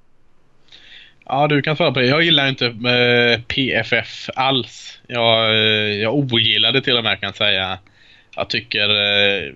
Ja, 1.25 1.47
du 1.47 1.61
kan 1.61 1.75
svara 1.75 1.91
på 1.91 1.99
det. 1.99 2.05
Jag 2.05 2.23
gillar 2.23 2.47
inte 2.47 2.65
eh, 2.65 3.41
PFF 3.41 4.29
alls. 4.35 4.99
Jag, 5.07 5.49
eh, 5.49 5.93
jag 6.01 6.15
ogillar 6.15 6.71
det 6.71 6.81
till 6.81 6.97
och 6.97 7.03
med 7.03 7.19
kan 7.19 7.27
jag 7.27 7.35
säga. 7.35 7.79
Jag 8.35 8.49
tycker 8.49 8.89
eh, 8.89 9.53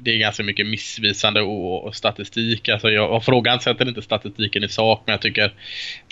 det 0.00 0.10
är 0.14 0.18
ganska 0.18 0.42
mycket 0.42 0.66
missvisande 0.66 1.40
och, 1.40 1.84
och 1.84 1.94
statistik. 1.94 2.68
Alltså 2.68 2.90
jag, 2.90 3.10
och 3.10 3.24
frågan 3.24 3.60
sätter 3.60 3.88
inte 3.88 4.02
statistiken 4.02 4.64
i 4.64 4.68
sak, 4.68 5.02
men 5.06 5.12
jag 5.12 5.20
tycker 5.20 5.52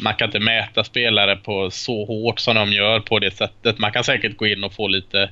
man 0.02 0.14
kan 0.14 0.28
inte 0.28 0.40
mäta 0.40 0.84
spelare 0.84 1.36
på 1.36 1.70
så 1.70 2.04
hårt 2.04 2.40
som 2.40 2.54
de 2.54 2.72
gör 2.72 3.00
på 3.00 3.18
det 3.18 3.30
sättet. 3.30 3.78
Man 3.78 3.92
kan 3.92 4.04
säkert 4.04 4.36
gå 4.36 4.46
in 4.46 4.64
och 4.64 4.74
få 4.74 4.88
lite 4.88 5.30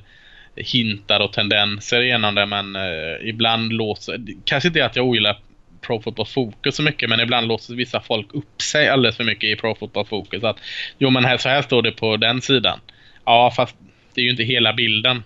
hintar 0.55 1.19
och 1.19 1.33
tendenser 1.33 2.01
genom 2.01 2.35
det, 2.35 2.45
men 2.45 2.75
eh, 2.75 3.29
ibland 3.29 3.73
låser... 3.73 4.19
Kanske 4.45 4.67
inte 4.67 4.85
att 4.85 4.95
jag 4.95 5.05
ogillar 5.05 5.37
Pro 5.81 6.01
Football 6.01 6.25
Focus 6.25 6.75
så 6.75 6.83
mycket 6.83 7.09
men 7.09 7.19
ibland 7.19 7.47
låser 7.47 7.75
vissa 7.75 8.01
folk 8.01 8.33
upp 8.33 8.61
sig 8.61 8.89
alldeles 8.89 9.17
för 9.17 9.23
mycket 9.23 9.43
i 9.43 9.55
Pro 9.55 9.75
Football 9.75 10.05
Focus. 10.05 10.43
Att, 10.43 10.57
jo 10.97 11.09
men 11.09 11.25
här, 11.25 11.37
så 11.37 11.49
här 11.49 11.61
står 11.61 11.81
det 11.81 11.91
på 11.91 12.17
den 12.17 12.41
sidan. 12.41 12.79
Ja 13.25 13.53
fast 13.55 13.75
det 14.13 14.21
är 14.21 14.25
ju 14.25 14.31
inte 14.31 14.43
hela 14.43 14.73
bilden. 14.73 15.23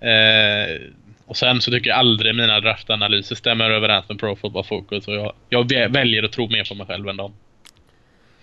Eh, 0.00 0.80
och 1.26 1.36
sen 1.36 1.60
så 1.60 1.70
tycker 1.70 1.90
jag 1.90 1.98
aldrig 1.98 2.34
mina 2.34 2.60
draftanalyser 2.60 3.34
stämmer 3.34 3.70
överens 3.70 4.08
med 4.08 4.18
Pro 4.18 4.36
Football 4.36 4.64
Focus 4.64 5.08
och 5.08 5.14
jag, 5.14 5.32
jag 5.48 5.88
väljer 5.88 6.22
att 6.22 6.32
tro 6.32 6.48
mer 6.48 6.64
på 6.68 6.74
mig 6.74 6.86
själv 6.86 7.08
än 7.08 7.16
dem. 7.16 7.32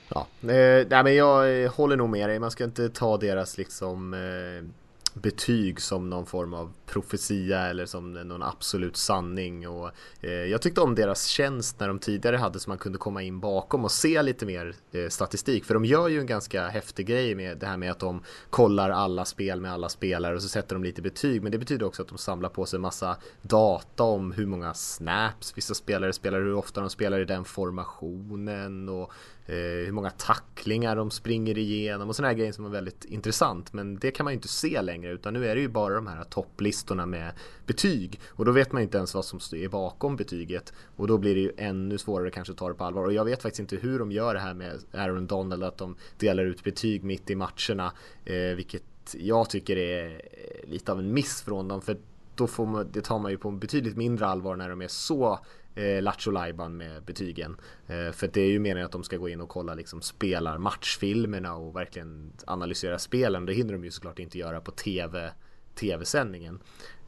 Ja, 0.10 0.28
eh, 0.42 0.88
nej 0.90 1.04
men 1.04 1.16
jag 1.16 1.70
håller 1.70 1.96
nog 1.96 2.10
med 2.10 2.30
dig. 2.30 2.40
Man 2.40 2.52
ska 2.52 2.64
inte 2.64 2.90
ta 2.90 3.18
deras 3.18 3.58
liksom 3.58 4.14
eh 4.14 4.87
betyg 5.22 5.82
som 5.82 6.10
någon 6.10 6.26
form 6.26 6.54
av 6.54 6.74
profetia 6.86 7.60
eller 7.60 7.86
som 7.86 8.14
någon 8.14 8.44
absolut 8.44 8.98
sanning. 8.98 9.68
Och 9.68 9.92
eh, 10.22 10.32
jag 10.32 10.62
tyckte 10.62 10.82
om 10.82 10.96
deras 10.96 11.26
tjänst 11.26 11.80
när 11.80 11.88
de 11.88 12.00
tidigare 12.00 12.38
hade 12.38 12.60
så 12.60 12.70
man 12.70 12.78
kunde 12.78 12.98
komma 12.98 13.22
in 13.22 13.40
bakom 13.40 13.84
och 13.84 13.92
se 13.92 14.22
lite 14.22 14.46
mer 14.46 14.76
eh, 14.92 15.10
statistik. 15.10 15.66
För 15.66 15.74
de 15.74 15.86
gör 15.86 16.08
ju 16.08 16.20
en 16.20 16.26
ganska 16.26 16.68
häftig 16.68 17.08
grej 17.08 17.36
med 17.36 17.58
det 17.58 17.66
här 17.66 17.78
med 17.78 17.92
att 17.92 18.00
de 18.00 18.24
kollar 18.50 18.90
alla 18.90 19.26
spel 19.26 19.62
med 19.62 19.74
alla 19.74 19.90
spelare 19.90 20.36
och 20.36 20.42
så 20.42 20.50
sätter 20.50 20.76
de 20.76 20.84
lite 20.84 21.02
betyg. 21.02 21.44
Men 21.44 21.52
det 21.52 21.58
betyder 21.58 21.86
också 21.86 22.02
att 22.02 22.08
de 22.08 22.18
samlar 22.18 22.50
på 22.50 22.66
sig 22.66 22.80
massa 22.80 23.18
data 23.42 24.04
om 24.04 24.32
hur 24.32 24.46
många 24.46 24.74
snaps 24.74 25.58
vissa 25.58 25.74
spelare 25.74 26.14
spelar, 26.14 26.40
hur 26.40 26.54
ofta 26.54 26.82
de 26.82 26.90
spelar 26.90 27.20
i 27.20 27.26
den 27.26 27.46
formationen 27.46 28.90
och 28.90 29.12
Eh, 29.50 29.56
hur 29.56 29.92
många 29.92 30.10
tacklingar 30.10 30.96
de 30.96 31.12
springer 31.12 31.58
igenom 31.58 32.10
och 32.10 32.16
sådana 32.16 32.28
här 32.28 32.38
grejer 32.38 32.52
som 32.52 32.66
är 32.66 32.70
väldigt 32.70 33.06
intressant. 33.06 33.74
Men 33.74 34.00
det 34.00 34.12
kan 34.12 34.24
man 34.24 34.34
ju 34.34 34.36
inte 34.36 34.48
se 34.48 34.82
längre 34.82 35.12
utan 35.12 35.34
nu 35.34 35.48
är 35.48 35.56
det 35.56 35.62
ju 35.62 35.68
bara 35.68 35.96
de 35.96 36.08
här 36.08 36.24
topplistorna 36.24 37.06
med 37.06 37.32
betyg. 37.66 38.20
Och 38.28 38.46
då 38.46 38.52
vet 38.52 38.72
man 38.72 38.82
inte 38.82 38.98
ens 38.98 39.14
vad 39.14 39.26
som 39.26 39.40
är 39.52 39.68
bakom 39.68 40.16
betyget. 40.16 40.74
Och 40.96 41.08
då 41.08 41.18
blir 41.18 41.36
det 41.36 41.42
ju 41.42 41.52
ännu 41.58 41.98
svårare 41.98 42.32
kanske 42.32 42.52
att 42.52 42.58
ta 42.58 42.68
det 42.68 42.76
på 42.76 42.84
allvar. 42.84 43.06
Och 43.06 43.14
jag 43.14 43.26
vet 43.26 43.42
faktiskt 43.42 43.60
inte 43.60 43.76
hur 43.76 44.00
de 44.00 44.12
gör 44.12 44.34
det 44.34 44.40
här 44.40 44.54
med 44.54 44.80
Aaron 44.94 45.28
Donald 45.28 45.64
att 45.64 45.78
de 45.78 45.96
delar 46.18 46.44
ut 46.44 46.64
betyg 46.64 47.04
mitt 47.04 47.30
i 47.30 47.36
matcherna. 47.36 47.94
Eh, 48.26 48.56
vilket 48.56 48.84
jag 49.18 49.50
tycker 49.50 49.78
är 49.78 50.10
eh, 50.14 50.70
lite 50.70 50.92
av 50.92 51.00
en 51.00 51.14
miss 51.14 51.42
från 51.42 51.68
dem. 51.68 51.82
För 51.82 51.98
då 52.36 52.48
får 52.48 52.66
man, 52.66 52.88
det 52.92 53.02
tar 53.02 53.20
man 53.20 53.32
ju 53.32 53.38
på 53.38 53.52
betydligt 53.52 53.98
mindre 53.98 54.26
allvar 54.26 54.56
när 54.56 54.70
de 54.70 54.82
är 54.82 54.88
så 54.88 55.40
eh, 55.78 56.02
lattjo 56.02 56.32
med 56.70 57.04
betygen. 57.04 57.58
Eh, 57.88 58.12
för 58.12 58.28
det 58.28 58.42
är 58.42 58.50
ju 58.50 58.60
meningen 58.60 58.86
att 58.86 58.92
de 58.92 59.04
ska 59.04 59.18
gå 59.18 59.30
in 59.30 59.42
och 59.42 59.50
kolla 59.50 59.74
liksom 59.74 60.02
spelar 60.02 60.58
matchfilmerna 60.58 61.56
och 61.56 61.76
verkligen 61.76 62.34
analysera 62.46 63.00
spelen. 63.00 63.46
Det 63.46 63.54
hinner 63.54 63.74
de 63.74 63.84
ju 63.84 63.92
såklart 63.92 64.20
inte 64.20 64.38
göra 64.38 64.62
på 64.62 64.72
TV 64.72 65.32
tv-sändningen. 65.78 66.60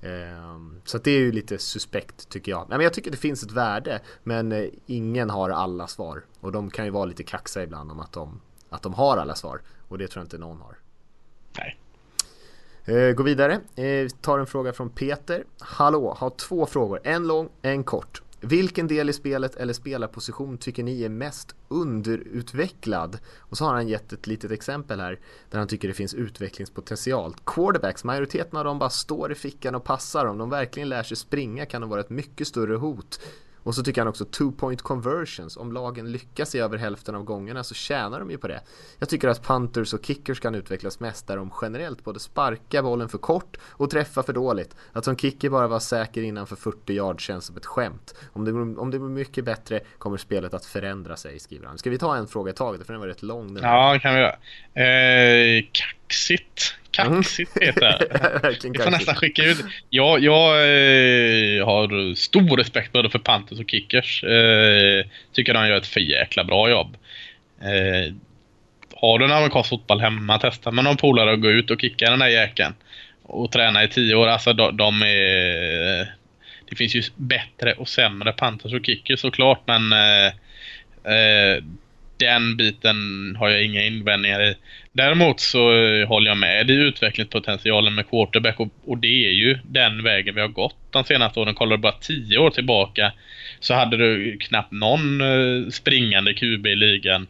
Ehm, 0.02 0.82
så 0.86 0.98
det 0.98 1.12
är 1.12 1.20
ju 1.20 1.32
lite 1.32 1.58
suspekt 1.58 2.30
tycker 2.30 2.52
jag. 2.52 2.66
Men 2.70 2.82
jag 2.82 2.94
tycker 2.94 3.12
det 3.12 3.18
finns 3.18 3.44
ett 3.44 3.52
värde 3.52 4.02
men 4.24 4.52
eh, 4.52 4.66
ingen 4.86 5.30
har 5.30 5.50
alla 5.50 5.88
svar 5.88 6.26
och 6.40 6.52
de 6.52 6.70
kan 6.70 6.86
ju 6.86 6.92
vara 6.92 7.06
lite 7.06 7.24
kaxiga 7.24 7.64
ibland 7.64 7.92
om 7.92 8.00
att 8.00 8.12
de, 8.12 8.42
att 8.70 8.82
de 8.82 8.94
har 8.94 9.18
alla 9.18 9.36
svar 9.36 9.62
och 9.88 9.98
det 9.98 10.08
tror 10.08 10.22
jag 10.22 10.26
inte 10.26 10.38
någon 10.38 10.62
har. 10.62 10.78
Nej. 11.58 11.80
Eh, 12.86 13.14
gå 13.14 13.24
vidare, 13.24 13.60
eh, 13.76 14.08
tar 14.22 14.40
en 14.40 14.48
fråga 14.48 14.74
från 14.74 14.90
Peter. 14.90 15.44
Hallå, 15.60 16.16
har 16.18 16.30
två 16.30 16.66
frågor, 16.66 17.00
en 17.04 17.28
lång, 17.28 17.50
en 17.62 17.84
kort. 17.84 18.22
Vilken 18.42 18.88
del 18.88 19.10
i 19.10 19.14
spelet 19.14 19.56
eller 19.56 19.74
spelarposition 19.74 20.58
tycker 20.58 20.84
ni 20.84 21.04
är 21.04 21.10
mest 21.10 21.56
underutvecklad? 21.68 23.20
Och 23.38 23.58
så 23.58 23.66
har 23.66 23.74
han 23.74 23.88
gett 23.88 24.14
ett 24.14 24.28
litet 24.28 24.52
exempel 24.52 25.00
här 25.00 25.20
där 25.50 25.60
han 25.60 25.68
tycker 25.68 25.88
det 25.88 25.94
finns 25.94 26.14
utvecklingspotential. 26.14 27.36
Quarterbacks, 27.46 28.04
majoriteten 28.04 28.58
av 28.58 28.64
dem 28.64 28.80
bara 28.80 28.90
står 28.90 29.32
i 29.32 29.36
fickan 29.36 29.76
och 29.76 29.84
passar. 29.84 30.26
Om 30.26 30.38
de 30.38 30.50
verkligen 30.50 30.90
lär 30.90 31.04
sig 31.04 31.18
springa 31.18 31.66
kan 31.66 31.82
de 31.82 31.90
vara 31.90 32.02
ett 32.02 32.10
mycket 32.10 32.48
större 32.48 32.76
hot. 32.76 33.20
Och 33.64 33.76
så 33.76 33.84
tycker 33.84 34.02
han 34.02 34.08
också 34.08 34.26
two 34.26 34.52
point 34.52 34.82
conversions. 34.82 35.58
Om 35.58 35.72
lagen 35.72 36.12
lyckas 36.12 36.56
i 36.56 36.60
över 36.60 36.78
hälften 36.78 37.16
av 37.16 37.24
gångerna 37.24 37.64
så 37.64 37.74
tjänar 37.74 38.20
de 38.20 38.32
ju 38.32 38.38
på 38.38 38.48
det. 38.48 38.62
Jag 39.00 39.10
tycker 39.10 39.28
att 39.28 39.44
punters 39.44 39.94
och 39.94 40.06
kickers 40.06 40.40
kan 40.40 40.56
utvecklas 40.56 41.00
mest 41.00 41.28
där 41.28 41.38
de 41.38 41.52
generellt 41.62 42.04
både 42.04 42.20
sparkar 42.20 42.84
bollen 42.84 43.10
för 43.10 43.18
kort 43.18 43.58
och 43.64 43.90
träffar 43.90 44.24
för 44.24 44.34
dåligt. 44.34 44.76
Att 44.94 45.06
som 45.06 45.18
kicker 45.18 45.50
bara 45.50 45.68
vara 45.68 45.80
säker 45.80 46.22
innanför 46.22 46.56
40 46.56 46.94
yard 46.94 47.22
känns 47.22 47.46
som 47.46 47.58
ett 47.58 47.66
skämt. 47.66 48.16
Om 48.34 48.46
det, 48.46 48.52
om 48.52 48.92
det 48.92 49.00
blir 49.00 49.10
mycket 49.10 49.46
bättre 49.46 49.80
kommer 49.98 50.18
spelet 50.18 50.54
att 50.54 50.66
förändra 50.66 51.16
sig, 51.16 51.40
skriver 51.40 51.68
han. 51.68 51.78
Ska 51.78 51.90
vi 51.90 51.98
ta 51.98 52.16
en 52.16 52.28
fråga 52.28 52.52
i 52.52 52.56
taget? 52.56 52.86
För 52.86 52.94
den 52.94 53.00
var 53.00 53.08
rätt 53.08 53.24
lång. 53.24 53.54
Den 53.54 53.64
ja, 53.64 53.94
det 53.94 54.00
kan 54.00 54.14
vi 54.14 54.20
göra. 54.20 54.38
Eh, 54.74 55.66
kaxigt 56.10 56.76
kaxigt 56.92 57.54
Peter. 57.54 57.98
Vi 58.74 58.80
får 58.80 58.92
nästan 58.92 59.16
skicka 59.16 59.44
ut. 59.44 59.58
Jag, 59.90 60.20
jag 60.20 60.50
eh, 60.54 61.66
har 61.66 62.16
stor 62.16 62.58
respekt 62.58 62.92
både 62.92 63.10
för 63.10 63.20
Panthers 63.20 63.60
och 63.60 63.70
Kickers. 63.70 64.24
Eh, 64.24 65.06
tycker 65.34 65.54
de 65.54 65.68
gör 65.68 65.78
ett 65.78 65.88
för 65.88 66.00
jäkla 66.00 66.44
bra 66.44 66.70
jobb. 66.70 66.98
Eh, 67.62 68.14
har 68.96 69.20
du 69.20 69.26
en 69.26 69.32
amerikansk 69.32 69.70
fotboll 69.70 70.02
hemma, 70.02 70.40
testa 70.40 70.72
med 70.72 70.84
någon 70.84 70.98
polare 70.98 71.34
att 71.34 71.42
gå 71.42 71.52
ut 71.52 71.72
och 71.72 71.82
kicka 71.82 72.10
den 72.10 72.20
där 72.20 72.28
jäkeln. 72.28 72.74
Och 73.24 73.52
träna 73.52 73.84
i 73.84 73.88
tio 73.88 74.16
år. 74.16 74.28
Alltså 74.28 74.54
de, 74.54 74.78
de 74.78 75.02
är... 75.02 76.14
Det 76.70 76.76
finns 76.76 76.96
ju 76.96 77.04
bättre 77.16 77.74
och 77.74 77.90
sämre 77.90 78.32
Panthers 78.32 78.74
och 78.74 78.86
Kickers 78.86 79.20
såklart 79.20 79.62
men 79.66 79.94
eh, 79.94 80.28
eh, 81.14 81.64
den 82.20 82.58
biten 82.58 82.96
har 83.40 83.50
jag 83.50 83.64
inga 83.64 83.86
invändningar 83.86 84.44
i. 84.44 84.56
Däremot 84.92 85.40
så 85.40 85.72
eh, 85.72 86.08
håller 86.08 86.28
jag 86.28 86.38
med 86.38 86.70
i 86.70 86.74
utvecklingspotentialen 86.74 87.96
med 87.96 88.10
quarterback 88.10 88.60
och, 88.60 88.68
och, 88.86 88.98
det 88.98 89.26
är 89.28 89.32
ju 89.32 89.58
den 89.64 90.04
vägen 90.04 90.36
vi 90.36 90.42
har 90.42 90.48
gått 90.48 90.76
de 90.92 91.04
senaste 91.04 91.40
åren. 91.40 91.56
Kollar 91.56 91.78
du 91.78 91.82
bara 91.82 91.92
tio 92.02 92.38
år 92.38 92.50
tillbaka 92.50 93.12
så 93.60 93.74
hade 93.74 93.98
du 93.98 94.38
knappt 94.38 94.72
någon 94.72 95.22
eh, 95.22 95.70
springande 95.70 96.34
QB 96.34 96.68
i 96.68 96.76
ligan. 96.76 97.28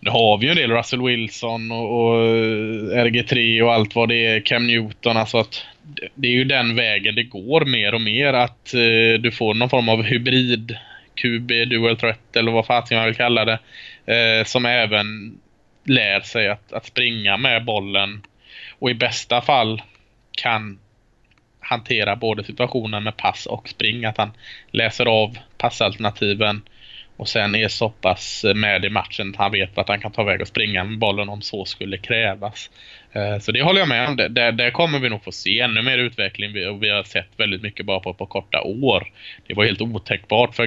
Nu 0.00 0.10
har 0.10 0.38
vi 0.38 0.46
ju 0.46 0.50
en 0.50 0.56
del 0.56 0.70
Russell 0.70 1.02
Wilson 1.02 1.72
och, 1.72 2.06
och 2.06 2.20
eh, 2.20 3.04
RG3 3.04 3.62
och 3.62 3.74
allt 3.74 3.94
vad 3.94 4.08
det 4.08 4.26
är, 4.26 4.40
Cam 4.40 4.66
Newton. 4.66 5.16
Alltså 5.16 5.38
att 5.38 5.66
det 6.14 6.28
är 6.28 6.32
ju 6.32 6.44
den 6.44 6.76
vägen 6.76 7.14
det 7.14 7.22
går 7.22 7.64
mer 7.64 7.94
och 7.94 8.00
mer 8.00 8.32
att 8.32 8.74
eh, 8.74 9.20
du 9.20 9.30
får 9.32 9.54
någon 9.54 9.70
form 9.70 9.88
av 9.88 10.02
hybrid 10.02 10.76
QB, 11.16 11.48
dual 11.70 11.96
threat 11.96 12.36
eller 12.36 12.52
vad 12.52 12.66
fasen 12.66 12.96
man 12.96 13.06
vill 13.06 13.14
kalla 13.14 13.44
det. 13.44 13.58
Eh, 14.06 14.44
som 14.44 14.66
även 14.66 15.38
lär 15.84 16.20
sig 16.20 16.48
att, 16.48 16.72
att 16.72 16.86
springa 16.86 17.36
med 17.36 17.64
bollen 17.64 18.22
och 18.78 18.90
i 18.90 18.94
bästa 18.94 19.40
fall 19.40 19.82
kan 20.30 20.78
hantera 21.60 22.16
både 22.16 22.44
situationen 22.44 23.02
med 23.02 23.16
pass 23.16 23.46
och 23.46 23.68
spring. 23.68 24.04
Att 24.04 24.18
han 24.18 24.32
läser 24.70 25.06
av 25.06 25.38
passalternativen 25.58 26.62
och 27.16 27.28
sen 27.28 27.54
är 27.54 27.68
så 27.68 27.88
pass 27.88 28.44
eh, 28.44 28.54
med 28.54 28.84
i 28.84 28.90
matchen 28.90 29.30
att 29.30 29.36
han 29.36 29.52
vet 29.52 29.78
att 29.78 29.88
han 29.88 30.00
kan 30.00 30.12
ta 30.12 30.22
väg 30.22 30.40
och 30.40 30.48
springa 30.48 30.84
med 30.84 30.98
bollen 30.98 31.28
om 31.28 31.42
så 31.42 31.64
skulle 31.64 31.98
krävas. 31.98 32.70
Eh, 33.16 33.38
så 33.38 33.52
det 33.52 33.62
håller 33.62 33.80
jag 33.80 33.88
med 33.88 34.08
om. 34.08 34.16
Där, 34.16 34.52
där 34.52 34.70
kommer 34.70 34.98
vi 34.98 35.08
nog 35.08 35.24
få 35.24 35.32
se 35.32 35.60
ännu 35.60 35.82
mer 35.82 35.98
utveckling 35.98 36.68
och 36.68 36.82
vi 36.82 36.90
har 36.90 37.02
sett 37.02 37.28
väldigt 37.36 37.62
mycket 37.62 37.86
bara 37.86 38.00
på 38.00 38.14
par 38.14 38.26
korta 38.26 38.62
år. 38.62 39.12
Det 39.46 39.54
var 39.54 39.64
helt 39.64 39.80
otänkbart 39.80 40.54
för 40.54 40.64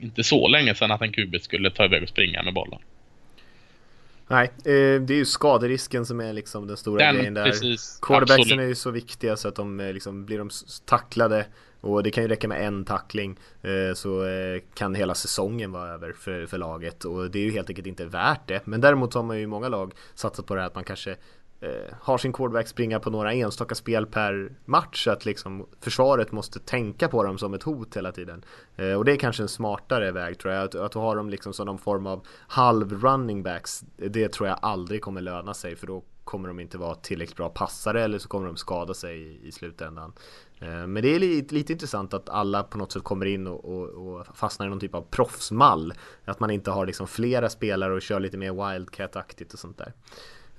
inte 0.00 0.24
så 0.24 0.48
länge 0.48 0.74
sedan 0.74 0.90
att 0.90 1.02
en 1.02 1.12
kubit 1.12 1.44
skulle 1.44 1.70
ta 1.70 1.84
iväg 1.84 2.02
och 2.02 2.08
springa 2.08 2.42
med 2.42 2.54
bollen. 2.54 2.78
Nej, 4.28 4.46
eh, 4.46 5.00
det 5.00 5.14
är 5.14 5.18
ju 5.18 5.24
skaderisken 5.24 6.06
som 6.06 6.20
är 6.20 6.32
liksom 6.32 6.66
den 6.66 6.76
stora 6.76 7.06
den, 7.06 7.16
grejen 7.16 7.34
där. 7.34 7.44
Precis, 7.44 7.98
Quarterbacksen 8.02 8.40
absolut. 8.40 8.64
är 8.64 8.68
ju 8.68 8.74
så 8.74 8.90
viktiga 8.90 9.36
så 9.36 9.48
att 9.48 9.56
de 9.56 9.80
eh, 9.80 9.92
liksom, 9.92 10.24
blir 10.24 10.38
de 10.38 10.50
tacklade 10.84 11.46
och 11.80 12.02
det 12.02 12.10
kan 12.10 12.24
ju 12.24 12.28
räcka 12.28 12.48
med 12.48 12.66
en 12.66 12.84
tackling 12.84 13.36
så 13.94 14.24
kan 14.74 14.94
hela 14.94 15.14
säsongen 15.14 15.72
vara 15.72 15.88
över 15.88 16.12
för, 16.12 16.46
för 16.46 16.58
laget 16.58 17.04
och 17.04 17.30
det 17.30 17.38
är 17.38 17.42
ju 17.42 17.50
helt 17.50 17.68
enkelt 17.68 17.86
inte 17.86 18.04
värt 18.04 18.40
det. 18.46 18.66
Men 18.66 18.80
däremot 18.80 19.14
har 19.14 19.22
man 19.22 19.36
ju 19.36 19.42
i 19.42 19.46
många 19.46 19.68
lag 19.68 19.92
satsat 20.14 20.46
på 20.46 20.54
det 20.54 20.60
här 20.60 20.66
att 20.66 20.74
man 20.74 20.84
kanske 20.84 21.16
Eh, 21.60 21.94
har 22.00 22.18
sin 22.18 22.32
quarterback 22.32 22.68
springa 22.68 23.00
på 23.00 23.10
några 23.10 23.32
enstaka 23.32 23.74
spel 23.74 24.06
per 24.06 24.52
match 24.64 25.04
så 25.04 25.10
att 25.10 25.24
liksom 25.24 25.66
försvaret 25.80 26.32
måste 26.32 26.58
tänka 26.58 27.08
på 27.08 27.22
dem 27.22 27.38
som 27.38 27.54
ett 27.54 27.62
hot 27.62 27.96
hela 27.96 28.12
tiden. 28.12 28.44
Eh, 28.76 28.92
och 28.92 29.04
det 29.04 29.12
är 29.12 29.16
kanske 29.16 29.42
en 29.42 29.48
smartare 29.48 30.12
väg 30.12 30.38
tror 30.38 30.54
jag. 30.54 30.64
Att, 30.64 30.74
att 30.74 30.94
ha 30.94 31.14
dem 31.14 31.30
liksom 31.30 31.52
som 31.52 31.66
någon 31.66 31.78
form 31.78 32.06
av 32.06 32.26
halv 32.48 33.04
running 33.04 33.42
backs. 33.42 33.84
Det 33.96 34.28
tror 34.28 34.48
jag 34.48 34.58
aldrig 34.62 35.02
kommer 35.02 35.20
löna 35.20 35.54
sig 35.54 35.76
för 35.76 35.86
då 35.86 36.04
kommer 36.24 36.48
de 36.48 36.60
inte 36.60 36.78
vara 36.78 36.94
tillräckligt 36.94 37.36
bra 37.36 37.48
passare 37.48 38.02
eller 38.04 38.18
så 38.18 38.28
kommer 38.28 38.46
de 38.46 38.56
skada 38.56 38.94
sig 38.94 39.22
i, 39.22 39.48
i 39.48 39.52
slutändan. 39.52 40.12
Eh, 40.58 40.86
men 40.86 41.02
det 41.02 41.14
är 41.14 41.18
lite, 41.18 41.54
lite, 41.54 41.72
intressant 41.72 42.14
att 42.14 42.28
alla 42.28 42.62
på 42.62 42.78
något 42.78 42.92
sätt 42.92 43.04
kommer 43.04 43.26
in 43.26 43.46
och, 43.46 43.64
och, 43.64 43.88
och, 43.88 44.26
fastnar 44.26 44.66
i 44.66 44.70
någon 44.70 44.80
typ 44.80 44.94
av 44.94 45.02
proffsmall. 45.10 45.94
Att 46.24 46.40
man 46.40 46.50
inte 46.50 46.70
har 46.70 46.86
liksom 46.86 47.06
flera 47.06 47.48
spelare 47.48 47.94
och 47.94 48.02
kör 48.02 48.20
lite 48.20 48.36
mer 48.36 48.52
wildcat-aktigt 48.52 49.52
och 49.52 49.58
sånt 49.58 49.78
där. 49.78 49.92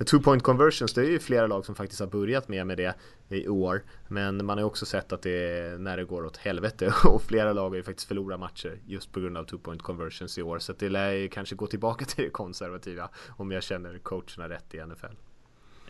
Two 0.05 0.19
point 0.19 0.43
conversions, 0.43 0.93
det 0.93 1.01
är 1.01 1.09
ju 1.09 1.19
flera 1.19 1.47
lag 1.47 1.65
som 1.65 1.75
faktiskt 1.75 1.99
har 1.99 2.07
börjat 2.07 2.47
med 2.47 2.67
med 2.67 2.77
det 2.77 2.95
i 3.29 3.47
år. 3.47 3.83
Men 4.07 4.45
man 4.45 4.57
har 4.57 4.61
ju 4.61 4.65
också 4.65 4.85
sett 4.85 5.13
att 5.13 5.21
det 5.21 5.31
är 5.31 5.77
när 5.77 5.97
det 5.97 6.03
går 6.03 6.25
åt 6.25 6.37
helvete 6.37 6.93
och 7.05 7.21
flera 7.21 7.53
lag 7.53 7.69
har 7.69 7.75
ju 7.75 7.83
faktiskt 7.83 8.07
förlorat 8.07 8.39
matcher 8.39 8.77
just 8.87 9.11
på 9.11 9.19
grund 9.19 9.37
av 9.37 9.43
two 9.43 9.57
point 9.57 9.81
conversions 9.81 10.37
i 10.37 10.41
år. 10.41 10.59
Så 10.59 10.73
det 10.73 10.89
lär 10.89 11.11
ju 11.11 11.27
kanske 11.27 11.55
gå 11.55 11.67
tillbaka 11.67 12.05
till 12.15 12.23
det 12.23 12.29
konservativa 12.29 13.09
om 13.37 13.51
jag 13.51 13.63
känner 13.63 13.97
coacherna 13.97 14.49
rätt 14.49 14.73
i 14.73 14.77
NFL. 14.77 15.15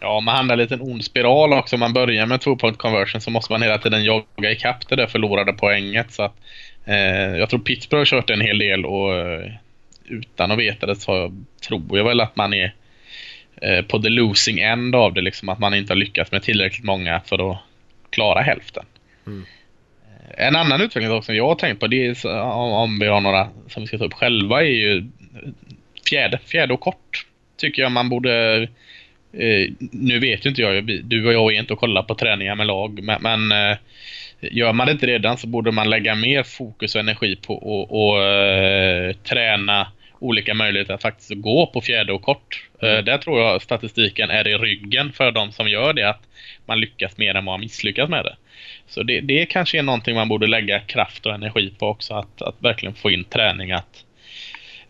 Ja, 0.02 0.20
man 0.20 0.36
hamnar 0.36 0.54
i 0.54 0.58
en 0.58 0.60
liten 0.60 0.82
ond 0.82 1.04
spiral 1.04 1.54
också. 1.54 1.76
Om 1.76 1.80
man 1.80 1.94
börjar 1.94 2.26
med 2.26 2.42
two 2.42 2.56
point 2.56 2.78
conversion 2.78 3.22
så 3.22 3.32
måste 3.32 3.54
man 3.54 3.62
hela 3.62 3.78
tiden 3.78 4.04
jogga 4.04 4.52
ikapp 4.52 4.88
det 4.88 4.96
där 4.96 5.08
förlorade 5.08 5.54
poänget. 5.54 6.12
Så 6.12 6.24
att, 6.24 6.36
eh, 6.86 7.38
jag 7.38 7.50
tror 7.50 7.60
Pittsburgh 7.60 8.00
har 8.00 8.06
kört 8.06 8.30
en 8.30 8.42
hel 8.42 8.58
del 8.58 8.86
och 8.86 9.16
eh, 9.16 9.52
utan 10.06 10.52
att 10.52 10.60
veta 10.60 10.86
det 10.86 10.96
så 10.96 11.34
tror 11.68 11.98
jag 11.98 12.04
väl 12.04 12.22
att 12.22 12.36
man 12.36 12.54
är 12.54 12.74
på 13.88 14.00
the 14.00 14.10
losing 14.10 14.60
end 14.60 14.96
av 14.96 15.14
det. 15.14 15.22
Liksom, 15.22 15.50
att 15.50 15.60
man 15.60 15.74
inte 15.74 15.94
har 15.94 15.98
lyckats 15.98 16.32
med 16.32 16.44
tillräckligt 16.44 16.86
många 16.86 17.22
för 17.26 17.52
att 17.52 17.58
klara 18.10 18.42
hälften. 18.42 18.86
Mm. 19.28 19.46
Eh, 20.02 20.48
en 20.48 20.56
annan 20.56 20.82
utveckling 20.82 21.22
som 21.24 21.36
jag 21.36 21.48
har 21.48 21.56
tänkt 21.56 21.80
på, 21.80 21.88
det 21.88 22.06
är 22.06 22.28
om 22.52 23.00
vi 23.00 23.08
har 23.08 23.22
några 23.22 23.48
som 23.68 23.84
vi 23.84 23.88
ska 23.88 23.98
ta 23.98 24.06
upp 24.06 24.14
själva, 24.14 24.62
är 24.62 24.68
ju 24.68 25.04
fjärde, 26.10 26.40
fjärde 26.46 26.74
och 26.74 26.80
kort. 26.80 27.26
Tycker 27.58 27.82
jag 27.82 27.92
man 27.92 28.10
borde 28.10 28.62
eh, 29.34 29.72
nu 29.92 30.20
vet 30.20 30.46
ju 30.46 30.50
inte 30.50 30.62
jag, 30.62 31.04
du 31.04 31.28
och 31.28 31.34
jag 31.34 31.54
är 31.54 31.60
inte 31.60 31.74
och 31.74 31.80
kollar 31.80 32.04
på 32.04 32.16
träningar 32.16 32.56
med 32.56 32.68
lag, 32.68 33.04
men, 33.04 33.22
men 33.22 33.78
gör 34.42 34.74
man 34.74 34.88
det 34.88 34.92
inte 34.92 35.08
redan 35.08 35.38
så 35.38 35.48
borde 35.48 35.72
man 35.72 35.90
lägga 35.90 36.16
mer 36.16 36.44
fokus 36.44 36.96
och 36.96 37.02
energi 37.02 37.36
på 37.36 37.56
att 37.92 39.24
träna 39.24 39.88
olika 40.20 40.54
möjligheter 40.54 40.94
att 40.94 41.02
faktiskt 41.02 41.32
gå 41.36 41.68
på 41.68 41.82
fjärde 41.82 42.14
och 42.14 42.22
kort. 42.22 42.68
Mm. 42.82 42.98
Uh, 42.98 43.04
där 43.04 43.18
tror 43.18 43.40
jag 43.40 43.62
statistiken 43.62 44.30
är 44.30 44.48
i 44.48 44.58
ryggen 44.58 45.12
för 45.12 45.32
de 45.32 45.52
som 45.52 45.70
gör 45.70 45.94
det, 45.94 46.10
att 46.10 46.22
man 46.66 46.80
lyckas 46.80 47.18
mer 47.18 47.36
än 47.36 47.44
man 47.44 47.60
misslyckas 47.60 48.10
med 48.10 48.26
det. 48.26 48.36
Så 48.88 49.04
det, 49.04 49.22
det 49.22 49.46
kanske 49.46 49.80
är 49.80 49.84
någonting 49.84 50.16
man 50.16 50.30
borde 50.30 50.48
lägga 50.48 50.80
kraft 50.80 51.26
och 51.26 51.34
energi 51.34 51.74
på 51.80 51.88
också, 51.88 52.14
att, 52.14 52.42
att 52.42 52.56
verkligen 52.60 52.96
få 52.96 53.12
in 53.12 53.24
träning 53.24 53.72
att 53.72 54.06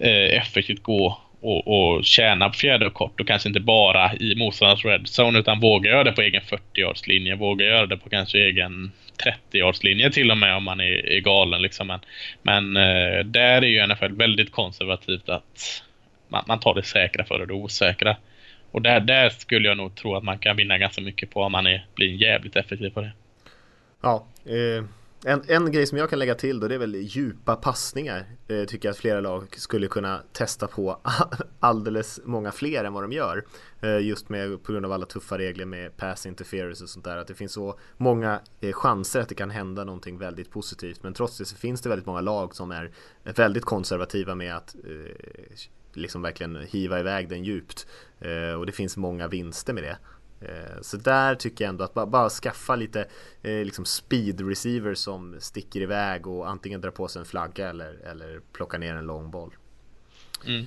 uh, 0.02 0.38
effektivt 0.38 0.84
gå 0.84 1.22
och, 1.42 1.68
och 1.68 2.06
tjäna 2.06 2.50
på 2.50 2.54
fjärde 2.54 2.86
och 2.86 2.94
kort 2.94 3.20
och 3.20 3.28
kanske 3.28 3.50
inte 3.50 3.60
bara 3.60 4.14
i 4.14 4.36
motståndarnas 4.36 4.86
redzone 4.86 5.40
utan 5.40 5.60
våga 5.60 5.90
göra 5.90 6.04
det 6.04 6.12
på 6.12 6.22
egen 6.22 6.42
40-yardslinje, 6.42 7.36
våga 7.36 7.66
göra 7.66 7.86
det 7.86 7.98
på 7.98 8.10
kanske 8.10 8.38
egen 8.38 8.92
30-yardslinje 9.24 10.10
till 10.10 10.32
och 10.32 10.38
med 10.38 10.56
om 10.56 10.64
man 10.64 10.80
är, 10.80 11.10
är 11.10 11.20
galen 11.20 11.62
liksom. 11.62 11.88
Men, 11.88 12.00
men 12.42 12.78
eh, 12.78 13.26
där 13.26 13.62
är 13.62 13.68
ju 13.68 13.88
NFL 13.88 14.16
väldigt 14.16 14.52
konservativt 14.52 15.30
att 15.30 15.84
man, 16.28 16.44
man 16.48 16.60
tar 16.60 16.76
det 16.76 16.84
säkra 16.84 17.26
före 17.26 17.46
det 17.46 17.54
osäkra. 17.54 18.18
Och 18.72 18.82
där, 18.82 19.00
där 19.00 19.30
skulle 19.30 19.68
jag 19.68 19.78
nog 19.78 19.96
tro 19.96 20.16
att 20.16 20.24
man 20.24 20.40
kan 20.40 20.56
vinna 20.56 20.78
ganska 20.78 21.02
mycket 21.02 21.30
på 21.30 21.42
om 21.42 21.52
man 21.52 21.68
är, 21.68 21.86
blir 21.96 22.22
jävligt 22.22 22.56
effektiv 22.56 22.90
på 22.90 23.02
det. 23.02 23.12
Ja, 24.02 24.28
eh, 24.46 24.86
en, 25.26 25.44
en 25.48 25.72
grej 25.72 25.88
som 25.88 25.98
jag 25.98 26.10
kan 26.10 26.20
lägga 26.20 26.36
till 26.36 26.60
då 26.60 26.68
det 26.68 26.76
är 26.76 26.80
väl 26.80 26.96
djupa 26.96 27.56
passningar. 27.56 28.26
Eh, 28.48 28.64
tycker 28.64 28.88
jag 28.88 28.94
att 28.94 28.98
flera 28.98 29.22
lag 29.22 29.56
skulle 29.58 29.88
kunna 29.88 30.22
testa 30.34 30.68
på 30.68 31.00
alldeles 31.60 32.20
många 32.24 32.52
fler 32.52 32.84
än 32.84 32.94
vad 32.94 33.04
de 33.04 33.12
gör. 33.12 33.46
Eh, 33.82 34.00
just 34.00 34.30
med 34.30 34.64
på 34.64 34.72
grund 34.72 34.86
av 34.86 34.92
alla 34.92 35.06
tuffa 35.06 35.38
regler 35.38 35.66
med 35.66 35.98
pass 35.98 36.26
interference 36.26 36.84
och 36.84 36.90
sånt 36.90 37.06
där. 37.06 37.18
Att 37.18 37.28
det 37.28 37.34
finns 37.34 37.54
så 37.54 37.80
många 37.98 38.40
eh, 38.62 38.74
chanser 38.74 39.20
att 39.20 39.30
det 39.30 39.36
kan 39.36 39.50
hända 39.50 39.84
någonting 39.84 40.18
väldigt 40.18 40.52
positivt. 40.52 41.04
Men 41.04 41.14
trots 41.14 41.38
det 41.38 41.46
så 41.46 41.56
finns 41.56 41.82
det 41.82 41.90
väldigt 41.90 42.08
många 42.08 42.22
lag 42.22 42.56
som 42.56 42.72
är 42.72 42.92
väldigt 43.24 43.66
konservativa 43.66 44.36
med 44.36 44.56
att 44.56 44.76
eh, 44.76 45.16
liksom 45.94 46.22
verkligen 46.22 46.56
hiva 46.56 47.00
iväg 47.00 47.30
den 47.30 47.44
djupt. 47.44 47.88
Eh, 48.20 48.54
och 48.54 48.66
det 48.66 48.72
finns 48.72 48.98
många 48.98 49.28
vinster 49.28 49.74
med 49.74 49.84
det. 49.84 49.98
Eh, 50.42 50.82
så 50.82 50.98
där 50.98 51.36
tycker 51.36 51.66
jag 51.66 51.70
ändå 51.70 51.84
att 51.84 51.94
bara, 51.94 52.06
bara 52.06 52.30
skaffa 52.30 52.76
lite 52.76 53.08
eh, 53.42 53.66
liksom 53.66 53.86
speed 53.86 54.48
receiver 54.50 54.94
som 54.94 55.36
sticker 55.40 55.82
iväg 55.82 56.28
och 56.28 56.50
antingen 56.50 56.82
drar 56.82 56.92
på 56.92 57.08
sig 57.08 57.20
en 57.20 57.26
flagga 57.26 57.70
eller, 57.70 57.94
eller 57.94 58.42
plockar 58.54 58.80
ner 58.80 58.96
en 58.96 59.06
lång 59.06 59.32
boll. 59.32 59.54
Mm. 60.46 60.66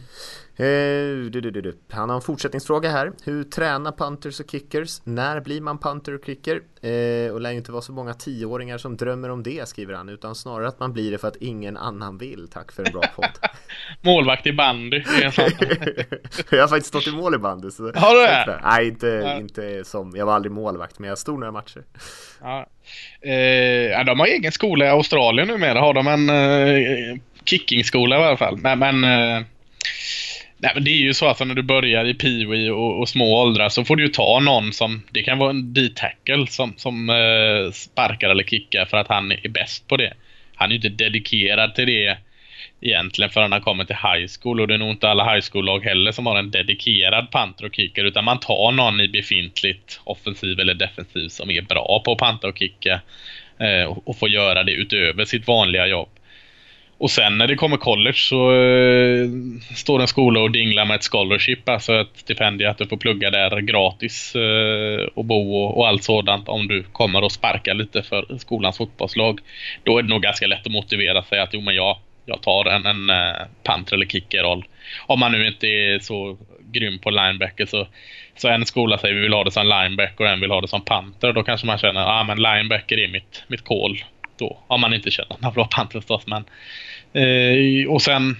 Eh, 0.56 1.30
du, 1.30 1.40
du, 1.40 1.50
du, 1.50 1.78
Han 1.90 2.08
har 2.08 2.16
en 2.16 2.22
fortsättningsfråga 2.22 2.90
här. 2.90 3.12
Hur 3.24 3.44
tränar 3.44 3.92
punters 3.92 4.40
och 4.40 4.50
kickers? 4.50 5.00
När 5.04 5.40
blir 5.40 5.60
man 5.60 5.78
punter 5.78 6.14
och 6.14 6.26
kicker? 6.26 6.54
Eh, 6.82 7.32
och 7.32 7.40
lär 7.40 7.50
ju 7.50 7.56
inte 7.56 7.72
vara 7.72 7.82
så 7.82 7.92
många 7.92 8.14
tioåringar 8.14 8.78
som 8.78 8.96
drömmer 8.96 9.28
om 9.28 9.42
det, 9.42 9.68
skriver 9.68 9.94
han, 9.94 10.08
utan 10.08 10.34
snarare 10.34 10.68
att 10.68 10.80
man 10.80 10.92
blir 10.92 11.10
det 11.10 11.18
för 11.18 11.28
att 11.28 11.36
ingen 11.36 11.76
annan 11.76 12.18
vill. 12.18 12.48
Tack 12.52 12.72
för 12.72 12.86
en 12.86 12.92
bra 12.92 13.02
podd. 13.16 13.30
Målvakt 14.00 14.46
i 14.46 14.52
bandy. 14.52 15.02
jag 16.50 16.60
har 16.60 16.68
faktiskt 16.68 16.86
stått 16.86 17.06
i 17.06 17.10
mål 17.10 17.34
i 17.34 17.38
bandy. 17.38 17.70
Så 17.70 17.82
har 17.82 18.14
du 18.14 18.52
det? 18.52 18.60
Nej, 18.64 18.88
inte, 18.88 19.06
ja. 19.06 19.36
inte 19.36 19.84
som, 19.84 20.12
jag 20.16 20.26
var 20.26 20.34
aldrig 20.34 20.52
målvakt, 20.52 20.98
men 20.98 21.08
jag 21.08 21.18
stod 21.18 21.38
några 21.38 21.52
matcher. 21.52 21.82
Ja. 22.40 22.66
Eh, 23.20 24.04
de 24.04 24.20
har 24.20 24.26
egen 24.26 24.52
skola 24.52 24.84
i 24.84 24.88
Australien 24.88 25.48
numera, 25.48 25.80
har 25.80 25.94
de 25.94 26.06
en 26.06 27.20
kickingskola 27.44 28.20
i 28.20 28.24
alla 28.24 28.36
fall. 28.36 28.56
Men, 28.56 28.78
men 28.78 29.04
Nej, 30.62 30.72
men 30.74 30.84
det 30.84 30.90
är 30.90 30.96
ju 30.96 31.14
så 31.14 31.26
att 31.26 31.40
när 31.40 31.54
du 31.54 31.62
börjar 31.62 32.04
i 32.04 32.14
peewee 32.14 32.70
och, 32.70 33.00
och, 33.00 33.08
små 33.08 33.42
åldrar 33.42 33.68
så 33.68 33.84
får 33.84 33.96
du 33.96 34.02
ju 34.02 34.08
ta 34.08 34.40
någon 34.40 34.72
som, 34.72 35.02
det 35.10 35.22
kan 35.22 35.38
vara 35.38 35.50
en 35.50 35.74
D-tackle 35.74 36.46
som, 36.46 36.74
som 36.76 37.10
eh, 37.10 37.72
sparkar 37.72 38.30
eller 38.30 38.44
kickar 38.44 38.84
för 38.84 38.96
att 38.96 39.08
han 39.08 39.32
är 39.32 39.48
bäst 39.48 39.88
på 39.88 39.96
det. 39.96 40.12
Han 40.54 40.68
är 40.68 40.70
ju 40.70 40.76
inte 40.76 41.04
dedikerad 41.04 41.74
till 41.74 41.86
det 41.86 42.16
egentligen 42.80 43.30
förrän 43.30 43.52
han 43.52 43.60
kommer 43.60 43.84
till 43.84 43.96
high 43.96 44.26
school 44.40 44.60
och 44.60 44.68
det 44.68 44.74
är 44.74 44.78
nog 44.78 44.90
inte 44.90 45.08
alla 45.08 45.34
high 45.34 45.44
school-lag 45.52 45.84
heller 45.84 46.12
som 46.12 46.26
har 46.26 46.38
en 46.38 46.50
dedikerad 46.50 47.30
panter 47.30 47.64
och 47.64 47.74
kicker 47.74 48.04
utan 48.04 48.24
man 48.24 48.40
tar 48.40 48.72
någon 48.72 49.00
i 49.00 49.08
befintligt 49.08 50.00
offensiv 50.04 50.60
eller 50.60 50.74
defensiv 50.74 51.28
som 51.28 51.50
är 51.50 51.62
bra 51.62 52.02
på 52.04 52.12
att 52.12 52.18
panta 52.18 52.48
och 52.48 52.58
kicka 52.58 53.00
eh, 53.58 53.84
och, 53.84 54.08
och 54.08 54.18
får 54.18 54.28
göra 54.28 54.62
det 54.62 54.72
utöver 54.72 55.24
sitt 55.24 55.46
vanliga 55.46 55.86
jobb. 55.86 56.08
Och 57.02 57.10
sen 57.10 57.38
när 57.38 57.46
det 57.46 57.54
kommer 57.54 57.76
college 57.76 58.16
så 58.16 58.52
uh, 58.52 59.28
står 59.74 60.00
en 60.00 60.08
skola 60.08 60.40
och 60.40 60.50
dinglar 60.50 60.84
med 60.84 60.96
ett 60.96 61.04
scholarship, 61.04 61.68
alltså 61.68 62.00
ett 62.00 62.08
stipendium 62.14 62.70
att 62.70 62.78
du 62.78 62.86
får 62.86 62.96
plugga 62.96 63.30
där 63.30 63.60
gratis 63.60 64.36
uh, 64.36 65.08
och 65.14 65.24
bo 65.24 65.54
och, 65.56 65.78
och, 65.78 65.88
allt 65.88 66.04
sådant 66.04 66.48
om 66.48 66.68
du 66.68 66.82
kommer 66.82 67.24
och 67.24 67.32
sparkar 67.32 67.74
lite 67.74 68.02
för 68.02 68.38
skolans 68.38 68.78
fotbollslag. 68.78 69.40
Då 69.84 69.98
är 69.98 70.02
det 70.02 70.08
nog 70.08 70.22
ganska 70.22 70.46
lätt 70.46 70.66
att 70.66 70.72
motivera 70.72 71.22
sig 71.22 71.40
att 71.40 71.48
jo 71.52 71.60
men 71.60 71.74
jag, 71.74 71.98
jag 72.26 72.42
tar 72.42 72.64
en, 72.64 72.86
en 72.86 73.10
eh, 73.10 73.16
uh, 73.16 73.46
panter 73.62 73.94
eller 73.94 74.06
kickerroll. 74.06 74.64
Om 75.06 75.20
man 75.20 75.32
nu 75.32 75.46
inte 75.46 75.66
är 75.66 75.98
så 75.98 76.38
grym 76.72 76.98
på 76.98 77.10
linebacker 77.10 77.66
så, 77.66 77.86
så 78.36 78.48
en 78.48 78.66
skola 78.66 78.98
säger 78.98 79.14
vi 79.14 79.20
vill 79.20 79.32
ha 79.32 79.44
det 79.44 79.50
som 79.50 79.66
linebacker 79.66 80.24
och 80.24 80.30
en 80.30 80.40
vill 80.40 80.50
ha 80.50 80.60
det 80.60 80.68
som 80.68 80.84
panter. 80.84 81.32
Då 81.32 81.42
kanske 81.42 81.66
man 81.66 81.78
känner 81.78 82.00
att 82.00 82.08
ah, 82.08 82.24
men 82.24 82.42
linebacker 82.42 82.98
är 82.98 83.08
mitt, 83.08 83.44
mitt 83.46 83.64
call. 83.64 83.98
Då, 84.42 84.58
om 84.66 84.80
man 84.80 84.94
inte 84.94 85.10
känner 85.10 85.32
att 85.32 85.40
man 85.40 85.52
vill 85.52 85.62
ha 85.62 85.68
panter 85.70 86.00
förstås. 86.00 86.26
Men, 86.26 86.44
Eh, 87.12 87.90
och 87.90 88.02
sen 88.02 88.36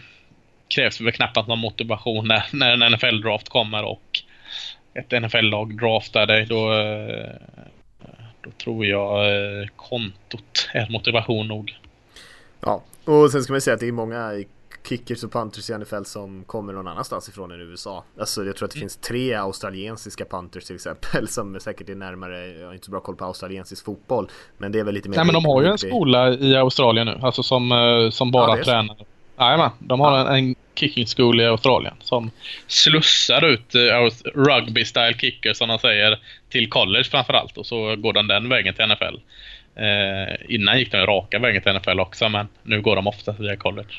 krävs 0.68 0.98
det 0.98 1.04
väl 1.04 1.12
knappast 1.12 1.48
någon 1.48 1.58
motivation 1.58 2.28
när, 2.28 2.44
när 2.52 2.72
en 2.72 2.92
NFL-draft 2.92 3.48
kommer 3.48 3.82
och 3.82 4.22
ett 4.94 5.22
NFL-lag 5.22 5.78
draftar 5.78 6.26
dig. 6.26 6.46
Då, 6.46 6.72
eh, 6.72 7.30
då 8.40 8.50
tror 8.50 8.86
jag 8.86 9.26
eh, 9.26 9.66
kontot 9.76 10.68
är 10.72 10.90
motivation 10.90 11.48
nog. 11.48 11.76
Ja, 12.60 12.82
och 13.04 13.30
sen 13.30 13.42
ska 13.42 13.52
man 13.52 13.60
säga 13.60 13.74
att 13.74 13.80
det 13.80 13.88
är 13.88 13.92
många 13.92 14.32
kickers 14.88 15.24
och 15.24 15.32
punters 15.32 15.70
i 15.70 15.78
NFL 15.78 16.04
som 16.04 16.44
kommer 16.44 16.72
någon 16.72 16.88
annanstans 16.88 17.28
ifrån 17.28 17.52
än 17.52 17.60
USA. 17.60 18.04
Alltså 18.18 18.44
jag 18.44 18.56
tror 18.56 18.66
att 18.66 18.72
det 18.72 18.78
mm. 18.78 18.82
finns 18.82 18.96
tre 18.96 19.34
australiensiska 19.34 20.24
punters 20.24 20.64
till 20.64 20.74
exempel 20.74 21.28
som 21.28 21.60
säkert 21.60 21.88
är 21.88 21.94
närmare, 21.94 22.46
jag 22.46 22.66
har 22.66 22.72
inte 22.72 22.84
så 22.84 22.90
bra 22.90 23.00
koll 23.00 23.16
på 23.16 23.24
australiensisk 23.24 23.84
fotboll. 23.84 24.28
Men 24.58 24.72
det 24.72 24.78
är 24.78 24.84
väl 24.84 24.94
lite 24.94 25.08
mer... 25.08 25.16
Nej 25.16 25.24
men 25.26 25.34
de 25.34 25.44
har 25.44 25.62
ju 25.62 25.68
en 25.68 25.78
skola 25.78 26.30
i 26.34 26.56
Australien 26.56 27.06
nu, 27.06 27.18
alltså 27.22 27.42
som, 27.42 27.72
eh, 27.72 28.10
som 28.10 28.30
bara 28.30 28.58
ja, 28.58 28.64
tränar. 28.64 28.96
Jajamän, 29.38 29.70
de 29.78 30.00
har 30.00 30.18
ja. 30.18 30.28
en, 30.28 30.34
en 30.34 30.54
kicking 30.74 31.06
school 31.06 31.40
i 31.40 31.46
Australien 31.46 31.94
som 32.00 32.30
slussar 32.66 33.44
ut 33.44 33.74
uh, 33.74 34.10
rugby 34.34 34.84
style 34.84 35.14
kickers 35.18 35.56
som 35.56 35.68
de 35.68 35.78
säger 35.78 36.18
till 36.48 36.68
college 36.68 37.04
framförallt 37.04 37.58
och 37.58 37.66
så 37.66 37.96
går 37.96 38.12
de 38.12 38.26
den 38.26 38.48
vägen 38.48 38.74
till 38.74 38.86
NFL. 38.86 39.18
Eh, 39.76 40.54
innan 40.54 40.78
gick 40.78 40.92
de 40.92 41.06
raka 41.06 41.38
vägen 41.38 41.62
till 41.62 41.72
NFL 41.72 42.00
också 42.00 42.28
men 42.28 42.48
nu 42.62 42.80
går 42.80 42.96
de 42.96 43.06
ofta 43.06 43.32
via 43.32 43.56
college. 43.56 43.94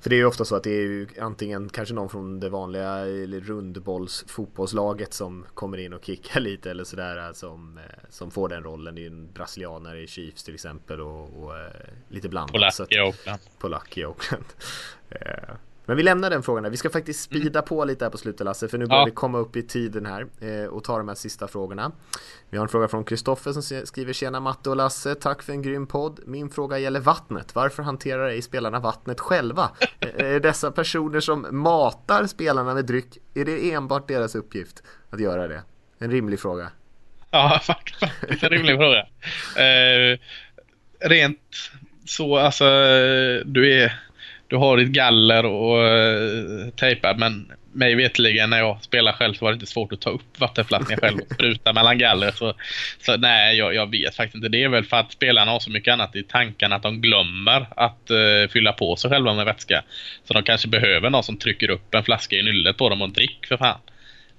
För 0.00 0.10
det 0.10 0.16
är 0.16 0.18
ju 0.18 0.26
ofta 0.26 0.44
så 0.44 0.56
att 0.56 0.62
det 0.62 0.70
är 0.70 0.82
ju 0.82 1.08
antingen 1.20 1.68
kanske 1.68 1.94
någon 1.94 2.08
från 2.08 2.40
det 2.40 2.48
vanliga 2.48 3.04
rundbolls 3.40 4.24
fotbollslaget 4.28 5.14
som 5.14 5.46
kommer 5.54 5.78
in 5.78 5.92
och 5.92 6.04
kickar 6.04 6.40
lite 6.40 6.70
eller 6.70 6.84
sådär 6.84 7.32
som, 7.32 7.78
eh, 7.78 7.84
som 8.08 8.30
får 8.30 8.48
den 8.48 8.62
rollen. 8.62 8.94
Det 8.94 9.00
är 9.00 9.02
ju 9.02 9.08
en 9.08 9.32
brasilianare 9.32 10.02
i 10.02 10.06
Chiefs 10.06 10.44
till 10.44 10.54
exempel 10.54 11.00
och, 11.00 11.42
och 11.42 11.58
eh, 11.58 11.70
lite 12.08 12.28
blandat. 12.28 12.52
Polack 12.52 12.92
i 12.92 13.00
Oakland. 13.00 13.40
Polack 13.58 13.98
i 13.98 14.04
Oakland. 14.04 14.44
Eh, 15.90 15.92
men 15.92 15.96
vi 15.96 16.02
lämnar 16.02 16.30
den 16.30 16.42
frågan 16.42 16.62
där. 16.62 16.70
Vi 16.70 16.76
ska 16.76 16.90
faktiskt 16.90 17.32
mm. 17.32 17.42
speeda 17.42 17.62
på 17.62 17.84
lite 17.84 18.04
här 18.04 18.10
på 18.10 18.18
slutet 18.18 18.44
Lasse, 18.44 18.68
för 18.68 18.78
nu 18.78 18.86
börjar 18.86 19.00
ja. 19.00 19.04
vi 19.04 19.10
komma 19.10 19.38
upp 19.38 19.56
i 19.56 19.62
tiden 19.62 20.06
här 20.06 20.26
eh, 20.40 20.64
och 20.64 20.84
ta 20.84 20.98
de 20.98 21.08
här 21.08 21.14
sista 21.14 21.48
frågorna. 21.48 21.92
Vi 22.50 22.58
har 22.58 22.64
en 22.64 22.68
fråga 22.68 22.88
från 22.88 23.04
Kristoffer 23.04 23.52
som 23.52 23.86
skriver 23.86 24.12
Tjena 24.12 24.40
Matte 24.40 24.70
och 24.70 24.76
Lasse, 24.76 25.14
tack 25.14 25.42
för 25.42 25.52
en 25.52 25.62
grym 25.62 25.86
podd. 25.86 26.20
Min 26.26 26.50
fråga 26.50 26.78
gäller 26.78 27.00
vattnet. 27.00 27.54
Varför 27.54 27.82
hanterar 27.82 28.28
ej 28.28 28.42
spelarna 28.42 28.80
vattnet 28.80 29.20
själva? 29.20 29.70
Är 30.00 30.40
dessa 30.40 30.70
personer 30.70 31.20
som 31.20 31.46
matar 31.50 32.26
spelarna 32.26 32.74
med 32.74 32.84
dryck, 32.84 33.18
är 33.34 33.44
det 33.44 33.72
enbart 33.72 34.08
deras 34.08 34.34
uppgift 34.34 34.82
att 35.10 35.20
göra 35.20 35.48
det? 35.48 35.62
En 35.98 36.10
rimlig 36.10 36.40
fråga. 36.40 36.70
Ja, 37.30 37.60
faktiskt 37.62 38.42
en 38.42 38.50
rimlig 38.50 38.76
fråga. 38.76 39.06
Eh, 39.64 40.18
rent 41.08 41.40
så, 42.04 42.36
alltså, 42.36 42.64
du 43.44 43.72
är 43.72 44.09
du 44.50 44.56
har 44.56 44.76
ditt 44.76 44.88
galler 44.88 45.44
och 45.44 45.78
uh, 45.78 46.70
tejpar 46.70 47.14
men 47.14 47.52
mig 47.72 47.94
vetligen 47.94 48.50
när 48.50 48.58
jag 48.58 48.82
spelar 48.82 49.12
själv 49.12 49.34
så 49.34 49.44
var 49.44 49.52
det 49.52 49.54
inte 49.54 49.66
svårt 49.66 49.92
att 49.92 50.00
ta 50.00 50.10
upp 50.10 50.40
vattenflaskan 50.40 50.96
själv 50.96 51.18
och 51.18 51.34
spruta 51.34 51.72
mellan 51.72 51.98
galler. 51.98 52.30
Så, 52.30 52.54
så 53.00 53.16
nej, 53.16 53.56
jag, 53.56 53.74
jag, 53.74 53.90
vet 53.90 54.16
faktiskt 54.16 54.34
inte. 54.34 54.48
Det 54.48 54.62
är 54.62 54.68
väl 54.68 54.84
för 54.84 54.96
att 54.96 55.12
spelarna 55.12 55.50
har 55.50 55.60
så 55.60 55.70
mycket 55.70 55.92
annat 55.92 56.16
i 56.16 56.22
tanken 56.22 56.72
att 56.72 56.82
de 56.82 57.00
glömmer 57.00 57.66
att 57.76 58.10
uh, 58.10 58.48
fylla 58.48 58.72
på 58.72 58.96
sig 58.96 59.10
själva 59.10 59.34
med 59.34 59.44
vätska. 59.44 59.82
Så 60.24 60.34
de 60.34 60.42
kanske 60.42 60.68
behöver 60.68 61.10
någon 61.10 61.22
som 61.22 61.36
trycker 61.36 61.70
upp 61.70 61.94
en 61.94 62.04
flaska 62.04 62.36
i 62.36 62.42
nyllet 62.42 62.76
på 62.76 62.88
dem 62.88 63.02
och 63.02 63.10
drick 63.10 63.46
för 63.46 63.56
fan. 63.56 63.78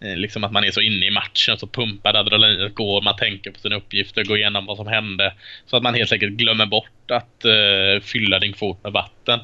Eh, 0.01 0.17
liksom 0.17 0.43
att 0.43 0.51
man 0.51 0.63
är 0.63 0.71
så 0.71 0.81
inne 0.81 1.05
i 1.05 1.11
matchen 1.11 1.57
så 1.57 1.67
pumpar 1.67 2.13
adrenalinet 2.13 2.75
går, 2.75 3.01
man 3.01 3.15
tänker 3.15 3.51
på 3.51 3.59
sina 3.59 3.75
uppgifter, 3.75 4.23
går 4.23 4.37
igenom 4.37 4.65
vad 4.65 4.77
som 4.77 4.87
hände. 4.87 5.33
Så 5.65 5.77
att 5.77 5.83
man 5.83 5.93
helt 5.93 6.11
enkelt 6.11 6.33
glömmer 6.33 6.65
bort 6.65 7.11
att 7.11 7.45
uh, 7.45 8.01
fylla 8.01 8.39
din 8.39 8.53
kvot 8.53 8.83
med 8.83 8.91
vatten. 8.91 9.39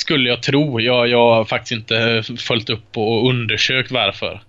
Skulle 0.00 0.28
jag 0.28 0.42
tro. 0.42 0.80
Jag, 0.80 1.08
jag 1.08 1.34
har 1.34 1.44
faktiskt 1.44 1.72
inte 1.72 2.22
följt 2.38 2.70
upp 2.70 2.96
och 2.96 3.28
undersökt 3.28 3.90
varför. 3.90 4.40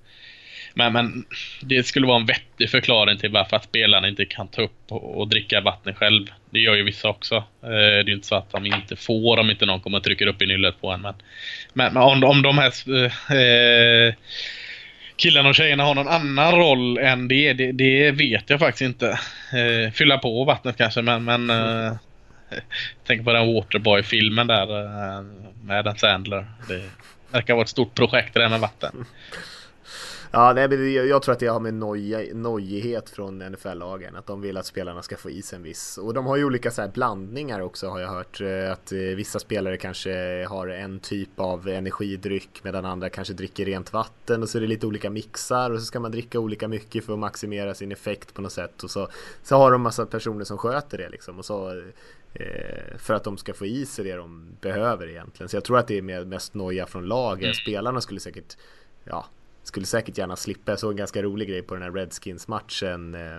Men, 0.74 0.94
men 0.94 1.26
det 1.62 1.84
skulle 1.84 2.08
vara 2.08 2.20
en 2.20 2.26
vettig 2.26 2.70
förklaring 2.70 3.18
till 3.18 3.32
varför 3.32 3.56
att 3.56 3.64
spelarna 3.64 4.08
inte 4.08 4.26
kan 4.26 4.48
ta 4.48 4.62
upp 4.62 4.92
och, 4.92 5.18
och 5.20 5.28
dricka 5.28 5.62
vatten 5.62 5.94
själv. 5.94 6.28
Det 6.50 6.60
gör 6.60 6.76
ju 6.76 6.84
vissa 6.84 7.10
också. 7.10 7.36
Eh, 7.36 7.70
det 7.70 8.00
är 8.00 8.08
ju 8.08 8.14
inte 8.14 8.28
så 8.28 8.36
att 8.36 8.52
de 8.52 8.66
inte 8.66 8.96
får 8.96 9.40
om 9.40 9.50
inte 9.50 9.66
någon 9.66 9.80
kommer 9.80 9.98
och 9.98 10.04
trycker 10.04 10.28
upp 10.28 10.42
i 10.42 10.46
nyllet 10.46 10.82
på 10.82 10.92
en. 10.92 11.02
Men, 11.02 11.14
men, 11.74 11.94
men 11.94 12.04
om, 12.04 12.24
om 12.24 12.42
de 12.42 12.58
här 12.58 12.72
eh, 13.36 14.14
killarna 15.16 15.50
och 15.50 15.56
tjejerna 15.56 15.84
har 15.84 15.96
någon 15.96 16.08
annan 16.08 16.56
roll 16.56 16.98
än 16.98 17.28
det, 17.28 17.54
det, 17.54 17.72
det 17.72 18.12
vet 18.12 18.50
jag 18.50 18.60
faktiskt 18.60 18.82
inte. 18.82 19.20
Eh, 19.54 19.92
fylla 19.92 20.18
på 20.18 20.44
vattnet 20.44 20.78
kanske 20.78 21.02
men, 21.02 21.24
men 21.24 21.50
eh, 21.50 21.94
Tänk 23.08 23.26
på 23.26 23.34
den 23.34 23.54
Waterboy-filmen 23.54 24.48
där 24.48 24.84
eh, 24.84 25.24
med 25.64 25.80
Adam 25.80 25.98
Sandler. 25.98 26.46
Det, 26.68 26.90
verkar 27.32 27.54
vara 27.54 27.64
ett 27.64 27.70
stort 27.70 27.96
projekt 27.96 28.34
det 28.34 28.40
där 28.40 28.50
med 28.50 28.60
vatten. 28.60 29.06
Ja, 30.34 30.54
nej, 30.54 30.70
men 30.70 30.94
jag 30.94 31.22
tror 31.22 31.34
att 31.34 31.40
det 31.40 31.48
har 31.48 31.60
med 31.60 31.74
noja, 31.74 32.20
nojighet 32.34 33.10
från 33.10 33.40
NFL-lagen. 33.40 34.16
Att 34.16 34.28
de 34.28 34.42
vill 34.42 34.58
att 34.58 34.66
spelarna 34.66 35.02
ska 35.02 35.18
få 35.18 35.30
i 35.30 35.42
sig 35.42 35.56
en 35.56 35.64
viss. 35.64 35.98
Och 35.98 36.14
de 36.14 36.26
har 36.26 36.38
ju 36.38 36.46
olika 36.46 36.72
så 36.72 36.82
här 36.82 36.90
blandningar 36.90 37.60
också 37.60 37.90
har 37.90 38.00
jag 38.00 38.08
hört. 38.08 38.42
Eh, 38.42 38.72
att 38.72 38.92
eh, 38.92 38.98
vissa 38.98 39.40
spelare 39.40 39.78
kanske 39.78 40.46
har 40.50 40.68
en 40.68 41.00
typ 41.00 41.40
av 41.40 41.68
energidryck 41.68 42.64
medan 42.64 42.86
andra 42.86 43.10
kanske 43.10 43.34
dricker 43.34 43.66
rent 43.66 43.94
vatten. 43.94 44.44
Och 44.44 44.50
så 44.50 44.58
är 44.58 44.62
det 44.62 44.68
lite 44.68 44.88
olika 44.88 45.10
mixar 45.10 45.72
och 45.72 45.80
så 45.80 45.86
ska 45.86 46.00
man 46.00 46.12
dricka 46.12 46.40
olika 46.40 46.68
mycket 46.68 47.06
för 47.06 47.14
att 47.14 47.20
maximera 47.20 47.74
sin 47.74 47.92
effekt 47.92 48.34
på 48.34 48.42
något 48.42 48.54
sätt. 48.54 48.84
Och 48.84 48.92
så, 48.92 49.08
så 49.44 49.56
har 49.56 49.72
de 49.72 49.82
massa 49.82 50.06
personer 50.06 50.46
som 50.46 50.58
sköter 50.58 50.98
det 50.98 51.10
liksom. 51.10 51.40
Och 51.40 51.46
så, 51.46 51.82
för 52.98 53.14
att 53.14 53.24
de 53.24 53.38
ska 53.38 53.54
få 53.54 53.66
i 53.66 53.86
sig 53.86 54.06
det 54.06 54.16
de 54.16 54.58
behöver 54.62 55.08
egentligen. 55.08 55.50
Så 55.50 55.56
jag 55.56 55.64
tror 55.64 55.78
att 55.78 55.88
det 55.88 55.98
är 55.98 56.26
mest 56.26 56.54
noja 56.54 56.86
från 56.86 57.06
laget. 57.06 57.44
Mm. 57.44 57.54
Spelarna 57.54 58.02
skulle 58.02 58.20
säkert 58.20 58.58
ja, 59.04 59.26
skulle 59.64 59.86
säkert 59.86 60.18
gärna 60.18 60.36
slippa. 60.36 60.72
Jag 60.72 60.80
såg 60.80 60.92
en 60.92 60.98
ganska 60.98 61.22
rolig 61.22 61.50
grej 61.50 61.62
på 61.62 61.74
den 61.74 61.84
här 61.84 61.92
Redskins-matchen. 61.92 63.16
Eh, 63.16 63.38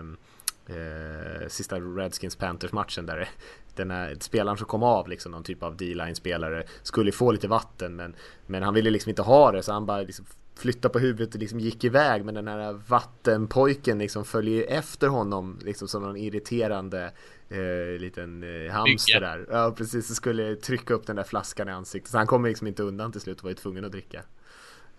eh, 0.77 1.49
sista 1.49 1.77
Redskins-Panthers-matchen 1.77 3.07
där 3.07 3.29
den 3.77 3.91
här 3.91 4.17
spelaren 4.21 4.59
som 4.59 4.67
kom 4.67 4.83
av, 4.83 5.09
liksom 5.09 5.33
någon 5.33 5.43
typ 5.43 5.63
av 5.63 5.77
D-line-spelare, 5.77 6.65
skulle 6.83 7.13
få 7.13 7.33
lite 7.33 7.49
vatten 7.49 7.97
men, 7.97 8.15
men 8.47 8.63
han 8.63 8.75
ville 8.75 8.91
liksom 8.91 9.11
inte 9.11 9.23
ha 9.23 9.53
det 9.53 9.63
så 9.63 9.73
han 9.73 9.87
bara 9.87 10.03
liksom 10.03 10.27
flyttade 10.55 10.93
på 10.93 10.99
huvudet 10.99 11.35
och 11.35 11.41
liksom 11.41 11.61
gick 11.61 11.85
iväg 11.85 12.25
men 12.25 12.35
den 12.35 12.49
här 12.49 12.73
vattenpojken 12.89 13.99
liksom 13.99 14.25
följer 14.25 14.67
efter 14.69 15.09
honom 15.09 15.59
liksom 15.63 15.89
som 15.89 16.03
någon 16.03 16.17
irriterande 16.17 17.13
eh, 17.49 18.01
liten 18.01 18.43
eh, 18.43 18.73
hamster 18.73 19.21
där. 19.21 19.47
Ja 19.51 19.75
precis, 19.77 20.09
så 20.09 20.15
skulle 20.15 20.57
trycka 20.57 20.95
upp 20.95 21.07
den 21.07 21.17
där 21.17 21.25
flaskan 21.25 21.69
i 21.69 21.73
ansiktet 21.73 22.11
så 22.11 22.19
han 22.19 22.27
kommer 22.27 22.49
liksom 22.49 22.67
inte 22.67 22.83
undan 22.83 23.13
till 23.13 23.21
slut 23.21 23.39
och 23.39 23.45
var 23.45 23.51
ju 23.51 23.55
tvungen 23.55 23.85
att 23.85 23.93
dricka. 23.93 24.23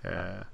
Eh, 0.01 0.45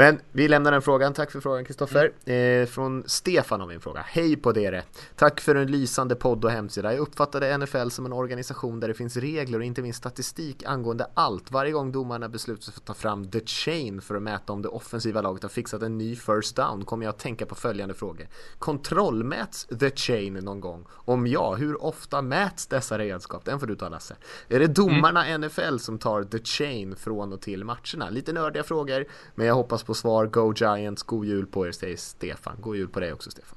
men 0.00 0.20
vi 0.32 0.48
lämnar 0.48 0.72
den 0.72 0.82
frågan. 0.82 1.14
Tack 1.14 1.30
för 1.30 1.40
frågan 1.40 1.64
Kristoffer. 1.64 2.12
Mm. 2.24 2.62
Eh, 2.62 2.66
från 2.66 3.04
Stefan 3.06 3.60
har 3.60 3.66
vi 3.66 3.74
en 3.74 3.80
fråga. 3.80 4.04
Hej 4.06 4.36
på 4.36 4.58
er! 4.58 4.84
Tack 5.16 5.40
för 5.40 5.54
en 5.54 5.70
lysande 5.70 6.14
podd 6.14 6.44
och 6.44 6.50
hemsida. 6.50 6.92
Jag 6.92 7.00
uppfattade 7.00 7.58
NFL 7.58 7.88
som 7.88 8.06
en 8.06 8.12
organisation 8.12 8.80
där 8.80 8.88
det 8.88 8.94
finns 8.94 9.16
regler 9.16 9.58
och 9.58 9.64
inte 9.64 9.82
minst 9.82 9.98
statistik 9.98 10.64
angående 10.66 11.06
allt. 11.14 11.50
Varje 11.50 11.72
gång 11.72 11.92
domarna 11.92 12.28
beslutar 12.28 12.62
sig 12.62 12.74
för 12.74 12.80
att 12.80 12.86
ta 12.86 12.94
fram 12.94 13.30
the 13.30 13.40
chain 13.40 14.00
för 14.00 14.14
att 14.14 14.22
mäta 14.22 14.52
om 14.52 14.62
det 14.62 14.68
offensiva 14.68 15.20
laget 15.20 15.42
har 15.42 15.50
fixat 15.50 15.82
en 15.82 15.98
ny 15.98 16.16
first 16.16 16.56
down 16.56 16.84
kommer 16.84 17.04
jag 17.04 17.12
att 17.12 17.18
tänka 17.18 17.46
på 17.46 17.54
följande 17.54 17.94
frågor. 17.94 18.28
Kontrollmäts 18.58 19.66
the 19.80 19.90
chain 19.90 20.34
någon 20.34 20.60
gång? 20.60 20.86
Om 20.90 21.26
ja, 21.26 21.54
hur 21.54 21.84
ofta 21.84 22.22
mäts 22.22 22.66
dessa 22.66 22.98
redskap? 22.98 23.44
Den 23.44 23.60
får 23.60 23.66
du 23.66 23.76
ta 23.76 23.88
Lasse. 23.88 24.16
Är 24.48 24.58
det 24.58 24.66
domarna 24.66 25.26
mm. 25.26 25.48
NFL 25.48 25.76
som 25.78 25.98
tar 25.98 26.24
the 26.24 26.38
chain 26.38 26.96
från 26.96 27.32
och 27.32 27.40
till 27.40 27.64
matcherna? 27.64 28.10
Lite 28.10 28.32
nördiga 28.32 28.62
frågor, 28.62 29.04
men 29.40 29.46
jag 29.46 29.54
hoppas 29.54 29.82
på 29.82 29.94
svar. 29.94 30.26
Go 30.26 30.54
Giants, 30.56 31.02
god 31.02 31.26
jul 31.26 31.46
på 31.46 31.66
er 31.66 31.72
säger 31.72 31.96
Stefan. 31.96 32.56
God 32.60 32.76
jul 32.76 32.88
på 32.88 33.00
dig 33.00 33.12
också 33.12 33.30
Stefan. 33.30 33.56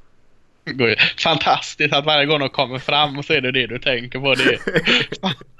Fantastiskt 1.23 1.93
att 1.93 2.05
varje 2.05 2.25
gång 2.25 2.39
de 2.39 2.49
kommer 2.49 2.79
fram 2.79 3.23
så 3.23 3.33
är 3.33 3.41
det 3.41 3.51
det 3.51 3.67
du 3.67 3.79
tänker 3.79 4.19
på. 4.19 4.35
Det 4.35 4.43
är, 4.43 4.59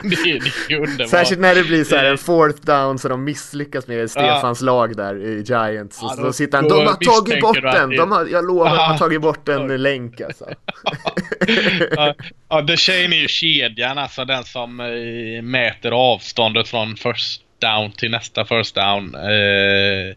det 0.04 0.16
är, 0.16 0.68
det 0.68 0.74
är 0.74 0.80
underbart. 0.80 1.10
Särskilt 1.10 1.41
när 1.41 1.56
det 1.56 1.64
blir 1.64 1.84
så 1.84 1.95
här 1.95 2.06
en 2.06 2.18
fourth 2.18 2.62
down 2.62 3.00
så 3.00 3.08
de 3.08 3.24
misslyckas 3.24 3.88
med 3.88 4.12
Stefans 4.12 4.62
ja. 4.62 4.66
lag 4.66 4.98
där 4.98 5.16
i 5.16 5.44
Giants. 5.48 6.00
Ja, 6.02 6.16
då, 6.18 6.24
så 6.24 6.34
sitter 6.34 6.58
han, 6.58 6.68
de 6.68 6.88
har 6.88 7.22
tagit 7.22 7.41
bort 7.41 7.62
den! 7.62 7.90
De 7.90 8.12
har, 8.12 8.26
jag 8.26 8.45
lovar, 8.45 8.70
de 8.70 8.78
har 8.78 8.98
tagit 8.98 9.22
bort 9.22 9.50
en 9.50 9.82
länk 9.82 10.22
alltså. 10.22 10.45
ja, 11.91 12.14
ja, 12.50 12.68
The 12.68 12.78
Chain 12.78 13.14
är 13.14 13.18
ju 13.18 13.28
kedjan, 13.28 13.98
alltså 13.98 14.26
den 14.26 14.44
som 14.44 14.80
äh, 14.80 15.41
mäter 15.41 15.91
avståndet 15.91 16.68
från 16.68 16.95
first 16.95 17.43
down 17.64 17.91
till 17.91 18.11
nästa 18.11 18.45
first 18.45 18.76
down. 18.76 19.15
Eh, 19.15 20.07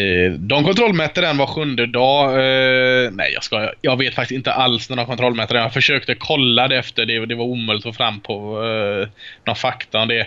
eh 0.00 0.32
de 0.32 0.64
kontrollmätte 0.64 1.20
den 1.20 1.36
var 1.36 1.46
sjunde 1.46 1.86
dag. 1.86 2.30
Eh, 2.30 3.10
nej, 3.10 3.32
jag, 3.34 3.44
ska, 3.44 3.72
jag 3.80 3.98
vet 3.98 4.14
faktiskt 4.14 4.36
inte 4.36 4.52
alls 4.52 4.90
när 4.90 4.96
de 4.96 5.06
kontrollmätte 5.06 5.54
den. 5.54 5.62
Jag 5.62 5.72
försökte 5.72 6.14
kolla 6.14 6.68
det 6.68 6.76
efter 6.78 7.06
det. 7.06 7.26
Det 7.26 7.34
var 7.34 7.44
omöjligt 7.44 7.86
att 7.86 7.94
få 7.94 7.96
fram 7.96 8.20
på 8.20 8.64
eh, 8.64 9.08
någon 9.46 9.56
fakta 9.56 9.98
om 9.98 10.08
det. 10.08 10.26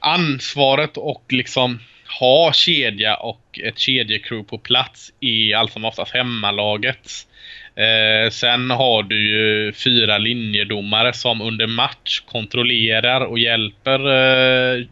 Ansvaret 0.00 0.96
och 0.96 1.24
liksom 1.28 1.78
ha 2.20 2.52
kedja 2.52 3.14
och 3.14 3.60
ett 3.64 3.78
kedjecrew 3.78 4.48
på 4.48 4.58
plats 4.58 5.12
i 5.20 5.54
allt 5.54 5.72
som 5.72 5.84
oftast 5.84 6.14
hemmalaget. 6.14 7.26
Eh, 7.78 8.30
sen 8.30 8.70
har 8.70 9.02
du 9.02 9.28
ju 9.28 9.72
fyra 9.72 10.18
linjedomare 10.18 11.12
som 11.12 11.40
under 11.40 11.66
match 11.66 12.20
kontrollerar 12.20 13.20
och 13.20 13.38
hjälper 13.38 13.98
eh, 14.08 14.84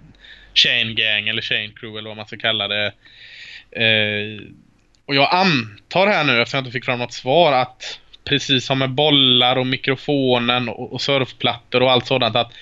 Chain 0.56 0.94
Gang 0.94 1.28
eller 1.28 1.42
Chain 1.42 1.72
Crew 1.72 1.98
eller 1.98 2.10
vad 2.10 2.16
man 2.16 2.26
ska 2.26 2.36
kalla 2.36 2.68
det 2.68 2.92
Eh, 3.70 4.42
och 5.06 5.14
jag 5.14 5.34
antar 5.34 6.06
här 6.06 6.24
nu, 6.24 6.40
eftersom 6.42 6.58
jag 6.58 6.62
inte 6.62 6.72
fick 6.72 6.84
fram 6.84 6.98
något 6.98 7.12
svar, 7.12 7.52
att 7.52 8.00
precis 8.24 8.64
som 8.64 8.78
med 8.78 8.90
bollar 8.90 9.56
och 9.56 9.66
mikrofonen 9.66 10.68
och, 10.68 10.92
och 10.92 11.00
surfplattor 11.00 11.82
och 11.82 11.90
allt 11.90 12.06
sådant 12.06 12.36
att 12.36 12.52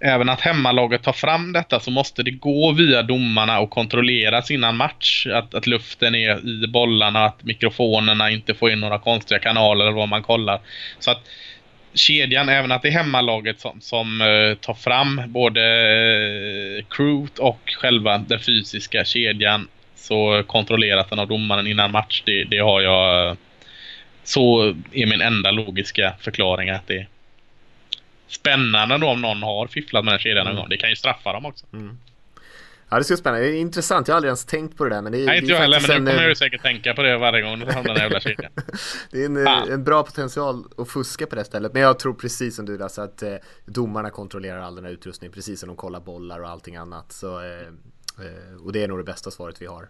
även 0.00 0.28
att 0.28 0.40
hemmalaget 0.40 1.02
tar 1.02 1.12
fram 1.12 1.52
detta 1.52 1.80
så 1.80 1.90
måste 1.90 2.22
det 2.22 2.30
gå 2.30 2.72
via 2.72 3.02
domarna 3.02 3.60
och 3.60 3.70
kontrolleras 3.70 4.50
innan 4.50 4.76
match. 4.76 5.26
Att, 5.26 5.54
att 5.54 5.66
luften 5.66 6.14
är 6.14 6.48
i 6.48 6.66
bollarna, 6.66 7.24
att 7.24 7.44
mikrofonerna 7.44 8.30
inte 8.30 8.54
får 8.54 8.70
in 8.70 8.80
några 8.80 8.98
konstiga 8.98 9.38
kanaler 9.38 9.84
eller 9.84 9.96
vad 9.96 10.08
man 10.08 10.22
kollar. 10.22 10.60
Så 10.98 11.10
att 11.10 11.28
kedjan, 11.94 12.48
även 12.48 12.72
att 12.72 12.82
det 12.82 12.88
är 12.88 12.92
hemmalaget 12.92 13.60
som, 13.60 13.80
som 13.80 14.20
uh, 14.20 14.54
tar 14.54 14.74
fram 14.74 15.22
både 15.26 15.60
uh, 16.78 16.84
crewt 16.90 17.38
och 17.38 17.60
själva 17.64 18.18
den 18.18 18.40
fysiska 18.40 19.04
kedjan 19.04 19.68
så 19.94 20.42
kontrollerat 20.46 21.10
den 21.10 21.18
av 21.18 21.28
domaren 21.28 21.66
innan 21.66 21.90
match, 21.90 22.22
det, 22.26 22.44
det 22.44 22.58
har 22.58 22.80
jag... 22.80 23.36
Så 24.24 24.74
är 24.92 25.06
min 25.06 25.20
enda 25.20 25.50
logiska 25.50 26.14
förklaring 26.20 26.70
att 26.70 26.86
det 26.86 26.96
är 26.96 27.06
spännande 28.28 28.98
då 28.98 29.08
om 29.08 29.20
någon 29.20 29.42
har 29.42 29.66
fifflat 29.66 30.04
med 30.04 30.12
den 30.12 30.20
kedjan 30.20 30.44
någon 30.44 30.52
mm. 30.52 30.60
gång. 30.60 30.68
Det 30.68 30.76
kan 30.76 30.90
ju 30.90 30.96
straffa 30.96 31.32
dem 31.32 31.46
också. 31.46 31.66
Mm. 31.72 31.98
Ja 32.90 32.98
det 32.98 33.04
ska 33.04 33.12
bli 33.12 33.20
spännande, 33.20 33.46
det 33.46 33.56
är 33.56 33.60
intressant, 33.60 34.08
jag 34.08 34.14
har 34.14 34.16
aldrig 34.16 34.28
ens 34.28 34.44
tänkt 34.44 34.76
på 34.76 34.84
det 34.84 34.90
där 34.90 35.02
men 35.02 35.12
det 35.12 35.22
är, 35.22 35.26
Nej 35.26 35.38
inte 35.38 35.52
jag 35.52 35.58
heller 35.58 35.80
men 35.88 36.04
nu 36.04 36.10
kommer 36.10 36.22
jag 36.22 36.28
ju 36.28 36.34
säkert 36.34 36.62
tänka 36.62 36.94
på 36.94 37.02
det 37.02 37.18
varje 37.18 37.42
gång 37.42 37.58
du 37.58 37.66
har 37.66 37.82
den 37.82 37.96
jävla 37.96 38.20
kedjan. 38.20 38.52
det 39.10 39.22
är 39.22 39.26
en, 39.26 39.72
en, 39.72 39.84
bra 39.84 40.02
potential 40.02 40.64
att 40.78 40.88
fuska 40.88 41.26
på 41.26 41.34
det 41.34 41.44
stället 41.44 41.72
men 41.72 41.82
jag 41.82 41.98
tror 41.98 42.14
precis 42.14 42.56
som 42.56 42.66
du 42.66 42.78
Lasse 42.78 43.02
att 43.02 43.22
eh, 43.22 43.34
domarna 43.66 44.10
kontrollerar 44.10 44.60
all 44.60 44.74
den 44.74 44.84
här 44.84 44.92
utrustningen 44.92 45.32
precis 45.32 45.60
som 45.60 45.66
de 45.66 45.76
kollar 45.76 46.00
bollar 46.00 46.40
och 46.40 46.48
allting 46.48 46.76
annat 46.76 47.12
så 47.12 47.40
eh, 47.40 47.50
Eh, 47.50 47.99
och 48.64 48.72
det 48.72 48.84
är 48.84 48.88
nog 48.88 48.98
det 48.98 49.04
bästa 49.04 49.30
svaret 49.30 49.62
vi 49.62 49.66
har. 49.66 49.88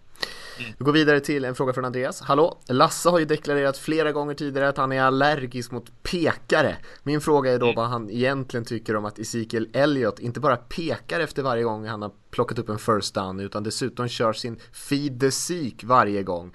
Mm. 0.58 0.72
Vi 0.78 0.84
går 0.84 0.92
vidare 0.92 1.20
till 1.20 1.44
en 1.44 1.54
fråga 1.54 1.72
från 1.72 1.84
Andreas. 1.84 2.20
Hallå! 2.20 2.60
Lasse 2.68 3.08
har 3.08 3.18
ju 3.18 3.24
deklarerat 3.24 3.78
flera 3.78 4.12
gånger 4.12 4.34
tidigare 4.34 4.68
att 4.68 4.76
han 4.76 4.92
är 4.92 5.02
allergisk 5.02 5.70
mot 5.70 6.02
pekare. 6.02 6.76
Min 7.02 7.20
fråga 7.20 7.52
är 7.52 7.58
då 7.58 7.66
mm. 7.66 7.76
vad 7.76 7.88
han 7.88 8.10
egentligen 8.10 8.64
tycker 8.64 8.96
om 8.96 9.04
att 9.04 9.18
Ezekiel 9.18 9.68
Elliott 9.72 10.18
inte 10.18 10.40
bara 10.40 10.56
pekar 10.56 11.20
efter 11.20 11.42
varje 11.42 11.62
gång 11.62 11.86
han 11.86 12.02
har 12.02 12.12
plockat 12.30 12.58
upp 12.58 12.68
en 12.68 12.78
first 12.78 13.14
down 13.14 13.40
utan 13.40 13.62
dessutom 13.62 14.08
kör 14.08 14.32
sin 14.32 14.60
feed 14.72 15.20
the 15.20 15.30
seek 15.30 15.84
varje 15.84 16.22
gång. 16.22 16.52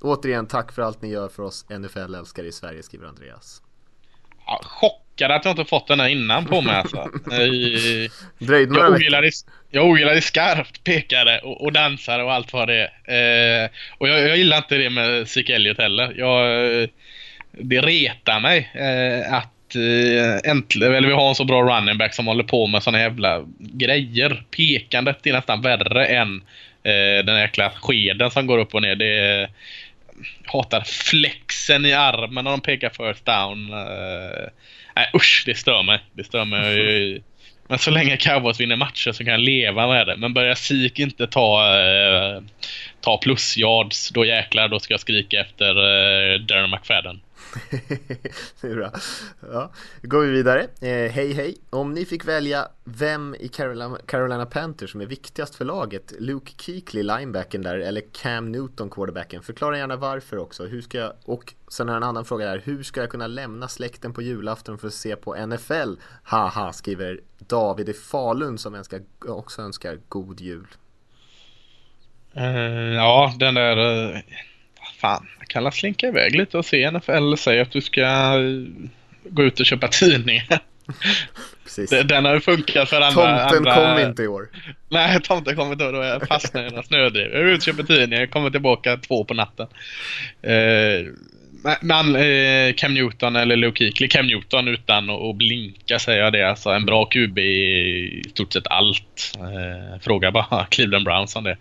Återigen, 0.00 0.46
tack 0.46 0.72
för 0.72 0.82
allt 0.82 1.02
ni 1.02 1.08
gör 1.08 1.28
för 1.28 1.42
oss 1.42 1.66
NFL-älskare 1.68 2.46
i 2.46 2.52
Sverige, 2.52 2.82
skriver 2.82 3.06
Andreas. 3.06 3.62
Ja, 4.46 4.60
chockad 4.64 5.30
att 5.30 5.44
jag 5.44 5.52
inte 5.52 5.64
fått 5.64 5.86
den 5.86 6.00
här 6.00 6.08
innan 6.08 6.46
på 6.46 6.60
mig 6.60 6.74
alltså. 6.74 6.96
Några 8.38 8.60
jag 8.60 8.92
ogillade, 8.92 9.30
jag 9.70 9.86
ogillade 9.86 10.20
skarpt 10.20 10.84
pekare 10.84 11.38
och, 11.38 11.64
och 11.64 11.72
dansare 11.72 12.22
och 12.22 12.32
allt 12.32 12.52
vad 12.52 12.68
det 12.68 12.90
är. 13.04 13.64
Eh, 13.64 13.68
och 13.98 14.08
jag, 14.08 14.20
jag 14.20 14.36
gillar 14.36 14.56
inte 14.56 14.74
det 14.74 14.90
med 14.90 15.28
Zeke 15.28 15.54
Elliot 15.54 15.78
heller. 15.78 16.14
Jag, 16.16 16.88
det 17.52 17.80
retar 17.80 18.40
mig 18.40 18.70
eh, 18.74 19.34
att 19.34 19.74
eh, 19.74 20.50
äntligen, 20.50 20.94
eller 20.94 21.08
vi 21.08 21.14
har 21.14 21.28
en 21.28 21.34
så 21.34 21.44
bra 21.44 21.62
running 21.62 21.98
back 21.98 22.14
som 22.14 22.26
håller 22.26 22.44
på 22.44 22.66
med 22.66 22.82
såna 22.82 23.00
jävla 23.00 23.44
grejer. 23.58 24.42
Pekandet 24.50 25.26
är 25.26 25.32
nästan 25.32 25.62
värre 25.62 26.06
än 26.06 26.42
eh, 26.82 27.24
den 27.24 27.40
jäkla 27.40 27.70
skeden 27.70 28.30
som 28.30 28.46
går 28.46 28.58
upp 28.58 28.74
och 28.74 28.82
ner. 28.82 28.96
Det 28.96 29.18
är, 29.18 29.50
hatar 30.44 30.80
flexen 30.80 31.86
i 31.86 31.92
armen 31.92 32.44
när 32.44 32.50
de 32.50 32.60
pekar 32.60 32.88
first 32.90 33.24
down. 33.24 33.72
Uh, 33.72 34.48
nej 34.96 35.10
usch, 35.14 35.42
det 35.46 35.54
stör 35.54 35.82
mig. 35.82 35.98
Det 36.12 36.24
stör 36.24 36.44
mig. 36.44 37.22
Men 37.68 37.78
så 37.78 37.90
länge 37.90 38.16
Cowboys 38.16 38.60
vinner 38.60 38.76
matcher 38.76 39.12
så 39.12 39.24
kan 39.24 39.32
jag 39.32 39.40
leva 39.40 39.86
med 39.86 40.06
det. 40.06 40.16
Men 40.16 40.34
börjar 40.34 40.54
Sik 40.54 40.98
inte 40.98 41.26
ta, 41.26 41.78
eh, 41.80 42.42
ta 43.00 43.18
plusyards, 43.18 44.10
då 44.10 44.24
jäklar, 44.24 44.68
då 44.68 44.80
ska 44.80 44.92
jag 44.92 45.00
skrika 45.00 45.40
efter 45.40 45.68
eh, 45.68 46.40
Darren 46.40 46.70
McFadden. 46.70 47.20
det 48.60 48.68
är 48.68 48.74
bra. 48.74 48.92
Ja, 49.52 49.72
då 50.02 50.08
går 50.08 50.20
vi 50.20 50.30
vidare. 50.30 50.62
Eh, 50.62 51.12
hej 51.12 51.32
hej. 51.32 51.56
Om 51.70 51.94
ni 51.94 52.04
fick 52.04 52.24
välja 52.24 52.68
vem 52.84 53.36
i 53.40 53.48
Carolina, 53.48 53.98
Carolina 54.06 54.46
Panthers 54.46 54.92
som 54.92 55.00
är 55.00 55.06
viktigast 55.06 55.54
för 55.54 55.64
laget, 55.64 56.12
Luke 56.18 56.52
Kuechly, 56.56 57.02
linebacken 57.02 57.62
där, 57.62 57.78
eller 57.78 58.02
Cam 58.12 58.52
Newton, 58.52 58.90
quarterbacken. 58.90 59.42
Förklara 59.42 59.78
gärna 59.78 59.96
varför 59.96 60.38
också. 60.38 60.66
Hur 60.66 60.82
ska 60.82 60.98
jag, 60.98 61.12
och 61.24 61.54
sen 61.68 61.88
har 61.88 61.94
jag 61.94 62.02
en 62.02 62.08
annan 62.08 62.24
fråga 62.24 62.46
där. 62.46 62.62
Hur 62.64 62.82
ska 62.82 63.00
jag 63.00 63.10
kunna 63.10 63.26
lämna 63.26 63.68
släkten 63.68 64.12
på 64.12 64.22
julafton 64.22 64.78
för 64.78 64.88
att 64.88 64.94
se 64.94 65.16
på 65.16 65.46
NFL? 65.46 65.94
Haha, 66.22 66.72
skriver 66.72 67.20
David 67.38 67.88
i 67.88 67.92
Falun 67.92 68.58
som 68.58 68.74
önskar, 68.74 69.02
också 69.26 69.62
önskar 69.62 69.98
god 70.08 70.40
jul. 70.40 70.66
Uh, 72.36 72.94
ja, 72.94 73.34
den 73.38 73.54
där... 73.54 73.76
Uh, 73.78 74.18
fan, 75.00 75.26
jag 75.38 75.48
kan 75.48 75.72
slinka 75.72 76.06
iväg 76.06 76.34
lite 76.34 76.58
och 76.58 76.64
se 76.64 76.90
NFL 76.90 77.34
säga 77.34 77.62
att 77.62 77.72
du 77.72 77.80
ska 77.80 78.02
uh, 78.38 78.66
gå 79.24 79.42
ut 79.42 79.60
och 79.60 79.66
köpa 79.66 79.88
tidningar. 79.88 80.60
Precis. 81.64 81.90
Den, 81.90 82.24
har 82.24 82.34
ju 82.34 82.40
funkat 82.40 82.88
för 82.88 83.00
andra... 83.00 83.48
Tomten 83.48 83.72
andra... 83.72 83.96
kom 83.96 84.08
inte 84.08 84.22
i 84.22 84.26
år. 84.26 84.48
Nej, 84.88 85.20
tomten 85.20 85.56
kom 85.56 85.72
inte 85.72 85.84
i 85.84 85.86
år. 85.86 85.92
Då 85.92 86.02
jag 86.02 86.28
fastnade 86.28 86.66
i 86.66 86.70
några 86.70 86.82
snödriv. 86.82 87.26
Jag 87.32 87.40
är 87.40 87.44
ute 87.44 87.56
och 87.56 87.62
köper 87.62 87.82
tidningar. 87.82 88.20
Jag 88.20 88.30
kommer 88.30 88.50
tillbaka 88.50 88.96
två 88.96 89.24
på 89.24 89.34
natten. 89.34 89.66
Uh, 90.46 91.12
men 91.80 92.16
eh, 92.16 92.74
Cam 92.74 92.94
Newton 92.94 93.36
eller 93.36 93.56
Leo 93.56 93.72
Kuechly, 93.72 94.08
Cam 94.08 94.26
Newton 94.26 94.68
utan 94.68 95.10
att 95.10 95.36
blinka 95.36 95.98
säger 95.98 96.24
jag 96.24 96.32
det. 96.32 96.42
Alltså 96.42 96.70
en 96.70 96.86
bra 96.86 97.04
QB 97.04 97.38
i 97.38 98.22
stort 98.30 98.52
sett 98.52 98.66
allt. 98.66 99.38
Eh, 99.38 100.00
fråga 100.00 100.30
bara 100.30 100.66
Cleveland 100.70 101.04
Browns 101.04 101.36
om 101.36 101.44
det. 101.44 101.56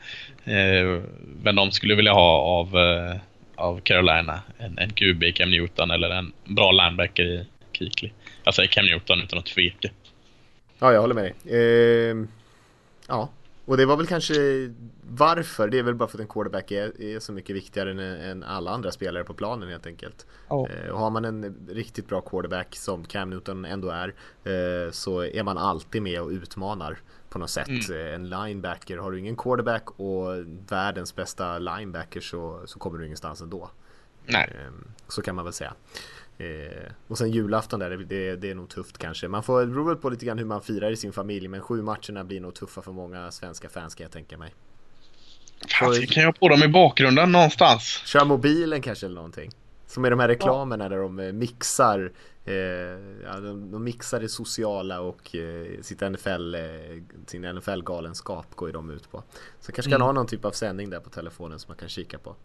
Eh, 0.53 1.01
vem 1.43 1.55
de 1.55 1.71
skulle 1.71 1.95
vilja 1.95 2.13
ha 2.13 2.41
av, 2.41 2.77
eh, 2.77 3.15
av 3.55 3.79
Carolina. 3.79 4.41
En, 4.57 4.77
en 4.77 4.89
QB 4.89 5.23
Cam 5.35 5.51
Newton 5.51 5.91
eller 5.91 6.09
en 6.09 6.33
bra 6.45 6.71
linebacker 6.71 7.23
i 7.23 7.45
Kuechly. 7.71 8.11
Jag 8.43 8.53
säger 8.53 8.69
Cam 8.69 8.85
Newton 8.85 9.21
utan 9.21 9.39
att 9.39 9.45
tveka. 9.45 9.89
Ja, 10.79 10.93
jag 10.93 11.01
håller 11.01 11.15
med 11.15 11.23
dig. 11.23 11.33
Eh, 11.45 12.15
ja, 13.07 13.29
och 13.65 13.77
det 13.77 13.85
var 13.85 13.97
väl 13.97 14.07
kanske 14.07 14.33
varför. 15.09 15.67
Det 15.67 15.79
är 15.79 15.83
väl 15.83 15.95
bara 15.95 16.09
för 16.09 16.17
att 16.17 16.21
en 16.21 16.27
quarterback 16.27 16.71
är, 16.71 17.01
är 17.01 17.19
så 17.19 17.33
mycket 17.33 17.55
viktigare 17.55 17.91
än, 17.91 17.99
än, 17.99 18.43
alla 18.43 18.71
andra 18.71 18.91
spelare 18.91 19.23
på 19.23 19.33
planen 19.33 19.69
helt 19.69 19.87
enkelt. 19.87 20.25
Oh. 20.47 20.71
Eh, 20.71 20.89
och 20.89 20.99
har 20.99 21.09
man 21.09 21.25
en 21.25 21.67
riktigt 21.69 22.07
bra 22.07 22.21
quarterback 22.21 22.75
som 22.75 23.05
Cam 23.05 23.29
Newton 23.29 23.65
ändå 23.65 23.89
är 23.89 24.13
eh, 24.43 24.91
så 24.91 25.23
är 25.23 25.43
man 25.43 25.57
alltid 25.57 26.01
med 26.01 26.21
och 26.21 26.29
utmanar 26.29 26.99
på 27.29 27.39
något 27.39 27.49
sätt. 27.49 27.67
Mm. 27.67 28.07
Eh, 28.07 28.13
en 28.13 28.29
linebacker, 28.29 28.97
har 28.97 29.11
du 29.11 29.19
ingen 29.19 29.35
quarterback 29.35 29.99
och 29.99 30.35
världens 30.69 31.15
bästa 31.15 31.59
linebacker 31.59 32.21
så, 32.21 32.61
så 32.65 32.79
kommer 32.79 32.99
du 32.99 33.05
ingenstans 33.05 33.41
ändå. 33.41 33.69
Nej. 34.25 34.55
Eh, 34.55 34.71
så 35.07 35.21
kan 35.21 35.35
man 35.35 35.45
väl 35.45 35.53
säga. 35.53 35.73
Eh, 36.37 36.91
och 37.07 37.17
sen 37.17 37.31
julafton 37.31 37.79
där, 37.79 37.89
det, 37.89 38.35
det, 38.35 38.51
är 38.51 38.55
nog 38.55 38.69
tufft 38.69 38.97
kanske. 38.97 39.27
Man 39.27 39.43
får 39.43 39.65
bero 39.65 39.95
på 39.95 40.09
lite 40.09 40.25
grann 40.25 40.37
hur 40.37 40.45
man 40.45 40.61
firar 40.61 40.91
i 40.91 40.95
sin 40.95 41.13
familj, 41.13 41.47
men 41.47 41.61
sju 41.61 41.81
matcherna 41.81 42.23
blir 42.23 42.41
nog 42.41 42.55
tuffa 42.55 42.81
för 42.81 42.91
många 42.91 43.31
svenska 43.31 43.69
fans 43.69 43.95
kan 43.95 44.03
jag 44.03 44.11
tänka 44.11 44.37
mig. 44.37 44.53
Fan, 45.79 46.07
kan 46.07 46.23
jag 46.23 46.39
på 46.39 46.49
dem 46.49 46.63
i 46.63 46.67
bakgrunden 46.67 47.31
någonstans? 47.31 48.01
Kör 48.05 48.25
mobilen 48.25 48.81
kanske 48.81 49.05
eller 49.05 49.15
någonting. 49.15 49.51
Som 49.87 50.05
i 50.05 50.09
de 50.09 50.19
här 50.19 50.27
reklamerna 50.27 50.85
ja. 50.85 50.89
där 50.89 50.97
de 50.97 51.19
eh, 51.19 51.33
mixar 51.33 52.11
eh, 52.45 52.55
ja, 53.23 53.39
de, 53.39 53.71
de, 53.71 53.83
mixar 53.83 54.19
det 54.19 54.29
sociala 54.29 55.01
och 55.01 55.35
eh, 55.35 55.81
sitt 55.81 56.01
NFL, 56.01 56.55
eh, 56.55 56.61
sin 57.27 57.45
NFL-galenskap 57.45 58.55
går 58.55 58.69
ju 58.69 58.73
de 58.73 58.89
ut 58.89 59.11
på. 59.11 59.23
Så 59.59 59.71
kanske 59.71 59.91
kan 59.91 60.01
mm. 60.01 60.05
ha 60.05 60.11
någon 60.11 60.27
typ 60.27 60.45
av 60.45 60.51
sändning 60.51 60.89
där 60.89 60.99
på 60.99 61.09
telefonen 61.09 61.59
som 61.59 61.71
man 61.71 61.77
kan 61.77 61.89
kika 61.89 62.17
på. 62.17 62.35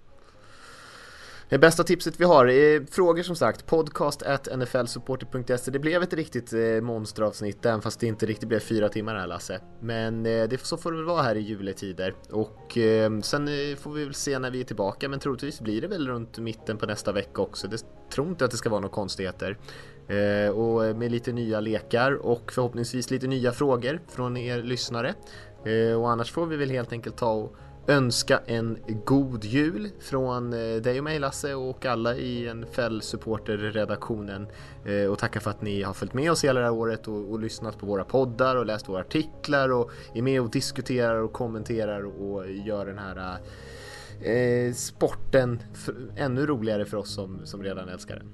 Det 1.52 1.58
bästa 1.58 1.84
tipset 1.84 2.20
vi 2.20 2.24
har 2.24 2.46
är 2.46 2.86
frågor 2.90 3.22
som 3.22 3.36
sagt, 3.36 3.66
podcast 3.66 4.22
at 4.22 4.48
nflsupporter.se. 4.58 5.70
Det 5.70 5.78
blev 5.78 6.02
ett 6.02 6.12
riktigt 6.12 6.52
eh, 6.52 6.80
monsteravsnitt, 6.82 7.66
även 7.66 7.82
fast 7.82 8.00
det 8.00 8.06
inte 8.06 8.26
riktigt 8.26 8.48
blev 8.48 8.60
fyra 8.60 8.88
timmar 8.88 9.14
här 9.14 9.26
Lasse. 9.26 9.60
Men 9.80 10.26
eh, 10.26 10.48
det, 10.48 10.60
så 10.66 10.76
får 10.76 10.92
det 10.92 10.96
väl 10.96 11.06
vara 11.06 11.22
här 11.22 11.34
i 11.34 11.40
juletider. 11.40 12.14
Och 12.30 12.76
ehm, 12.76 13.16
eh, 13.16 13.22
sen 13.22 13.48
får 13.76 13.92
vi 13.92 14.04
väl 14.04 14.14
se 14.14 14.38
när 14.38 14.50
vi 14.50 14.60
är 14.60 14.64
tillbaka, 14.64 15.08
men 15.08 15.18
troligtvis 15.18 15.60
blir 15.60 15.80
det 15.80 15.88
väl 15.88 16.08
runt 16.08 16.38
mitten 16.38 16.78
på 16.78 16.86
nästa 16.86 17.12
vecka 17.12 17.42
också. 17.42 17.68
Det 17.68 17.84
tror 18.14 18.28
inte 18.28 18.44
att 18.44 18.50
det 18.50 18.56
ska 18.56 18.70
vara 18.70 18.80
några 18.80 18.94
konstigheter. 18.94 19.58
Eh, 20.08 20.50
och 20.50 20.86
eh, 20.86 20.96
med 20.96 21.10
lite 21.10 21.32
nya 21.32 21.60
lekar 21.60 22.12
och 22.12 22.52
förhoppningsvis 22.52 23.10
lite 23.10 23.26
nya 23.26 23.52
frågor 23.52 24.00
från 24.08 24.36
er 24.36 24.62
lyssnare. 24.62 25.14
Eh, 25.64 26.00
och 26.00 26.10
annars 26.10 26.32
får 26.32 26.46
vi 26.46 26.56
väl 26.56 26.70
helt 26.70 26.92
enkelt 26.92 27.16
ta 27.16 27.32
och 27.32 27.56
önska 27.86 28.40
en 28.46 28.78
god 29.04 29.44
jul 29.44 29.88
från 30.00 30.52
eh, 30.52 30.82
dig 30.82 30.98
och 30.98 31.04
mig 31.04 31.18
Lasse 31.18 31.54
och 31.54 31.86
alla 31.86 32.16
i 32.16 32.54
NFL 32.54 33.00
Supporter-redaktionen 33.00 34.46
eh, 34.86 35.10
och 35.10 35.18
tacka 35.18 35.40
för 35.40 35.50
att 35.50 35.62
ni 35.62 35.82
har 35.82 35.92
följt 35.92 36.14
med 36.14 36.30
oss 36.30 36.44
hela 36.44 36.60
det 36.60 36.66
här 36.66 36.72
året 36.72 37.08
och, 37.08 37.30
och, 37.32 37.40
lyssnat 37.40 37.78
på 37.78 37.86
våra 37.86 38.04
poddar 38.04 38.56
och 38.56 38.66
läst 38.66 38.88
våra 38.88 39.00
artiklar 39.00 39.72
och 39.72 39.90
är 40.14 40.22
med 40.22 40.40
och 40.40 40.50
diskuterar 40.50 41.16
och 41.16 41.32
kommenterar 41.32 42.22
och 42.22 42.50
gör 42.50 42.86
den 42.86 42.98
här 42.98 43.36
eh, 44.22 44.72
sporten 44.72 45.62
ännu 46.16 46.46
roligare 46.46 46.84
för 46.84 46.96
oss 46.96 47.14
som, 47.14 47.40
som 47.44 47.62
redan 47.62 47.88
älskar 47.88 48.16
den. 48.16 48.28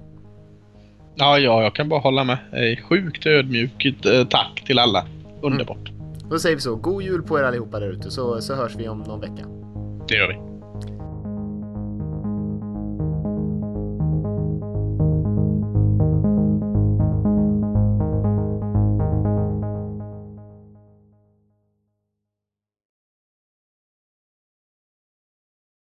Ja, 1.15 1.39
ja, 1.39 1.63
jag 1.63 1.75
kan 1.75 1.89
bara 1.89 2.01
hålla 2.01 2.25
med. 2.25 2.39
Sjukt 2.89 3.27
ödmjukt 3.27 4.07
eh, 4.07 4.25
tack 4.25 4.63
till 4.67 4.79
alla. 4.79 5.07
Underbart. 5.43 5.89
Mm. 5.89 5.98
Då 6.31 6.39
säger 6.39 6.57
vi 6.57 6.63
så. 6.63 6.77
God 6.77 7.03
jul 7.03 7.23
på 7.23 7.39
er 7.39 7.43
allihopa 7.43 7.81
där 7.81 7.91
ute 7.91 8.11
så, 8.11 8.41
så 8.41 8.55
hörs 8.55 8.77
vi 8.77 8.89
om 8.89 8.99
någon 8.99 9.21
vecka. 9.21 9.47
Det 10.09 10.15
gör 10.15 10.29
vi. 10.29 10.48